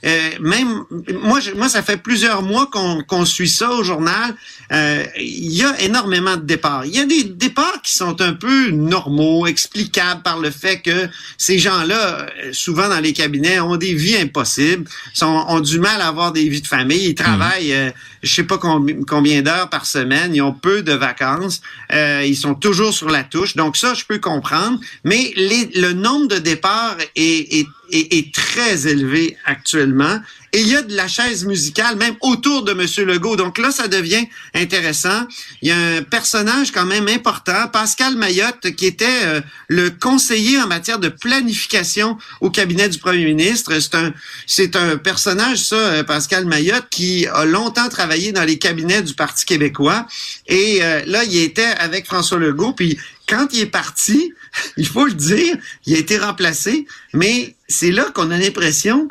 euh, 0.05 0.29
même 0.41 0.83
moi, 1.21 1.39
je- 1.39 1.51
moi, 1.51 1.69
ça 1.69 1.81
fait 1.83 1.97
plusieurs 1.97 2.41
mois 2.41 2.69
qu'on 3.07 3.25
suit 3.25 3.49
ça 3.49 3.71
au 3.71 3.83
journal. 3.83 4.35
Euh, 4.71 5.03
Il 5.17 5.53
y 5.53 5.63
a 5.63 5.79
énormément 5.81 6.35
de 6.37 6.41
départs. 6.43 6.85
Il 6.85 6.95
y 6.95 6.99
a 6.99 7.05
des 7.05 7.23
départs 7.23 7.81
qui 7.83 7.93
sont 7.93 8.19
un 8.21 8.33
peu 8.33 8.69
normaux, 8.71 9.45
explicables 9.47 10.21
par 10.23 10.39
le 10.39 10.51
fait 10.51 10.79
que 10.81 11.07
ces 11.37 11.59
gens-là, 11.59 12.27
euh, 12.43 12.53
souvent 12.53 12.89
dans 12.89 12.99
les 12.99 13.13
cabinets, 13.13 13.59
ont 13.59 13.77
des 13.77 13.93
vies 13.93 14.17
impossibles, 14.17 14.85
sont, 15.13 15.45
ont 15.47 15.59
du 15.59 15.79
mal 15.79 16.01
à 16.01 16.07
avoir 16.07 16.31
des 16.31 16.47
vies 16.49 16.61
de 16.61 16.67
famille. 16.67 17.09
Ils 17.09 17.15
travaillent, 17.15 17.73
euh, 17.73 17.91
je 18.23 18.33
sais 18.33 18.43
pas 18.43 18.55
combi- 18.57 19.03
combien 19.05 19.41
d'heures 19.41 19.69
par 19.69 19.85
semaine, 19.85 20.33
ils 20.33 20.41
ont 20.41 20.53
peu 20.53 20.81
de 20.81 20.93
vacances, 20.93 21.61
euh, 21.91 22.23
ils 22.25 22.35
sont 22.37 22.55
toujours 22.55 22.93
sur 22.93 23.09
la 23.09 23.23
touche. 23.23 23.55
Donc 23.55 23.77
ça, 23.77 23.93
je 23.93 24.05
peux 24.05 24.19
comprendre. 24.19 24.79
Mais 25.03 25.33
le 25.35 25.91
nombre 25.93 26.27
de 26.29 26.37
départs 26.37 26.97
est 27.15 28.33
très 28.33 28.87
élevé 28.87 29.37
actuellement. 29.45 30.19
Et 30.55 30.61
il 30.61 30.67
y 30.67 30.75
a 30.75 30.83
de 30.83 30.95
la 30.95 31.07
chaise 31.07 31.45
musicale 31.45 31.95
même 31.95 32.15
autour 32.21 32.61
de 32.63 32.73
M. 32.73 33.07
Legault. 33.07 33.35
Donc 33.35 33.57
là, 33.57 33.71
ça 33.71 33.87
devient 33.87 34.27
intéressant. 34.53 35.25
Il 35.63 35.69
y 35.69 35.71
a 35.71 35.77
un 35.77 36.03
personnage 36.03 36.71
quand 36.71 36.85
même 36.85 37.07
important, 37.07 37.67
Pascal 37.69 38.15
Mayotte, 38.15 38.75
qui 38.75 38.85
était 38.85 39.23
euh, 39.25 39.41
le 39.67 39.89
conseiller 39.89 40.61
en 40.61 40.67
matière 40.67 40.99
de 40.99 41.09
planification 41.09 42.19
au 42.39 42.51
cabinet 42.51 42.87
du 42.87 42.99
premier 42.99 43.25
ministre. 43.25 43.79
C'est 43.79 43.95
un, 43.95 44.13
c'est 44.45 44.75
un 44.75 44.97
personnage, 44.97 45.57
ça, 45.57 45.75
euh, 45.75 46.03
Pascal 46.03 46.45
Mayotte, 46.45 46.87
qui 46.91 47.25
a 47.25 47.45
longtemps 47.45 47.89
travaillé 47.89 48.31
dans 48.31 48.43
les 48.43 48.59
cabinets 48.59 49.01
du 49.01 49.15
Parti 49.15 49.45
québécois. 49.45 50.05
Et 50.45 50.83
euh, 50.83 51.01
là, 51.07 51.23
il 51.23 51.35
était 51.37 51.73
avec 51.79 52.05
François 52.05 52.37
Legault. 52.37 52.73
Puis 52.73 52.99
quand 53.27 53.47
il 53.53 53.61
est 53.61 53.65
parti, 53.65 54.33
il 54.77 54.85
faut 54.85 55.05
le 55.05 55.13
dire, 55.13 55.57
il 55.87 55.95
a 55.95 55.97
été 55.97 56.19
remplacé. 56.19 56.85
Mais 57.11 57.55
c'est 57.67 57.91
là 57.91 58.11
qu'on 58.13 58.29
a 58.29 58.37
l'impression 58.37 59.07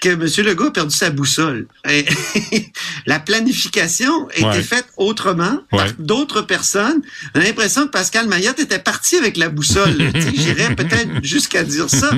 que 0.00 0.08
M. 0.10 0.46
Legault 0.46 0.66
a 0.68 0.72
perdu 0.72 0.94
sa 0.94 1.10
boussole. 1.10 1.66
Et 1.88 2.04
la 3.06 3.18
planification 3.20 4.28
était 4.30 4.44
Ouais. 4.44 4.62
faite 4.62 4.86
autrement 4.96 5.60
par 5.70 5.86
d'autres 5.98 6.42
personnes. 6.42 7.02
On 7.34 7.40
a 7.40 7.44
l'impression 7.44 7.86
que 7.86 7.90
Pascal 7.90 8.28
Mayotte 8.28 8.60
était 8.60 8.78
parti 8.78 9.16
avec 9.16 9.36
la 9.36 9.48
boussole. 9.48 9.96
J'irais 10.34 10.74
peut-être 10.74 11.22
jusqu'à 11.24 11.64
dire 11.64 11.90
ça. 11.90 12.10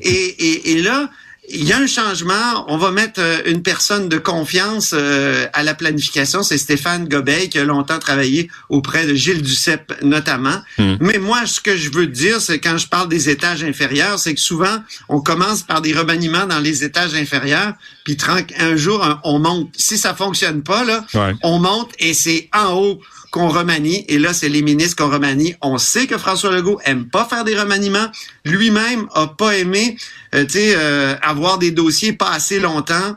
Et, 0.00 0.10
et, 0.10 0.72
et 0.72 0.82
là, 0.82 1.10
il 1.48 1.64
y 1.64 1.72
a 1.72 1.78
un 1.78 1.86
changement. 1.86 2.64
On 2.68 2.76
va 2.76 2.90
mettre 2.90 3.20
euh, 3.20 3.38
une 3.46 3.62
personne 3.62 4.08
de 4.08 4.18
confiance 4.18 4.90
euh, 4.94 5.46
à 5.52 5.62
la 5.62 5.74
planification. 5.74 6.42
C'est 6.42 6.58
Stéphane 6.58 7.08
Gobeil 7.08 7.48
qui 7.48 7.58
a 7.58 7.64
longtemps 7.64 7.98
travaillé 7.98 8.50
auprès 8.68 9.06
de 9.06 9.14
Gilles 9.14 9.42
Duceppe 9.42 9.92
notamment. 10.02 10.60
Mais 11.00 11.18
moi, 11.18 11.46
ce 11.46 11.60
que 11.60 11.76
je 11.76 11.90
veux 11.90 12.06
dire, 12.06 12.40
c'est 12.40 12.58
quand 12.58 12.78
je 12.78 12.86
parle 12.88 13.08
des 13.08 13.28
étages 13.30 13.62
inférieurs, 13.62 14.18
c'est 14.18 14.34
que 14.34 14.40
souvent, 14.40 14.78
on 15.08 15.20
commence 15.20 15.62
par 15.62 15.80
des 15.82 15.92
remaniements 15.92 16.46
dans 16.46 16.58
les 16.58 16.84
étages 16.84 17.14
inférieurs, 17.14 17.74
puis 18.04 18.16
un 18.58 18.76
jour, 18.76 19.04
on 19.24 19.38
monte. 19.38 19.70
Si 19.76 19.98
ça 19.98 20.14
fonctionne 20.14 20.62
pas, 20.62 20.84
là, 20.84 21.04
Ouais. 21.14 21.34
on 21.42 21.58
monte 21.58 21.90
et 21.98 22.14
c'est 22.14 22.48
en 22.54 22.74
haut 22.74 23.00
qu'on 23.30 23.48
remanie. 23.48 24.04
Et 24.08 24.18
là, 24.18 24.32
c'est 24.32 24.48
les 24.48 24.62
ministres 24.62 24.96
qu'on 24.96 25.10
remanie. 25.10 25.54
On 25.60 25.78
sait 25.78 26.06
que 26.06 26.16
François 26.16 26.50
Legault 26.52 26.80
aime 26.84 27.06
pas 27.06 27.24
faire 27.26 27.44
des 27.44 27.58
remaniements. 27.58 28.06
Lui-même 28.44 29.08
a 29.14 29.26
pas 29.26 29.56
aimé, 29.58 29.96
tu 30.44 30.52
sais, 30.58 30.74
euh, 30.76 31.14
avoir 31.22 31.58
des 31.58 31.70
dossiers 31.70 32.12
pas 32.12 32.30
assez 32.30 32.58
longtemps 32.60 33.16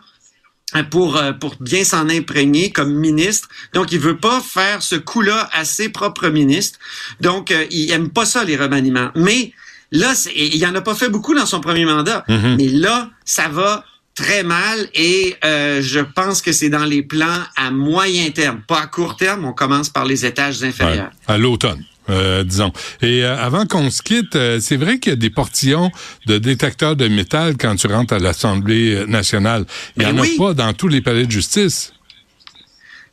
euh, 0.75 0.83
pour 0.83 1.17
euh, 1.17 1.33
pour 1.33 1.55
bien 1.59 1.83
s'en 1.83 2.07
imprégner 2.09 2.71
comme 2.71 2.93
ministre. 2.93 3.49
Donc 3.73 3.91
il 3.91 3.99
veut 3.99 4.17
pas 4.17 4.39
faire 4.41 4.81
ce 4.83 4.95
coup-là 4.95 5.49
à 5.51 5.65
ses 5.65 5.89
propres 5.89 6.29
ministres. 6.29 6.79
Donc 7.21 7.51
euh, 7.51 7.65
il 7.71 7.91
aime 7.91 8.09
pas 8.09 8.25
ça 8.25 8.43
les 8.43 8.55
remaniements. 8.55 9.09
Mais 9.15 9.51
là 9.91 10.13
c'est- 10.15 10.33
il 10.35 10.55
y 10.57 10.65
en 10.67 10.75
a 10.75 10.81
pas 10.81 10.95
fait 10.95 11.09
beaucoup 11.09 11.33
dans 11.35 11.45
son 11.47 11.59
premier 11.61 11.85
mandat. 11.85 12.23
Mais 12.27 12.67
là 12.67 13.09
ça 13.25 13.47
va 13.47 13.83
très 14.15 14.43
mal 14.43 14.89
et 14.93 15.37
euh, 15.45 15.81
je 15.81 16.01
pense 16.01 16.41
que 16.41 16.51
c'est 16.51 16.69
dans 16.69 16.83
les 16.83 17.01
plans 17.03 17.41
à 17.55 17.71
moyen 17.71 18.29
terme, 18.31 18.61
pas 18.67 18.81
à 18.81 18.87
court 18.87 19.15
terme. 19.15 19.45
On 19.45 19.53
commence 19.53 19.89
par 19.89 20.03
les 20.05 20.25
étages 20.25 20.59
Ouais, 20.61 20.67
inférieurs. 20.67 21.11
à 21.27 21.37
l'automne. 21.37 21.83
Euh, 22.09 22.43
disons. 22.43 22.71
Et 23.01 23.23
euh, 23.23 23.37
avant 23.37 23.65
qu'on 23.65 23.89
se 23.89 24.01
quitte, 24.01 24.35
euh, 24.35 24.59
c'est 24.59 24.77
vrai 24.77 24.99
qu'il 24.99 25.11
y 25.11 25.13
a 25.13 25.15
des 25.17 25.29
portillons 25.29 25.91
de 26.25 26.37
détecteurs 26.37 26.95
de 26.95 27.07
métal 27.07 27.55
quand 27.57 27.75
tu 27.75 27.87
rentres 27.87 28.13
à 28.13 28.19
l'Assemblée 28.19 29.05
nationale. 29.07 29.65
Il 29.97 30.05
n'y 30.05 30.11
Ben 30.11 30.19
en 30.19 30.21
oui. 30.21 30.35
a 30.35 30.43
pas 30.43 30.53
dans 30.53 30.73
tous 30.73 30.87
les 30.87 31.01
palais 31.01 31.25
de 31.25 31.31
justice. 31.31 31.93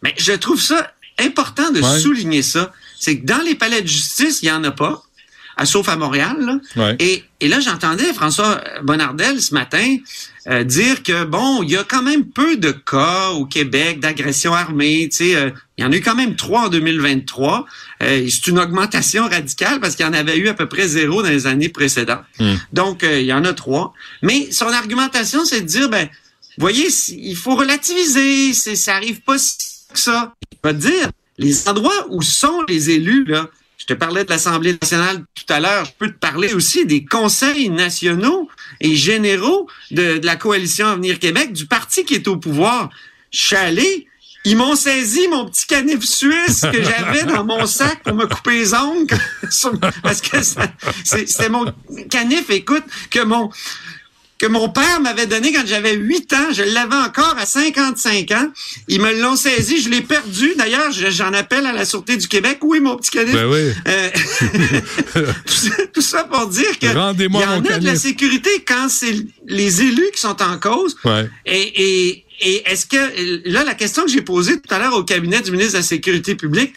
Mais 0.02 0.14
je 0.18 0.32
trouve 0.32 0.60
ça 0.60 0.92
important 1.18 1.70
de 1.70 1.80
Ouais. 1.80 1.98
souligner 2.00 2.42
ça. 2.42 2.72
C'est 2.98 3.18
que 3.20 3.26
dans 3.26 3.42
les 3.44 3.54
palais 3.54 3.82
de 3.82 3.86
justice, 3.88 4.40
il 4.42 4.46
y 4.48 4.52
en 4.52 4.62
a 4.64 4.70
pas, 4.70 5.02
à, 5.56 5.66
sauf 5.66 5.88
à 5.88 5.96
Montréal. 5.96 6.36
là. 6.40 6.58
Ouais. 6.76 6.96
Et, 7.00 7.24
et 7.40 7.48
là, 7.48 7.60
j'entendais 7.60 8.12
François 8.12 8.62
Bonnardel 8.82 9.40
ce 9.40 9.54
matin 9.54 9.96
euh, 10.48 10.62
dire 10.62 11.02
que, 11.02 11.24
bon, 11.24 11.62
il 11.62 11.70
y 11.70 11.76
a 11.76 11.84
quand 11.84 12.02
même 12.02 12.24
peu 12.24 12.56
de 12.56 12.70
cas 12.70 13.30
au 13.30 13.46
Québec 13.46 13.98
d'agression 14.00 14.54
armée. 14.54 15.08
Tu 15.10 15.16
sais, 15.16 15.36
euh, 15.36 15.50
il 15.76 15.84
y 15.84 15.86
en 15.86 15.92
a 15.92 15.96
eu 15.96 16.00
quand 16.00 16.14
même 16.14 16.36
trois 16.36 16.66
en 16.66 16.68
2023. 16.68 17.66
Euh, 18.02 18.26
c'est 18.30 18.46
une 18.46 18.58
augmentation 18.58 19.28
radicale 19.28 19.80
parce 19.80 19.96
qu'il 19.96 20.06
y 20.06 20.08
en 20.08 20.12
avait 20.12 20.36
eu 20.36 20.48
à 20.48 20.54
peu 20.54 20.68
près 20.68 20.86
zéro 20.86 21.22
dans 21.22 21.28
les 21.28 21.46
années 21.46 21.68
précédentes. 21.68 22.24
Donc, 22.72 23.02
euh, 23.02 23.20
il 23.20 23.26
y 23.26 23.32
en 23.32 23.44
a 23.44 23.52
trois. 23.52 23.92
Mais 24.22 24.48
son 24.52 24.68
argumentation, 24.68 25.44
c'est 25.44 25.62
de 25.62 25.66
dire, 25.66 25.88
ben, 25.88 26.08
voyez, 26.58 26.88
il 27.08 27.36
faut 27.36 27.56
relativiser. 27.56 28.52
C'est, 28.52 28.76
ça 28.76 28.94
arrive 28.94 29.22
pas 29.22 29.38
si 29.38 29.56
que 29.92 29.98
ça. 29.98 30.34
Vais 30.64 30.72
te 30.74 30.78
dire, 30.78 31.10
les 31.38 31.68
endroits 31.68 32.06
où 32.10 32.22
sont 32.22 32.62
les 32.68 32.90
élus, 32.90 33.24
là, 33.24 33.48
je 33.76 33.86
te 33.86 33.92
parlais 33.92 34.24
de 34.24 34.30
l'Assemblée 34.30 34.76
nationale 34.80 35.22
tout 35.34 35.52
à 35.52 35.60
l'heure, 35.60 35.84
je 35.84 35.92
peux 35.98 36.08
te 36.08 36.18
parler 36.18 36.54
aussi 36.54 36.86
des 36.86 37.04
conseils 37.04 37.68
nationaux 37.68 38.48
et 38.80 38.96
généraux 38.96 39.68
de, 39.90 40.20
la 40.22 40.36
coalition 40.36 40.86
Avenir 40.86 41.18
Québec, 41.18 41.52
du 41.52 41.66
parti 41.66 42.04
qui 42.04 42.14
est 42.14 42.28
au 42.28 42.36
pouvoir. 42.36 42.90
Je 43.30 43.56
ils 44.44 44.56
m'ont 44.56 44.76
saisi 44.76 45.26
mon 45.26 45.46
petit 45.46 45.66
canif 45.66 46.04
suisse 46.04 46.60
que 46.60 46.80
j'avais 46.80 47.24
dans 47.24 47.44
mon 47.44 47.66
sac 47.66 48.04
pour 48.04 48.14
me 48.14 48.26
couper 48.26 48.52
les 48.52 48.74
ongles. 48.74 49.18
Parce 50.04 50.20
que 50.20 50.36
c'était 51.02 51.48
mon 51.48 51.66
canif, 52.08 52.48
écoute, 52.50 52.84
que 53.10 53.24
mon 53.24 53.50
que 54.38 54.46
mon 54.46 54.68
père 54.68 55.00
m'avait 55.00 55.26
donné 55.26 55.52
quand 55.52 55.66
j'avais 55.66 55.94
8 55.94 56.32
ans. 56.34 56.52
Je 56.52 56.62
l'avais 56.62 56.94
encore 56.96 57.34
à 57.38 57.46
55 57.46 58.30
ans. 58.32 58.50
Ils 58.88 59.00
me 59.00 59.18
l'ont 59.20 59.36
saisi. 59.36 59.80
Je 59.80 59.88
l'ai 59.88 60.02
perdu. 60.02 60.52
D'ailleurs, 60.58 60.92
je- 60.92 61.10
j'en 61.10 61.32
appelle 61.32 61.64
à 61.66 61.72
la 61.72 61.84
Sûreté 61.84 62.16
du 62.18 62.28
Québec. 62.28 62.58
Oui, 62.62 62.80
mon 62.80 62.96
petit 62.96 63.10
canif. 63.12 63.32
Ben 63.32 63.46
oui. 63.46 63.72
Euh, 63.88 64.10
tout, 65.46 65.52
ça, 65.52 65.70
tout 65.94 66.00
ça 66.02 66.24
pour 66.24 66.46
dire 66.48 66.78
que 66.78 66.86
Rendez-moi 66.86 67.42
il 67.42 67.44
y 67.44 67.48
en 67.72 67.74
a 67.74 67.78
de 67.78 67.84
la 67.86 67.96
sécurité 67.96 68.50
quand 68.66 68.88
c'est 68.88 69.14
les 69.46 69.82
élus 69.82 70.10
qui 70.14 70.20
sont 70.20 70.40
en 70.42 70.58
cause. 70.58 70.96
Ouais. 71.04 71.28
Et, 71.46 71.60
et, 72.10 72.24
et 72.40 72.62
est-ce 72.70 72.84
que 72.86 73.50
là 73.50 73.64
la 73.64 73.74
question 73.74 74.04
que 74.04 74.10
j'ai 74.10 74.20
posée 74.22 74.60
tout 74.60 74.74
à 74.74 74.78
l'heure 74.78 74.94
au 74.94 75.04
cabinet 75.04 75.40
du 75.40 75.50
ministre 75.50 75.72
de 75.72 75.78
la 75.78 75.82
Sécurité 75.82 76.34
publique, 76.34 76.74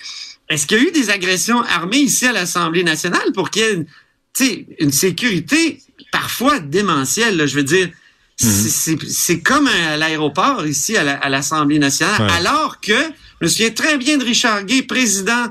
est-ce 0.49 0.65
qu'il 0.65 0.77
y 0.77 0.81
a 0.81 0.83
eu 0.83 0.91
des 0.91 1.09
agressions 1.09 1.61
armées 1.63 1.97
ici 1.97 2.25
à 2.25 2.31
l'Assemblée 2.31 2.83
nationale 2.83 3.31
pour 3.33 3.49
qu'il 3.49 3.61
y 3.63 4.45
ait 4.45 4.65
une 4.79 4.91
sécurité 4.91 5.81
parfois 6.11 6.59
démentielle, 6.59 7.37
là, 7.37 7.45
je 7.45 7.55
veux 7.55 7.63
dire. 7.63 7.89
c'est- 8.41 8.69
C'est 8.69 8.97
c'est 9.09 9.41
comme 9.41 9.67
à 9.67 9.97
l'aéroport 9.97 10.65
ici 10.65 10.95
à 10.95 11.03
la- 11.03 11.17
à 11.17 11.27
l'Assemblée 11.27 11.77
nationale, 11.77 12.21
Ouais. 12.21 12.31
alors 12.37 12.79
que 12.79 12.93
je 12.93 13.45
me 13.45 13.47
souviens 13.49 13.69
très 13.71 13.97
bien 13.97 14.15
de 14.17 14.23
Richard 14.23 14.63
Gay, 14.63 14.81
président 14.83 15.47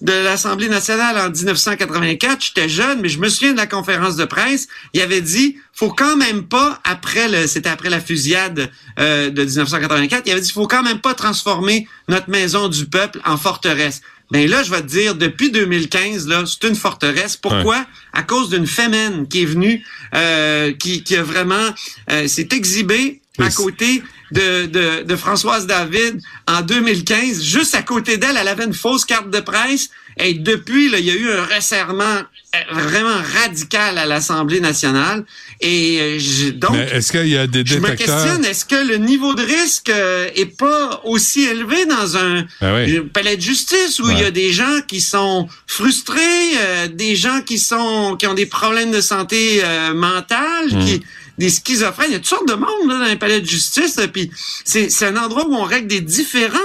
de 0.00 0.12
l'Assemblée 0.12 0.70
nationale 0.70 1.18
en 1.18 1.28
1984. 1.30 2.40
J'étais 2.42 2.70
jeune, 2.70 3.02
mais 3.02 3.10
je 3.10 3.18
me 3.18 3.28
souviens 3.28 3.52
de 3.52 3.58
la 3.58 3.66
conférence 3.66 4.16
de 4.16 4.24
presse. 4.24 4.68
Il 4.94 5.02
avait 5.02 5.20
dit, 5.20 5.58
faut 5.74 5.90
quand 5.90 6.16
même 6.16 6.44
pas 6.44 6.80
après 6.84 7.28
le, 7.28 7.46
c'était 7.46 7.68
après 7.68 7.90
la 7.90 8.00
fusillade 8.00 8.70
euh, 8.98 9.28
de 9.28 9.44
1984. 9.44 10.22
Il 10.24 10.32
avait 10.32 10.40
dit, 10.40 10.50
faut 10.50 10.66
quand 10.66 10.82
même 10.82 11.00
pas 11.02 11.12
transformer 11.12 11.86
notre 12.08 12.30
maison 12.30 12.68
du 12.68 12.86
peuple 12.86 13.20
en 13.26 13.36
forteresse. 13.36 14.00
Ben 14.30 14.48
là, 14.48 14.62
je 14.62 14.70
vais 14.70 14.80
te 14.80 14.86
dire, 14.86 15.14
depuis 15.14 15.50
2015, 15.50 16.28
là, 16.28 16.44
c'est 16.46 16.68
une 16.68 16.76
forteresse. 16.76 17.36
Pourquoi? 17.36 17.84
À 18.12 18.22
cause 18.22 18.48
d'une 18.48 18.66
fémène 18.66 19.26
qui 19.26 19.42
est 19.42 19.46
venue, 19.46 19.84
euh, 20.14 20.72
qui, 20.72 21.02
qui 21.02 21.16
a 21.16 21.22
vraiment, 21.22 21.70
euh, 22.10 22.28
s'est 22.28 22.48
exhibée 22.52 23.20
à 23.42 23.50
côté 23.50 24.02
de, 24.32 24.66
de, 24.66 25.02
de 25.02 25.16
Françoise 25.16 25.66
David 25.66 26.20
en 26.46 26.60
2015. 26.62 27.42
Juste 27.42 27.74
à 27.74 27.82
côté 27.82 28.16
d'elle, 28.16 28.36
elle 28.40 28.48
avait 28.48 28.64
une 28.64 28.74
fausse 28.74 29.04
carte 29.04 29.30
de 29.30 29.40
presse. 29.40 29.90
Et 30.18 30.34
depuis, 30.34 30.90
là, 30.90 30.98
il 30.98 31.06
y 31.06 31.10
a 31.10 31.14
eu 31.14 31.30
un 31.32 31.44
resserrement 31.44 32.02
euh, 32.04 32.58
vraiment 32.72 33.16
radical 33.42 33.96
à 33.96 34.06
l'Assemblée 34.06 34.60
nationale. 34.60 35.24
Et 35.60 35.98
euh, 36.00 36.18
je- 36.18 36.50
donc, 36.50 36.74
est-ce 36.76 37.12
qu'il 37.12 37.28
y 37.28 37.36
a 37.38 37.46
des 37.46 37.62
je 37.64 37.76
me 37.76 37.88
détecteurs? 37.88 38.22
questionne, 38.22 38.44
est-ce 38.44 38.64
que 38.64 38.86
le 38.86 38.96
niveau 38.96 39.34
de 39.34 39.42
risque 39.42 39.88
euh, 39.88 40.28
est 40.34 40.56
pas 40.58 41.00
aussi 41.04 41.44
élevé 41.44 41.86
dans 41.86 42.16
un 42.16 42.44
Ben 42.60 42.74
oui. 42.84 43.00
palais 43.12 43.36
de 43.36 43.42
justice 43.42 43.98
où 44.00 44.10
il 44.10 44.18
y 44.18 44.24
a 44.24 44.30
des 44.32 44.52
gens 44.52 44.80
qui 44.86 45.00
sont 45.00 45.48
frustrés, 45.66 46.20
euh, 46.58 46.88
des 46.88 47.16
gens 47.16 47.40
qui 47.40 47.58
sont 47.58 48.16
qui 48.18 48.26
ont 48.26 48.34
des 48.34 48.46
problèmes 48.46 48.90
de 48.90 49.00
santé 49.00 49.60
euh, 49.64 49.94
mentale, 49.94 50.68
qui 50.84 51.02
des 51.40 51.48
schizophrènes, 51.48 52.10
il 52.10 52.12
y 52.12 52.16
a 52.16 52.18
toutes 52.18 52.28
sortes 52.28 52.48
de 52.48 52.54
monde 52.54 52.86
là, 52.86 52.98
dans 52.98 53.04
les 53.06 53.16
palais 53.16 53.40
de 53.40 53.46
justice, 53.46 53.98
puis 54.12 54.30
c'est 54.64 54.90
c'est 54.90 55.06
un 55.06 55.16
endroit 55.16 55.46
où 55.48 55.54
on 55.54 55.64
règle 55.64 55.88
des 55.88 56.02
différends. 56.02 56.58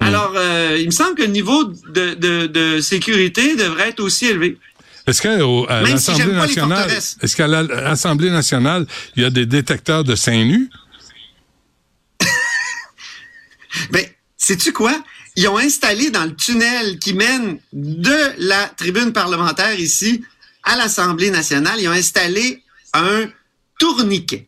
Mm. 0.00 0.04
Alors, 0.04 0.32
euh, 0.34 0.78
il 0.80 0.86
me 0.86 0.90
semble 0.90 1.14
que 1.14 1.22
le 1.22 1.28
niveau 1.28 1.64
de, 1.64 2.14
de, 2.14 2.46
de 2.46 2.80
sécurité 2.80 3.54
devrait 3.56 3.90
être 3.90 4.00
aussi 4.00 4.26
élevé. 4.26 4.58
Est-ce 5.06 5.20
qu'à 5.20 5.36
si 5.36 5.92
l'Assemblée 5.92 6.32
nationale, 6.32 6.90
est-ce 6.90 7.36
qu'à 7.36 7.46
la- 7.46 7.62
l'Assemblée 7.62 8.30
nationale, 8.30 8.86
il 9.16 9.22
y 9.22 9.26
a 9.26 9.30
des 9.30 9.46
détecteurs 9.46 10.02
de 10.02 10.14
seins 10.16 10.44
nus? 10.44 10.70
Ben, 13.90 14.04
sais-tu 14.36 14.72
quoi? 14.72 14.94
Ils 15.36 15.48
ont 15.48 15.58
installé 15.58 16.10
dans 16.10 16.24
le 16.24 16.34
tunnel 16.34 16.98
qui 16.98 17.14
mène 17.14 17.58
de 17.72 18.18
la 18.38 18.66
tribune 18.68 19.12
parlementaire 19.12 19.78
ici 19.78 20.22
à 20.62 20.76
l'Assemblée 20.76 21.30
nationale, 21.30 21.80
ils 21.80 21.88
ont 21.88 21.92
installé 21.92 22.62
un 22.94 23.26
tourniquet. 23.82 24.46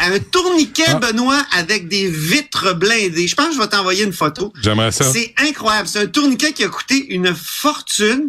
Un 0.00 0.18
tourniquet, 0.20 0.84
Ah. 0.88 0.94
Benoît, 0.96 1.42
avec 1.52 1.88
des 1.88 2.08
vitres 2.08 2.74
blindées. 2.74 3.26
Je 3.26 3.34
pense 3.34 3.48
que 3.48 3.54
je 3.54 3.58
vais 3.60 3.68
t'envoyer 3.68 4.04
une 4.04 4.12
photo. 4.12 4.52
J'aimerais 4.62 4.92
ça. 4.92 5.10
C'est 5.12 5.34
incroyable. 5.38 5.88
C'est 5.88 6.00
un 6.00 6.06
tourniquet 6.06 6.52
qui 6.52 6.62
a 6.62 6.68
coûté 6.68 7.06
une 7.14 7.34
fortune. 7.34 8.28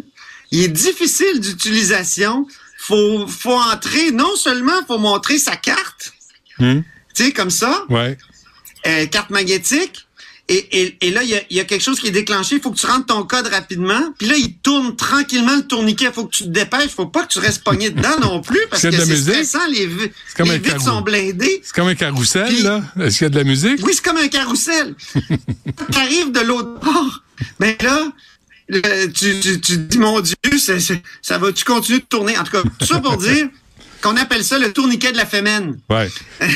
Il 0.50 0.62
est 0.62 0.68
difficile 0.68 1.38
d'utilisation. 1.38 2.46
Faut, 2.78 3.26
faut 3.28 3.54
entrer, 3.74 4.10
non 4.10 4.34
seulement 4.36 4.78
faut 4.88 4.98
montrer 4.98 5.38
sa 5.38 5.54
carte, 5.54 6.12
Hmm? 6.58 6.80
tu 7.14 7.24
sais, 7.24 7.32
comme 7.32 7.50
ça, 7.50 7.84
Ouais. 7.90 8.16
euh, 8.86 9.06
carte 9.06 9.30
magnétique. 9.30 10.06
Et, 10.50 10.82
et, 10.82 10.98
et 11.06 11.10
là, 11.12 11.22
il 11.22 11.28
y 11.30 11.34
a, 11.36 11.40
il 11.48 11.56
y 11.56 11.60
a 11.60 11.64
quelque 11.64 11.80
chose 11.82 12.00
qui 12.00 12.08
est 12.08 12.10
déclenché. 12.10 12.56
Il 12.56 12.60
faut 12.60 12.72
que 12.72 12.78
tu 12.78 12.84
rentres 12.86 13.06
ton 13.06 13.22
code 13.22 13.46
rapidement. 13.46 14.00
Puis 14.18 14.26
là, 14.28 14.34
il 14.36 14.54
tourne 14.56 14.96
tranquillement 14.96 15.54
le 15.56 15.62
tourniquet. 15.62 16.06
Il 16.06 16.12
faut 16.12 16.26
que 16.26 16.34
tu 16.34 16.42
te 16.44 16.48
dépêches. 16.48 16.86
Il 16.86 16.90
faut 16.90 17.06
pas 17.06 17.22
que 17.24 17.32
tu 17.32 17.38
restes 17.38 17.62
pogné 17.62 17.90
dedans 17.90 18.18
non 18.20 18.40
plus 18.42 18.58
parce 18.68 18.82
que 18.82 18.88
qu'il 18.88 18.98
y 18.98 19.00
a 19.00 19.04
de 19.04 19.10
la 19.10 19.16
c'est 19.16 19.20
musique? 19.30 19.44
stressant. 19.44 19.66
Les, 19.70 19.88
comme 20.36 20.48
les 20.48 20.58
vitres 20.58 20.82
sont 20.82 21.02
blindées. 21.02 21.60
C'est 21.62 21.72
comme 21.74 21.86
un 21.88 21.94
carrousel, 21.94 22.48
Puis- 22.48 22.62
là? 22.62 22.82
Est-ce 23.00 23.18
qu'il 23.18 23.24
y 23.24 23.26
a 23.26 23.30
de 23.30 23.36
la 23.38 23.44
musique? 23.44 23.80
Oui, 23.86 23.92
c'est 23.94 24.04
comme 24.04 24.16
un 24.16 24.28
carrousel. 24.28 24.94
tu 25.14 25.98
arrives 25.98 26.32
de 26.32 26.40
l'autre 26.40 26.80
bord. 26.80 27.22
Mais 27.60 27.78
là, 27.80 28.08
le- 28.68 29.06
tu, 29.12 29.38
tu, 29.60 29.76
dis, 29.78 29.98
mon 29.98 30.20
Dieu, 30.20 30.34
ça 31.22 31.38
va-tu 31.38 31.64
continuer 31.64 32.00
de 32.00 32.04
tourner? 32.06 32.36
En 32.36 32.42
tout 32.44 32.52
cas, 32.52 32.62
tout 32.78 32.86
ça 32.86 32.98
pour 32.98 33.16
dire, 33.18 33.48
qu'on 34.00 34.16
appelle 34.16 34.44
ça 34.44 34.58
le 34.58 34.72
tourniquet 34.72 35.12
de 35.12 35.16
la 35.16 35.26
fémène. 35.26 35.78
Ouais. 35.88 36.08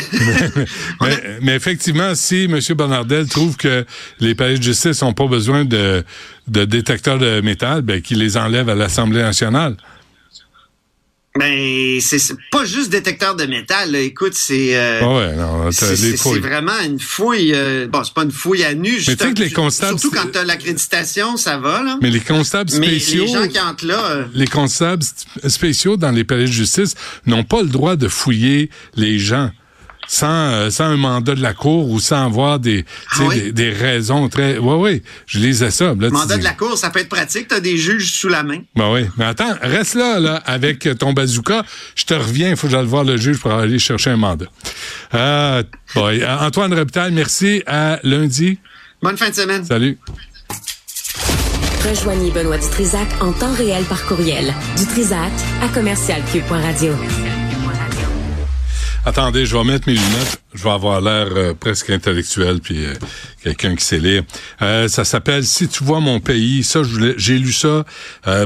mais, 1.01 1.39
mais, 1.43 1.55
effectivement, 1.55 2.15
si 2.15 2.45
M. 2.45 2.59
Bernardel 2.77 3.29
trouve 3.29 3.57
que 3.57 3.85
les 4.21 4.35
palais 4.35 4.59
de 4.59 4.63
justice 4.63 5.03
n'ont 5.03 5.13
pas 5.13 5.27
besoin 5.27 5.65
de, 5.65 6.05
de 6.49 6.65
détecteurs 6.65 7.19
de 7.19 7.41
métal, 7.41 7.83
ben 7.83 8.01
qu'il 8.01 8.19
les 8.19 8.37
enlève 8.37 8.69
à 8.69 8.75
l'Assemblée 8.75 9.23
nationale. 9.23 9.77
Mais 11.37 11.99
c'est 12.01 12.21
pas 12.53 12.65
juste 12.65 12.91
détecteur 12.91 13.35
de 13.35 13.45
métal. 13.45 13.91
Là. 13.91 13.99
Écoute, 13.99 14.35
c'est 14.35 14.77
euh, 14.77 15.01
ouais, 15.01 15.35
non, 15.35 15.73
c'est 15.73 16.39
vraiment 16.39 16.79
une 16.85 17.01
fouille. 17.01 17.53
Euh, 17.53 17.89
bon, 17.89 18.05
c'est 18.05 18.15
pas 18.15 18.23
une 18.23 18.31
fouille 18.31 18.63
à 18.63 18.73
nu. 18.73 18.93
Mais 18.93 19.17
tu 19.17 19.25
sais 19.25 19.35
que 19.35 19.43
les 19.43 19.51
constables, 19.51 19.99
surtout 19.99 20.17
quand 20.17 20.31
t'as 20.31 20.45
l'accréditation, 20.45 21.37
ça 21.37 21.59
va 21.59 21.83
là. 21.83 21.99
Mais 22.01 22.11
les 22.11 22.21
constables 22.21 22.71
spéciaux, 22.71 23.25
Mais 23.25 23.33
les 23.33 23.33
gens 23.33 23.49
qui 23.49 23.59
entrent 23.59 23.85
là, 23.85 24.05
euh, 24.11 24.25
les 24.33 24.47
constables 24.47 25.03
spéciaux 25.49 25.97
dans 25.97 26.13
les 26.13 26.23
palais 26.23 26.45
de 26.45 26.53
justice 26.53 26.95
n'ont 27.27 27.45
pas 27.45 27.63
le 27.63 27.69
droit 27.69 27.97
de 27.97 28.07
fouiller 28.07 28.71
les 28.95 29.19
gens 29.19 29.51
sans, 30.07 30.27
euh, 30.53 30.71
sans 30.71 30.85
un 30.85 30.97
mandat 30.97 31.35
de 31.35 31.43
la 31.43 31.55
Cour 31.55 31.91
ou 31.91 32.01
sans 32.01 32.27
avoir 32.27 32.59
des, 32.59 32.85
ah 33.13 33.29
des, 33.33 33.53
des, 33.53 33.71
raisons 33.71 34.29
très... 34.29 34.59
Oui, 34.59 34.75
oui, 34.79 35.03
je 35.27 35.39
lisais 35.39 35.71
ça. 35.71 35.95
Là, 35.99 36.11
mandat 36.11 36.37
de 36.37 36.45
la 36.45 36.53
Cour, 36.53 36.77
ça 36.77 36.91
peut 36.91 37.01
être 37.01 37.09
pratique. 37.09 37.49
Tu 37.49 37.55
as 37.55 37.61
des 37.61 37.77
juges 37.77 38.13
sous 38.13 38.29
la 38.29 38.43
main. 38.43 38.61
Ben 38.77 38.93
oui. 38.93 39.07
Mais 39.17 39.25
attends, 39.25 39.55
reste 39.63 39.95
là, 39.95 40.21
là, 40.21 40.43
avec 40.47 40.89
ton 40.99 41.13
bazooka. 41.13 41.65
Je 41.95 42.05
te 42.05 42.15
reviens, 42.15 42.51
il 42.51 42.57
faut 42.57 42.67
que 42.67 42.73
j'aille 42.73 42.87
voir 42.87 43.05
le 43.05 43.17
juge 43.17 43.39
pour 43.39 43.53
aller 43.53 43.79
chercher 43.79 44.11
un 44.11 44.17
mandat. 44.17 44.47
Euh, 45.15 45.63
boy. 45.95 46.25
Antoine 46.27 46.73
Reptal, 46.73 47.13
merci. 47.13 47.63
À 47.67 47.99
lundi. 48.03 48.59
Bonne 49.03 49.17
fin 49.17 49.31
de 49.31 49.35
semaine. 49.35 49.65
Salut. 49.65 49.99
Rejoignez 51.87 52.31
Benoît 52.31 52.57
Dutrisac 52.57 53.09
en 53.21 53.33
temps 53.33 53.53
réel 53.53 53.85
par 53.85 54.07
courriel. 54.07 54.55
Dutrisac 54.79 55.33
à 55.63 55.69
commercialcube.radio. 55.69 56.95
Attendez, 59.07 59.45
je 59.45 59.55
vais 59.55 59.65
mettre 59.65 59.87
mes 59.87 59.95
lunettes. 59.95 60.41
Je 60.55 60.65
vais 60.65 60.71
avoir 60.71 61.03
l'air 61.03 61.29
euh, 61.37 61.53
presque 61.53 61.91
intellectuel, 61.91 62.61
puis 62.61 62.87
euh, 62.87 62.95
quelqu'un 63.43 63.77
qui 63.77 63.85
sait 63.85 63.99
lire. 63.99 64.23
Euh, 64.63 64.89
ça 64.89 65.05
s'appelle 65.05 65.45
Si 65.45 65.69
tu 65.69 65.85
vois 65.85 66.01
mon 66.01 66.21
pays. 66.21 66.65
Ça, 66.65 66.81
j'ai 67.19 67.39
lu 67.39 67.53
ça 67.53 67.85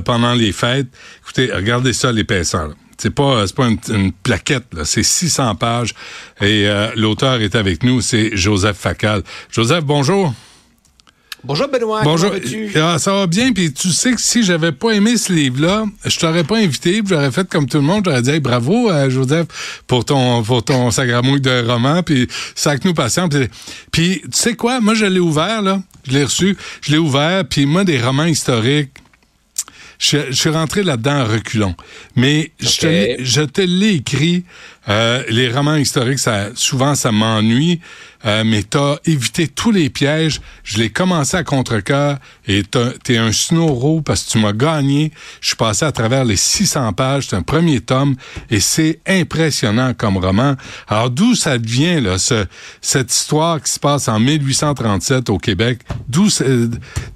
pendant 0.05 0.35
les 0.35 0.51
fêtes. 0.51 0.89
Écoutez, 1.23 1.53
regardez 1.53 1.93
ça, 1.93 2.11
l'épaisseur. 2.11 2.71
C'est 3.01 3.15
pas 3.15 3.47
c'est 3.47 3.55
pas 3.55 3.69
une, 3.69 4.13
plaquette, 4.13 4.67
là. 4.75 4.85
c'est 4.85 5.05
600 5.05 5.55
pages. 5.55 5.95
Et 6.41 6.69
l'auteur 6.97 7.41
est 7.41 7.55
avec 7.55 7.85
nous, 7.85 8.01
c'est 8.01 8.37
Joseph 8.37 8.77
Facal. 8.77 9.23
Joseph, 9.53 9.85
bonjour. 9.85 10.35
Bonjour 11.45 11.69
Benoît. 11.69 12.03
Bonjour. 12.03 12.33
Ah, 12.77 12.99
ça 12.99 13.13
va 13.13 13.27
bien. 13.27 13.53
Puis 13.53 13.73
tu 13.73 13.91
sais 13.91 14.13
que 14.13 14.21
si 14.21 14.43
j'avais 14.43 14.73
pas 14.73 14.91
aimé 14.91 15.17
ce 15.17 15.33
livre-là, 15.33 15.85
je 16.05 16.19
t'aurais 16.19 16.43
pas 16.43 16.59
invité. 16.59 17.01
J'aurais 17.07 17.31
fait 17.31 17.49
comme 17.49 17.67
tout 17.67 17.79
le 17.79 17.85
monde. 17.85 18.05
J'aurais 18.05 18.23
dit 18.23 18.41
bravo 18.41 18.91
à 18.91 19.09
Joseph 19.09 19.47
pour 19.87 20.05
ton 20.05 20.43
pour 20.43 20.65
ton 20.65 20.91
sagramouille 20.91 21.41
de 21.41 21.65
roman. 21.65 22.03
Puis 22.03 22.27
sac 22.55 22.85
nous 22.85 22.95
patient. 22.95 23.29
Puis, 23.29 23.49
puis 23.93 24.21
tu 24.23 24.29
sais 24.33 24.55
quoi? 24.55 24.81
Moi 24.81 24.95
je 24.95 25.05
l'ai 25.05 25.21
ouvert 25.21 25.63
là. 25.63 25.81
Je 26.07 26.13
l'ai 26.13 26.25
reçu. 26.25 26.57
Je 26.81 26.91
l'ai 26.91 26.99
ouvert. 26.99 27.45
Puis 27.45 27.67
moi 27.67 27.85
des 27.85 28.01
romans 28.01 28.25
historiques 28.25 28.91
je, 29.99 30.33
suis 30.33 30.51
rentré 30.51 30.83
là-dedans 30.83 31.23
en 31.23 31.25
reculons. 31.25 31.75
Mais 32.15 32.53
je 32.61 32.79
te, 32.79 33.23
je 33.23 33.43
te 33.43 33.61
l'ai 33.61 33.95
écrit. 33.95 34.45
Euh, 34.89 35.23
les 35.29 35.51
romans 35.51 35.77
historiques, 35.77 36.21
ça, 36.21 36.51
souvent, 36.55 36.95
ça 36.95 37.13
m'ennuie. 37.13 37.81
Euh, 38.27 38.43
mais 38.45 38.63
t'as 38.63 38.97
évité 39.05 39.47
tous 39.47 39.71
les 39.71 39.91
pièges. 39.91 40.41
Je 40.65 40.79
l'ai 40.79 40.91
commencé 40.91 41.37
à 41.37 41.45
contre-cœur 41.45 42.19
et 42.47 42.63
t'es 43.05 43.17
un 43.17 43.33
snow 43.33 44.01
parce 44.01 44.25
que 44.25 44.31
tu 44.31 44.39
m'as 44.39 44.53
gagné. 44.53 45.13
Je 45.41 45.49
suis 45.49 45.57
passé 45.57 45.85
à 45.85 45.93
travers 45.93 46.25
les 46.25 46.37
600 46.37 46.93
pages. 46.95 47.29
C'est 47.29 47.37
un 47.37 47.43
premier 47.43 47.81
tome 47.81 48.17
et 48.51 48.61
c'est 48.61 49.01
impressionnant 49.07 49.95
comme 49.95 50.17
roman. 50.17 50.57
Alors 50.89 51.11
d'où 51.11 51.35
ça 51.35 51.59
vient 51.59 52.01
là, 52.01 52.19
ce, 52.19 52.47
cette 52.81 53.13
histoire 53.13 53.63
qui 53.63 53.71
se 53.73 53.79
passe 53.79 54.09
en 54.09 54.19
1837 54.19 55.31
au 55.31 55.39
Québec? 55.39 55.81
D'où, 56.09 56.29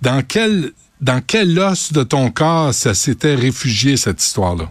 dans 0.02 0.22
quel 0.26 0.72
dans 1.00 1.20
quel 1.20 1.58
os 1.58 1.92
de 1.92 2.04
ton 2.04 2.30
corps 2.30 2.72
ça 2.72 2.94
s'était 2.94 3.34
réfugié, 3.34 3.96
cette 3.96 4.22
histoire-là? 4.22 4.70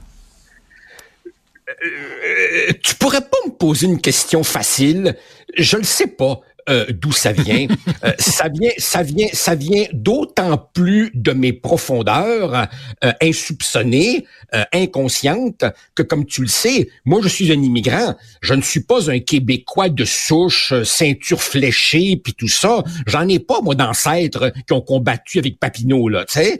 Euh, 1.83 2.71
tu 2.83 2.95
pourrais 2.95 3.21
pas 3.21 3.37
me 3.45 3.51
poser 3.51 3.87
une 3.87 4.01
question 4.01 4.43
facile? 4.43 5.15
Je 5.57 5.77
le 5.77 5.83
sais 5.83 6.07
pas. 6.07 6.41
Euh, 6.69 6.85
d'où 6.89 7.11
ça 7.11 7.31
vient? 7.31 7.67
Euh, 8.03 8.13
ça 8.17 8.47
vient, 8.49 8.71
ça 8.77 9.03
vient, 9.03 9.27
ça 9.31 9.53
vient 9.53 9.85
d'autant 9.93 10.57
plus 10.73 11.11
de 11.13 11.33
mes 11.33 11.53
profondeurs 11.53 12.67
euh, 13.03 13.11
insoupçonnées, 13.21 14.25
inconscientes, 14.73 15.63
que 15.95 16.03
comme 16.03 16.25
tu 16.25 16.41
le 16.41 16.47
sais, 16.47 16.89
moi 17.05 17.19
je 17.21 17.27
suis 17.27 17.51
un 17.51 17.61
immigrant. 17.61 18.15
Je 18.41 18.53
ne 18.53 18.61
suis 18.61 18.81
pas 18.81 19.09
un 19.09 19.19
Québécois 19.19 19.89
de 19.89 20.03
souche, 20.03 20.73
ceinture 20.83 21.41
fléchée, 21.41 22.19
puis 22.21 22.33
tout 22.33 22.47
ça. 22.47 22.83
J'en 23.07 23.27
ai 23.27 23.39
pas 23.39 23.61
moi 23.61 23.75
d'ancêtres 23.75 24.51
qui 24.67 24.73
ont 24.73 24.81
combattu 24.81 25.39
avec 25.39 25.59
Papineau 25.59 26.09
là, 26.09 26.25
tu 26.25 26.39
sais. 26.39 26.59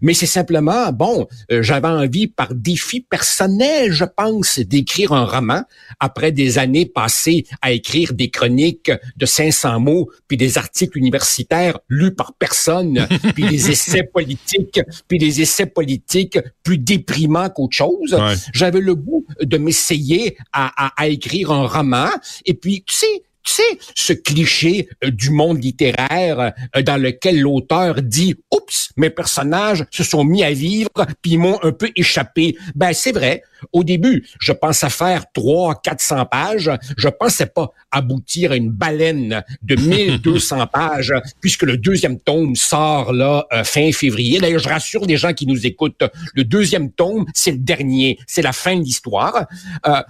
mais 0.00 0.14
c'est 0.14 0.26
simplement 0.26 0.92
bon, 0.92 1.26
j'avais 1.50 1.88
envie 1.88 2.28
par 2.28 2.54
défi 2.54 3.00
personnel, 3.00 3.92
je 3.92 4.04
pense, 4.04 4.58
d'écrire 4.58 5.12
un 5.12 5.24
roman 5.24 5.62
après 6.00 6.32
des 6.32 6.58
années 6.58 6.86
passées 6.86 7.44
à 7.62 7.72
écrire 7.72 8.14
des 8.14 8.30
chroniques 8.30 8.90
de 9.16 9.26
500 9.26 9.80
mots, 9.80 10.10
puis 10.28 10.36
des 10.36 10.58
articles 10.58 10.98
universitaires 10.98 11.78
lus 11.88 12.14
par 12.14 12.34
personne, 12.34 13.06
puis 13.34 13.46
des 13.46 13.70
essais 13.70 14.04
politiques, 14.04 14.80
puis 15.08 15.18
des 15.18 15.40
essais 15.40 15.66
politiques 15.66 16.38
plus 16.62 16.78
déprimants 16.78 17.48
qu'autre 17.50 17.76
chose. 17.76 18.16
J'avais 18.52 18.80
le 18.80 18.94
goût 18.94 19.26
de 19.40 19.58
m'essayer 19.58 20.36
à, 20.52 20.86
à, 20.86 21.02
à 21.02 21.08
écrire 21.08 21.50
un 21.52 21.66
roman. 21.66 22.08
Et 22.44 22.54
puis, 22.54 22.84
tu 22.86 22.94
sais, 22.94 23.22
tu 23.46 23.52
sais, 23.52 23.78
ce 23.94 24.12
cliché 24.12 24.88
euh, 25.04 25.10
du 25.10 25.30
monde 25.30 25.62
littéraire 25.62 26.52
euh, 26.76 26.82
dans 26.82 27.00
lequel 27.00 27.40
l'auteur 27.40 28.02
dit 28.02 28.34
«Oups, 28.56 28.90
mes 28.96 29.10
personnages 29.10 29.84
se 29.90 30.04
sont 30.04 30.24
mis 30.24 30.42
à 30.42 30.52
vivre 30.52 30.90
puis 31.22 31.36
m'ont 31.36 31.58
un 31.62 31.72
peu 31.72 31.90
échappé.» 31.96 32.56
Ben, 32.74 32.92
c'est 32.92 33.12
vrai. 33.12 33.42
Au 33.72 33.84
début, 33.84 34.26
je 34.40 34.52
pensais 34.52 34.90
faire 34.90 35.24
3 35.32 35.80
400 35.82 36.26
pages. 36.26 36.70
Je 36.96 37.08
pensais 37.08 37.46
pas 37.46 37.70
aboutir 37.90 38.52
à 38.52 38.56
une 38.56 38.70
baleine 38.70 39.42
de 39.62 39.76
1200 39.76 40.66
pages 40.72 41.14
puisque 41.40 41.62
le 41.62 41.76
deuxième 41.76 42.18
tome 42.20 42.54
sort 42.54 43.12
là 43.12 43.46
euh, 43.52 43.64
fin 43.64 43.90
février. 43.92 44.38
D'ailleurs, 44.38 44.60
je 44.60 44.68
rassure 44.68 45.04
les 45.06 45.16
gens 45.16 45.32
qui 45.32 45.46
nous 45.46 45.66
écoutent, 45.66 46.04
le 46.34 46.44
deuxième 46.44 46.90
tome, 46.90 47.26
c'est 47.34 47.52
le 47.52 47.58
dernier, 47.58 48.18
c'est 48.26 48.42
la 48.42 48.52
fin 48.52 48.76
de 48.76 48.82
l'histoire. 48.82 49.46
Euh, 49.86 50.02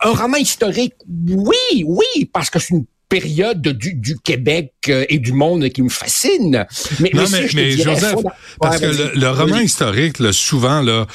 un 0.00 0.12
roman 0.12 0.36
historique, 0.36 0.94
oui, 1.28 1.84
oui, 1.84 2.30
parce 2.32 2.50
que 2.50 2.58
c'est 2.58 2.74
une 2.74 2.86
période 3.12 3.60
du, 3.60 3.92
du, 3.94 4.16
Québec 4.18 4.72
euh, 4.88 5.04
et 5.10 5.18
du 5.18 5.32
monde 5.32 5.68
qui 5.68 5.82
me 5.82 5.90
fascine. 5.90 6.64
Mais, 6.98 7.10
non, 7.12 7.24
mais, 7.30 7.46
mais, 7.54 7.72
Joseph, 7.72 8.16
parce 8.58 8.80
que 8.80 9.18
le, 9.18 9.30
roman 9.30 9.58
historique, 9.58 10.18
là, 10.18 10.32
souvent, 10.32 10.80
là, 10.80 11.06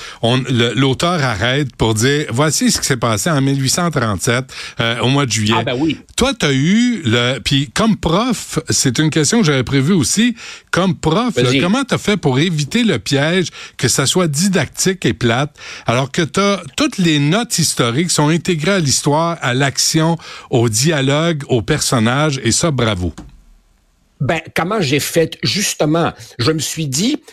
l'auteur 0.76 1.24
arrête 1.24 1.76
pour 1.76 1.96
dire, 1.96 2.28
voici 2.30 2.72
ce 2.72 2.80
qui 2.80 2.86
s'est 2.86 2.98
passé 2.98 3.32
en 3.32 3.42
1837, 3.42 4.46
euh, 4.80 5.00
au 5.00 5.08
mois 5.08 5.26
de 5.26 5.32
juillet. 5.32 5.56
Ah 5.58 5.64
ben 5.64 5.76
oui. 5.76 5.98
Toi, 6.16 6.34
tu 6.40 6.46
as 6.46 6.54
eu, 6.54 7.02
le, 7.04 7.40
puis 7.40 7.72
comme 7.74 7.98
prof, 7.98 8.60
c'est 8.70 9.00
une 9.00 9.10
question 9.10 9.40
que 9.40 9.46
j'avais 9.46 9.64
prévue 9.64 9.94
aussi, 9.94 10.36
comme 10.70 10.96
prof, 10.96 11.34
comment 11.60 11.84
tu 11.84 11.96
as 11.96 11.98
fait 11.98 12.18
pour 12.18 12.38
éviter 12.38 12.84
le 12.84 13.00
piège 13.00 13.48
que 13.78 13.88
ça 13.88 14.06
soit 14.06 14.28
didactique 14.28 15.04
et 15.06 15.14
plate, 15.14 15.56
alors 15.88 16.12
que 16.12 16.22
as, 16.40 16.62
toutes 16.76 17.00
les 17.00 17.18
notes 17.18 17.58
historiques 17.58 18.12
sont 18.12 18.30
intégrées 18.30 18.74
à 18.74 18.80
l'histoire, 18.80 19.38
à 19.42 19.56
l'action, 19.56 20.18
au 20.52 20.70
dialogue, 20.70 21.44
au 21.48 21.62
personnage 21.88 22.42
et 22.44 22.52
ça, 22.52 22.70
bravo. 22.70 23.14
Ben, 24.20 24.42
comment 24.54 24.82
j'ai 24.82 25.00
fait? 25.00 25.38
Justement, 25.42 26.12
je 26.38 26.52
me 26.52 26.60
suis 26.60 26.88
dit, 26.88 27.24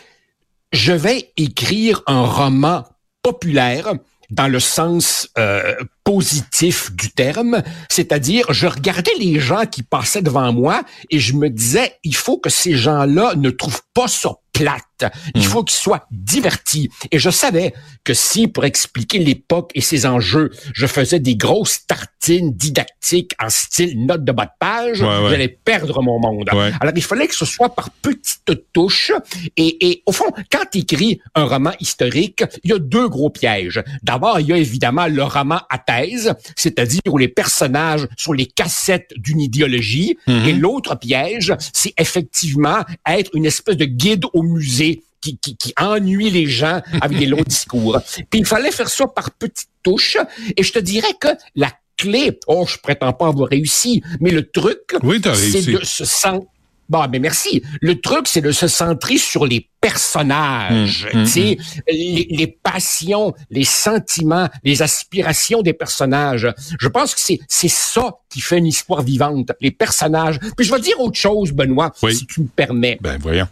je 0.70 0.93
vais 0.93 1.32
écrire 1.36 2.02
un 2.06 2.24
roman 2.24 2.85
populaire 3.20 3.94
dans 4.31 4.47
le 4.47 4.60
sens 4.60 5.28
euh, 5.39 5.74
positif 6.05 6.93
du 6.93 7.10
terme, 7.10 7.64
c'est-à-dire 7.89 8.47
je 8.52 8.68
regardais 8.68 9.14
les 9.18 9.40
gens 9.40 9.66
qui 9.66 9.82
passaient 9.82 10.22
devant 10.22 10.52
moi 10.52 10.82
et 11.10 11.18
je 11.18 11.32
me 11.32 11.48
disais 11.51 11.97
il 12.05 12.14
faut 12.14 12.39
que 12.39 12.48
ces 12.48 12.76
gens-là 12.76 13.35
ne 13.35 13.51
trouvent 13.51 13.82
pas 13.93 14.06
ça 14.06 14.36
plate. 14.55 15.12
Il 15.35 15.43
hmm. 15.43 15.44
faut 15.44 15.64
qu'ils 15.64 15.76
soient 15.76 16.06
divertis. 16.10 16.89
Et 17.10 17.18
je 17.18 17.28
savais 17.28 17.74
que 18.05 18.14
si, 18.14 18.47
pour 18.48 18.64
expliquer 18.64 19.18
l'époque 19.18 19.70
et 19.74 19.81
ses 19.81 20.06
enjeux, 20.06 20.51
je 20.72 20.86
faisais 20.86 21.18
des 21.18 21.36
grosses 21.36 21.85
tartines 21.86 22.52
didactiques 22.52 23.32
en 23.43 23.51
style 23.51 24.06
note 24.06 24.24
de 24.24 24.32
bas 24.32 24.47
de 24.47 24.51
page, 24.59 24.98
j'allais 24.98 25.48
perdre 25.48 26.01
mon 26.01 26.18
monde. 26.20 26.48
Alors, 26.81 26.94
il 26.94 27.02
fallait 27.02 27.26
que 27.26 27.35
ce 27.35 27.44
soit 27.44 27.74
par 27.74 27.90
petites 27.90 28.72
touches. 28.72 29.12
Et, 29.56 29.90
et 29.90 30.02
au 30.06 30.12
fond, 30.12 30.31
quand 30.51 30.64
tu 30.70 30.78
écris 30.78 31.20
un 31.35 31.44
roman 31.44 31.72
historique, 31.81 32.44
il 32.62 32.70
y 32.70 32.72
a 32.72 32.78
deux 32.78 33.09
gros 33.09 33.31
pièges. 33.31 33.82
D'abord, 34.02 34.40
il 34.40 34.47
y 34.47 34.52
a 34.52 34.56
évidemment 34.56 35.06
le 35.06 35.24
roman 35.24 35.60
à 35.68 35.78
thèse, 35.78 36.32
c'est-à-dire 36.56 37.01
où 37.09 37.18
les 37.18 37.28
personnages 37.28 38.06
sont 38.16 38.32
les 38.32 38.47
cassettes 38.47 39.12
d'une 39.16 39.40
idéologie. 39.40 40.16
Hmm. 40.26 40.47
Et 40.47 40.52
l'autre 40.52 40.97
piège, 40.97 41.52
c'est 41.72 41.94
effectivement 41.98 42.85
être 43.06 43.31
une 43.35 43.47
espèce 43.47 43.76
de 43.76 43.85
guide 43.85 44.24
au 44.32 44.43
musée 44.44 45.02
qui, 45.20 45.38
qui, 45.38 45.56
qui 45.56 45.72
ennuie 45.80 46.30
les 46.30 46.46
gens 46.46 46.82
avec 47.00 47.18
des 47.18 47.26
longs 47.26 47.42
discours. 47.46 47.98
Puis 48.30 48.40
il 48.40 48.44
fallait 48.46 48.70
faire 48.70 48.88
ça 48.88 49.06
par 49.06 49.30
petites 49.30 49.70
touches. 49.82 50.18
Et 50.56 50.62
je 50.62 50.72
te 50.72 50.78
dirais 50.78 51.14
que 51.18 51.28
la 51.54 51.70
clé, 51.96 52.38
oh, 52.46 52.66
je 52.68 52.76
prétends 52.78 53.12
pas 53.12 53.28
avoir 53.28 53.48
réussi, 53.48 54.02
mais 54.20 54.30
le 54.30 54.50
truc, 54.50 54.80
Oui, 55.02 55.20
c'est 55.34 55.62
de 55.62 55.84
se 55.84 56.04
sentir 56.04 56.48
Bon, 56.90 57.06
mais 57.10 57.18
merci. 57.18 57.62
Le 57.80 57.98
truc, 57.98 58.28
c'est 58.28 58.42
de 58.42 58.52
se 58.52 58.68
centrer 58.68 59.16
sur 59.16 59.46
les 59.46 59.70
personnages, 59.80 61.08
tu 61.12 61.26
sais, 61.26 61.58
les, 61.88 62.26
les 62.30 62.46
passions, 62.46 63.32
les 63.50 63.64
sentiments, 63.64 64.48
les 64.64 64.82
aspirations 64.82 65.62
des 65.62 65.72
personnages. 65.72 66.46
Je 66.78 66.88
pense 66.88 67.14
que 67.14 67.20
c'est 67.20 67.40
c'est 67.48 67.70
ça 67.70 68.18
qui 68.28 68.40
fait 68.42 68.58
une 68.58 68.66
histoire 68.66 69.02
vivante, 69.02 69.50
les 69.62 69.70
personnages. 69.70 70.38
Puis 70.58 70.66
je 70.66 70.74
vais 70.74 70.80
dire 70.80 71.00
autre 71.00 71.16
chose, 71.18 71.52
Benoît, 71.52 71.90
Oui. 72.02 72.14
si 72.14 72.26
tu 72.26 72.42
me 72.42 72.48
permets. 72.48 72.98
Ben, 73.00 73.18
voyons. 73.18 73.46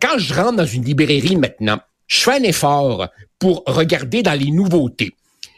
Quand 0.00 0.18
je 0.18 0.34
rentre, 0.34 0.56
dans 0.56 0.66
une 0.66 0.84
librairie 0.84 1.36
maintenant, 1.36 1.78
je 2.06 2.20
fais 2.20 2.34
un 2.34 2.42
effort 2.42 3.08
pour 3.38 3.62
regarder 3.66 4.22
dans 4.22 4.38
les 4.38 4.50
nouveautés. 4.50 5.14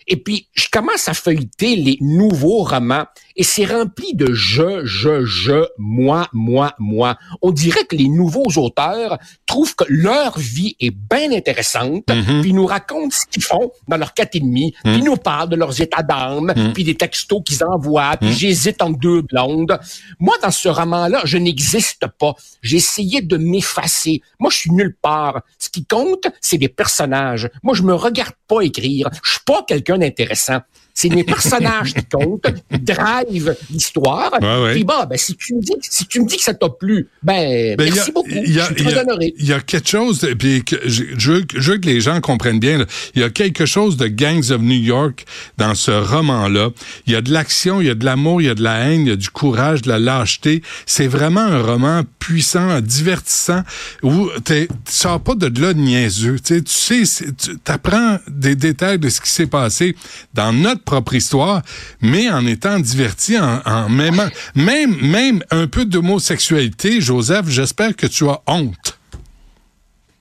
Et 0.07 0.17
puis, 0.17 0.49
je 0.55 0.69
commence 0.71 1.09
à 1.09 1.15
feuilleter 1.15 1.77
les 1.77 1.99
nouveaux 2.01 2.63
romans 2.63 3.07
et 3.37 3.43
c'est 3.43 3.67
rempli 3.67 4.15
de 4.15 4.33
je, 4.33 4.85
je, 4.85 5.25
je, 5.25 5.67
moi, 5.79 6.29
moi, 6.33 6.75
moi. 6.79 7.17
On 7.43 7.51
dirait 7.53 7.85
que 7.85 7.95
les 7.95 8.09
nouveaux 8.09 8.47
auteurs 8.57 9.19
trouvent 9.47 9.75
que 9.75 9.85
leur 9.89 10.39
vie 10.39 10.75
est 10.81 10.91
bien 10.91 11.31
intéressante, 11.33 12.05
Mhm. 12.09 12.41
puis 12.41 12.51
ils 12.51 12.55
nous 12.55 12.67
racontent 12.67 13.11
ce 13.11 13.27
qu'ils 13.31 13.43
font 13.43 13.71
dans 13.89 13.97
leur 13.99 14.15
quatre 14.15 14.35
et 14.37 14.41
demi, 14.41 14.75
puis 14.83 14.97
ils 14.97 15.05
nous 15.05 15.17
parlent 15.17 15.49
de 15.51 15.57
leurs 15.57 15.81
états 15.81 16.03
d'âme, 16.03 16.53
Mhm. 16.57 16.73
puis 16.73 16.85
des 16.85 16.95
textos 16.95 17.43
qu'ils 17.45 17.63
envoient, 17.65 18.17
puis 18.19 18.33
j'hésite 18.33 18.81
entre 18.83 18.99
deux 18.99 19.23
blondes. 19.23 19.79
Moi, 20.19 20.35
dans 20.43 20.51
ce 20.51 20.69
roman-là, 20.69 21.21
je 21.25 21.37
n'existe 21.39 22.07
pas. 22.19 22.35
J'ai 22.63 22.79
essayé 22.79 23.21
de 23.23 23.37
m'effacer. 23.37 24.23
Moi, 24.39 24.51
je 24.51 24.57
suis 24.57 24.71
nulle 24.71 24.97
part. 25.01 25.43
Ce 25.59 25.69
qui 25.69 25.85
compte, 25.85 26.27
c'est 26.41 26.57
les 26.57 26.69
personnages. 26.69 27.49
Moi, 27.63 27.75
je 27.75 27.83
me 27.83 27.95
regarde 27.95 28.33
pas 28.49 28.63
écrire. 28.63 29.09
Je 29.23 29.31
suis 29.33 29.41
pas 29.47 29.63
quelqu'un 29.67 29.99
d'intéressant. 29.99 30.61
C'est 30.99 31.11
mes 31.11 31.25
personnages 31.25 31.93
qui 31.93 32.05
comptent, 32.11 32.47
qui 32.73 32.79
drive 32.79 33.55
l'histoire. 33.71 34.33
Ouais, 34.41 34.63
ouais. 34.63 34.73
Puis 34.73 34.85
bon, 34.85 35.05
ben, 35.09 35.19
si 35.19 35.37
tu 35.37 35.55
me 35.55 35.61
dis, 35.61 35.75
si 35.83 36.07
tu 36.07 36.21
me 36.23 36.27
dis 36.27 36.39
que 36.39 36.43
ça 36.43 36.55
t'a 36.55 36.71
plu, 36.71 37.07
ben, 37.23 37.77
Ben, 37.77 37.93
a- 37.93 37.95
merci 37.95 38.13
beaucoup. 38.13 38.31
il 38.31 38.51
y 38.55 38.59
a- 38.61 38.69
je 38.71 38.75
suis 38.77 38.83
y 38.83 38.87
très 38.87 38.99
a- 38.99 39.03
honoré. 39.03 39.35
Il 39.39 39.47
y 39.47 39.53
a 39.53 39.61
quelque 39.61 39.89
chose, 39.91 40.21
de- 40.21 40.33
puis 40.33 40.65
que 40.65 40.77
je, 40.87 41.05
je 41.19 41.33
veux, 41.33 41.45
je 41.55 41.73
veux 41.73 41.77
que 41.79 41.87
les 41.87 42.01
gens 42.01 42.19
comprennent 42.23 42.59
bien, 42.61 42.87
il 43.15 43.21
y 43.21 43.25
a 43.25 43.29
quelque 43.29 43.67
chose 43.67 43.99
de 43.99 44.07
Gangs 44.09 44.51
of 44.51 44.63
New 44.63 44.73
York 44.83 45.27
dans 45.59 45.75
ce 45.75 45.91
roman-là. 45.91 46.71
Il 47.07 47.13
y 47.13 47.17
a 47.17 47.21
de 47.21 47.31
l'action, 47.31 47.83
il 47.83 47.89
y 47.89 47.91
a 47.91 47.95
de 47.95 48.05
l'amour, 48.07 48.41
il 48.41 48.47
y 48.47 48.51
a 48.51 48.55
de 48.55 48.63
la 48.63 48.79
haine, 48.79 49.03
il 49.03 49.09
y 49.09 49.13
a 49.13 49.17
du 49.17 49.29
courage, 49.29 49.83
de 49.83 49.91
la 49.91 49.99
lâcheté. 49.99 50.63
C'est 50.87 51.09
vraiment 51.09 51.41
un 51.43 51.61
roman 51.63 52.05
puissant, 52.27 52.81
divertissant, 52.81 53.63
où 54.03 54.29
tu 54.45 54.69
sors 54.89 55.21
pas 55.21 55.37
de 55.37 55.47
là 55.61 55.73
de 55.73 55.79
niaiseux. 55.79 56.41
Tu 56.41 56.55
sais, 56.57 56.63
tu 56.63 57.07
sais, 57.07 57.27
tu 57.41 57.57
apprends 57.71 58.19
des 58.27 58.57
détails 58.57 58.99
de 58.99 59.09
ce 59.09 59.21
qui 59.21 59.31
s'est 59.31 59.47
passé 59.47 59.95
dans 60.35 60.53
notre 60.53 60.83
propre 60.83 61.15
histoire, 61.15 61.63
mais 62.01 62.29
en 62.29 62.45
étant 62.45 62.81
diverti, 62.81 63.39
en, 63.39 63.61
en 63.65 63.89
même, 63.89 64.29
même, 64.57 64.97
même 65.03 65.41
un 65.53 65.69
peu 65.69 65.85
d'homosexualité, 65.85 67.01
Joseph, 67.01 67.47
j'espère 67.49 67.95
que 67.95 68.09
tu 68.09 68.29
as 68.29 68.41
honte. 68.49 68.99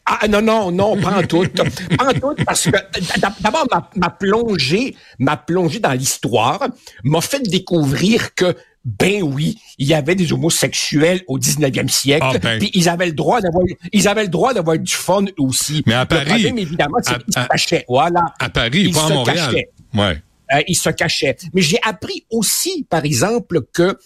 Ah 0.06 0.28
non, 0.28 0.44
non, 0.44 0.72
non, 0.72 1.02
pas 1.02 1.18
en 1.18 1.24
tout. 1.24 1.48
pas 1.98 2.14
tout, 2.14 2.36
parce 2.46 2.66
que 2.66 3.18
d'ab- 3.20 3.34
d'abord, 3.40 3.66
ma, 3.72 3.90
ma 3.96 4.10
plongée, 4.12 4.96
ma 5.18 5.38
plongée 5.38 5.80
dans 5.80 5.94
l'histoire 5.94 6.68
m'a 7.04 7.22
fait 7.22 7.42
découvrir 7.42 8.36
que 8.36 8.56
ben 8.86 9.24
oui, 9.24 9.58
il 9.80 9.88
y 9.88 9.94
avait 9.96 10.14
des 10.14 10.32
homosexuels 10.32 11.24
au 11.28 11.40
19e 11.40 11.88
siècle, 11.90 12.26
Ah 12.30 12.38
ben. 12.38 12.60
puis 12.60 12.70
ils 12.76 12.88
avaient 12.88 13.08
le 13.08 13.14
droit 13.14 13.42
d'avoir 13.42 13.64
ils 13.92 14.08
avaient 14.08 14.24
le 14.24 14.30
droit 14.30 14.54
d'avoir 14.54 14.78
du 14.78 14.94
fun 14.94 15.26
aussi. 15.40 15.82
Mais 15.88 15.96
à 15.96 16.02
Le 16.04 16.08
Paris, 16.08 16.26
problème, 16.28 16.58
évidemment, 16.60 16.98
c'est 17.02 17.14
à- 17.16 17.18
qu'ils 17.20 17.34
se 17.34 17.40
à- 17.40 17.48
cachaient. 17.48 17.86
Voilà. 17.90 18.22
À 18.40 18.50
Paris, 18.50 18.84
Ils 18.86 18.94
pas 18.94 19.06
à 19.06 19.08
se 19.08 19.14
Montréal. 19.14 19.38
cachaient. 19.52 19.70
Ouais. 19.96 20.22
Euh, 20.54 20.62
il 20.68 20.76
se 20.76 20.90
cachait. 20.92 21.36
Mais 21.56 21.62
j'ai 21.64 21.80
appris 21.84 22.26
aussi, 22.30 22.86
par 22.88 23.04
exemple, 23.06 23.62
que 23.74 23.98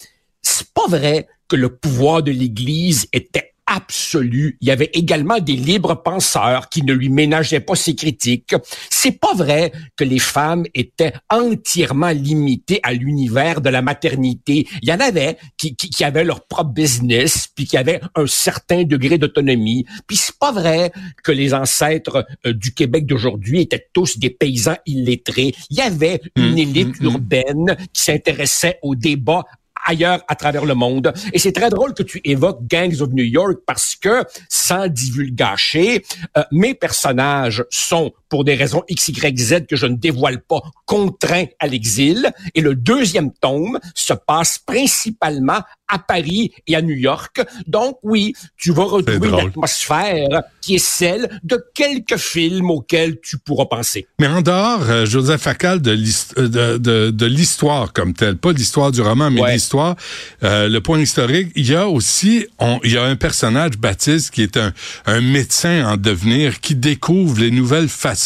c'est 0.42 0.72
pas 0.74 0.88
vrai 0.88 1.28
que 1.50 1.58
le 1.58 1.76
pouvoir 1.76 2.24
de 2.24 2.32
l'Église 2.32 3.08
était 3.12 3.54
absolu. 3.70 4.58
Il 4.62 4.68
y 4.68 4.72
avait 4.72 4.90
également 4.94 5.40
des 5.40 5.56
libres 5.56 6.02
penseurs 6.02 6.70
qui 6.70 6.84
ne 6.84 6.94
lui 6.94 7.10
ménageaient 7.10 7.60
pas 7.60 7.76
ses 7.76 7.96
critiques. 7.96 8.56
C'est 8.90 9.20
pas 9.20 9.34
vrai 9.36 9.72
que 9.96 10.04
les 10.04 10.20
femmes 10.20 10.66
étaient 10.74 11.14
entièrement 11.30 12.10
limitées 12.10 12.80
à 12.84 12.94
l'univers 12.94 13.62
de 13.62 13.70
la 13.70 13.82
maternité. 13.82 14.68
Il 14.82 14.90
y 14.90 14.94
en 14.94 15.00
avait 15.00 15.38
qui, 15.58 15.76
qui, 15.76 15.90
qui 15.90 16.04
avaient 16.04 16.24
leur 16.24 16.46
propre 16.48 16.72
business, 16.72 17.48
puis 17.54 17.66
qui 17.66 17.78
avaient 17.78 18.02
un 18.16 18.28
certain 18.28 18.84
degré 18.84 19.18
d'autonomie. 19.18 19.86
Puis 20.08 20.18
c'est 20.18 20.38
pas 20.38 20.52
vrai 20.52 20.92
que 21.24 21.32
les 21.32 21.54
ancêtres 21.54 22.26
euh, 22.46 22.54
du 22.54 22.74
Québec 22.74 23.06
d'aujourd'hui 23.06 23.62
étaient 23.62 23.88
tous 23.94 24.18
des 24.18 24.32
paysans 24.32 24.78
illettrés. 24.86 25.54
Il 25.70 25.78
y 25.78 25.82
avait 25.82 26.22
une 26.36 26.58
élite 26.58 26.96
urbaine 27.02 27.78
qui 27.94 28.02
s'intéressait 28.02 28.80
au 28.82 28.96
débat 28.96 29.44
ailleurs 29.86 30.22
à 30.28 30.36
travers 30.36 30.66
le 30.66 30.76
monde. 30.76 31.14
Et 31.34 31.40
c'est 31.40 31.52
très 31.52 31.70
drôle 31.70 31.94
que 31.94 32.04
tu 32.04 32.22
évoques 32.24 32.66
Gangs 32.68 33.02
of 33.02 33.10
New 33.10 33.24
York 33.24 33.60
parce 33.66 33.96
que, 33.96 34.24
sans 34.50 34.88
divulgacher, 34.88 36.04
euh, 36.38 36.44
mes 36.52 36.74
personnages 36.74 37.66
sont, 37.70 38.14
pour 38.30 38.44
des 38.44 38.56
raisons 38.56 38.84
X, 38.88 39.10
Y, 39.10 39.38
Z 39.38 39.66
que 39.68 39.76
je 39.76 39.86
ne 39.88 39.96
dévoile 39.96 40.42
pas, 40.42 40.62
contraints 40.86 41.46
à 41.60 41.68
l'exil. 41.68 42.32
Et 42.56 42.62
le 42.62 42.76
deuxième 42.76 43.32
tome 43.34 43.80
se 43.96 44.14
passe 44.14 44.60
principalement 44.60 45.62
à 45.92 45.98
Paris 45.98 46.52
et 46.68 46.76
à 46.76 46.82
New 46.84 46.96
York. 46.96 47.42
Donc 47.66 47.98
oui, 48.04 48.34
tu 48.58 48.72
vas 48.72 48.84
retrouver 48.84 49.16
une 49.28 49.32
drôle. 49.34 49.50
atmosphère 49.50 50.44
qui 50.62 50.76
est 50.76 50.78
celle 50.78 51.40
de 51.44 51.64
quelques 51.74 52.18
films 52.18 52.70
auxquels 52.70 53.20
tu 53.22 53.40
pourras 53.40 53.66
penser. 53.66 54.08
Mais 54.20 54.28
en 54.28 54.42
dehors, 54.44 54.88
euh, 54.88 55.06
Joseph 55.08 55.42
Facal, 55.42 55.82
de 55.82 55.92
euh, 56.38 56.48
de, 56.48 56.78
de, 56.78 57.10
de 57.10 57.26
l'histoire 57.26 57.92
comme 57.94 58.14
telle, 58.14 58.38
pas 58.38 58.52
l'histoire 58.52 58.92
du 58.92 59.02
roman, 59.02 59.32
mais 59.32 59.42
Ouais. 59.42 59.54
l'histoire, 59.54 59.96
euh, 60.44 60.70
le 60.70 60.80
point 60.82 61.00
historique, 61.00 61.52
il 61.56 61.68
y 61.68 61.74
a 61.76 61.88
aussi, 61.88 62.46
on- 62.60 62.80
il 62.84 62.92
y 62.92 62.98
a 62.98 63.04
un 63.04 63.16
personnage, 63.16 63.72
Baptiste, 63.80 64.30
qui 64.32 64.44
est 64.44 64.58
un, 64.58 64.74
un 65.08 65.22
médecin 65.22 65.88
en 65.88 65.98
devenir, 65.98 66.60
qui 66.60 66.76
découvre 66.76 67.40
les 67.40 67.50
nouvelles 67.52 67.88
façons 67.90 68.19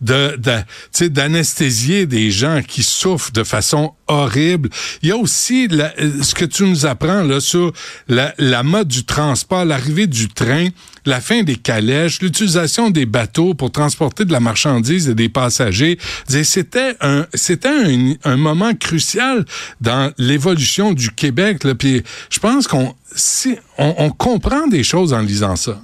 de, 0.00 0.36
de 0.36 0.52
sais, 0.90 1.08
d'anesthésier 1.08 2.06
des 2.06 2.30
gens 2.30 2.62
qui 2.66 2.82
souffrent 2.82 3.32
de 3.32 3.44
façon 3.44 3.92
horrible. 4.08 4.70
Il 5.02 5.08
y 5.08 5.12
a 5.12 5.16
aussi 5.16 5.68
euh, 5.70 6.22
ce 6.22 6.34
que 6.34 6.44
tu 6.44 6.64
nous 6.64 6.86
apprends 6.86 7.22
là 7.22 7.40
sur 7.40 7.72
la, 8.08 8.62
mode 8.62 8.88
du 8.88 9.04
transport, 9.04 9.64
l'arrivée 9.64 10.06
du 10.06 10.28
train, 10.28 10.68
la 11.04 11.20
fin 11.20 11.42
des 11.42 11.56
calèches, 11.56 12.20
l'utilisation 12.20 12.90
des 12.90 13.06
bateaux 13.06 13.54
pour 13.54 13.70
transporter 13.70 14.24
de 14.24 14.32
la 14.32 14.40
marchandise 14.40 15.08
et 15.08 15.14
des 15.14 15.28
passagers. 15.28 15.98
C'était 16.28 16.96
un, 17.00 17.26
c'était 17.34 18.16
un, 18.24 18.36
moment 18.36 18.74
crucial 18.74 19.44
dans 19.80 20.12
l'évolution 20.18 20.92
du 20.92 21.10
Québec. 21.10 21.64
Là. 21.64 21.74
Puis 21.74 22.02
je 22.30 22.38
pense 22.38 22.66
qu'on 22.66 22.94
si, 23.14 23.56
on 23.78 24.10
comprend 24.10 24.66
des 24.66 24.82
choses 24.82 25.12
en 25.12 25.20
lisant 25.20 25.56
ça. 25.56 25.80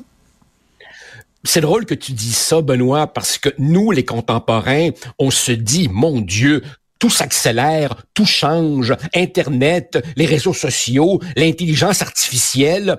C'est 1.44 1.60
drôle 1.60 1.86
que 1.86 1.94
tu 1.94 2.12
dis 2.12 2.32
ça, 2.32 2.60
Benoît, 2.60 3.08
parce 3.08 3.36
que 3.36 3.48
nous, 3.58 3.90
les 3.90 4.04
contemporains, 4.04 4.90
on 5.18 5.30
se 5.30 5.52
dit, 5.52 5.88
mon 5.90 6.20
Dieu, 6.20 6.62
tout 7.00 7.10
s'accélère, 7.10 8.04
tout 8.14 8.26
change, 8.26 8.94
Internet, 9.12 9.98
les 10.16 10.26
réseaux 10.26 10.54
sociaux, 10.54 11.20
l'intelligence 11.36 12.00
artificielle. 12.00 12.98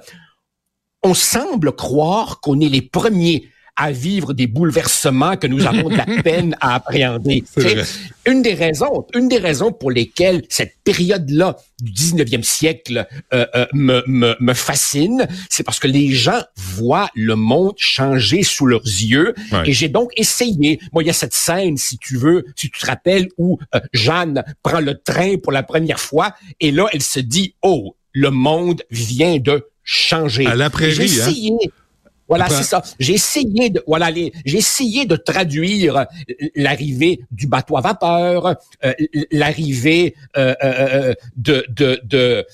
On 1.03 1.13
semble 1.13 1.73
croire 1.73 2.41
qu'on 2.41 2.59
est 2.59 2.69
les 2.69 2.81
premiers 2.81 3.49
à 3.75 3.91
vivre 3.91 4.33
des 4.33 4.47
bouleversements 4.47 5.35
que 5.35 5.47
nous 5.47 5.65
avons 5.65 5.89
de 5.89 5.95
la 5.95 6.05
peine 6.23 6.55
à 6.61 6.75
appréhender. 6.75 7.43
Une 8.25 8.41
des 8.41 8.53
raisons, 8.53 9.05
une 9.15 9.27
des 9.27 9.37
raisons 9.37 9.71
pour 9.71 9.91
lesquelles 9.91 10.43
cette 10.49 10.75
période-là 10.83 11.57
du 11.81 11.91
19e 11.91 12.43
siècle 12.43 13.07
euh, 13.33 13.45
euh, 13.55 13.65
me, 13.73 14.03
me, 14.07 14.35
me 14.39 14.53
fascine, 14.53 15.27
c'est 15.49 15.63
parce 15.63 15.79
que 15.79 15.87
les 15.87 16.11
gens 16.11 16.41
voient 16.55 17.09
le 17.15 17.35
monde 17.35 17.73
changer 17.77 18.43
sous 18.43 18.65
leurs 18.65 18.85
yeux. 18.85 19.33
Ouais. 19.51 19.69
Et 19.69 19.73
j'ai 19.73 19.89
donc 19.89 20.11
essayé. 20.15 20.79
Moi, 20.93 21.03
il 21.03 21.07
y 21.07 21.09
a 21.09 21.13
cette 21.13 21.33
scène, 21.33 21.77
si 21.77 21.97
tu 21.97 22.15
veux, 22.17 22.45
si 22.55 22.69
tu 22.69 22.79
te 22.79 22.85
rappelles, 22.85 23.27
où 23.37 23.59
euh, 23.75 23.79
Jeanne 23.91 24.43
prend 24.61 24.79
le 24.79 24.97
train 24.97 25.37
pour 25.37 25.51
la 25.51 25.63
première 25.63 25.99
fois 25.99 26.33
et 26.59 26.71
là, 26.71 26.87
elle 26.93 27.01
se 27.01 27.19
dit, 27.19 27.55
oh, 27.61 27.95
le 28.13 28.29
monde 28.29 28.83
vient 28.91 29.39
de 29.39 29.67
changer. 29.83 30.45
À 30.45 30.55
la 30.55 30.69
prairie, 30.69 31.07
J'ai 31.07 31.21
hein? 31.21 31.27
essayé. 31.27 31.51
Voilà, 32.27 32.49
c'est 32.49 32.63
ça. 32.63 32.81
J'ai 32.99 33.13
essayé 33.13 33.69
de 33.69 33.83
voilà 33.85 34.09
j'ai 34.45 34.57
essayé 34.57 35.05
de 35.05 35.15
traduire 35.15 36.05
l'arrivée 36.55 37.19
du 37.31 37.47
bateau 37.47 37.77
à 37.77 37.81
vapeur, 37.81 38.55
euh, 38.83 38.93
l'arrivée 39.31 40.15
euh, 40.37 40.55
euh, 40.63 41.13
de 41.35 41.65
de, 41.69 41.99
de 42.03 42.45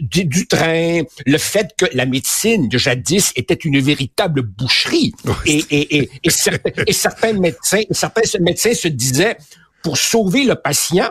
du, 0.00 0.24
du 0.24 0.46
train, 0.46 1.02
le 1.26 1.38
fait 1.38 1.74
que 1.76 1.86
la 1.92 2.06
médecine 2.06 2.68
de 2.68 2.78
jadis 2.78 3.32
était 3.36 3.54
une 3.54 3.80
véritable 3.80 4.42
boucherie 4.42 5.12
et 5.44 5.64
et 5.70 5.98
et, 5.98 6.10
et 6.22 6.30
certains 6.30 6.70
et 6.86 6.92
certains 6.92 7.32
médecins 7.32 7.82
certains 7.90 8.22
médecins 8.40 8.74
se 8.74 8.88
disaient 8.88 9.36
pour 9.82 9.98
sauver 9.98 10.44
le 10.44 10.54
patient, 10.54 11.10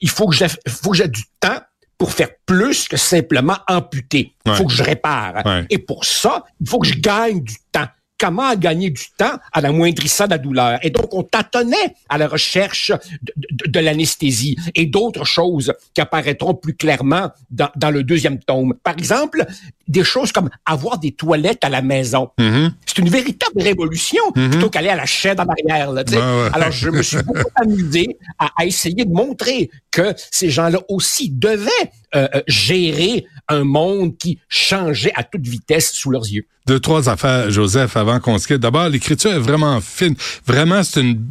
il 0.00 0.10
faut 0.10 0.28
que 0.28 0.36
j'ai 0.36 0.48
faut 0.68 0.90
que 0.90 0.96
j'ai 0.96 1.08
du 1.08 1.22
temps 1.40 1.60
pour 1.98 2.12
faire 2.12 2.28
plus 2.46 2.86
que 2.88 2.96
simplement 2.96 3.58
amputer. 3.68 4.32
Il 4.46 4.52
Ouais. 4.52 4.56
faut 4.56 4.64
que 4.66 4.72
je 4.72 4.82
répare. 4.84 5.44
Ouais. 5.44 5.66
Et 5.68 5.78
pour 5.78 6.04
ça, 6.04 6.44
il 6.60 6.68
faut 6.68 6.78
que 6.78 6.86
je 6.86 6.94
gagne 6.98 7.42
du 7.42 7.56
temps. 7.72 7.88
Comment 8.18 8.54
gagner 8.56 8.90
du 8.90 9.04
temps 9.16 9.38
en 9.54 9.62
amoindrissant 9.64 10.26
la 10.28 10.38
douleur. 10.38 10.78
Et 10.82 10.90
donc, 10.90 11.14
on 11.14 11.22
tâtonnait 11.22 11.94
à 12.08 12.18
la 12.18 12.26
recherche 12.28 12.90
de, 12.90 13.32
de- 13.50 13.70
de 13.70 13.80
l'anesthésie 13.80 14.56
et 14.74 14.86
d'autres 14.86 15.24
choses 15.24 15.72
qui 15.94 16.00
apparaîtront 16.00 16.54
plus 16.54 16.74
clairement 16.74 17.30
dans, 17.50 17.68
dans 17.76 17.90
le 17.90 18.02
deuxième 18.02 18.38
tome. 18.40 18.74
Par 18.82 18.94
exemple, 18.94 19.46
des 19.86 20.04
choses 20.04 20.32
comme 20.32 20.50
avoir 20.66 20.98
des 20.98 21.12
toilettes 21.12 21.64
à 21.64 21.68
la 21.68 21.80
maison. 21.80 22.30
Mhm. 22.38 22.74
C'est 22.86 22.98
une 22.98 23.08
véritable 23.08 23.62
révolution 23.62 24.22
plutôt 24.32 24.68
qu'aller 24.68 24.88
à 24.90 24.96
la 24.96 25.06
chaîne 25.06 25.40
en 25.40 25.46
arrière. 25.46 25.92
Là. 25.92 26.02
Ouais. 26.06 26.50
Alors, 26.52 26.70
je 26.72 26.90
me 26.90 27.02
suis 27.02 27.22
beaucoup 27.22 27.48
amusé 27.54 28.18
à, 28.38 28.50
à 28.56 28.66
essayer 28.66 29.04
de 29.04 29.12
montrer 29.12 29.70
que 29.90 30.12
ces 30.30 30.50
gens-là 30.50 30.80
aussi 30.88 31.30
devaient 31.30 31.70
euh, 32.14 32.26
euh, 32.34 32.42
gérer 32.46 33.26
un 33.48 33.64
monde 33.64 34.16
qui 34.18 34.38
changeait 34.48 35.12
à 35.14 35.22
toute 35.24 35.46
vitesse 35.46 35.92
sous 35.92 36.10
leurs 36.10 36.26
yeux. 36.26 36.44
Deux, 36.66 36.80
trois 36.80 37.08
affaires, 37.08 37.50
Joseph, 37.50 37.96
avant 37.96 38.20
qu'on 38.20 38.36
se 38.38 38.46
quitte. 38.46 38.58
D'abord, 38.58 38.88
l'écriture 38.90 39.32
est 39.32 39.38
vraiment 39.38 39.80
fine. 39.80 40.14
Vraiment, 40.46 40.82
c'est 40.82 41.00
une, 41.00 41.26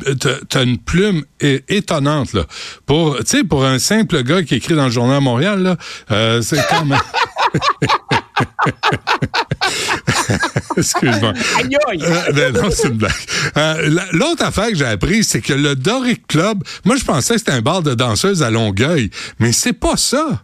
t'as- 0.50 0.64
une 0.64 0.80
plume 0.80 1.24
étonnante, 1.40 2.34
là. 2.34 2.46
Pour, 2.88 3.18
tu 3.20 3.26
sais, 3.28 3.44
pour 3.44 3.64
un 3.64 3.78
simple 3.78 4.24
gars 4.24 4.42
qui 4.42 4.56
écrit 4.56 4.74
dans 4.74 4.86
le 4.86 4.92
journal 4.92 5.22
Montréal, 5.22 5.62
là, 5.62 5.78
euh, 6.12 6.42
c'est 6.42 6.60
quand 6.70 6.86
même... 6.86 7.00
Excuse-moi. 10.78 11.34
Euh, 11.34 12.32
ben 12.34 12.54
non, 12.54 12.70
c'est 12.72 12.88
une 12.90 12.98
blague. 12.98 13.12
Euh, 13.58 13.90
la- 13.90 14.06
L'autre 14.12 14.44
affaire 14.44 14.70
que 14.70 14.76
j'ai 14.76 14.86
appris, 14.86 15.24
c'est 15.24 15.42
que 15.42 15.54
le 15.54 15.76
Doric 15.76 16.28
Club, 16.28 16.64
moi, 16.86 16.96
je 16.98 17.04
pensais 17.04 17.34
que 17.36 17.40
c'était 17.40 17.52
un 17.52 17.62
bar 17.62 17.82
de 17.82 17.94
danseuses 17.94 18.44
à 18.44 18.50
Longueuil, 18.52 19.10
mais 19.40 19.52
c'est 19.52 19.74
pas 19.74 19.98
ça. 19.98 20.44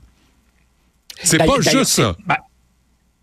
C'est 1.21 1.37
pas 1.37 1.59
juste 1.59 1.85
ça. 1.85 2.15
ben, 2.25 2.37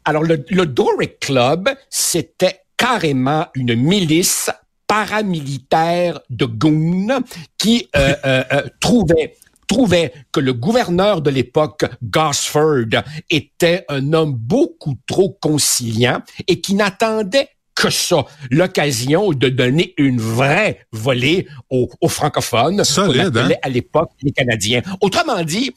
alors, 0.04 0.22
le, 0.22 0.44
le 0.48 0.66
Doric 0.66 1.20
Club, 1.20 1.68
c'était 1.88 2.60
carrément 2.76 3.46
une 3.54 3.74
milice 3.74 4.50
paramilitaire 4.86 6.18
de 6.30 6.46
goons 6.46 7.20
qui 7.58 7.88
euh, 7.94 8.14
euh, 8.24 8.42
euh, 8.52 8.62
trouvait 8.80 9.36
trouvait 9.68 10.12
que 10.32 10.40
le 10.40 10.52
gouverneur 10.52 11.22
de 11.22 11.30
l'époque, 11.30 11.84
Gosford, 12.02 13.04
était 13.30 13.84
un 13.88 14.12
homme 14.14 14.34
beaucoup 14.34 14.96
trop 15.06 15.38
conciliant 15.40 16.22
et 16.48 16.60
qui 16.60 16.74
n'attendait 16.74 17.50
que 17.76 17.88
ça, 17.88 18.24
l'occasion 18.50 19.30
de 19.30 19.48
donner 19.48 19.94
une 19.96 20.20
vraie 20.20 20.80
volée 20.90 21.46
aux, 21.70 21.88
aux 22.00 22.08
francophones, 22.08 22.82
Solide, 22.82 23.36
appelait 23.36 23.54
hein? 23.54 23.58
à 23.62 23.68
l'époque 23.68 24.10
les 24.22 24.32
Canadiens. 24.32 24.82
Autrement 25.00 25.44
dit, 25.44 25.72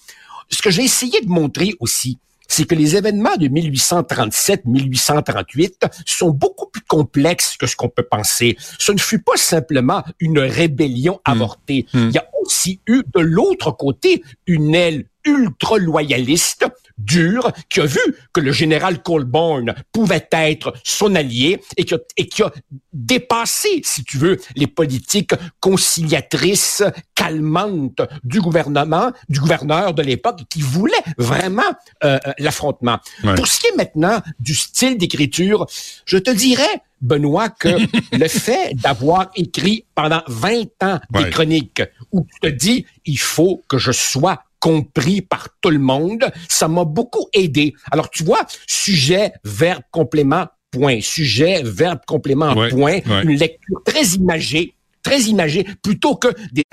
ce 0.50 0.62
que 0.62 0.70
j'ai 0.70 0.84
essayé 0.84 1.22
de 1.22 1.30
montrer 1.30 1.74
aussi, 1.80 2.20
c'est 2.48 2.66
que 2.66 2.76
les 2.76 2.96
événements 2.96 3.36
de 3.38 3.48
1837-1838 3.48 5.90
sont 6.06 6.30
beaucoup 6.30 6.70
plus 6.70 6.84
complexes 6.84 7.58
que 7.58 7.66
ce 7.66 7.76
qu'on 7.76 7.90
peut 7.90 8.04
penser. 8.04 8.56
Ce 8.78 8.92
ne 8.92 9.00
fut 9.00 9.24
pas 9.24 9.38
simplement 9.38 10.04
une 10.20 10.38
rébellion 10.40 11.20
avortée. 11.26 11.88
Il 11.94 12.12
y 12.12 12.18
a 12.18 12.30
aussi 12.42 12.82
eu 12.88 13.02
de 13.16 13.22
l'autre 13.22 13.72
côté 13.72 14.22
une 14.46 14.76
aile 14.76 15.06
ultra-loyaliste, 15.26 16.68
dure, 16.98 17.52
qui 17.70 17.80
a 17.82 17.86
vu 17.86 18.00
que 18.34 18.40
le 18.40 18.52
général 18.52 19.02
Colborne 19.02 19.74
pouvait 19.92 20.28
être 20.32 20.74
son 20.84 21.16
allié 21.16 21.60
et 21.78 21.86
qui 21.86 21.94
a, 21.94 21.98
et 22.18 22.28
qui 22.28 22.44
a 22.44 22.52
dépassé, 22.92 23.82
si 23.84 24.04
tu 24.04 24.18
veux, 24.18 24.40
les 24.56 24.68
politiques 24.68 25.34
conciliatrices, 25.60 26.84
calmantes 27.16 28.02
du 28.24 28.42
gouvernement, 28.42 29.12
du 29.30 29.40
gouverneur 29.40 29.94
de 29.94 30.02
l'époque, 30.04 30.42
qui 30.50 30.62
voulait 30.62 30.94
vraiment 31.18 31.62
euh, 32.04 32.20
euh, 32.28 32.34
l'affrontement. 32.40 32.98
Ouais. 33.24 33.36
Pour 33.36 33.48
ce 33.48 33.60
qui 33.60 33.68
est 33.68 33.76
maintenant 33.76 34.22
du 34.40 34.56
style 34.56 34.98
d'écriture, 34.98 35.66
je 36.06 36.18
te 36.18 36.32
dirais, 36.32 36.82
Benoît, 37.02 37.50
que 37.50 37.70
le 38.18 38.28
fait 38.28 38.74
d'avoir 38.76 39.30
écrit 39.36 39.86
pendant 39.96 40.22
20 40.28 40.84
ans 40.84 41.00
des 41.12 41.24
Ouais. 41.24 41.30
chroniques 41.30 41.82
où 42.12 42.26
tu 42.34 42.40
te 42.40 42.48
dis, 42.48 42.86
il 43.06 43.20
faut 43.20 43.62
que 43.68 43.78
je 43.78 43.92
sois 43.92 44.44
compris 44.64 45.22
par 45.22 45.50
tout 45.60 45.72
le 45.72 45.78
monde, 45.78 46.32
ça 46.48 46.70
m'a 46.70 46.86
beaucoup 46.86 47.28
aidé. 47.34 47.74
Alors, 47.92 48.10
tu 48.10 48.24
vois, 48.24 48.40
sujet, 48.66 49.34
verbe, 49.44 49.82
complément, 49.92 50.48
point. 50.72 51.02
Sujet, 51.02 51.62
verbe, 51.66 52.00
complément, 52.08 52.54
Ouais, 52.56 52.70
point. 52.70 53.00
ouais. 53.06 53.24
Une 53.24 53.38
lecture 53.38 53.82
très 53.86 54.06
imagée, 54.16 54.74
très 55.04 55.20
imagée, 55.24 55.66
plutôt 55.82 56.16
que 56.16 56.30
des... 56.54 56.64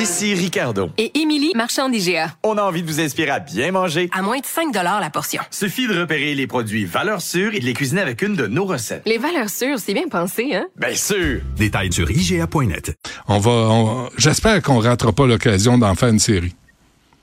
Ici 0.00 0.32
Ricardo. 0.34 0.90
Et 0.96 1.18
Émilie, 1.18 1.50
marchand 1.56 1.88
d'IGA. 1.88 2.32
On 2.44 2.56
a 2.56 2.62
envie 2.62 2.82
de 2.82 2.86
vous 2.86 3.00
inspirer 3.00 3.30
à 3.30 3.40
bien 3.40 3.72
manger. 3.72 4.08
À 4.12 4.22
moins 4.22 4.38
de 4.38 4.46
5 4.46 4.72
la 4.72 5.10
portion. 5.10 5.42
Suffit 5.50 5.88
de 5.88 5.98
repérer 5.98 6.36
les 6.36 6.46
produits 6.46 6.84
valeurs 6.84 7.20
sûres 7.20 7.52
et 7.52 7.58
de 7.58 7.64
les 7.64 7.72
cuisiner 7.72 8.00
avec 8.02 8.22
une 8.22 8.36
de 8.36 8.46
nos 8.46 8.64
recettes. 8.64 9.02
Les 9.06 9.18
valeurs 9.18 9.50
sûres, 9.50 9.80
c'est 9.80 9.94
bien 9.94 10.06
pensé, 10.08 10.54
hein? 10.54 10.66
Bien 10.76 10.94
sûr! 10.94 11.40
Détails 11.56 11.92
sur 11.92 12.08
IGA.net. 12.08 12.94
On 13.26 13.38
va, 13.38 13.50
on- 13.50 14.08
j'espère 14.16 14.62
qu'on 14.62 14.78
ratera 14.78 15.12
pas 15.12 15.26
l'occasion 15.26 15.78
d'en 15.78 15.96
faire 15.96 16.10
une 16.10 16.20
série. 16.20 16.54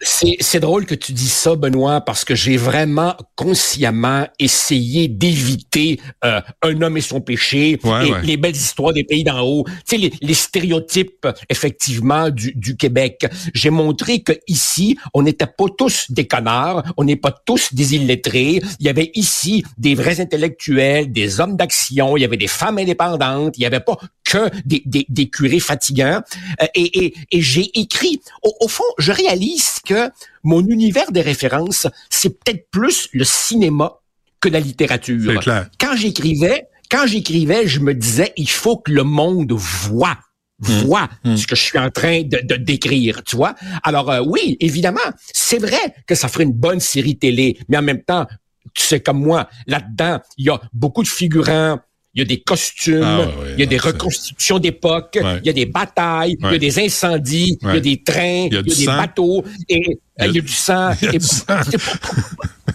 C'est, 0.07 0.38
c'est 0.40 0.60
drôle 0.60 0.86
que 0.86 0.94
tu 0.95 1.14
dis 1.14 1.27
ça, 1.27 1.56
Benoît, 1.56 2.02
parce 2.02 2.23
que 2.23 2.36
j'ai 2.36 2.57
vraiment 2.57 3.15
consciemment 3.36 4.27
essayé 4.40 5.07
d'éviter 5.07 5.99
euh, 6.23 6.41
un 6.61 6.82
homme 6.82 6.98
et 6.98 7.02
son 7.02 7.22
péché 7.22 7.80
Ouais, 7.84 8.07
et 8.07 8.11
ouais. 8.11 8.22
les 8.22 8.38
belles 8.38 8.56
histoires 8.56 8.94
des 8.94 9.03
pays 9.03 9.23
d'en 9.23 9.41
haut, 9.41 9.65
tu 9.65 9.73
sais 9.86 9.98
les, 9.98 10.14
les 10.22 10.34
stéréotypes 10.34 11.27
effectivement 11.49 12.30
du, 12.30 12.53
du 12.56 12.77
Québec. 12.77 13.26
J'ai 13.53 13.72
montré 13.72 14.22
que 14.22 14.34
ici, 14.48 14.98
on 15.14 15.23
n'était 15.23 15.48
pas 15.48 15.65
tous 15.76 16.06
des 16.11 16.27
connards, 16.27 16.84
on 16.98 17.03
n'est 17.03 17.15
pas 17.15 17.32
tous 17.32 17.73
des 17.73 17.95
illettrés. 17.95 18.61
Il 18.80 18.86
y 18.86 18.90
avait 18.90 19.11
ici 19.15 19.64
des 19.77 19.95
vrais 19.95 20.19
intellectuels, 20.22 21.11
des 21.11 21.40
hommes 21.40 21.57
d'action, 21.57 22.15
il 22.15 22.22
y 22.22 22.26
avait 22.26 22.38
des 22.38 22.48
femmes 22.48 22.77
indépendantes, 22.77 23.57
il 23.57 23.61
n'y 23.61 23.65
avait 23.65 23.80
pas 23.80 23.98
que 24.26 24.49
des, 24.65 24.81
des, 24.85 25.06
des 25.07 25.30
curés 25.30 25.60
fatigants. 25.60 26.22
Euh, 26.61 26.65
et 26.76 27.06
et, 27.06 27.14
et 27.31 27.41
j'ai 27.41 27.69
écrit, 27.80 28.22
au, 28.43 28.53
au 28.60 28.68
fond, 28.68 28.84
je 28.97 29.11
réalise 29.11 29.80
que 29.85 30.10
mon 30.43 30.65
univers 30.68 31.11
de 31.11 31.19
référence, 31.22 31.88
c'est 32.10 32.31
peut-être 32.39 32.69
plus 32.72 33.07
le 33.14 33.23
cinéma 33.23 33.99
que 34.41 34.49
la 34.49 34.60
littérature. 34.60 35.39
Clair. 35.39 35.69
Quand 35.80 35.95
j'écrivais, 35.95 36.68
quand 36.91 37.07
j'écrivais, 37.07 37.68
je 37.68 37.80
me 37.80 37.93
disais, 37.93 38.34
il 38.35 38.49
faut 38.49 38.77
que 38.77 38.91
le 38.91 39.03
monde 39.03 39.53
voit 39.53 40.18
voit 40.60 41.10
ce 41.23 41.45
que 41.45 41.56
je 41.56 41.61
suis 41.61 41.77
en 41.77 41.91
train 41.91 42.22
de, 42.23 42.39
de 42.41 42.56
décrire, 42.56 43.23
tu 43.26 43.35
vois. 43.35 43.56
Alors 43.84 44.10
euh, 44.10 44.22
oui, 44.26 44.56
évidemment, 44.61 45.02
c'est 45.34 45.57
vrai 45.57 45.93
que 46.07 46.15
ça 46.15 46.30
ferait 46.30 46.45
une 46.45 46.53
bonne 46.53 46.80
série 46.80 47.18
télé, 47.18 47.57
mais 47.68 47.77
en 47.77 47.81
même 47.81 48.02
temps, 48.02 48.26
tu 48.73 48.81
sais 48.81 49.02
comme 49.02 49.19
moi, 49.19 49.49
là-dedans, 49.68 50.22
il 50.38 50.45
y 50.45 50.49
a 50.49 50.61
beaucoup 50.72 51.03
de 51.03 51.10
figurants, 51.10 51.80
il 52.16 52.20
y 52.20 52.22
a 52.22 52.26
des 52.26 52.40
costumes, 52.42 53.02
Ah, 53.04 53.28
il 53.54 53.60
y 53.60 53.64
a 53.64 53.66
des 53.66 53.76
non, 53.78 53.84
reconstitutions 53.84 54.58
d'époque, 54.60 55.20
Ouais. 55.22 55.40
il 55.44 55.48
y 55.48 55.50
a 55.50 55.54
des 55.54 55.66
batailles, 55.66 56.36
il 56.40 56.52
y 56.52 56.56
a 56.56 56.58
des 56.58 56.80
incendies, 56.80 57.58
il 57.62 57.68
y 57.68 57.72
a 57.72 57.80
des 57.82 58.02
trains, 58.04 58.48
Il 58.50 58.54
y 58.54 58.58
a 58.58 58.62
des 58.64 58.70
sang. 58.72 58.96
bateaux, 58.98 59.44
et 59.68 60.00
il 60.22 60.32
y 60.36 60.40
a 60.40 60.42
du 60.42 60.48
sang. 60.52 60.92
Il 61.02 61.06
y 61.06 61.10
a 61.10 61.14
Et 61.16 61.18
du 61.18 61.26
sang. 61.26 61.44
c'est 61.70 61.78
pour- 61.82 61.98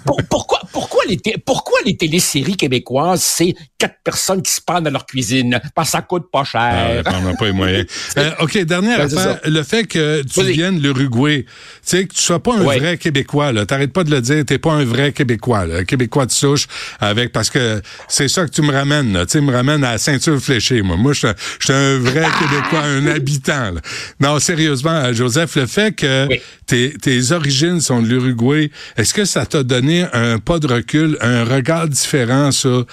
pour- 0.05 0.23
pourquoi, 0.29 0.61
pourquoi, 0.73 1.03
les 1.09 1.19
pourquoi 1.45 1.79
les 1.85 1.97
téléséries 1.97 2.57
québécoises, 2.57 3.23
c'est 3.23 3.55
quatre 3.79 3.97
personnes 4.05 4.43
qui 4.43 4.51
se 4.53 4.61
pendent 4.61 4.85
dans 4.85 4.91
leur 4.91 5.07
cuisine? 5.07 5.61
Parce 5.75 5.89
que 5.89 5.93
ça 5.93 6.03
coûte 6.03 6.31
pas 6.33 6.43
Ah, 6.43 6.45
cher. 6.45 7.03
ouais, 7.07 7.23
n'a 7.31 7.37
pas 7.37 7.45
les 7.47 7.53
moyens. 7.53 7.87
Euh, 8.17 8.31
OK, 8.41 8.59
dernière 8.65 8.99
Ben, 8.99 9.19
affaire. 9.19 9.41
Le 9.45 9.62
fait 9.62 9.85
que 9.85 10.23
tu 10.23 10.43
viennes 10.53 10.81
l'Uruguay, 10.81 11.45
tu 11.45 11.51
sais, 11.83 12.07
que 12.07 12.15
tu 12.15 12.21
sois 12.23 12.43
pas 12.43 12.55
un 12.57 12.62
Ouais. 12.65 12.79
vrai 12.79 12.99
Québécois, 12.99 13.53
là. 13.53 13.67
T'arrêtes 13.67 13.93
pas 13.93 14.05
de 14.05 14.11
le 14.11 14.21
dire, 14.21 14.45
t'es 14.45 14.59
pas 14.59 14.73
un 14.73 14.85
vrai 14.85 15.12
Québécois, 15.12 15.67
là. 15.67 15.77
Un 15.79 15.85
Québécois 15.85 16.27
de 16.27 16.31
souche, 16.33 16.67
avec, 17.01 17.33
parce 17.33 17.51
que 17.51 17.81
c'est 18.09 18.29
ça 18.29 18.45
que 18.47 18.51
tu 18.51 18.62
me 18.62 18.73
ramènes, 18.73 19.12
là. 19.12 19.27
Tu 19.27 19.33
sais, 19.33 19.41
me 19.41 19.53
ramènes 19.53 19.85
à 19.85 19.93
la 19.93 19.99
ceinture 19.99 20.39
fléchée, 20.41 20.83
moi. 20.83 20.97
Moi, 20.97 21.12
je 21.12 21.19
suis 21.61 21.73
un- 21.73 21.99
vrai 21.99 22.27
Québécois, 22.39 22.81
un 22.85 23.07
habitant, 23.07 23.71
là. 23.73 23.81
Non, 24.21 24.39
sérieusement, 24.41 24.91
euh, 24.91 25.12
Joseph, 25.12 25.57
le 25.57 25.67
fait 25.67 25.93
que 25.95 26.27
Oui. 26.29 26.41
tes, 26.67 26.93
origines 27.32 27.81
sont 27.81 28.02
de 28.02 28.07
l'Uruguay, 28.07 28.70
est-ce 28.97 29.15
que 29.15 29.24
ça 29.24 29.47
t'a 29.47 29.62
donné 29.62 30.07
un 30.12 30.39
pas 30.39 30.59
de 30.59 30.66
recul, 30.66 31.16
un 31.20 31.44
regard 31.44 31.89
différent 31.89 32.51
sur 32.52 32.86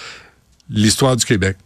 l'histoire 0.70 1.16
du 1.16 1.24
Québec? 1.24 1.56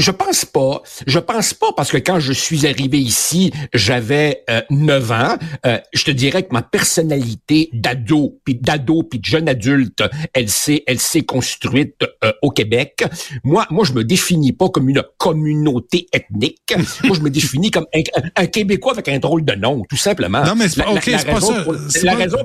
Je 0.00 0.10
pense 0.10 0.44
pas. 0.46 0.82
Je 1.06 1.18
pense 1.18 1.52
pas 1.52 1.72
parce 1.76 1.90
que 1.92 1.98
quand 1.98 2.20
je 2.20 2.32
suis 2.32 2.66
arrivé 2.66 2.98
ici, 2.98 3.52
j'avais 3.74 4.42
euh, 4.48 4.62
9 4.70 5.10
ans. 5.12 5.36
Euh, 5.66 5.78
je 5.92 6.04
te 6.04 6.10
dirais 6.10 6.42
que 6.42 6.52
ma 6.52 6.62
personnalité 6.62 7.68
d'ado, 7.72 8.38
puis 8.44 8.54
d'ado, 8.54 9.02
puis 9.02 9.18
de 9.18 9.24
jeune 9.26 9.48
adulte, 9.48 10.02
elle 10.32 10.48
s'est, 10.48 10.82
elle 10.86 10.98
s'est 11.00 11.22
construite 11.22 11.96
euh, 12.24 12.32
au 12.42 12.50
Québec. 12.50 13.04
Moi, 13.44 13.66
moi, 13.70 13.84
je 13.84 13.92
me 13.92 14.02
définis 14.04 14.52
pas 14.52 14.68
comme 14.70 14.88
une 14.88 15.02
communauté 15.18 16.06
ethnique. 16.12 16.74
moi, 17.04 17.14
je 17.16 17.20
me 17.20 17.30
définis 17.30 17.70
comme 17.70 17.86
un, 17.94 18.00
un 18.36 18.46
Québécois 18.46 18.92
avec 18.92 19.08
un 19.08 19.18
drôle 19.18 19.44
de 19.44 19.54
nom, 19.54 19.82
tout 19.88 19.96
simplement. 19.96 20.42
Non, 20.44 20.54
mais 20.54 20.68
c'est 20.68 20.82
pas- 20.82 20.92
La- 20.94 21.00
pas 21.24 21.40
ça. 21.40 21.62
pour- 21.64 21.74
C'est 21.88 22.04
la 22.04 22.12
pas- 22.12 22.18
raison, 22.18 22.38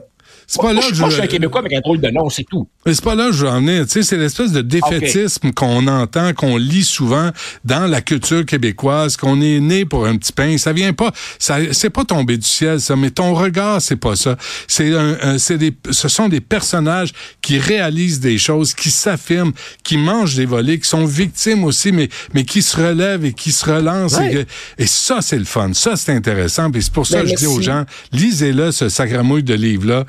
c'est 0.47 0.61
pas 0.61 0.73
là 0.73 0.81
je, 0.89 0.93
je 0.95 1.09
suis 1.09 1.21
un 1.21 1.27
Québécois 1.27 1.59
avec 1.61 1.73
un 1.73 1.81
drôle 1.81 1.99
de 2.01 2.09
nom, 2.09 2.29
c'est 2.29 2.43
tout. 2.43 2.67
Mais 2.85 2.93
c'est 2.93 3.03
pas 3.03 3.15
là 3.15 3.27
que 3.27 3.33
j'en 3.35 3.65
ai. 3.67 3.83
Tu 3.85 3.89
sais, 3.91 4.03
c'est 4.03 4.17
l'espèce 4.17 4.51
de 4.51 4.61
défaitisme 4.61 5.51
qu'on 5.53 5.87
entend, 5.87 6.33
qu'on 6.33 6.57
lit 6.57 6.83
souvent 6.83 7.31
dans 7.63 7.87
la 7.87 8.01
culture 8.01 8.45
québécoise, 8.45 9.17
qu'on 9.17 9.41
est 9.41 9.59
né 9.59 9.85
pour 9.85 10.05
un 10.05 10.15
petit 10.17 10.31
pain. 10.31 10.57
Ça 10.57 10.71
vient 10.71 10.93
pas, 10.93 11.11
ça, 11.39 11.57
c'est 11.71 11.89
pas 11.89 12.03
tombé 12.05 12.37
du 12.37 12.45
ciel, 12.45 12.79
ça. 12.79 12.95
Mais 12.95 13.09
ton 13.09 13.33
regard, 13.33 13.81
c'est 13.81 13.95
pas 13.95 14.15
ça. 14.15 14.37
C'est 14.67 14.93
un, 14.95 15.17
un- 15.21 15.37
c'est 15.39 15.57
des, 15.57 15.73
ce 15.89 16.07
sont 16.07 16.29
des 16.29 16.41
personnages 16.41 17.11
qui 17.41 17.57
réalisent 17.57 18.19
des 18.19 18.37
choses, 18.37 18.73
qui 18.75 18.91
s'affirment, 18.91 19.51
qui 19.83 19.97
mangent 19.97 20.35
des 20.35 20.45
volets, 20.45 20.79
qui 20.79 20.87
sont 20.87 21.05
victimes 21.05 21.63
aussi, 21.63 21.91
mais, 21.91 22.09
mais 22.33 22.43
qui 22.45 22.61
se 22.61 22.77
relèvent 22.77 23.25
et 23.25 23.33
qui 23.33 23.51
se 23.51 23.65
relancent. 23.65 24.17
Ouais. 24.17 24.45
Et, 24.77 24.83
et 24.83 24.87
ça, 24.87 25.19
c'est 25.21 25.39
le 25.39 25.45
fun. 25.45 25.71
Ça, 25.73 25.95
c'est 25.95 26.11
intéressant. 26.13 26.69
Puis 26.69 26.83
c'est 26.83 26.93
pour 26.93 27.07
ça 27.07 27.17
Ben, 27.17 27.23
que 27.23 27.29
je 27.31 27.35
dis 27.35 27.47
aux 27.47 27.61
gens, 27.61 27.83
lisez-le, 28.11 28.71
ce 28.71 28.89
sacramouille 28.89 29.43
de 29.43 29.55
livre-là. 29.55 30.05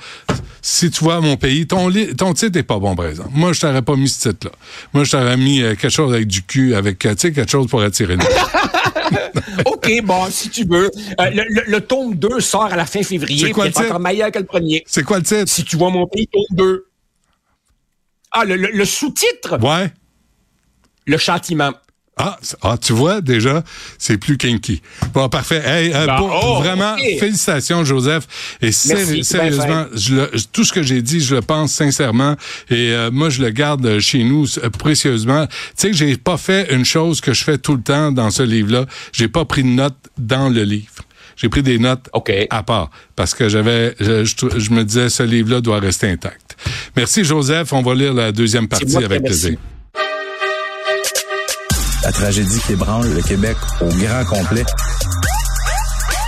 Si 0.63 0.91
tu 0.91 1.05
vois 1.05 1.21
mon 1.21 1.37
pays, 1.37 1.67
ton, 1.67 1.89
titre 2.35 2.59
est 2.59 2.63
pas 2.65 2.79
bon, 2.81 2.97
par 2.97 3.07
exemple. 3.07 3.31
Moi, 3.33 3.53
je 3.53 3.61
t'aurais 3.61 3.83
pas 3.83 3.95
mis 3.95 4.09
ce 4.09 4.31
titre-là. 4.31 4.53
Moi, 4.93 5.05
je 5.05 5.13
t'aurais 5.13 5.37
mis 5.37 5.63
euh, 5.63 5.77
quelque 5.77 5.91
chose 5.93 6.13
avec 6.13 6.27
du 6.27 6.43
cul, 6.43 6.75
avec, 6.75 7.07
euh, 7.07 7.15
tu 7.15 7.21
sais, 7.21 7.33
quelque 7.33 7.51
chose 7.51 7.69
pour 7.69 7.81
attirer 7.83 8.17
le 8.17 8.25
OK, 9.67 9.91
bon, 10.03 10.27
si 10.31 10.51
tu 10.51 10.65
veux. 10.65 10.91
Euh, 11.21 11.31
le, 11.31 11.45
le- 11.49 11.65
le 11.69 11.81
tome 11.81 12.17
2 12.17 12.41
sort 12.41 12.65
à 12.65 12.77
la 12.77 12.85
fin 12.87 13.03
février. 13.05 13.47
C'est 13.47 13.53
quoi 13.53 13.67
le 13.67 13.71
titre? 13.71 13.85
encore 13.87 14.01
meilleur 14.01 14.33
que 14.33 14.41
le 14.41 14.45
premier. 14.45 14.83
C'est 14.89 15.05
quoi 15.05 15.19
le 15.19 15.23
titre? 15.25 15.45
Si 15.47 15.63
tu 15.65 15.77
vois 15.77 15.91
mon 15.91 16.07
pays, 16.09 16.27
tome 16.27 16.43
2. 16.57 16.87
Ah, 18.33 18.45
le, 18.45 18.57
le- 18.57 18.71
le 18.73 18.85
sous-titre? 18.85 19.59
Ouais. 19.63 19.93
Le 21.07 21.17
châtiment. 21.19 21.73
Ah, 22.19 22.39
ah, 22.63 22.79
tu 22.81 22.95
vois, 22.95 23.21
déjà, 23.21 23.63
c'est 23.99 24.17
plus 24.17 24.39
kinky. 24.39 24.81
Bon, 25.13 25.29
parfait. 25.29 25.61
Hey, 25.63 25.93
euh, 25.93 26.07
Bah, 26.07 26.17
pour- 26.17 26.31
oh, 26.45 26.63
vraiment, 26.63 26.97
félicitations, 27.19 27.85
Joseph. 27.85 28.27
Et 28.63 28.71
Merci, 28.89 29.23
sérieusement, 29.23 29.85
je 29.95 30.15
le- 30.15 30.31
je- 30.33 30.45
tout 30.51 30.65
ce 30.65 30.73
que 30.73 30.83
j'ai 30.83 31.03
dit, 31.03 31.21
je 31.21 31.35
le 31.35 31.43
pense 31.43 31.73
sincèrement. 31.75 32.35
Et 32.71 32.93
euh, 32.93 33.11
moi, 33.13 33.29
je 33.29 33.43
le 33.43 33.51
garde 33.51 33.85
euh, 33.85 34.01
chez 34.01 34.25
nous 34.25 34.47
euh, 34.65 34.71
précieusement. 34.71 35.47
Tu 35.47 35.53
sais 35.77 35.91
que 35.91 35.97
j'ai 35.97 36.17
pas 36.17 36.39
fait 36.39 36.73
une 36.75 36.87
chose 36.87 37.21
que 37.21 37.35
je 37.35 37.45
fais 37.45 37.59
tout 37.59 37.75
le 37.77 37.83
temps 37.83 38.11
dans 38.13 38.31
ce 38.31 38.43
livre-là. 38.43 38.87
J'ai 39.13 39.29
pas 39.29 39.45
pris 39.45 39.63
de 39.63 39.69
notes 39.69 39.99
dans 40.17 40.49
le 40.49 40.63
livre. 40.63 40.87
J'ai 41.37 41.51
pris 41.51 41.63
des 41.63 41.79
notes 41.79 42.09
à 42.49 42.63
part 42.63 42.91
parce 43.15 43.35
que 43.35 43.51
j'avais, 43.51 43.95
je, 44.01 44.25
je- 44.25 44.59
je 44.59 44.71
me 44.71 44.85
disais, 44.85 45.11
ce 45.11 45.23
livre-là 45.23 45.61
doit 45.61 45.81
rester 45.81 46.09
intact. 46.09 46.57
Merci, 46.97 47.25
Joseph. 47.25 47.75
On 47.75 47.83
va 47.83 47.95
lire 47.95 48.15
la 48.15 48.33
deuxième 48.33 48.69
partie 48.69 48.87
avec 49.05 49.23
plaisir. 49.27 49.59
La 52.07 52.13
tragédie 52.13 52.61
qui 52.61 52.75
ébranle 52.75 53.09
le 53.09 53.21
Québec 53.21 53.57
au 53.81 53.89
grand 53.89 54.25
complet. 54.27 54.65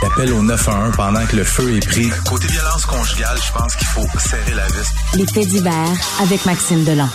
L'appel 0.03 0.33
au 0.33 0.43
911 0.43 0.93
pendant 0.97 1.25
que 1.25 1.37
le 1.37 1.45
feu 1.45 1.77
est 1.77 1.87
pris. 1.87 2.11
Côté 2.29 2.49
violence 2.49 2.85
conjugale, 2.85 3.39
je 3.47 3.53
pense 3.53 3.77
qu'il 3.77 3.87
faut 3.87 4.19
serrer 4.19 4.55
la 4.55 4.67
vis. 4.67 4.89
Les 5.15 5.25
faits 5.25 5.47
divers 5.47 5.93
avec 6.21 6.45
Maxime 6.47 6.83
Delan. 6.83 7.09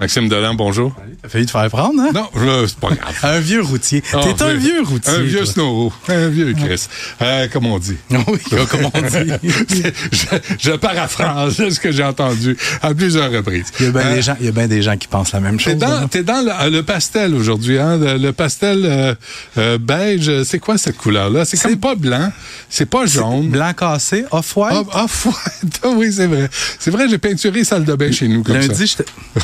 Maxime 0.00 0.28
Delan, 0.28 0.54
bonjour. 0.54 0.94
T'as 1.22 1.28
failli 1.28 1.46
te 1.46 1.50
faire 1.50 1.68
prendre, 1.70 2.00
hein? 2.00 2.10
Non, 2.14 2.28
c'est 2.68 2.78
pas 2.78 2.90
grave. 2.90 3.16
un 3.24 3.40
vieux 3.40 3.62
routier. 3.62 4.00
Ah, 4.12 4.20
T'es 4.22 4.44
un 4.44 4.54
vieux 4.54 4.80
routier. 4.84 5.12
Un 5.12 5.22
vieux 5.22 5.38
toi. 5.42 5.46
snowro. 5.46 5.92
Un 6.06 6.28
vieux 6.28 6.52
Chris. 6.54 6.86
Euh, 7.20 7.48
comme 7.52 7.66
on 7.66 7.80
dit. 7.80 7.96
Oui, 8.10 8.38
comme 8.70 8.88
on 8.94 9.00
dit. 9.00 9.32
je, 10.12 10.26
je 10.60 10.70
paraphrase 10.76 11.56
ce 11.70 11.80
que 11.80 11.90
j'ai 11.90 12.04
entendu 12.04 12.56
à 12.80 12.94
plusieurs 12.94 13.32
reprises. 13.32 13.72
Il 13.80 13.86
y 13.86 13.88
a 13.88 13.90
bien 13.90 14.00
Euh, 14.02 14.14
des 14.14 14.22
gens, 14.22 14.36
il 14.38 14.46
y 14.46 14.48
a 14.48 14.52
bien 14.52 14.68
des 14.68 14.82
gens 14.82 14.96
qui 14.96 15.08
pensent 15.08 15.32
la 15.32 15.40
même 15.40 15.58
chose. 15.58 15.74
dans, 15.74 15.88
là. 15.88 16.06
t'es 16.08 16.22
dans 16.22 16.42
le, 16.46 16.70
le 16.70 16.82
pastel 16.84 17.34
aujourd'hui, 17.34 17.80
hein? 17.80 17.96
Le, 17.98 18.18
le 18.18 18.32
pastel 18.32 18.82
euh, 18.86 19.14
euh, 19.56 19.78
beige, 19.78 20.44
c'est 20.44 20.60
quoi 20.60 20.78
cette 20.78 20.96
couleur-là? 20.96 21.44
C'est 21.44 21.60
comme 21.60 21.76
pas 21.76 21.96
blanc, 21.96 22.30
c'est 22.70 22.86
pas 22.88 23.04
jaune. 23.06 23.48
Blanc 23.48 23.72
cassé, 23.74 24.24
off-white? 24.30 24.86
Off-white, 24.92 25.80
oui, 25.96 26.12
c'est 26.12 26.28
vrai. 26.28 26.48
C'est 26.78 26.92
vrai, 26.92 27.08
j'ai 27.08 27.18
peinturé 27.18 27.64
salle 27.64 27.84
de 27.84 27.94
bain 27.96 28.12
chez 28.12 28.28
nous 28.28 28.44
comme 28.44 28.54
Lundi, 28.54 28.86
ça. 28.86 28.96
je 28.98 29.02
te... 29.02 29.40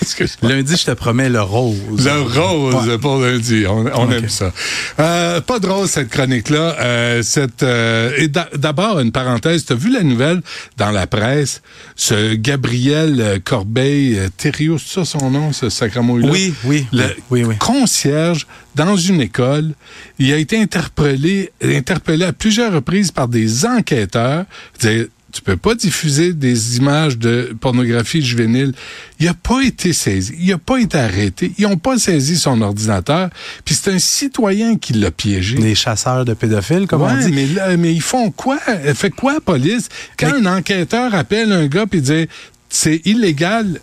Lundi, 0.42 0.76
je 0.76 0.84
te 0.86 0.90
promets 0.92 1.28
le 1.28 1.42
rose. 1.42 1.78
Le 2.04 2.22
rose 2.22 2.88
Ouais. 2.88 2.98
pour 2.98 3.18
lundi, 3.18 3.64
on, 3.68 4.10
aime 4.10 4.28
ça. 4.28 4.52
Euh, 4.98 5.40
pas 5.40 5.58
drôle 5.58 5.88
cette 5.88 6.08
chronique-là. 6.08 6.76
Euh, 6.80 7.22
cette 7.22 7.62
euh, 7.62 8.12
et 8.16 8.28
d'a- 8.28 8.48
d'abord 8.56 8.98
une 9.00 9.12
parenthèse. 9.12 9.64
T'as 9.64 9.74
vu 9.74 9.92
la 9.92 10.02
nouvelle 10.02 10.40
dans 10.76 10.90
la 10.90 11.06
presse? 11.06 11.62
Ce 11.96 12.34
Gabriel 12.34 13.40
Corbeil 13.44 14.18
euh, 14.18 14.28
Thériault, 14.36 14.78
c'est 14.78 14.94
ça 14.94 15.04
son 15.04 15.30
nom, 15.30 15.52
ce 15.52 15.68
sacramouille-là 15.68 16.30
Oui, 16.32 16.54
oui, 16.64 16.86
Le 16.92 17.04
oui, 17.30 17.44
oui. 17.44 17.56
concierge 17.58 18.46
dans 18.74 18.96
une 18.96 19.20
école. 19.20 19.72
Il 20.18 20.32
a 20.32 20.36
été 20.36 20.58
interpellé, 20.60 21.50
interpellé 21.62 22.24
à 22.24 22.32
plusieurs 22.32 22.72
reprises 22.72 23.10
par 23.10 23.28
des 23.28 23.66
enquêteurs. 23.66 24.44
Dire, 24.80 25.06
tu 25.32 25.42
peux 25.42 25.56
pas 25.56 25.74
diffuser 25.74 26.32
des 26.32 26.76
images 26.76 27.18
de 27.18 27.54
pornographie 27.60 28.22
juvénile. 28.22 28.72
Il 29.18 29.28
a 29.28 29.34
pas 29.34 29.62
été 29.62 29.92
saisi. 29.92 30.34
Il 30.38 30.52
a 30.52 30.58
pas 30.58 30.78
été 30.78 30.98
arrêté. 30.98 31.52
Ils 31.58 31.66
ont 31.66 31.76
pas 31.76 31.98
saisi 31.98 32.36
son 32.36 32.60
ordinateur. 32.62 33.30
Puis 33.64 33.74
c'est 33.74 33.92
un 33.92 33.98
citoyen 33.98 34.76
qui 34.76 34.94
l'a 34.94 35.10
piégé. 35.10 35.56
Les 35.56 35.74
chasseurs 35.74 36.24
de 36.24 36.34
pédophiles, 36.34 36.86
comme 36.86 37.02
Ouais, 37.02 37.12
on 37.12 37.26
dit. 37.26 37.32
Mais, 37.32 37.46
là, 37.46 37.76
mais 37.76 37.92
ils 37.92 38.02
font 38.02 38.30
quoi? 38.30 38.58
Elle 38.66 38.94
fait 38.94 39.10
quoi, 39.10 39.34
la 39.34 39.40
police? 39.40 39.88
Quand 40.18 40.32
un 40.32 40.46
enquêteur 40.46 41.14
appelle 41.14 41.52
un 41.52 41.66
gars 41.66 41.86
puis 41.86 42.00
dit 42.00 42.26
c'est 42.68 43.02
illégal, 43.04 43.80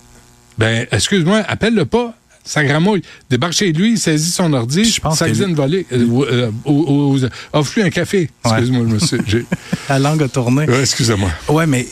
ben, 0.58 0.88
excuse-moi, 0.92 1.44
appelle-le 1.48 1.86
pas. 1.86 2.17
Ça 2.48 2.64
gramouille. 2.64 3.02
Débarque 3.30 3.54
chez 3.54 3.72
lui, 3.74 3.98
saisit 3.98 4.32
son 4.32 4.54
ordi, 4.54 4.84
pense 5.02 5.20
que 5.28 5.34
une 5.50 5.56
volée. 5.56 5.86
Euh, 5.92 6.50
euh, 6.68 7.30
Offre-lui 7.54 7.84
un 7.86 7.90
café. 7.90 8.30
Excuse-moi, 8.46 8.84
monsieur. 8.86 9.20
J'ai- 9.28 9.46
La 9.90 10.00
langue 10.00 10.24
a 10.24 10.28
tourné. 10.28 10.66
Ouais, 10.66 10.80
excusez-moi. 10.82 11.30
Ouais, 11.50 11.68
mais 11.68 11.88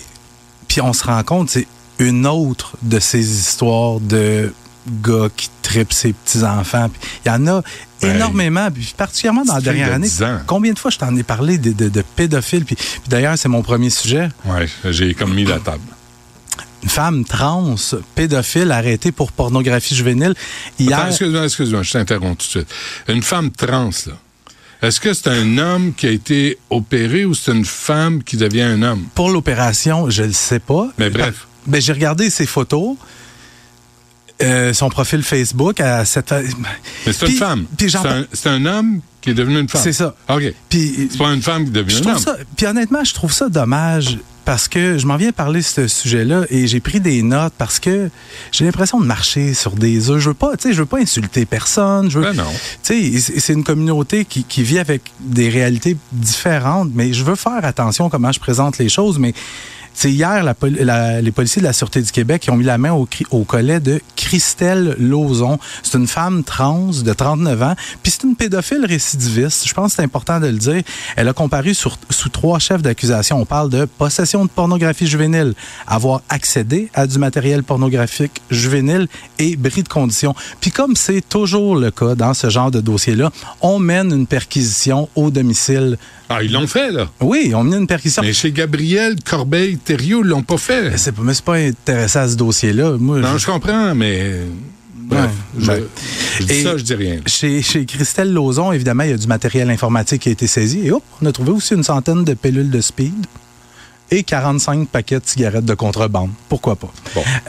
puis 0.68 0.82
on 0.82 0.94
se 0.94 1.04
rend 1.04 1.22
compte, 1.24 1.50
c'est 1.50 1.68
une 2.00 2.26
autre 2.26 2.78
de 2.82 3.00
ces 3.00 3.20
histoires 3.40 4.00
de 4.00 4.54
gars 5.04 5.30
qui 5.36 5.50
tripent 5.62 5.94
ses 5.94 6.14
petits-enfants. 6.14 6.90
Il 7.26 7.30
y 7.30 7.32
en 7.32 7.48
a 7.48 7.62
énormément, 8.02 8.70
puis 8.72 8.94
particulièrement 8.96 9.44
dans 9.46 9.56
la 9.56 9.62
dernière 9.62 9.90
de 9.90 9.94
année. 9.94 10.08
10 10.08 10.24
ans. 10.24 10.40
Combien 10.46 10.74
de 10.74 10.80
fois 10.80 10.92
je 10.92 10.98
t'en 10.98 11.16
ai 11.16 11.24
parlé 11.24 11.58
de, 11.58 11.72
de- 11.72 11.90
de 11.90 12.04
pédophiles? 12.16 12.66
Puis, 12.66 12.76
puis 12.76 13.02
d'ailleurs, 13.08 13.38
c'est 13.38 13.50
mon 13.50 13.62
premier 13.64 13.90
sujet. 13.90 14.30
Ouais, 14.46 14.68
j'ai 14.92 15.14
comme 15.14 15.34
mis 15.34 15.46
la 15.46 15.60
table. 15.60 15.82
Une 16.86 16.92
femme 16.92 17.26
trans, 17.26 17.76
pédophile, 18.14 18.72
arrêtée 18.72 19.12
pour 19.12 19.32
pornographie 19.32 19.96
juvénile. 19.96 20.36
Hier, 20.78 21.08
excuse-moi, 21.08 21.46
excuse-moi, 21.46 21.82
je 21.82 21.92
t'interromps 21.92 22.38
tout 22.38 22.46
de 22.46 22.64
suite. 22.64 22.68
Une 23.08 23.24
femme 23.24 23.50
trans, 23.50 23.90
là. 24.06 24.14
Est-ce 24.84 25.00
que 25.00 25.12
c'est 25.16 25.30
un 25.30 25.58
homme 25.58 25.96
qui 25.96 26.06
a 26.06 26.12
été 26.12 26.60
opéré 26.70 27.26
ou 27.26 27.34
c'est 27.34 27.54
une 27.54 27.66
femme 27.66 28.22
qui 28.22 28.38
devient 28.38 28.62
un 28.62 28.84
homme? 28.84 29.04
pour 29.16 29.32
l'opération, 29.32 30.12
je 30.12 30.22
le 30.22 30.32
sais 30.32 30.60
pas. 30.60 30.90
Mais 31.00 31.10
bref. 31.10 31.48
Ben, 31.66 31.82
j'ai 31.82 31.92
regardé 31.92 32.30
ses 32.30 32.46
photos. 32.46 32.96
Euh, 34.42 34.74
son 34.74 34.90
profil 34.90 35.24
Facebook 35.24 35.80
à 35.80 36.04
cette 36.06 36.32
Mais 37.06 37.14
c'est 37.14 37.28
une 37.28 37.38
femme. 37.38 37.66
C'est 38.34 38.48
un, 38.50 38.66
homme 38.66 39.02
qui 39.22 39.30
est 39.30 39.34
devenu 39.34 39.60
une 39.60 39.70
femme. 39.70 39.82
C'est 39.82 39.94
ça. 39.94 40.16
OK. 40.30 40.54
Puis 40.70 41.10
C'est 41.10 41.18
pas 41.18 41.34
une 41.34 41.42
femme 41.42 41.66
qui 41.66 41.72
devient 41.72 41.96
un 41.96 42.02
trouve 42.02 42.14
homme. 42.14 42.20
ça, 42.20 42.38
puis 42.56 42.66
honnêtement, 42.66 43.04
je 43.04 43.14
trouve 43.14 43.32
ça 43.32 43.48
dommage 43.50 44.18
parce 44.44 44.68
que 44.68 44.98
je 44.98 45.08
m'en 45.08 45.18
viens 45.18 45.32
parler 45.32 45.60
de 45.62 45.66
ce 45.66 45.88
sujet-là 45.88 46.44
et 46.50 46.68
j'ai 46.68 46.80
pris 46.80 47.00
des 47.00 47.24
notes 47.24 47.54
parce 47.58 47.80
que 47.80 48.10
j'ai 48.52 48.66
l'impression 48.66 49.00
de 49.00 49.06
marcher 49.06 49.54
sur 49.54 49.72
des 49.72 50.10
œufs. 50.12 50.20
Je 50.20 50.30
veux 50.30 50.36
pas, 50.36 50.56
tu 50.56 50.68
sais, 50.68 50.74
je 50.74 50.80
veux 50.80 50.86
pas 50.86 51.00
insulter 51.00 51.46
personne. 51.46 52.12
Je 52.12 52.20
veux, 52.20 52.26
Ben 52.26 52.36
non. 52.36 52.52
Tu 52.84 53.20
sais, 53.20 53.20
c'est 53.20 53.40
c'est 53.40 53.54
une 53.54 53.64
communauté 53.64 54.26
qui, 54.26 54.44
qui 54.44 54.64
vit 54.64 54.80
avec 54.80 55.02
des 55.20 55.50
réalités 55.50 55.98
différentes, 56.12 56.92
mais 56.94 57.14
je 57.14 57.24
veux 57.24 57.36
faire 57.36 57.64
attention 57.64 58.08
à 58.08 58.10
comment 58.10 58.32
je 58.32 58.40
présente 58.40 58.78
les 58.78 58.90
choses, 58.90 59.18
mais 59.18 59.34
c'est 59.96 60.12
hier, 60.12 60.44
la 60.44 60.54
pol- 60.54 60.78
la- 60.80 61.22
les 61.22 61.32
policiers 61.32 61.62
de 61.62 61.66
la 61.68 61.74
Sûreté 61.74 62.02
du 62.02 62.12
Québec 62.12 62.42
qui 62.44 62.52
ont 62.52 62.58
mis 62.58 62.66
la 62.66 62.78
main 62.78 62.92
au 62.92 63.44
collet 63.44 63.80
de 63.80 64.02
Christelle 64.16 64.96
Lauzon. 65.00 65.58
C'est 65.84 65.98
une 65.98 66.08
femme 66.08 66.44
trans 66.44 66.90
de 67.04 67.14
39 67.14 67.62
ans, 67.64 67.76
puis 68.04 68.12
c'est 68.12 68.24
une 68.28 68.36
pédophile 68.36 68.86
récidiviste. 68.86 69.68
Je 69.68 69.74
pense 69.74 69.92
que 69.92 69.96
c'est 69.98 70.04
important 70.04 70.40
de 70.40 70.48
le 70.48 70.58
dire. 70.58 70.82
Elle 71.16 71.28
a 71.28 71.34
comparu 71.34 71.74
sur- 71.74 71.98
sous 72.10 72.30
trois 72.30 72.60
chefs 72.60 72.82
d'accusation. 72.82 73.40
On 73.40 73.46
parle 73.46 73.70
de 73.70 73.86
possession 73.86 74.44
de 74.46 74.50
pornographie 74.50 75.08
juvénile, 75.08 75.54
avoir 75.88 76.22
accédé 76.30 76.90
à 76.94 77.08
du 77.08 77.18
matériel 77.20 77.64
pornographique 77.64 78.42
juvénile 78.52 79.08
et 79.40 79.56
bris 79.56 79.84
de 79.84 79.88
condition. 79.90 80.36
Puis 80.60 80.72
comme 80.72 80.96
c'est 80.96 81.22
toujours 81.28 81.76
le 81.76 81.92
cas 81.92 82.16
dans 82.16 82.34
ce 82.34 82.50
genre 82.50 82.72
de 82.72 82.82
dossier-là, 82.82 83.32
on 83.62 83.80
mène 83.80 84.12
une 84.12 84.28
perquisition 84.28 85.08
au 85.16 85.32
domicile. 85.32 85.98
Ah, 86.30 86.42
ils 86.42 86.52
l'ont 86.52 86.66
fait, 86.68 86.92
là. 86.92 87.08
Oui, 87.22 87.54
on 87.56 87.64
mène 87.64 87.82
une 87.82 87.88
perquisition. 87.88 88.24
Mais 88.24 88.34
chez 88.34 88.52
Gabriel 88.52 89.16
Corbeil 89.24 89.78
Thériault, 89.86 90.24
l'ont 90.24 90.44
pas 90.44 90.58
fait. 90.58 90.98
C'est 90.98 91.12
pas, 91.12 91.22
mais 91.22 91.34
c'est 91.34 91.46
pas 91.46 91.56
intéressant 91.56 92.22
à 92.22 92.28
ce 92.28 92.36
dossier-là. 92.36 92.98
Moi, 93.00 93.20
Non, 93.20 93.38
je 93.38 93.46
comprends, 93.46 93.94
mais. 93.96 94.42
Bref, 94.98 95.30
Ouais, 95.68 95.84
je, 96.40 96.44
dis 96.46 96.64
ça, 96.64 96.78
je 96.78 96.84
dis 96.84 96.96
rien. 96.96 97.20
Chez, 97.28 97.62
chez 97.62 97.86
Christelle 97.86 98.34
Lauzon, 98.34 98.72
évidemment, 98.72 99.04
il 99.04 99.12
y 99.12 99.14
a 99.14 99.18
du 99.18 99.28
matériel 99.28 99.70
informatique 99.70 100.24
qui 100.24 100.30
a 100.30 100.32
été 100.32 100.48
saisi. 100.48 100.88
Et 100.88 100.92
hop, 100.92 101.04
on 101.22 101.26
a 101.28 101.32
trouvé 101.32 101.52
aussi 101.52 101.76
une 101.76 101.84
centaine 101.84 102.24
de 102.24 102.34
pilules 102.34 102.72
de 102.72 102.82
speed. 102.82 103.14
Et 104.12 104.24
45 104.24 104.88
paquets 104.88 105.20
de 105.20 105.26
cigarettes 105.26 105.66
de 105.66 105.74
contrebande. 105.74 106.30
Pourquoi 106.50 106.76
pas? 106.76 106.92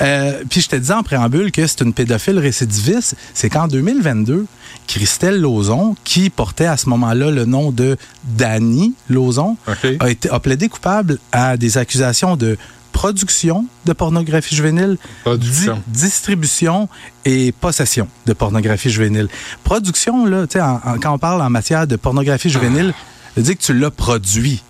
Euh, 0.03 0.43
puis 0.49 0.61
je 0.62 0.69
te 0.69 0.77
disais 0.77 0.95
en 0.95 1.03
préambule 1.03 1.53
que 1.53 1.66
c'est 1.66 1.83
une 1.83 1.93
pédophile 1.93 2.39
récidiviste. 2.39 3.15
C'est 3.35 3.51
qu'en 3.51 3.69
2022, 3.69 4.47
Christelle 4.87 5.39
Lauzon, 5.41 5.97
qui 6.05 6.31
portait 6.31 6.66
à 6.66 6.77
ce 6.77 6.89
moment-là 6.89 7.31
le 7.31 7.45
nom 7.45 7.73
de 7.73 7.97
Danny 8.24 8.95
Lauzon, 9.09 9.57
a, 10.01 10.11
été, 10.11 10.31
a 10.31 10.41
plaidé 10.41 10.69
coupable 10.69 11.19
à 11.33 11.57
des 11.57 11.77
accusations 11.78 12.37
de 12.37 12.57
production 12.93 13.66
de 13.85 13.93
pornographie 13.93 14.57
juvénile, 14.57 14.97
di- 15.37 15.66
distribution 15.89 16.89
et 17.27 17.53
possession 17.53 18.09
de 18.24 18.33
pornographie 18.33 18.89
juvénile. 18.91 19.28
Production, 19.65 20.24
là, 20.24 20.47
en- 20.57 20.61
en- 20.95 20.99
quand 20.99 21.12
on 21.12 21.19
parle 21.19 21.43
en 21.43 21.51
matière 21.51 21.87
de 21.87 21.97
pornographie 21.97 22.49
juvénile, 22.49 22.95
dire 23.37 23.57
que 23.59 23.62
tu 23.62 23.74
l'as 23.74 23.91
produit. 23.91 24.62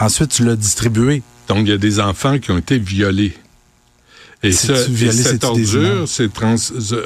Ensuite, 0.00 0.30
tu 0.30 0.44
l'as 0.44 0.56
distribué. 0.56 1.22
Donc, 1.48 1.58
il 1.60 1.68
y 1.68 1.72
a 1.72 1.78
des 1.78 2.00
enfants 2.00 2.38
qui 2.38 2.50
ont 2.50 2.58
été 2.58 2.78
violés. 2.78 3.34
Et, 4.42 4.52
ça, 4.52 4.72
et 4.72 5.12
cette 5.12 5.44
ordure 5.44 6.08
c'est 6.08 6.32
trans, 6.32 6.54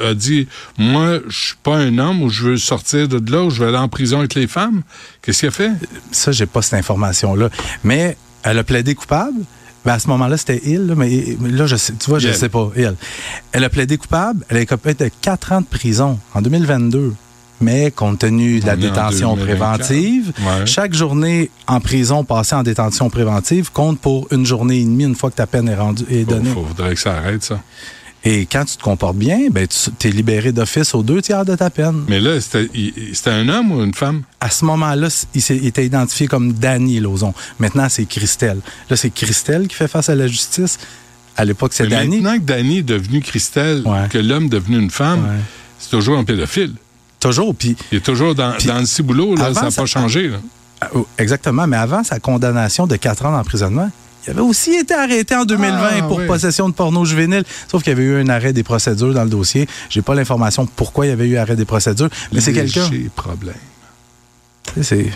a 0.05 0.13
dit, 0.13 0.47
moi, 0.77 1.19
je 1.27 1.47
suis 1.47 1.55
pas 1.61 1.75
un 1.75 1.97
homme 1.97 2.23
ou 2.23 2.29
je 2.29 2.43
veux 2.43 2.57
sortir 2.57 3.09
de 3.09 3.31
là 3.31 3.43
ou 3.43 3.49
je 3.49 3.61
vais 3.61 3.67
aller 3.67 3.77
en 3.77 3.89
prison 3.89 4.19
avec 4.19 4.35
les 4.35 4.47
femmes? 4.47 4.83
Qu'est-ce 5.21 5.41
qu'il 5.41 5.49
a 5.49 5.51
fait? 5.51 5.71
Ça, 6.11 6.31
j'ai 6.31 6.45
pas 6.45 6.61
cette 6.61 6.75
information-là. 6.75 7.49
Mais 7.83 8.15
elle 8.43 8.57
a 8.57 8.63
plaidé 8.63 8.95
coupable. 8.95 9.41
Ben, 9.83 9.93
à 9.93 9.99
ce 9.99 10.07
moment-là, 10.07 10.37
c'était 10.37 10.61
il, 10.63 10.87
là, 10.87 10.95
mais, 10.95 11.37
là, 11.41 11.67
je 11.67 11.75
sais, 11.75 11.93
tu 11.99 12.09
vois, 12.09 12.19
je 12.19 12.29
Elle. 12.29 12.35
sais 12.35 12.49
pas. 12.49 12.71
Elle. 12.75 12.95
Elle 13.51 13.63
a 13.65 13.69
plaidé 13.69 13.97
coupable. 13.97 14.45
Elle 14.47 14.57
a 14.57 14.61
écopé 14.61 14.93
de 14.93 15.11
4 15.21 15.51
ans 15.51 15.61
de 15.61 15.67
prison 15.67 16.17
en 16.33 16.41
2022. 16.41 17.13
Mais 17.61 17.89
compte 17.91 18.19
tenu 18.19 18.59
de 18.59 18.65
la 18.65 18.75
détention 18.75 19.35
2024. 19.35 19.77
préventive, 19.87 20.33
Ouais. 20.39 20.65
chaque 20.65 20.93
journée 20.93 21.49
en 21.67 21.79
prison 21.79 22.23
passée 22.23 22.55
en 22.55 22.63
détention 22.63 23.09
préventive 23.09 23.71
compte 23.71 23.99
pour 23.99 24.27
une 24.31 24.45
journée 24.45 24.79
et 24.81 24.83
demie 24.83 25.05
une 25.05 25.15
fois 25.15 25.31
que 25.31 25.35
ta 25.37 25.47
peine 25.47 25.69
est, 25.69 25.75
rendue, 25.75 26.03
est 26.09 26.21
Il 26.21 26.25
donnée. 26.25 26.49
faudrait 26.51 26.93
que 26.95 26.99
ça 26.99 27.15
arrête, 27.17 27.43
ça. 27.43 27.61
Et 28.27 28.47
quand 28.47 28.65
tu 28.65 28.75
te 28.75 28.81
comportes 28.83 29.17
bien, 29.17 29.49
ben, 29.51 29.67
tu 29.99 30.07
es 30.07 30.11
libéré 30.11 30.51
d'office 30.51 30.95
aux 30.95 31.03
deux 31.03 31.21
tiers 31.21 31.45
de 31.45 31.55
ta 31.55 31.69
peine. 31.69 32.03
Mais 32.07 32.19
là, 32.19 32.41
c'était 32.41 32.67
il- 32.73 33.15
un 33.27 33.47
homme 33.49 33.71
ou 33.71 33.83
une 33.83 33.93
femme? 33.93 34.23
À 34.41 34.49
ce 34.49 34.65
moment-là, 34.65 35.09
il, 35.35 35.41
il 35.51 35.67
était 35.67 35.85
identifié 35.85 36.25
comme 36.27 36.51
Danny 36.53 36.99
Lauzon. 36.99 37.33
Maintenant, 37.59 37.87
c'est 37.87 38.05
Christelle. 38.05 38.59
Là, 38.89 38.95
c'est 38.95 39.11
Christelle 39.11 39.67
qui 39.67 39.75
fait 39.75 39.87
face 39.87 40.09
à 40.09 40.15
la 40.15 40.25
justice. 40.27 40.79
À 41.37 41.45
l'époque, 41.45 41.73
c'est 41.73 41.87
Danny. 41.87 42.17
Maintenant 42.21 42.37
que 42.39 42.43
Danny 42.45 42.79
est 42.79 42.83
devenu 42.83 43.21
Christelle, 43.21 43.83
que 44.09 44.17
l'homme 44.17 44.45
est 44.45 44.49
devenu 44.49 44.79
une 44.79 44.89
femme, 44.91 45.27
c'est 45.77 45.91
toujours 45.91 46.17
un 46.17 46.23
pédophile. 46.23 46.73
Toujours. 47.27 47.55
Puis, 47.55 47.75
il 47.91 47.97
est 47.97 48.01
toujours 48.01 48.35
dans, 48.35 48.53
dans 48.65 48.79
le 48.79 48.85
ciboulot, 48.85 49.35
là, 49.35 49.45
avant, 49.45 49.55
ça 49.61 49.65
n'a 49.65 49.71
pas 49.71 49.85
changé. 49.85 50.27
là. 50.29 50.37
Ah, 50.81 50.89
oh, 50.93 51.07
Exactement. 51.17 51.65
Mais 51.67 51.77
avant 51.77 52.03
sa 52.03 52.19
condamnation 52.19 52.85
de 52.87 52.95
4 52.95 53.25
ans 53.25 53.31
d'emprisonnement, 53.31 53.89
il 54.27 54.31
avait 54.31 54.41
aussi 54.41 54.73
été 54.73 54.93
arrêté 54.93 55.35
en 55.35 55.45
2020 55.45 55.77
Ah, 55.77 56.01
pour 56.03 56.17
oui. 56.17 56.27
possession 56.27 56.67
de 56.67 56.73
porno 56.73 57.05
juvénile. 57.05 57.43
Sauf 57.69 57.83
qu'il 57.83 57.91
y 57.91 57.95
avait 57.95 58.03
eu 58.03 58.19
un 58.21 58.29
arrêt 58.29 58.53
des 58.53 58.63
procédures 58.63 59.13
dans 59.13 59.23
le 59.23 59.29
dossier. 59.29 59.67
J'ai 59.89 60.01
pas 60.01 60.15
l'information 60.15 60.65
pourquoi 60.75 61.05
il 61.05 61.09
y 61.09 61.11
avait 61.11 61.27
eu 61.27 61.37
arrêt 61.37 61.55
des 61.55 61.65
procédures, 61.65 62.09
mais 62.31 62.41
c'est 62.41 62.53
quelqu'un. 62.53 62.89
Léger 62.89 63.09
problème. 63.15 63.55
C'est. 64.81 65.11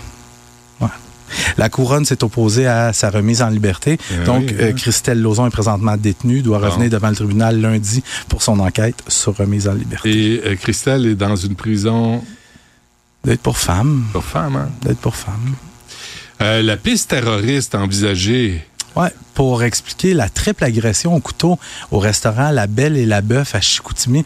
La 1.57 1.69
couronne 1.69 2.05
s'est 2.05 2.23
opposée 2.23 2.67
à 2.67 2.93
sa 2.93 3.09
remise 3.09 3.41
en 3.41 3.49
liberté. 3.49 3.97
Eh 4.11 4.25
Donc, 4.25 4.45
oui, 4.49 4.55
euh, 4.59 4.69
hein. 4.69 4.73
Christelle 4.73 5.21
Lauzon 5.21 5.47
est 5.47 5.51
présentement 5.51 5.97
détenue, 5.97 6.41
doit 6.41 6.59
Bon. 6.59 6.65
revenir 6.67 6.89
devant 6.89 7.09
le 7.09 7.15
tribunal 7.15 7.59
lundi 7.61 8.03
pour 8.27 8.41
son 8.41 8.59
enquête 8.59 9.01
sur 9.07 9.35
remise 9.35 9.67
en 9.67 9.73
liberté. 9.73 10.09
Et 10.09 10.41
euh, 10.45 10.55
Christelle 10.55 11.05
est 11.05 11.15
dans 11.15 11.35
une 11.35 11.55
prison. 11.55 12.23
D'être 13.23 13.41
pour 13.41 13.57
femme. 13.57 14.05
Pour 14.13 14.23
femme, 14.23 14.55
hein? 14.55 14.69
D'être 14.81 14.99
pour 14.99 15.15
femme. 15.15 15.55
Euh, 16.41 16.61
la 16.61 16.77
piste 16.77 17.09
terroriste 17.09 17.75
envisagée. 17.75 18.63
Pour 19.33 19.63
expliquer 19.63 20.13
la 20.13 20.27
triple 20.27 20.65
agression 20.65 21.15
au 21.15 21.19
couteau 21.19 21.57
au 21.91 21.99
restaurant 21.99 22.51
La 22.51 22.67
Belle 22.67 22.97
et 22.97 23.05
la 23.05 23.21
Bœuf 23.21 23.55
à 23.55 23.61
Chicoutimi. 23.61 24.25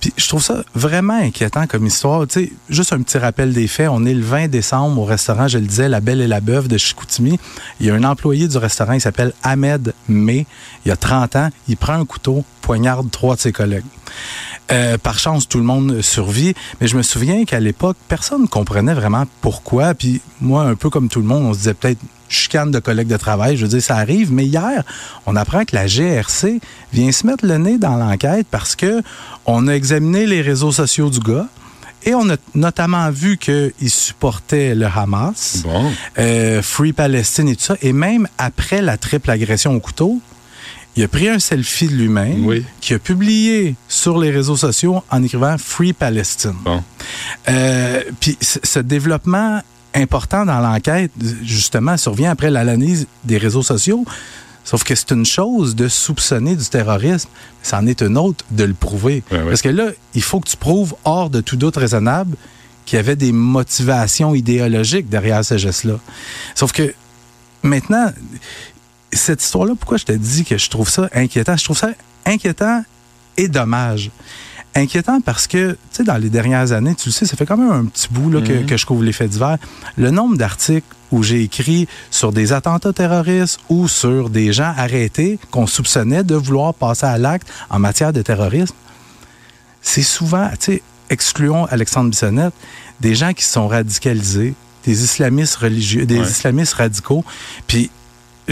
Puis 0.00 0.12
je 0.16 0.28
trouve 0.28 0.42
ça 0.42 0.62
vraiment 0.74 1.14
inquiétant 1.14 1.66
comme 1.66 1.86
histoire. 1.86 2.26
Tu 2.26 2.40
sais, 2.40 2.52
juste 2.68 2.92
un 2.92 3.00
petit 3.00 3.16
rappel 3.16 3.52
des 3.52 3.66
faits. 3.66 3.88
On 3.90 4.04
est 4.04 4.12
le 4.12 4.22
20 4.22 4.48
décembre 4.48 5.00
au 5.00 5.04
restaurant, 5.04 5.48
je 5.48 5.58
le 5.58 5.66
disais, 5.66 5.88
La 5.88 6.00
Belle 6.00 6.20
et 6.20 6.26
la 6.26 6.40
Bœuf 6.40 6.68
de 6.68 6.76
Chicoutimi. 6.76 7.38
Il 7.80 7.86
y 7.86 7.90
a 7.90 7.94
un 7.94 8.04
employé 8.04 8.48
du 8.48 8.58
restaurant, 8.58 8.92
il 8.92 9.00
s'appelle 9.00 9.32
Ahmed 9.42 9.94
May. 10.08 10.46
Il 10.84 10.92
a 10.92 10.96
30 10.96 11.36
ans. 11.36 11.48
Il 11.68 11.76
prend 11.76 11.94
un 11.94 12.04
couteau, 12.04 12.44
poignarde 12.60 13.10
trois 13.10 13.36
de 13.36 13.40
ses 13.40 13.52
collègues. 13.52 13.84
Euh, 14.72 14.98
par 14.98 15.18
chance, 15.18 15.48
tout 15.48 15.58
le 15.58 15.64
monde 15.64 16.00
survit. 16.00 16.54
Mais 16.80 16.86
je 16.86 16.96
me 16.96 17.02
souviens 17.02 17.44
qu'à 17.44 17.60
l'époque, 17.60 17.96
personne 18.08 18.42
ne 18.42 18.46
comprenait 18.46 18.94
vraiment 18.94 19.24
pourquoi. 19.40 19.94
Puis 19.94 20.20
moi, 20.40 20.62
un 20.62 20.74
peu 20.74 20.90
comme 20.90 21.08
tout 21.08 21.20
le 21.20 21.26
monde, 21.26 21.44
on 21.44 21.52
se 21.52 21.58
disait 21.58 21.74
peut-être 21.74 22.00
chicane 22.30 22.70
de 22.70 22.78
collègues 22.78 23.08
de 23.08 23.16
travail. 23.18 23.56
Je 23.56 23.62
veux 23.62 23.68
dire, 23.68 23.82
ça 23.82 23.96
arrive. 23.96 24.32
Mais 24.32 24.46
hier, 24.46 24.82
on 25.26 25.36
apprend 25.36 25.64
que 25.64 25.76
la 25.76 25.86
GRC 25.86 26.60
vient 26.92 27.12
se 27.12 27.26
mettre 27.26 27.44
le 27.44 27.58
nez 27.58 27.76
dans 27.76 27.96
l'enquête 27.96 28.46
parce 28.50 28.74
que 28.76 29.02
on 29.44 29.68
a 29.68 29.72
examiné 29.72 30.24
les 30.26 30.40
réseaux 30.40 30.72
sociaux 30.72 31.10
du 31.10 31.20
gars. 31.20 31.46
Et 32.04 32.14
on 32.14 32.30
a 32.30 32.36
notamment 32.54 33.10
vu 33.10 33.36
qu'il 33.36 33.90
supportait 33.90 34.74
le 34.74 34.86
Hamas, 34.86 35.64
euh, 36.18 36.62
Free 36.62 36.94
Palestine 36.94 37.48
et 37.48 37.56
tout 37.56 37.64
ça. 37.64 37.76
Et 37.82 37.92
même 37.92 38.26
après 38.38 38.80
la 38.80 38.96
triple 38.96 39.30
agression 39.30 39.74
au 39.74 39.80
couteau, 39.80 40.18
il 40.96 41.04
a 41.04 41.08
pris 41.08 41.28
un 41.28 41.38
selfie 41.38 41.88
de 41.88 41.94
lui-même 41.94 42.42
qui 42.80 42.94
a 42.94 42.98
publié 42.98 43.74
sur 43.86 44.18
les 44.18 44.30
réseaux 44.30 44.56
sociaux 44.56 45.02
en 45.10 45.22
écrivant 45.22 45.56
Free 45.58 45.92
Palestine. 45.92 46.54
Euh, 47.50 48.02
Puis 48.18 48.38
ce 48.40 48.78
développement 48.78 49.60
important 49.94 50.44
dans 50.44 50.60
l'enquête, 50.60 51.10
justement, 51.42 51.96
survient 51.96 52.30
après 52.30 52.50
l'analyse 52.50 53.06
des 53.24 53.38
réseaux 53.38 53.62
sociaux. 53.62 54.04
Sauf 54.64 54.84
que 54.84 54.94
c'est 54.94 55.10
une 55.10 55.24
chose 55.24 55.74
de 55.74 55.88
soupçonner 55.88 56.54
du 56.54 56.64
terrorisme, 56.66 57.28
c'en 57.62 57.86
est 57.86 58.02
une 58.02 58.16
autre 58.16 58.44
de 58.50 58.64
le 58.64 58.74
prouver. 58.74 59.22
Parce 59.28 59.62
que 59.62 59.68
là, 59.68 59.90
il 60.14 60.22
faut 60.22 60.38
que 60.38 60.48
tu 60.48 60.56
prouves 60.56 60.94
hors 61.04 61.30
de 61.30 61.40
tout 61.40 61.56
doute 61.56 61.76
raisonnable 61.76 62.36
qu'il 62.84 62.96
y 62.96 63.00
avait 63.00 63.16
des 63.16 63.32
motivations 63.32 64.34
idéologiques 64.34 65.08
derrière 65.08 65.44
ce 65.44 65.56
geste-là. 65.56 65.98
Sauf 66.54 66.72
que 66.72 66.94
maintenant, 67.62 68.12
cette 69.12 69.42
histoire-là, 69.42 69.74
pourquoi 69.78 69.96
je 69.96 70.04
te 70.04 70.12
dis 70.12 70.44
que 70.44 70.58
je 70.58 70.70
trouve 70.70 70.88
ça 70.88 71.08
inquiétant? 71.14 71.56
Je 71.56 71.64
trouve 71.64 71.78
ça 71.78 71.90
inquiétant 72.26 72.84
et 73.36 73.48
dommage. 73.48 74.10
Inquiétant 74.76 75.20
parce 75.20 75.46
que, 75.48 75.72
tu 75.72 75.78
sais, 75.90 76.04
dans 76.04 76.16
les 76.16 76.30
dernières 76.30 76.70
années, 76.72 76.94
tu 76.94 77.08
le 77.08 77.12
sais, 77.12 77.26
ça 77.26 77.36
fait 77.36 77.44
quand 77.44 77.56
même 77.56 77.72
un 77.72 77.84
petit 77.86 78.06
bout 78.10 78.30
là, 78.30 78.40
Mhm. 78.40 78.66
que 78.66 78.76
je 78.76 78.86
couvre 78.86 79.02
les 79.02 79.12
faits 79.12 79.30
divers. 79.30 79.58
Le 79.96 80.10
nombre 80.10 80.36
d'articles 80.36 80.86
où 81.10 81.24
j'ai 81.24 81.42
écrit 81.42 81.88
sur 82.12 82.30
des 82.32 82.52
attentats 82.52 82.92
terroristes 82.92 83.58
ou 83.68 83.88
sur 83.88 84.30
des 84.30 84.52
gens 84.52 84.72
arrêtés 84.76 85.40
qu'on 85.50 85.66
soupçonnait 85.66 86.22
de 86.22 86.36
vouloir 86.36 86.72
passer 86.72 87.06
à 87.06 87.18
l'acte 87.18 87.48
en 87.68 87.80
matière 87.80 88.12
de 88.12 88.22
terrorisme, 88.22 88.74
c'est 89.82 90.02
souvent, 90.02 90.48
tu 90.50 90.56
sais, 90.74 90.82
excluons 91.08 91.64
Alexandre 91.64 92.10
Bissonnette, 92.10 92.54
des 93.00 93.16
gens 93.16 93.32
qui 93.32 93.42
se 93.44 93.52
sont 93.52 93.66
radicalisés, 93.66 94.54
des 94.84 95.02
islamistes 95.02 95.56
religieux, 95.56 96.06
des 96.06 96.20
Ouais. 96.20 96.26
islamistes 96.26 96.74
radicaux. 96.74 97.24
Puis 97.66 97.90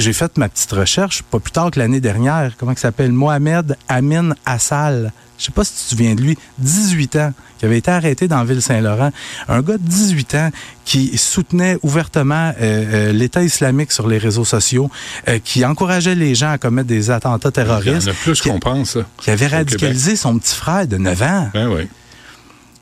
j'ai 0.01 0.13
fait 0.13 0.37
ma 0.39 0.49
petite 0.49 0.71
recherche, 0.73 1.23
pas 1.23 1.41
plus 1.41 1.53
tard 1.53 1.71
que 1.71 1.79
l'année 1.79 2.01
dernière, 2.01 2.53
comment 2.57 2.73
il 2.73 2.79
s'appelle? 2.79 3.13
Mohamed 3.13 3.77
Amin 3.89 4.35
Assal. 4.47 5.13
Je 5.39 5.45
sais 5.45 5.53
pas 5.53 5.65
si 5.65 5.73
tu 5.73 5.79
te 5.85 5.89
souviens 5.91 6.15
de 6.17 6.21
lui, 6.21 6.37
18 6.59 7.17
ans, 7.17 7.33
qui 7.59 7.65
avait 7.65 7.79
été 7.79 7.91
arrêté 7.91 8.27
dans 8.27 8.43
Ville-Saint-Laurent. 8.45 9.13
Un 9.49 9.63
gars 9.63 9.79
de 9.79 9.83
18 9.83 10.35
ans 10.35 10.51
qui 10.85 11.17
soutenait 11.17 11.79
ouvertement 11.83 12.53
euh, 12.61 13.11
euh, 13.11 13.13
l'État 13.13 13.43
islamique 13.45 13.93
sur 13.93 14.09
les 14.09 14.19
réseaux 14.19 14.45
sociaux, 14.45 14.91
euh, 15.29 15.39
qui 15.43 15.65
encourageait 15.65 16.17
les 16.17 16.35
gens 16.35 16.51
à 16.51 16.59
commettre 16.59 16.89
des 16.89 17.11
attentats 17.11 17.53
terroristes. 17.53 18.03
Il 18.03 18.09
y 18.09 18.11
en 18.11 18.13
a 18.13 18.15
plus 18.15 18.43
qu'on 18.43 18.59
pense. 18.59 18.91
ça, 18.91 19.01
Qui 19.19 19.31
avait 19.31 19.47
radicalisé 19.47 20.17
son 20.17 20.39
petit 20.39 20.57
frère 20.57 20.89
de 20.89 20.97
9 20.97 21.23
ans. 21.23 21.51
Ben 21.55 21.69
oui. 21.69 21.89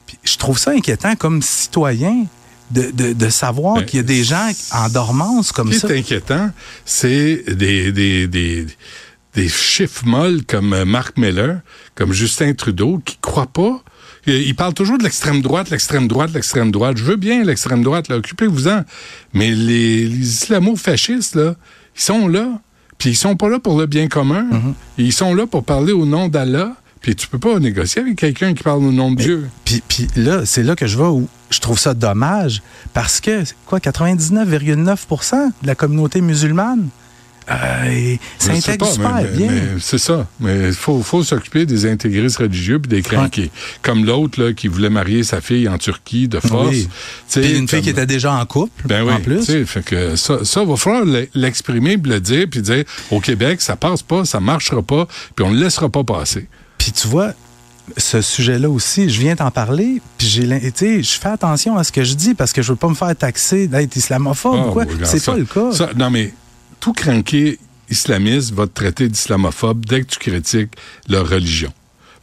Puis 0.06 0.18
je 0.24 0.36
trouve 0.38 0.58
ça 0.58 0.70
inquiétant 0.70 1.14
comme 1.14 1.42
citoyen 1.42 2.24
de, 2.70 2.90
de, 2.90 3.12
de 3.12 3.28
savoir 3.28 3.84
qu'il 3.86 3.98
y 3.98 4.00
a 4.00 4.02
des 4.04 4.24
gens 4.24 4.48
en 4.72 4.88
dormance 4.88 5.52
comme 5.52 5.72
Ce 5.72 5.80
ça. 5.80 5.88
qui 5.88 5.94
est 5.94 5.98
inquiétant, 5.98 6.50
c'est 6.84 7.44
des, 7.54 7.92
des, 7.92 8.26
des, 8.26 8.66
des 9.34 9.48
chiffres 9.48 10.04
molles 10.04 10.44
comme 10.46 10.72
euh, 10.72 10.84
Mark 10.84 11.16
Miller, 11.16 11.60
comme 11.94 12.12
Justin 12.12 12.54
Trudeau, 12.54 13.00
qui 13.04 13.18
croient 13.20 13.46
pas. 13.46 13.82
Il 14.26 14.34
il 14.42 14.54
parle 14.56 14.74
toujours 14.74 14.98
de 14.98 15.04
l'extrême 15.04 15.40
droite, 15.42 15.70
l'extrême 15.70 16.08
droite, 16.08 16.32
l'extrême 16.34 16.70
droite. 16.72 16.96
Je 16.96 17.04
veux 17.04 17.16
bien 17.16 17.44
l'extrême 17.44 17.82
droite, 17.84 18.10
occupez-vous-en. 18.10 18.82
Mais 19.32 19.50
les, 19.52 20.06
les 20.08 20.18
islamo-fascistes, 20.18 21.36
là, 21.36 21.54
ils 21.96 22.02
sont 22.02 22.26
là. 22.26 22.60
Puis 22.98 23.10
ils 23.10 23.16
sont 23.16 23.36
pas 23.36 23.48
là 23.48 23.58
pour 23.60 23.78
le 23.78 23.86
bien 23.86 24.08
commun. 24.08 24.46
Mm-hmm. 24.50 24.74
Ils 24.98 25.12
sont 25.12 25.34
là 25.34 25.46
pour 25.46 25.62
parler 25.64 25.92
au 25.92 26.06
nom 26.06 26.28
d'Allah. 26.28 26.74
Puis 27.02 27.14
tu 27.14 27.28
peux 27.28 27.38
pas 27.38 27.58
négocier 27.60 28.02
avec 28.02 28.16
quelqu'un 28.16 28.52
qui 28.54 28.64
parle 28.64 28.82
au 28.82 28.90
nom 28.90 29.12
de 29.12 29.22
Dieu. 29.22 29.48
Puis, 29.64 29.82
puis 29.86 30.08
là, 30.16 30.44
c'est 30.44 30.62
là 30.64 30.74
que 30.74 30.86
je 30.86 30.96
vais 30.98 31.04
où? 31.04 31.28
Je 31.50 31.60
trouve 31.60 31.78
ça 31.78 31.94
dommage 31.94 32.62
parce 32.92 33.20
que, 33.20 33.44
c'est 33.44 33.54
quoi, 33.66 33.78
99,9% 33.80 35.52
de 35.62 35.66
la 35.66 35.74
communauté 35.74 36.20
musulmane? 36.20 36.88
Euh, 37.48 38.16
ça 38.40 38.50
intègre 38.50 38.86
pas, 38.86 38.92
super 38.92 39.14
mais- 39.14 39.28
bien. 39.36 39.50
c'est 39.78 39.98
ça. 39.98 40.26
Mais 40.40 40.66
il 40.68 40.72
faut, 40.72 41.00
faut 41.00 41.22
s'occuper 41.22 41.64
des 41.64 41.86
intégristes 41.88 42.38
religieux 42.38 42.80
puis 42.80 42.88
des 42.88 43.02
crinqués. 43.02 43.52
Comme 43.82 44.04
l'autre 44.04 44.50
qui 44.50 44.66
voulait 44.66 44.90
marier 44.90 45.22
sa 45.22 45.40
fille 45.40 45.68
en 45.68 45.78
Turquie 45.78 46.26
de 46.26 46.40
force. 46.40 46.70
Oui. 46.70 46.88
Puis 47.32 47.56
une 47.56 47.68
fille 47.68 47.82
qui 47.82 47.90
était 47.90 48.04
déjà 48.06 48.32
en 48.32 48.44
couple, 48.46 48.82
ben 48.88 49.04
oui, 49.04 49.12
en 49.12 49.20
plus. 49.20 49.46
fait 49.64 49.84
que 49.84 50.16
ça, 50.16 50.44
ça 50.44 50.64
va 50.64 50.74
falloir 50.76 51.04
l'e- 51.04 51.28
l'exprimer, 51.34 51.96
le 52.02 52.18
dire, 52.20 52.46
puis 52.50 52.62
dire 52.62 52.82
au 53.12 53.20
Québec, 53.20 53.60
ça 53.60 53.76
passe 53.76 54.02
pas, 54.02 54.24
ça 54.24 54.40
marchera 54.40 54.82
pas, 54.82 55.06
puis 55.36 55.44
on 55.46 55.50
ne 55.52 55.60
laissera 55.62 55.88
pas 55.88 56.02
passer. 56.02 56.48
Puis 56.78 56.90
tu 56.90 57.06
vois, 57.06 57.32
ce 57.96 58.20
sujet-là 58.20 58.68
aussi, 58.68 59.08
je 59.08 59.20
viens 59.20 59.36
t'en 59.36 59.50
parler, 59.50 60.00
puis 60.18 60.26
j'ai, 60.26 61.02
je 61.02 61.18
fais 61.18 61.28
attention 61.28 61.76
à 61.76 61.84
ce 61.84 61.92
que 61.92 62.02
je 62.04 62.14
dis 62.14 62.34
parce 62.34 62.52
que 62.52 62.62
je 62.62 62.72
veux 62.72 62.76
pas 62.76 62.88
me 62.88 62.94
faire 62.94 63.14
taxer 63.16 63.68
d'être 63.68 63.94
islamophobe 63.96 64.58
Ah, 64.60 64.68
ou 64.68 64.72
quoi. 64.72 64.84
oui, 64.84 64.94
regarde 64.94 65.10
C'est 65.18 65.24
pas 65.24 65.36
le 65.36 65.44
cas. 65.44 65.72
Ça, 65.72 65.90
non, 65.96 66.10
mais 66.10 66.34
tout 66.80 66.92
cranqué 66.92 67.58
islamiste 67.88 68.52
va 68.52 68.66
te 68.66 68.72
traiter 68.72 69.08
d'islamophobe 69.08 69.84
dès 69.86 70.00
que 70.02 70.06
tu 70.06 70.18
critiques 70.18 70.72
leur 71.08 71.28
religion. 71.28 71.72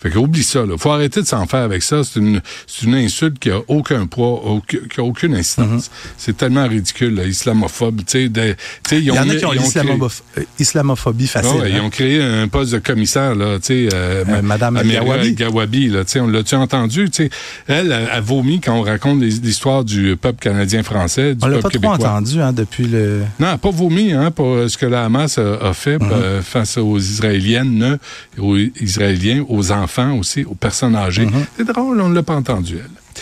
Fait 0.04 0.10
que 0.10 0.18
oublie 0.20 0.44
ça, 0.44 0.66
là. 0.66 0.76
Faut 0.78 0.92
arrêter 0.92 1.22
de 1.22 1.26
s'en 1.26 1.48
faire 1.48 1.62
avec 1.62 1.82
ça. 1.82 2.04
C'est 2.04 2.20
une, 2.20 2.42
c'est 2.68 2.86
une 2.86 2.94
insulte 2.96 3.40
qui 3.40 3.50
a 3.50 3.60
aucun 3.70 4.06
poids, 4.06 4.44
aucun- 4.46 4.80
qui 4.94 5.00
a 5.00 5.04
aucune 5.04 5.34
incidence. 5.34 5.90
C'est 6.18 6.36
tellement 6.38 6.68
ridicule, 6.68 7.16
là, 7.16 7.24
islamophobe. 7.24 8.00
Tu 8.00 8.04
sais, 8.08 8.30
de- 8.30 8.52
tu 8.52 8.56
sais, 8.90 8.98
Il 9.00 9.06
y 9.06 9.12
en 9.12 9.16
a 9.30 9.36
qui 9.36 9.46
ont 9.46 9.54
ils 9.54 9.62
créé- 9.62 9.90
euh, 10.38 10.44
islamophobie 10.60 11.28
facile. 11.28 11.52
Ils 11.68 11.76
hein. 11.78 11.84
ont 11.86 11.90
créé 11.90 12.22
un 12.22 12.48
poste 12.50 12.74
de 12.74 12.80
commissaire, 12.80 13.34
là, 13.34 13.60
tu 13.60 13.68
sais, 13.68 13.90
euh, 13.94 14.24
Euh, 14.28 14.42
Madame 14.42 14.78
Amélia 14.78 15.00
Gawabi. 15.00 15.34
Gawabi, 15.36 15.88
là, 15.88 16.04
tu 16.04 16.12
sais, 16.12 16.20
on 16.20 16.28
l'a-tu 16.28 16.56
entendu, 16.56 17.10
tu 17.10 17.24
sais, 17.24 17.30
elle, 17.68 17.92
elle, 17.92 18.10
elle 18.14 18.22
vomit 18.22 18.60
quand 18.60 18.76
on 18.78 18.82
raconte 18.82 19.22
l'histoire 19.22 19.86
du 19.86 20.18
peuple 20.18 20.40
canadien-français, 20.42 21.36
du 21.36 21.46
On 21.46 21.48
l'a 21.48 21.60
peuple 21.60 21.64
pas 21.64 21.70
trop 21.70 21.80
québécois. 21.96 22.10
entendu 22.10 22.42
hein, 22.42 22.52
depuis 22.52 22.86
le. 22.88 23.22
Non, 23.40 23.48
elle 23.54 23.58
pas 23.58 23.72
vomi 23.72 24.12
hein, 24.12 24.32
pour 24.32 24.48
euh, 24.48 24.68
ce 24.68 24.78
que 24.78 24.86
la 24.86 25.06
Hamas 25.06 25.38
a, 25.38 25.56
a 25.70 25.74
fait 25.74 25.98
Mhm. 26.02 26.10
euh, 26.12 26.42
face 26.42 26.78
aux 26.78 26.98
Israéliennes, 26.98 27.98
aux 28.38 28.58
Israéliens, 28.58 29.46
aux 29.48 29.72
enfants 29.72 29.93
aussi, 30.02 30.44
aux 30.44 30.56
personnes 30.56 30.96
âgées. 30.96 31.26
Mhm. 31.26 31.46
C'est 31.58 31.68
drôle, 31.68 32.00
on 32.02 32.10
ne 32.10 32.16
l'a 32.16 32.24
pas 32.24 32.36
entendu, 32.36 32.78
elle. 32.78 33.22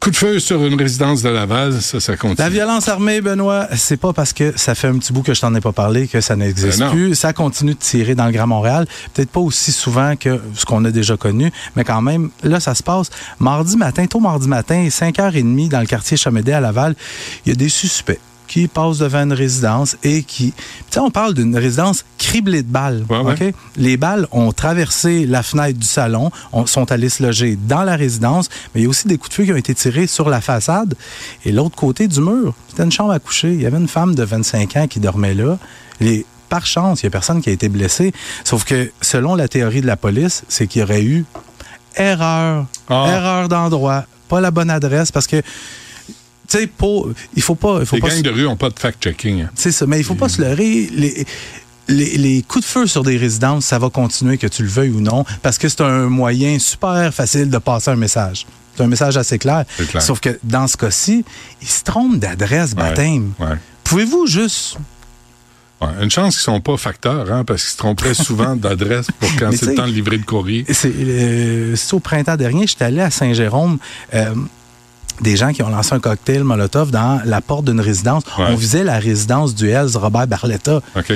Coup 0.00 0.12
de 0.12 0.16
feu 0.16 0.38
sur 0.38 0.64
une 0.64 0.78
résidence 0.80 1.22
de 1.22 1.28
Laval, 1.28 1.82
ça, 1.82 1.98
ça 1.98 2.16
continue. 2.16 2.36
La 2.38 2.48
violence 2.48 2.86
armée, 2.86 3.20
Benoît, 3.20 3.66
c'est 3.74 3.96
pas 3.96 4.12
parce 4.12 4.32
que 4.32 4.56
ça 4.56 4.76
fait 4.76 4.86
un 4.86 4.96
petit 4.96 5.12
bout 5.12 5.22
que 5.22 5.34
je 5.34 5.40
t'en 5.40 5.52
ai 5.56 5.60
pas 5.60 5.72
parlé 5.72 6.06
que 6.06 6.20
ça 6.20 6.36
n'existe 6.36 6.78
Ben 6.78 6.90
plus. 6.90 7.14
Ça 7.16 7.32
continue 7.32 7.74
de 7.74 7.78
tirer 7.80 8.14
dans 8.14 8.26
le 8.26 8.30
Grand 8.30 8.46
Montréal. 8.46 8.86
Peut-être 9.12 9.30
pas 9.30 9.40
aussi 9.40 9.72
souvent 9.72 10.14
que 10.14 10.40
ce 10.54 10.64
qu'on 10.64 10.84
a 10.84 10.92
déjà 10.92 11.16
connu, 11.16 11.50
mais 11.74 11.82
quand 11.82 12.00
même, 12.00 12.30
là, 12.44 12.60
ça 12.60 12.76
se 12.76 12.82
passe. 12.84 13.10
Mardi 13.40 13.76
matin, 13.76 14.06
tôt 14.06 14.20
mardi 14.20 14.46
matin, 14.46 14.86
5h30 14.86 15.68
dans 15.68 15.80
le 15.80 15.86
quartier 15.86 16.16
Chamédé 16.16 16.52
à 16.52 16.60
Laval, 16.60 16.94
il 17.44 17.48
y 17.48 17.52
a 17.52 17.56
des 17.56 17.68
suspects 17.68 18.20
qui 18.48 18.66
passent 18.66 18.98
devant 18.98 19.22
une 19.22 19.32
résidence 19.32 19.96
et 20.02 20.22
qui... 20.24 20.52
Tu 20.52 20.64
sais, 20.90 21.00
on 21.00 21.10
parle 21.10 21.34
d'une 21.34 21.56
résidence 21.56 22.04
criblée 22.18 22.62
de 22.62 22.68
balles. 22.68 23.04
Les 23.76 23.96
balles 23.96 24.26
ont 24.32 24.52
traversé 24.52 25.26
la 25.26 25.42
fenêtre 25.42 25.78
du 25.78 25.86
salon, 25.86 26.32
on, 26.52 26.66
sont 26.66 26.90
allées 26.90 27.10
se 27.10 27.22
loger 27.22 27.56
dans 27.68 27.82
la 27.82 27.94
résidence, 27.94 28.48
mais 28.74 28.80
il 28.80 28.84
y 28.84 28.86
a 28.86 28.90
aussi 28.90 29.06
des 29.06 29.18
coups 29.18 29.30
de 29.30 29.34
feu 29.34 29.44
qui 29.44 29.52
ont 29.52 29.56
été 29.56 29.74
tirés 29.74 30.06
sur 30.06 30.28
la 30.28 30.40
façade 30.40 30.94
et 31.44 31.52
l'autre 31.52 31.76
côté 31.76 32.08
du 32.08 32.20
mur. 32.20 32.54
C'était 32.68 32.82
une 32.82 32.92
chambre 32.92 33.12
à 33.12 33.20
coucher. 33.20 33.52
Il 33.52 33.60
y 33.60 33.66
avait 33.66 33.78
une 33.78 33.88
femme 33.88 34.14
de 34.14 34.24
25 34.24 34.76
ans 34.76 34.86
qui 34.88 34.98
dormait 34.98 35.34
là. 35.34 35.58
Les, 36.00 36.26
par 36.48 36.66
chance, 36.66 37.02
il 37.02 37.06
n'y 37.06 37.08
a 37.08 37.10
personne 37.10 37.40
qui 37.40 37.50
a 37.50 37.52
été 37.52 37.68
blessé. 37.68 38.12
Sauf 38.44 38.64
que, 38.64 38.90
selon 39.00 39.34
la 39.34 39.48
théorie 39.48 39.80
de 39.80 39.86
la 39.86 39.96
police, 39.96 40.44
c'est 40.48 40.66
qu'il 40.66 40.80
y 40.80 40.82
aurait 40.82 41.02
eu 41.02 41.24
erreur. 41.96 42.66
Erreur 42.90 43.48
d'endroit. 43.48 44.04
Pas 44.28 44.40
la 44.40 44.50
bonne 44.50 44.70
adresse 44.70 45.12
parce 45.12 45.26
que, 45.26 45.42
tu 46.48 46.58
sais, 46.58 46.66
pour- 46.66 47.10
il 47.36 47.42
faut 47.42 47.54
pas. 47.54 47.78
Il 47.80 47.86
faut 47.86 47.96
Les 47.96 48.02
pas 48.02 48.08
gangs 48.08 48.22
de 48.22 48.30
rue 48.30 48.42
n'ont 48.44 48.56
pas 48.56 48.70
de 48.70 48.78
fact-checking. 48.78 49.42
hein. 49.42 49.50
c'est 49.54 49.72
ça, 49.72 49.86
mais 49.86 49.98
il 49.98 50.04
faut 50.04 50.14
pas 50.14 50.28
se 50.28 50.40
leurrer. 50.40 50.88
Les, 50.92 51.26
les, 51.88 52.16
les 52.18 52.42
coups 52.42 52.64
de 52.64 52.68
feu 52.70 52.86
sur 52.86 53.02
des 53.02 53.16
résidences, 53.16 53.64
ça 53.66 53.78
va 53.78 53.88
continuer, 53.90 54.36
que 54.38 54.46
tu 54.46 54.62
le 54.62 54.68
veuilles 54.68 54.90
ou 54.90 55.00
non, 55.00 55.24
parce 55.42 55.56
que 55.58 55.68
c'est 55.68 55.80
un 55.80 56.08
moyen 56.08 56.58
super 56.58 57.12
facile 57.14 57.48
de 57.48 57.58
passer 57.58 57.90
un 57.90 57.96
message. 57.96 58.46
C'est 58.76 58.82
un 58.84 58.88
message 58.88 59.16
assez 59.16 59.38
clair. 59.38 59.64
Sauf 59.98 60.20
que 60.20 60.38
dans 60.44 60.66
ce 60.68 60.76
cas-ci, 60.76 61.24
ils 61.62 61.66
se 61.68 61.82
trompent 61.82 62.18
d'adresse 62.18 62.74
baptême. 62.74 63.32
Ouais. 63.40 63.56
Pouvez-vous 63.84 64.26
juste. 64.26 64.76
Ouais, 65.80 65.88
une 66.02 66.10
chance 66.10 66.34
qu'ils 66.34 66.42
sont 66.44 66.60
pas 66.60 66.76
facteurs, 66.76 67.32
hein, 67.32 67.44
parce 67.44 67.62
qu'ils 67.62 67.72
se 67.72 67.76
tromperaient 67.78 68.14
souvent 68.28 68.54
d'adresse 68.56 69.06
pour 69.18 69.30
quand 69.38 69.50
c'est 69.52 69.66
le 69.66 69.74
temps 69.76 69.86
de 69.86 69.92
livrer 69.92 70.16
le 70.18 70.24
courrier. 70.24 70.64
C'est 70.70 70.92
euh, 70.94 71.74
c'est 71.76 71.94
au 71.94 72.00
printemps 72.00 72.36
dernier, 72.36 72.66
j'étais 72.66 72.84
allé 72.84 73.00
à 73.00 73.10
Saint-Jérôme. 73.10 73.78
euh, 74.14 74.34
des 75.20 75.36
gens 75.36 75.52
qui 75.52 75.62
ont 75.62 75.68
lancé 75.68 75.94
un 75.94 76.00
cocktail 76.00 76.44
Molotov 76.44 76.90
dans 76.90 77.20
la 77.24 77.40
porte 77.40 77.64
d'une 77.64 77.80
résidence. 77.80 78.22
On 78.36 78.54
visait 78.54 78.84
la 78.84 78.98
résidence 78.98 79.54
du 79.54 79.68
Hells 79.68 79.96
Robert 79.96 80.26
Barletta. 80.26 80.80
OK. 80.96 81.12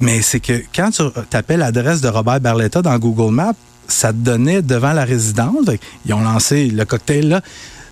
Mais 0.00 0.22
c'est 0.22 0.40
que 0.40 0.62
quand 0.74 0.90
tu 0.90 1.02
tapais 1.30 1.56
l'adresse 1.56 2.00
de 2.00 2.08
Robert 2.08 2.40
Barletta 2.40 2.82
dans 2.82 2.98
Google 2.98 3.32
Maps, 3.32 3.54
ça 3.86 4.12
te 4.12 4.18
donnait 4.18 4.62
devant 4.62 4.92
la 4.92 5.04
résidence. 5.04 5.66
Ils 6.06 6.14
ont 6.14 6.20
lancé 6.20 6.68
le 6.68 6.84
cocktail 6.84 7.28
là. 7.28 7.40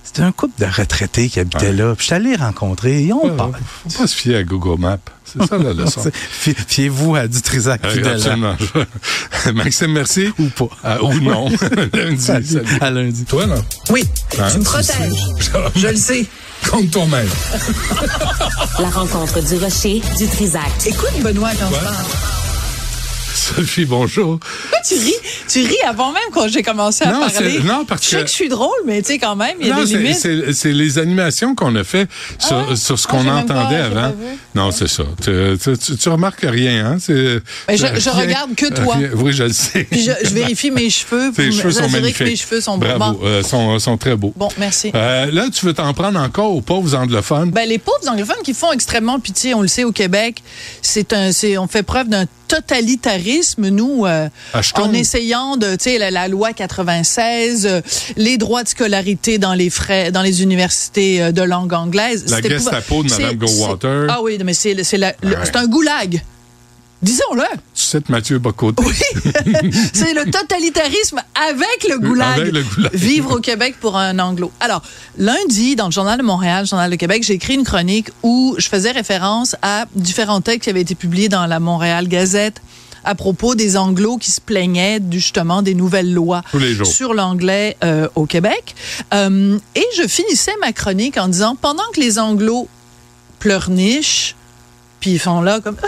C'était 0.04 0.22
un 0.22 0.32
couple 0.32 0.60
de 0.60 0.66
retraités 0.66 1.28
qui 1.28 1.40
habitaient 1.40 1.72
là. 1.72 1.94
Puis 1.94 2.02
je 2.02 2.04
suis 2.06 2.14
allé 2.14 2.30
les 2.30 2.36
rencontrer. 2.36 3.02
Ils 3.02 3.12
ont 3.12 3.24
Ouais, 3.30 3.36
pas. 3.36 3.50
Faut 3.88 4.00
pas 4.00 4.06
se 4.06 4.14
fier 4.16 4.36
à 4.36 4.42
Google 4.42 4.80
Maps. 4.80 4.98
C'est 5.24 5.46
ça 5.46 5.56
la 5.56 5.72
leçon. 5.84 6.02
Fie- 6.12 6.54
Fiez-vous 6.66 7.14
à 7.16 7.26
du 7.28 7.40
Trisac 7.40 7.80
Euh, 7.84 7.90
fidèle. 7.90 8.12
absolument. 8.14 8.56
Maxime, 9.54 9.92
merci. 9.92 10.28
Ou 10.38 10.48
pas. 10.48 10.68
Euh, 10.84 10.98
ou 11.02 11.20
non. 11.20 11.48
lundi. 11.94 12.20
Salut. 12.22 12.46
salut. 12.46 12.66
À 12.80 12.90
lundi. 12.90 13.24
Toi, 13.24 13.46
là? 13.46 13.54
Oui, 13.90 14.04
Hein? 14.38 14.48
tu 14.52 14.58
me 14.58 14.64
protèges. 14.64 15.12
Je 15.76 15.86
le 15.88 15.96
sais. 15.96 16.26
Compte 16.70 16.90
toi-même. 16.90 17.28
La 18.78 18.90
rencontre 18.90 19.40
du 19.42 19.56
rocher 19.56 20.00
du 20.18 20.26
Trisac. 20.28 20.70
Écoute, 20.86 21.22
Benoît, 21.22 21.50
quand 21.58 21.68
je 21.70 21.74
parle. 21.84 21.96
Sophie, 23.54 23.84
bonjour. 23.84 24.38
Pourquoi 24.38 24.78
tu 24.86 24.94
ris? 24.94 25.14
Tu 25.48 25.60
ris 25.66 25.76
avant 25.86 26.12
même 26.12 26.22
quand 26.32 26.48
j'ai 26.48 26.62
commencé 26.62 27.04
à 27.04 27.12
Non, 27.12 27.20
parler. 27.28 27.58
non, 27.64 27.84
parce 27.84 28.04
je 28.04 28.08
sais 28.10 28.16
que- 28.18 28.22
que 28.22 28.28
je 28.28 28.32
suis 28.34 28.48
drôle, 28.48 28.70
mais 28.86 29.00
tu 29.02 29.12
sais, 29.12 29.18
quand 29.18 29.36
même, 29.36 29.56
il 29.60 29.68
y 29.68 29.70
a 29.70 29.76
Non, 29.76 29.80
des 29.82 29.86
c'est- 29.90 29.98
limites. 29.98 30.16
c'est 30.18 30.52
c'est 30.52 30.72
les 30.72 30.98
animations 30.98 31.54
qu'on 31.54 31.74
a 31.76 31.84
fait 31.84 32.08
sur, 32.38 32.76
sur 32.76 32.98
ce 32.98 33.06
Ah, 33.08 33.10
qu'on 33.10 33.24
pas- 33.24 33.32
entendait 33.36 33.76
avant. 33.76 34.12
Non, 34.54 34.70
c'est 34.70 34.88
ça. 34.88 35.04
Tu, 35.22 35.30
tu, 35.62 35.78
tu- 35.78 35.96
tu 35.96 36.08
remarques 36.08 36.42
rien, 36.44 36.86
hein? 36.92 36.96
Mais 37.08 37.76
je- 37.76 37.86
rien- 37.86 37.98
je 37.98 38.10
regarde 38.10 38.54
que 38.54 38.66
toi. 38.72 38.96
rien- 38.96 39.10
oui, 39.16 39.32
je 39.32 39.44
le 39.44 39.52
sais. 39.52 39.84
Puis 39.84 40.02
je, 40.02 40.12
je 40.28 40.34
vérifie 40.34 40.70
mes 40.70 40.90
cheveux 40.90 41.32
Tes 41.36 41.50
cheveux 41.52 41.70
sont 41.72 41.88
magnifiques. 41.88 42.18
que 42.18 42.24
mes 42.24 42.36
cheveux 42.36 42.60
sont. 42.60 42.76
Bravo, 42.78 43.18
Bon. 43.18 43.20
euh, 43.24 43.42
sont, 43.42 43.78
sont 43.78 43.96
très 43.96 44.16
beaux. 44.16 44.32
Bon, 44.36 44.48
merci. 44.58 44.90
Euh, 44.94 45.30
là, 45.30 45.46
tu 45.52 45.64
veux 45.66 45.72
t'en 45.72 45.92
prendre 45.94 46.18
encore 46.20 46.54
aux 46.54 46.60
pauvres 46.60 46.94
anglophones? 46.94 47.50
Ben, 47.50 47.68
les 47.68 47.78
pauvres 47.78 48.08
anglophones 48.08 48.42
qui 48.44 48.52
font 48.54 48.72
extrêmement 48.72 49.18
pitié, 49.20 49.54
on 49.54 49.62
le 49.62 49.68
sait 49.68 49.84
au 49.84 49.92
Québec, 49.92 50.42
c'est 50.82 51.12
un, 51.12 51.32
c'est, 51.32 51.56
on 51.58 51.66
fait 51.66 51.82
preuve 51.82 52.08
d'un 52.08 52.26
totalitarisme, 52.48 53.21
nous, 53.58 54.06
euh, 54.06 54.28
Achetons. 54.52 54.82
en 54.84 54.92
essayant 54.92 55.56
de, 55.56 55.72
tu 55.76 55.84
sais, 55.84 55.98
la, 55.98 56.10
la 56.10 56.28
loi 56.28 56.52
96, 56.52 57.66
euh, 57.66 57.80
les 58.16 58.38
droits 58.38 58.62
de 58.62 58.68
scolarité 58.68 59.38
dans 59.38 59.54
les 59.54 59.70
frais, 59.70 60.10
dans 60.12 60.22
les 60.22 60.42
universités 60.42 61.22
euh, 61.22 61.32
de 61.32 61.42
langue 61.42 61.72
anglaise. 61.72 62.24
La 62.28 62.38
C'est 62.42 62.48
Gestapo 62.48 63.02
de 63.02 63.08
c'est- 63.08 63.22
Mme 63.22 63.36
Goldwater. 63.36 64.06
c'est- 64.08 64.12
Ah 64.14 64.22
oui, 64.22 64.38
mais 64.44 64.54
c'est, 64.54 64.82
c'est, 64.84 64.98
Ouais. 65.00 65.14
c'est 65.44 65.56
un 65.56 65.66
goulag. 65.66 66.22
Disons-le. 67.02 67.42
Tu 67.74 67.82
cites 67.82 68.08
Mathieu 68.10 68.38
Bocoté. 68.38 68.80
C'est 69.92 70.14
le 70.14 70.30
totalitarisme 70.30 71.20
avec 71.34 71.88
le 71.88 71.98
goulag. 71.98 72.38
Avec 72.40 72.52
le 72.52 72.62
goulag. 72.62 72.94
Vivre 72.94 73.36
au 73.38 73.40
Québec 73.40 73.74
pour 73.80 73.96
un 73.96 74.20
anglo. 74.20 74.52
Alors, 74.60 74.82
lundi, 75.18 75.74
dans 75.74 75.86
le 75.86 75.90
Journal 75.90 76.16
de 76.16 76.22
Montréal, 76.22 76.64
Journal 76.64 76.88
de 76.92 76.94
Québec, 76.94 77.24
j'ai 77.26 77.34
écrit 77.34 77.54
une 77.54 77.64
chronique 77.64 78.10
où 78.22 78.54
je 78.56 78.68
faisais 78.68 78.92
référence 78.92 79.56
à 79.62 79.86
différents 79.96 80.40
textes 80.40 80.62
qui 80.62 80.70
avaient 80.70 80.82
été 80.82 80.94
publiés 80.94 81.28
dans 81.28 81.46
la 81.46 81.58
Montréal 81.58 82.06
Gazette 82.06 82.62
à 83.04 83.14
propos 83.14 83.54
des 83.54 83.76
anglos 83.76 84.16
qui 84.18 84.30
se 84.30 84.40
plaignaient 84.40 85.00
du- 85.00 85.18
justement 85.20 85.62
des 85.62 85.74
nouvelles 85.74 86.12
lois 86.12 86.42
sur 86.84 87.14
l'anglais 87.14 87.76
euh, 87.84 88.08
au 88.14 88.26
Québec. 88.26 88.74
Euh, 89.14 89.58
et 89.74 89.84
je 89.96 90.06
finissais 90.06 90.52
ma 90.60 90.72
chronique 90.72 91.16
en 91.18 91.28
disant, 91.28 91.56
pendant 91.56 91.82
que 91.94 92.00
les 92.00 92.18
anglos 92.18 92.68
pleurnichent, 93.38 94.34
puis 95.00 95.12
ils 95.12 95.18
font 95.18 95.40
là 95.42 95.60
comme... 95.60 95.76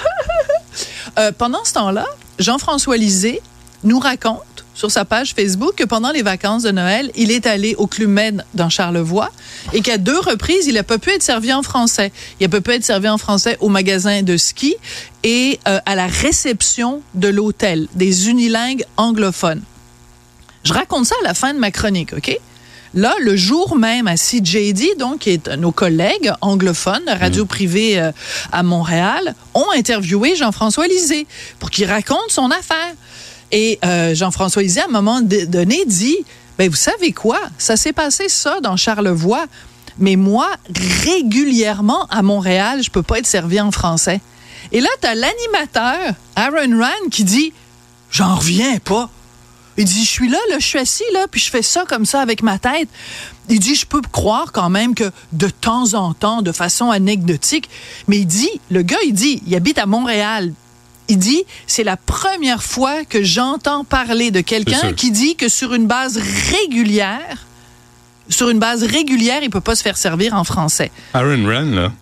Euh, 1.16 1.31
pendant 1.31 1.62
ce 1.65 1.74
temps-là, 1.74 2.07
Jean-François 2.41 2.97
Lisée 2.97 3.41
nous 3.85 4.01
raconte 4.01 4.43
sur 4.74 4.90
sa 4.90 5.05
page 5.05 5.34
Facebook 5.34 5.76
que 5.76 5.84
pendant 5.84 6.10
les 6.10 6.22
vacances 6.22 6.64
de 6.64 6.70
Noël, 6.70 7.10
il 7.14 7.30
est 7.30 7.46
allé 7.46 7.74
au 7.76 7.86
Club 7.86 8.09
Med 8.09 8.44
dans 8.55 8.68
Charlevoix 8.68 9.30
et 9.72 9.80
qu'à 9.80 9.98
deux 9.98 10.18
reprises, 10.18 10.66
il 10.66 10.74
n'a 10.74 10.82
pas 10.82 10.98
pu 10.98 11.10
être 11.10 11.22
servi 11.22 11.52
en 11.52 11.62
français. 11.62 12.12
Il 12.40 12.44
n'a 12.44 12.48
pas 12.48 12.60
pu 12.60 12.72
être 12.72 12.84
servi 12.84 13.09
en 13.09 13.18
français 13.18 13.56
au 13.60 13.68
magasin 13.68 14.22
de 14.22 14.36
ski 14.36 14.76
et 15.22 15.60
euh, 15.68 15.78
à 15.86 15.94
la 15.94 16.06
réception 16.06 17.02
de 17.14 17.28
l'hôtel 17.28 17.88
des 17.94 18.28
unilingues 18.28 18.84
anglophones. 18.96 19.62
Je 20.64 20.72
raconte 20.72 21.06
ça 21.06 21.14
à 21.22 21.26
la 21.26 21.34
fin 21.34 21.55
de 21.55 21.59
ma 21.59 21.70
chronique, 21.70 22.12
OK? 22.16 22.36
Là, 22.94 23.12
le 23.20 23.34
jour 23.34 23.76
même 23.76 24.06
à 24.06 24.14
CJD, 24.14 24.96
donc, 24.98 25.20
qui 25.20 25.30
est 25.30 25.48
nos 25.56 25.72
collègues 25.72 26.32
anglophones, 26.40 27.09
radio 27.09 27.44
privée 27.44 28.01
euh, 28.01 28.12
à 28.52 28.62
Montréal, 28.62 29.34
ont 29.52 29.66
interviewé 29.76 30.36
Jean-François 30.36 30.86
Lisée 30.86 31.26
pour 31.59 31.70
qu'il 31.70 31.86
raconte 31.86 32.30
son 32.30 32.51
affaire. 32.52 32.94
Et 33.53 33.79
euh, 33.85 34.15
Jean-François 34.15 34.62
Lisée, 34.62 34.81
à 34.81 34.87
un 34.87 34.93
moment 34.93 35.21
donné, 35.21 35.85
dit, 35.87 36.16
ben, 36.59 36.69
vous 36.69 36.77
savez 36.77 37.12
quoi? 37.12 37.39
Ça 37.59 37.77
s'est 37.77 37.93
passé 37.93 38.29
ça 38.29 38.61
dans 38.61 38.77
Charlevoix. 38.77 39.47
Mais 39.99 40.16
moi, 40.16 40.49
régulièrement 41.05 42.07
à 42.07 42.23
Montréal, 42.23 42.83
je 42.83 42.91
peux 42.91 43.03
pas 43.03 43.19
être 43.19 43.27
servi 43.27 43.61
en 43.61 43.71
français. 43.71 44.21
Et 44.73 44.81
là, 44.81 44.89
t'as 45.01 45.15
l'animateur, 45.15 46.15
Aaron 46.35 46.81
Rand, 46.81 47.09
qui 47.11 47.23
dit 47.23 47.53
J'en 48.11 48.35
reviens 48.37 48.79
pas. 48.79 49.09
Il 49.77 49.85
dit, 49.85 50.05
je 50.05 50.09
suis 50.09 50.29
là, 50.29 50.39
là, 50.51 50.59
je 50.61 50.66
suis 50.66 50.79
assis, 50.79 51.03
là, 51.12 51.27
puis 51.29 51.41
je 51.41 51.51
fais 51.51 51.62
ça 51.62 51.85
comme 51.89 52.07
ça 52.07 52.21
avec 52.21 52.43
ma 52.43 52.61
tête. 52.61 52.89
Il 53.49 53.59
dit, 53.59 53.75
je 53.75 53.87
peux 53.87 54.01
croire 54.01 54.53
quand 54.53 54.71
même 54.71 54.95
que 54.95 55.11
de 55.33 55.49
temps 55.49 55.95
en 55.95 56.15
temps, 56.15 56.41
de 56.41 56.53
façon 56.53 56.91
anecdotique, 56.91 57.69
mais 58.07 58.19
il 58.19 58.27
dit, 58.27 58.61
le 58.71 58.83
gars, 58.83 58.99
il 59.05 59.12
dit, 59.12 59.43
il 59.47 59.55
habite 59.57 59.79
à 59.79 59.87
Montréal. 59.87 60.53
Il 61.09 61.18
dit, 61.18 61.44
c'est 61.66 61.85
la 61.85 61.97
première 61.97 62.62
fois 62.62 63.05
que 63.05 63.22
j'entends 63.22 63.85
parler 63.85 64.31
de 64.31 64.40
quelqu'un 64.40 64.93
qui 64.94 65.10
dit 65.10 65.36
que 65.36 65.48
sur 65.48 65.74
une 65.74 65.86
base 65.86 66.18
régulière, 66.51 67.47
sur 68.31 68.48
une 68.48 68.59
base 68.59 68.82
régulière, 68.85 69.40
il 69.43 69.51
peut 69.51 69.60
pas 69.60 69.74
se 69.74 69.82
faire 69.82 69.97
servir 69.98 70.35
en 70.35 70.44
français. 70.44 70.90
Aaron 71.12 71.44
Wren, 71.44 71.74
là, 71.74 71.93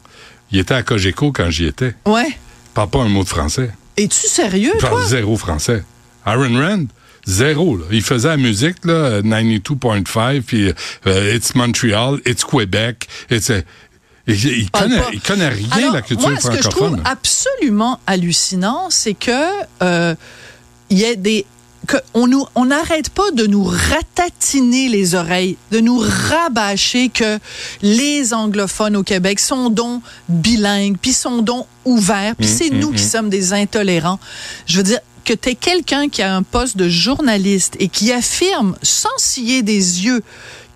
il 0.52 0.60
était 0.60 0.74
à 0.74 0.82
Cogeco 0.84 1.32
quand 1.32 1.50
j'y 1.50 1.66
étais. 1.66 1.94
Ouais. 2.06 2.28
Il 2.28 2.74
parle 2.74 2.90
pas 2.90 3.00
un 3.00 3.08
mot 3.08 3.24
de 3.24 3.28
français. 3.28 3.70
Es-tu 3.96 4.28
sérieux, 4.28 4.70
Il 4.74 4.80
toi? 4.80 4.90
parle 4.90 5.04
zéro 5.06 5.36
français. 5.36 5.82
Aaron 6.24 6.56
Rand, 6.58 6.84
zéro. 7.26 7.76
Là. 7.76 7.84
Il 7.90 8.02
faisait 8.02 8.28
la 8.28 8.36
musique, 8.36 8.84
là, 8.84 9.20
92.5, 9.22 10.42
puis 10.42 10.72
euh, 11.06 11.34
It's 11.34 11.54
Montreal, 11.54 12.20
It's 12.24 12.44
Québec. 12.44 13.08
It's, 13.30 13.50
euh, 13.50 13.62
il, 14.26 14.70
connaît, 14.70 14.98
pas. 14.98 15.10
il 15.12 15.20
connaît 15.20 15.48
rien 15.48 15.68
Alors, 15.72 15.94
la 15.94 16.02
culture 16.02 16.28
moi, 16.28 16.38
ce 16.40 16.48
que 16.48 16.62
je 16.62 16.68
trouve 16.68 16.88
francophone. 16.88 17.02
absolument 17.04 18.00
hallucinant, 18.06 18.88
c'est 18.90 19.14
que 19.14 19.30
euh, 19.82 20.14
y 20.90 21.04
a 21.04 21.14
des 21.14 21.46
que 21.88 21.96
on 22.14 22.28
nous 22.28 22.46
on 22.54 22.66
n'arrête 22.66 23.10
pas 23.10 23.30
de 23.32 23.46
nous 23.46 23.64
ratatiner 23.64 24.88
les 24.88 25.14
oreilles, 25.16 25.56
de 25.72 25.80
nous 25.80 25.98
rabâcher 25.98 27.08
que 27.08 27.38
les 27.82 28.32
anglophones 28.32 28.96
au 28.96 29.02
Québec 29.02 29.40
sont 29.40 29.70
donc 29.70 30.02
bilingues, 30.28 30.96
puis 31.00 31.12
sont 31.12 31.42
donc 31.42 31.66
ouverts, 31.84 32.36
puis 32.36 32.46
Mm, 32.46 32.56
c'est 32.56 32.70
mm, 32.70 32.78
nous 32.78 32.90
mm. 32.90 32.94
qui 32.94 33.02
sommes 33.02 33.30
des 33.30 33.52
intolérants. 33.52 34.20
Je 34.66 34.76
veux 34.76 34.84
dire 34.84 35.00
que 35.24 35.32
tu 35.32 35.50
es 35.50 35.54
quelqu'un 35.54 36.08
qui 36.08 36.22
a 36.22 36.34
un 36.34 36.42
poste 36.42 36.76
de 36.76 36.88
journaliste 36.88 37.76
et 37.78 37.88
qui 37.88 38.12
affirme 38.12 38.76
sans 38.82 39.16
scier 39.18 39.62
des 39.62 40.04
yeux 40.04 40.22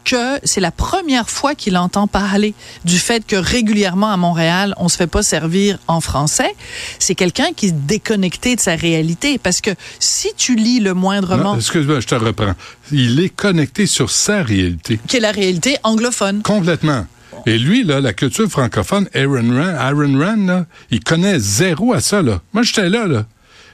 que 0.07 0.39
c'est 0.45 0.61
la 0.61 0.71
première 0.71 1.29
fois 1.29 1.55
qu'il 1.57 1.77
entend 1.77 2.07
parler 2.07 2.55
du 2.85 2.99
fait 2.99 3.27
que 3.27 3.37
régulièrement 3.37 4.11
à 4.13 4.17
Montréal, 4.17 4.73
on 4.79 4.89
se 4.89 4.97
fait 4.97 5.09
pas 5.09 5.23
servir 5.23 5.79
en 5.89 6.01
français. 6.01 6.55
C'est 7.01 7.17
quelqu'un 7.17 7.49
qui 7.55 7.67
est 7.67 7.73
déconnecté 7.87 8.55
de 8.55 8.61
sa 8.61 8.77
réalité. 8.77 9.39
Parce 9.39 9.61
que 9.61 9.71
si 9.99 10.29
tu 10.37 10.55
lis 10.55 10.81
le 10.81 10.95
moindrement, 10.95 11.57
Excuse-moi, 11.57 12.01
je 12.01 12.07
te 12.07 12.15
reprends. 12.15 12.55
Il 12.93 13.19
est 13.21 13.31
connecté 13.31 13.87
sur 13.87 14.11
sa 14.11 14.43
réalité. 14.43 15.01
qui 15.09 15.17
est 15.17 15.21
la 15.21 15.33
réalité 15.33 15.77
anglophone. 15.83 16.43
Complètement. 16.43 17.05
Et 17.45 17.59
lui, 17.59 17.85
là, 17.85 18.01
la 18.01 18.13
culture 18.13 18.49
francophone, 18.49 19.09
Aaron 19.15 19.51
Rand, 19.51 19.75
Aaron 19.77 20.19
Rand 20.19 20.47
là, 20.47 20.67
il 20.91 21.01
connaît 21.03 21.39
zéro 21.41 21.93
à 21.93 22.01
ça. 22.01 22.23
Là. 22.23 22.41
Moi, 22.53 22.63
j'étais 22.63 22.89
là. 22.89 23.07
là. 23.07 23.27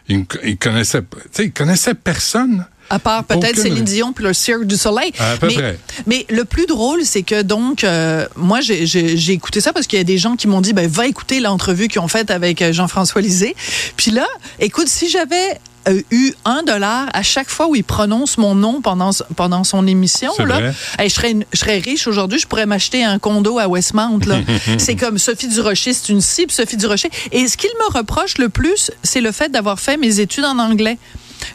Il, 0.08 0.24
il 0.44 0.56
connaissait, 0.56 1.02
tu 1.02 1.18
sais, 1.30 1.44
il 1.44 1.52
connaissait 1.52 1.94
personne. 1.94 2.66
À 2.90 2.98
part 2.98 3.24
peut-être 3.24 3.50
Aucune- 3.58 3.62
Céline 3.62 3.84
Dion 3.84 4.12
puis 4.12 4.24
le 4.24 4.32
Cirque 4.32 4.64
du 4.64 4.76
Soleil. 4.76 5.12
À 5.18 5.36
peu 5.38 5.46
mais, 5.48 5.54
près. 5.54 5.78
mais 6.06 6.26
le 6.28 6.44
plus 6.44 6.66
drôle, 6.66 7.04
c'est 7.04 7.22
que 7.22 7.42
donc, 7.42 7.84
euh, 7.84 8.26
moi, 8.36 8.60
j'ai- 8.60 8.86
j'ai 8.86 9.16
j'ai 9.16 9.32
écouté 9.32 9.60
ça 9.60 9.72
parce 9.72 9.86
qu'il 9.86 9.98
y 9.98 10.00
a 10.00 10.04
des 10.04 10.18
gens 10.18 10.36
qui 10.36 10.46
m'ont 10.46 10.60
dit, 10.60 10.72
ben, 10.72 10.86
va 10.88 11.06
écouter 11.06 11.40
l'entrevue 11.40 11.88
qu'ils 11.88 12.00
ont 12.00 12.08
faite 12.08 12.30
avec 12.30 12.60
euh, 12.62 12.72
Jean-François 12.72 13.20
Lisée. 13.22 13.54
Puis 13.96 14.10
là, 14.10 14.26
écoute, 14.60 14.88
si 14.88 15.08
j'avais 15.08 15.58
euh, 15.88 16.00
eu 16.12 16.32
un 16.44 16.62
dollar 16.62 17.08
à 17.12 17.22
chaque 17.24 17.48
fois 17.50 17.66
où 17.66 17.74
il 17.74 17.82
prononce 17.82 18.38
mon 18.38 18.54
nom 18.54 18.80
pendant, 18.80 19.10
pendant 19.34 19.64
son 19.64 19.84
émission, 19.88 20.30
C'est 20.36 20.46
là, 20.46 20.60
hey, 20.98 21.08
je, 21.08 21.14
serais, 21.14 21.34
je 21.52 21.58
serais 21.58 21.78
riche 21.78 22.06
aujourd'hui, 22.06 22.38
je 22.38 22.46
pourrais 22.46 22.66
m'acheter 22.66 23.02
un 23.02 23.18
condo 23.18 23.58
à 23.58 23.66
Westmount. 23.66 24.20
là. 24.26 24.38
c'est 24.78 24.94
comme 24.94 25.18
Sophie 25.18 25.48
Durocher, 25.48 25.92
c'est 25.92 26.10
une 26.10 26.20
cible, 26.20 26.52
Sophie 26.52 26.76
Durocher. 26.76 27.10
Et 27.32 27.48
ce 27.48 27.56
qu'il 27.56 27.70
me 27.80 27.92
reproche 27.98 28.38
le 28.38 28.48
plus, 28.48 28.92
c'est 29.02 29.20
le 29.20 29.32
fait 29.32 29.50
d'avoir 29.50 29.80
fait 29.80 29.96
mes 29.96 30.20
études 30.20 30.44
en 30.44 30.58
anglais. 30.60 30.98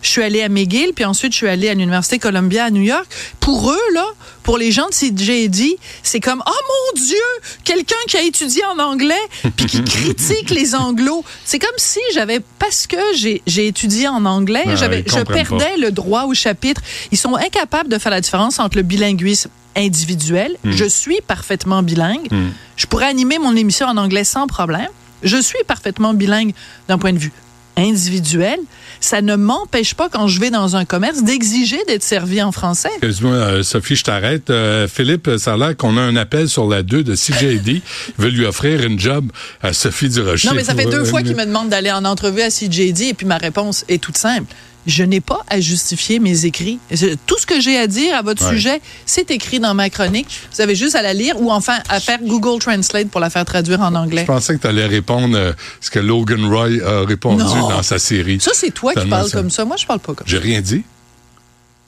Je 0.01 0.09
suis 0.09 0.23
allée 0.23 0.41
à 0.41 0.49
McGill, 0.49 0.93
puis 0.93 1.05
ensuite 1.05 1.31
je 1.31 1.37
suis 1.37 1.47
allée 1.47 1.69
à 1.69 1.73
l'Université 1.73 2.19
Columbia 2.19 2.65
à 2.65 2.69
New 2.69 2.81
York. 2.81 3.05
Pour 3.39 3.71
eux, 3.71 3.93
là, 3.93 4.05
pour 4.43 4.57
les 4.57 4.71
gens 4.71 4.87
de 4.87 4.93
CJD, 4.93 5.77
c'est 6.03 6.19
comme, 6.19 6.41
oh 6.45 6.51
mon 6.95 7.01
Dieu, 7.01 7.15
quelqu'un 7.63 7.95
qui 8.07 8.17
a 8.17 8.21
étudié 8.23 8.63
en 8.65 8.79
anglais, 8.79 9.15
puis 9.55 9.65
qui 9.65 9.83
critique 9.83 10.49
les 10.49 10.75
anglos. 10.75 11.23
C'est 11.45 11.59
comme 11.59 11.69
si 11.77 11.99
j'avais, 12.13 12.39
parce 12.59 12.87
que 12.87 12.97
j'ai 13.15 13.67
étudié 13.67 14.07
en 14.07 14.25
anglais, 14.25 14.63
Ah, 14.65 14.75
j'avais, 14.75 15.03
je 15.05 15.19
perdais 15.23 15.77
le 15.77 15.91
droit 15.91 16.23
au 16.23 16.33
chapitre. 16.33 16.81
Ils 17.11 17.17
sont 17.17 17.35
incapables 17.35 17.89
de 17.89 17.97
faire 17.97 18.11
la 18.11 18.21
différence 18.21 18.59
entre 18.59 18.77
le 18.77 18.83
bilinguisme 18.83 19.49
individuel. 19.75 20.57
Mm. 20.63 20.71
Je 20.71 20.85
suis 20.85 21.21
parfaitement 21.25 21.83
bilingue. 21.83 22.31
Mm. 22.31 22.47
Je 22.75 22.85
pourrais 22.85 23.07
animer 23.07 23.39
mon 23.39 23.55
émission 23.55 23.87
en 23.87 23.97
anglais 23.97 24.23
sans 24.23 24.47
problème. 24.47 24.89
Je 25.23 25.37
suis 25.37 25.63
parfaitement 25.67 26.13
bilingue 26.13 26.53
d'un 26.87 26.97
point 26.97 27.13
de 27.13 27.17
vue 27.17 27.31
individuel. 27.75 28.59
Ça 28.99 29.21
ne 29.21 29.35
m'empêche 29.35 29.93
pas, 29.93 30.09
quand 30.09 30.27
je 30.27 30.39
vais 30.39 30.49
dans 30.49 30.75
un 30.75 30.85
commerce, 30.85 31.23
d'exiger 31.23 31.79
d'être 31.87 32.03
servi 32.03 32.41
en 32.41 32.51
français. 32.51 32.89
Excuse-moi, 32.97 33.33
euh, 33.33 33.63
Sophie, 33.63 33.95
je 33.95 34.03
t'arrête. 34.03 34.49
Euh, 34.49 34.87
Philippe, 34.87 35.29
ça 35.37 35.53
a 35.53 35.57
l'air 35.57 35.77
qu'on 35.77 35.97
a 35.97 36.01
un 36.01 36.15
appel 36.15 36.49
sur 36.49 36.67
la 36.67 36.83
2 36.83 37.03
de 37.03 37.15
CJD. 37.15 37.67
Il 37.69 37.81
veut 38.17 38.29
lui 38.29 38.45
offrir 38.45 38.83
une 38.83 38.99
job 38.99 39.31
à 39.61 39.73
Sophie 39.73 40.09
Durocher. 40.09 40.47
Non, 40.47 40.55
mais 40.55 40.63
ça 40.63 40.75
fait 40.75 40.85
deux 40.85 41.01
euh, 41.01 41.05
fois 41.05 41.21
qu'il 41.21 41.35
me 41.35 41.45
demande 41.45 41.69
d'aller 41.69 41.91
en 41.91 42.05
entrevue 42.05 42.41
à 42.41 42.49
CJD 42.49 43.01
et 43.01 43.13
puis 43.13 43.25
ma 43.25 43.37
réponse 43.37 43.85
est 43.87 44.01
toute 44.01 44.17
simple. 44.17 44.53
Je 44.87 45.03
n'ai 45.03 45.19
pas 45.21 45.41
à 45.49 45.59
justifier 45.59 46.17
mes 46.19 46.45
écrits. 46.45 46.79
Tout 47.25 47.37
ce 47.37 47.45
que 47.45 47.59
j'ai 47.59 47.77
à 47.77 47.87
dire 47.87 48.15
à 48.15 48.21
votre 48.21 48.43
Ouais. 48.45 48.51
sujet, 48.53 48.81
c'est 49.05 49.29
écrit 49.31 49.59
dans 49.59 49.73
ma 49.73 49.89
chronique. 49.89 50.27
Vous 50.55 50.61
avez 50.61 50.75
juste 50.75 50.95
à 50.95 51.01
la 51.01 51.13
lire 51.13 51.39
ou 51.41 51.51
enfin 51.51 51.77
à 51.89 51.99
faire 51.99 52.19
Google 52.23 52.59
Translate 52.59 53.09
pour 53.09 53.19
la 53.19 53.29
faire 53.29 53.43
traduire 53.43 53.81
en 53.81 53.93
anglais. 53.95 54.21
Je 54.21 54.27
pensais 54.27 54.55
que 54.55 54.61
tu 54.61 54.67
allais 54.67 54.85
répondre 54.85 55.35
euh, 55.37 55.51
ce 55.81 55.91
que 55.91 55.99
Logan 55.99 56.45
Roy 56.45 56.81
a 56.85 57.05
répondu 57.05 57.43
Non. 57.43 57.69
dans 57.69 57.83
sa 57.83 57.99
série. 57.99 58.39
Ça, 58.39 58.51
c'est 58.53 58.71
toi 58.71 58.93
qui 58.93 59.05
parles 59.07 59.29
ça- 59.29 59.37
comme 59.37 59.49
ça. 59.49 59.65
Moi, 59.65 59.75
je 59.77 59.85
parle 59.85 59.99
pas 59.99 60.13
comme 60.13 60.25
ça. 60.25 60.31
J'ai 60.31 60.37
rien 60.39 60.61
dit. 60.61 60.83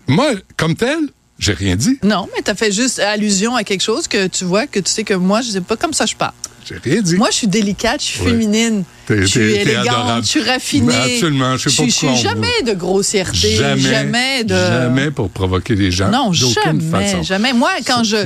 Moi, 0.08 0.32
comme 0.58 0.76
tel, 0.76 0.98
j'ai 1.38 1.54
rien 1.54 1.76
dit. 1.78 2.00
Non, 2.04 2.28
mais 2.36 2.42
tu 2.44 2.52
as 2.52 2.56
fait 2.56 2.72
juste 2.72 3.00
allusion 3.00 3.56
à 3.56 3.64
quelque 3.64 3.82
chose 3.84 4.08
que 4.10 4.28
tu 4.28 4.44
vois, 4.44 4.68
que 4.68 4.80
tu 4.80 4.92
sais 4.92 5.04
que 5.04 5.14
moi, 5.14 5.42
je 5.42 5.52
sais 5.52 5.62
pas 5.62 5.78
comme 5.78 5.94
ça 5.94 6.06
je 6.06 6.16
parle. 6.16 6.34
J'ai 6.68 6.76
rien 6.78 7.02
dit. 7.02 7.16
Moi, 7.16 7.30
je 7.32 7.36
suis 7.38 7.48
délicate, 7.48 8.02
je 8.02 8.06
suis 8.08 8.22
Ouais. 8.22 8.32
féminine, 8.32 8.84
T'es- 9.10 9.22
je 9.22 9.26
suis 9.26 9.41
élégante, 9.56 10.23
je 10.23 10.27
suis 10.30 10.44
raffinée. 10.44 10.94
Absolument, 11.15 11.57
je 11.57 11.68
sais 11.69 11.76
pas 11.81 11.88
Je 11.88 11.91
suis 11.91 12.15
jamais 12.18 12.61
de 12.65 12.73
grossièreté, 12.73 13.56
Jamais, 13.56 13.81
jamais 13.81 14.44
de... 14.44 14.56
Jamais 14.56 15.10
pour 15.11 15.30
provoquer 15.31 15.76
les 15.76 15.90
gens. 15.91 16.10
Non, 16.10 16.31
jamais, 16.31 16.80
façon. 16.91 17.23
jamais. 17.23 17.53
Moi, 17.53 17.72
quand 17.88 18.03
je, 18.03 18.18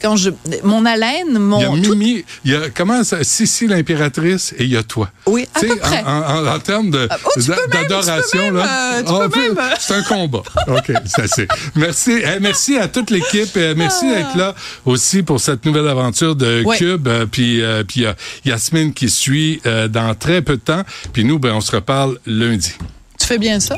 quand 0.00 0.16
je, 0.16 0.30
mon 0.64 0.84
haleine, 0.84 1.28
Il 1.28 1.32
y 1.32 1.36
a 1.36 1.38
mon, 1.70 1.80
tout- 1.80 1.94
Mimi, 1.94 2.24
il 2.44 2.50
y 2.50 2.54
a 2.56 2.70
comment 2.74 3.04
ça, 3.04 3.22
Sissi 3.22 3.68
l'impératrice 3.68 4.52
et 4.58 4.64
il 4.64 4.70
y 4.72 4.76
a 4.76 4.82
toi. 4.82 5.10
oui, 5.26 5.46
à 5.54 5.60
peu 5.60 5.76
près. 5.76 6.02
En, 6.04 6.10
en- 6.22 6.46
en 6.48 6.58
termes 6.58 6.90
de- 6.90 7.08
oh, 7.10 7.30
tu 7.40 7.44
peux 7.46 7.52
même, 7.52 7.82
d'adoration, 7.88 8.22
tu 8.32 8.36
peux 8.38 8.42
même, 8.44 8.56
là. 8.56 8.94
euh, 8.96 9.02
tu 9.02 9.30
peux 9.30 9.40
même, 9.40 9.58
euh. 9.58 9.74
C'est 9.78 9.94
un 9.94 10.02
combat. 10.02 10.42
OK, 10.66 10.92
ça 11.06 11.22
c'est. 11.28 11.46
Merci. 11.76 12.12
Eh, 12.20 12.40
merci 12.40 12.76
à 12.78 12.88
toute 12.88 13.10
l'équipe. 13.10 13.56
Eh, 13.56 13.74
merci 13.76 14.06
Ah. 14.10 14.14
d'être 14.16 14.36
là 14.36 14.54
aussi 14.84 15.22
pour 15.22 15.38
cette 15.40 15.64
nouvelle 15.64 15.86
aventure 15.86 16.34
de 16.34 16.62
Ouais. 16.64 16.76
Cube. 16.78 17.06
Euh, 17.06 17.26
puis 17.30 17.62
euh, 17.62 17.84
puis 17.84 18.00
il 18.00 18.02
y 18.04 18.06
a 18.06 18.16
Yasmine 18.44 18.92
qui 18.92 19.08
suit 19.08 19.60
euh, 19.66 19.86
dans 19.88 20.14
très 20.14 20.31
peu 20.40 20.56
de 20.56 20.62
temps. 20.62 20.82
Puis 21.12 21.24
nous, 21.24 21.38
ben, 21.38 21.52
on 21.52 21.60
se 21.60 21.72
reparle 21.72 22.18
lundi. 22.24 22.72
tu 23.18 23.26
fais 23.26 23.38
bien 23.38 23.60
ça? 23.60 23.76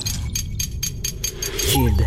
Cube. 1.73 2.03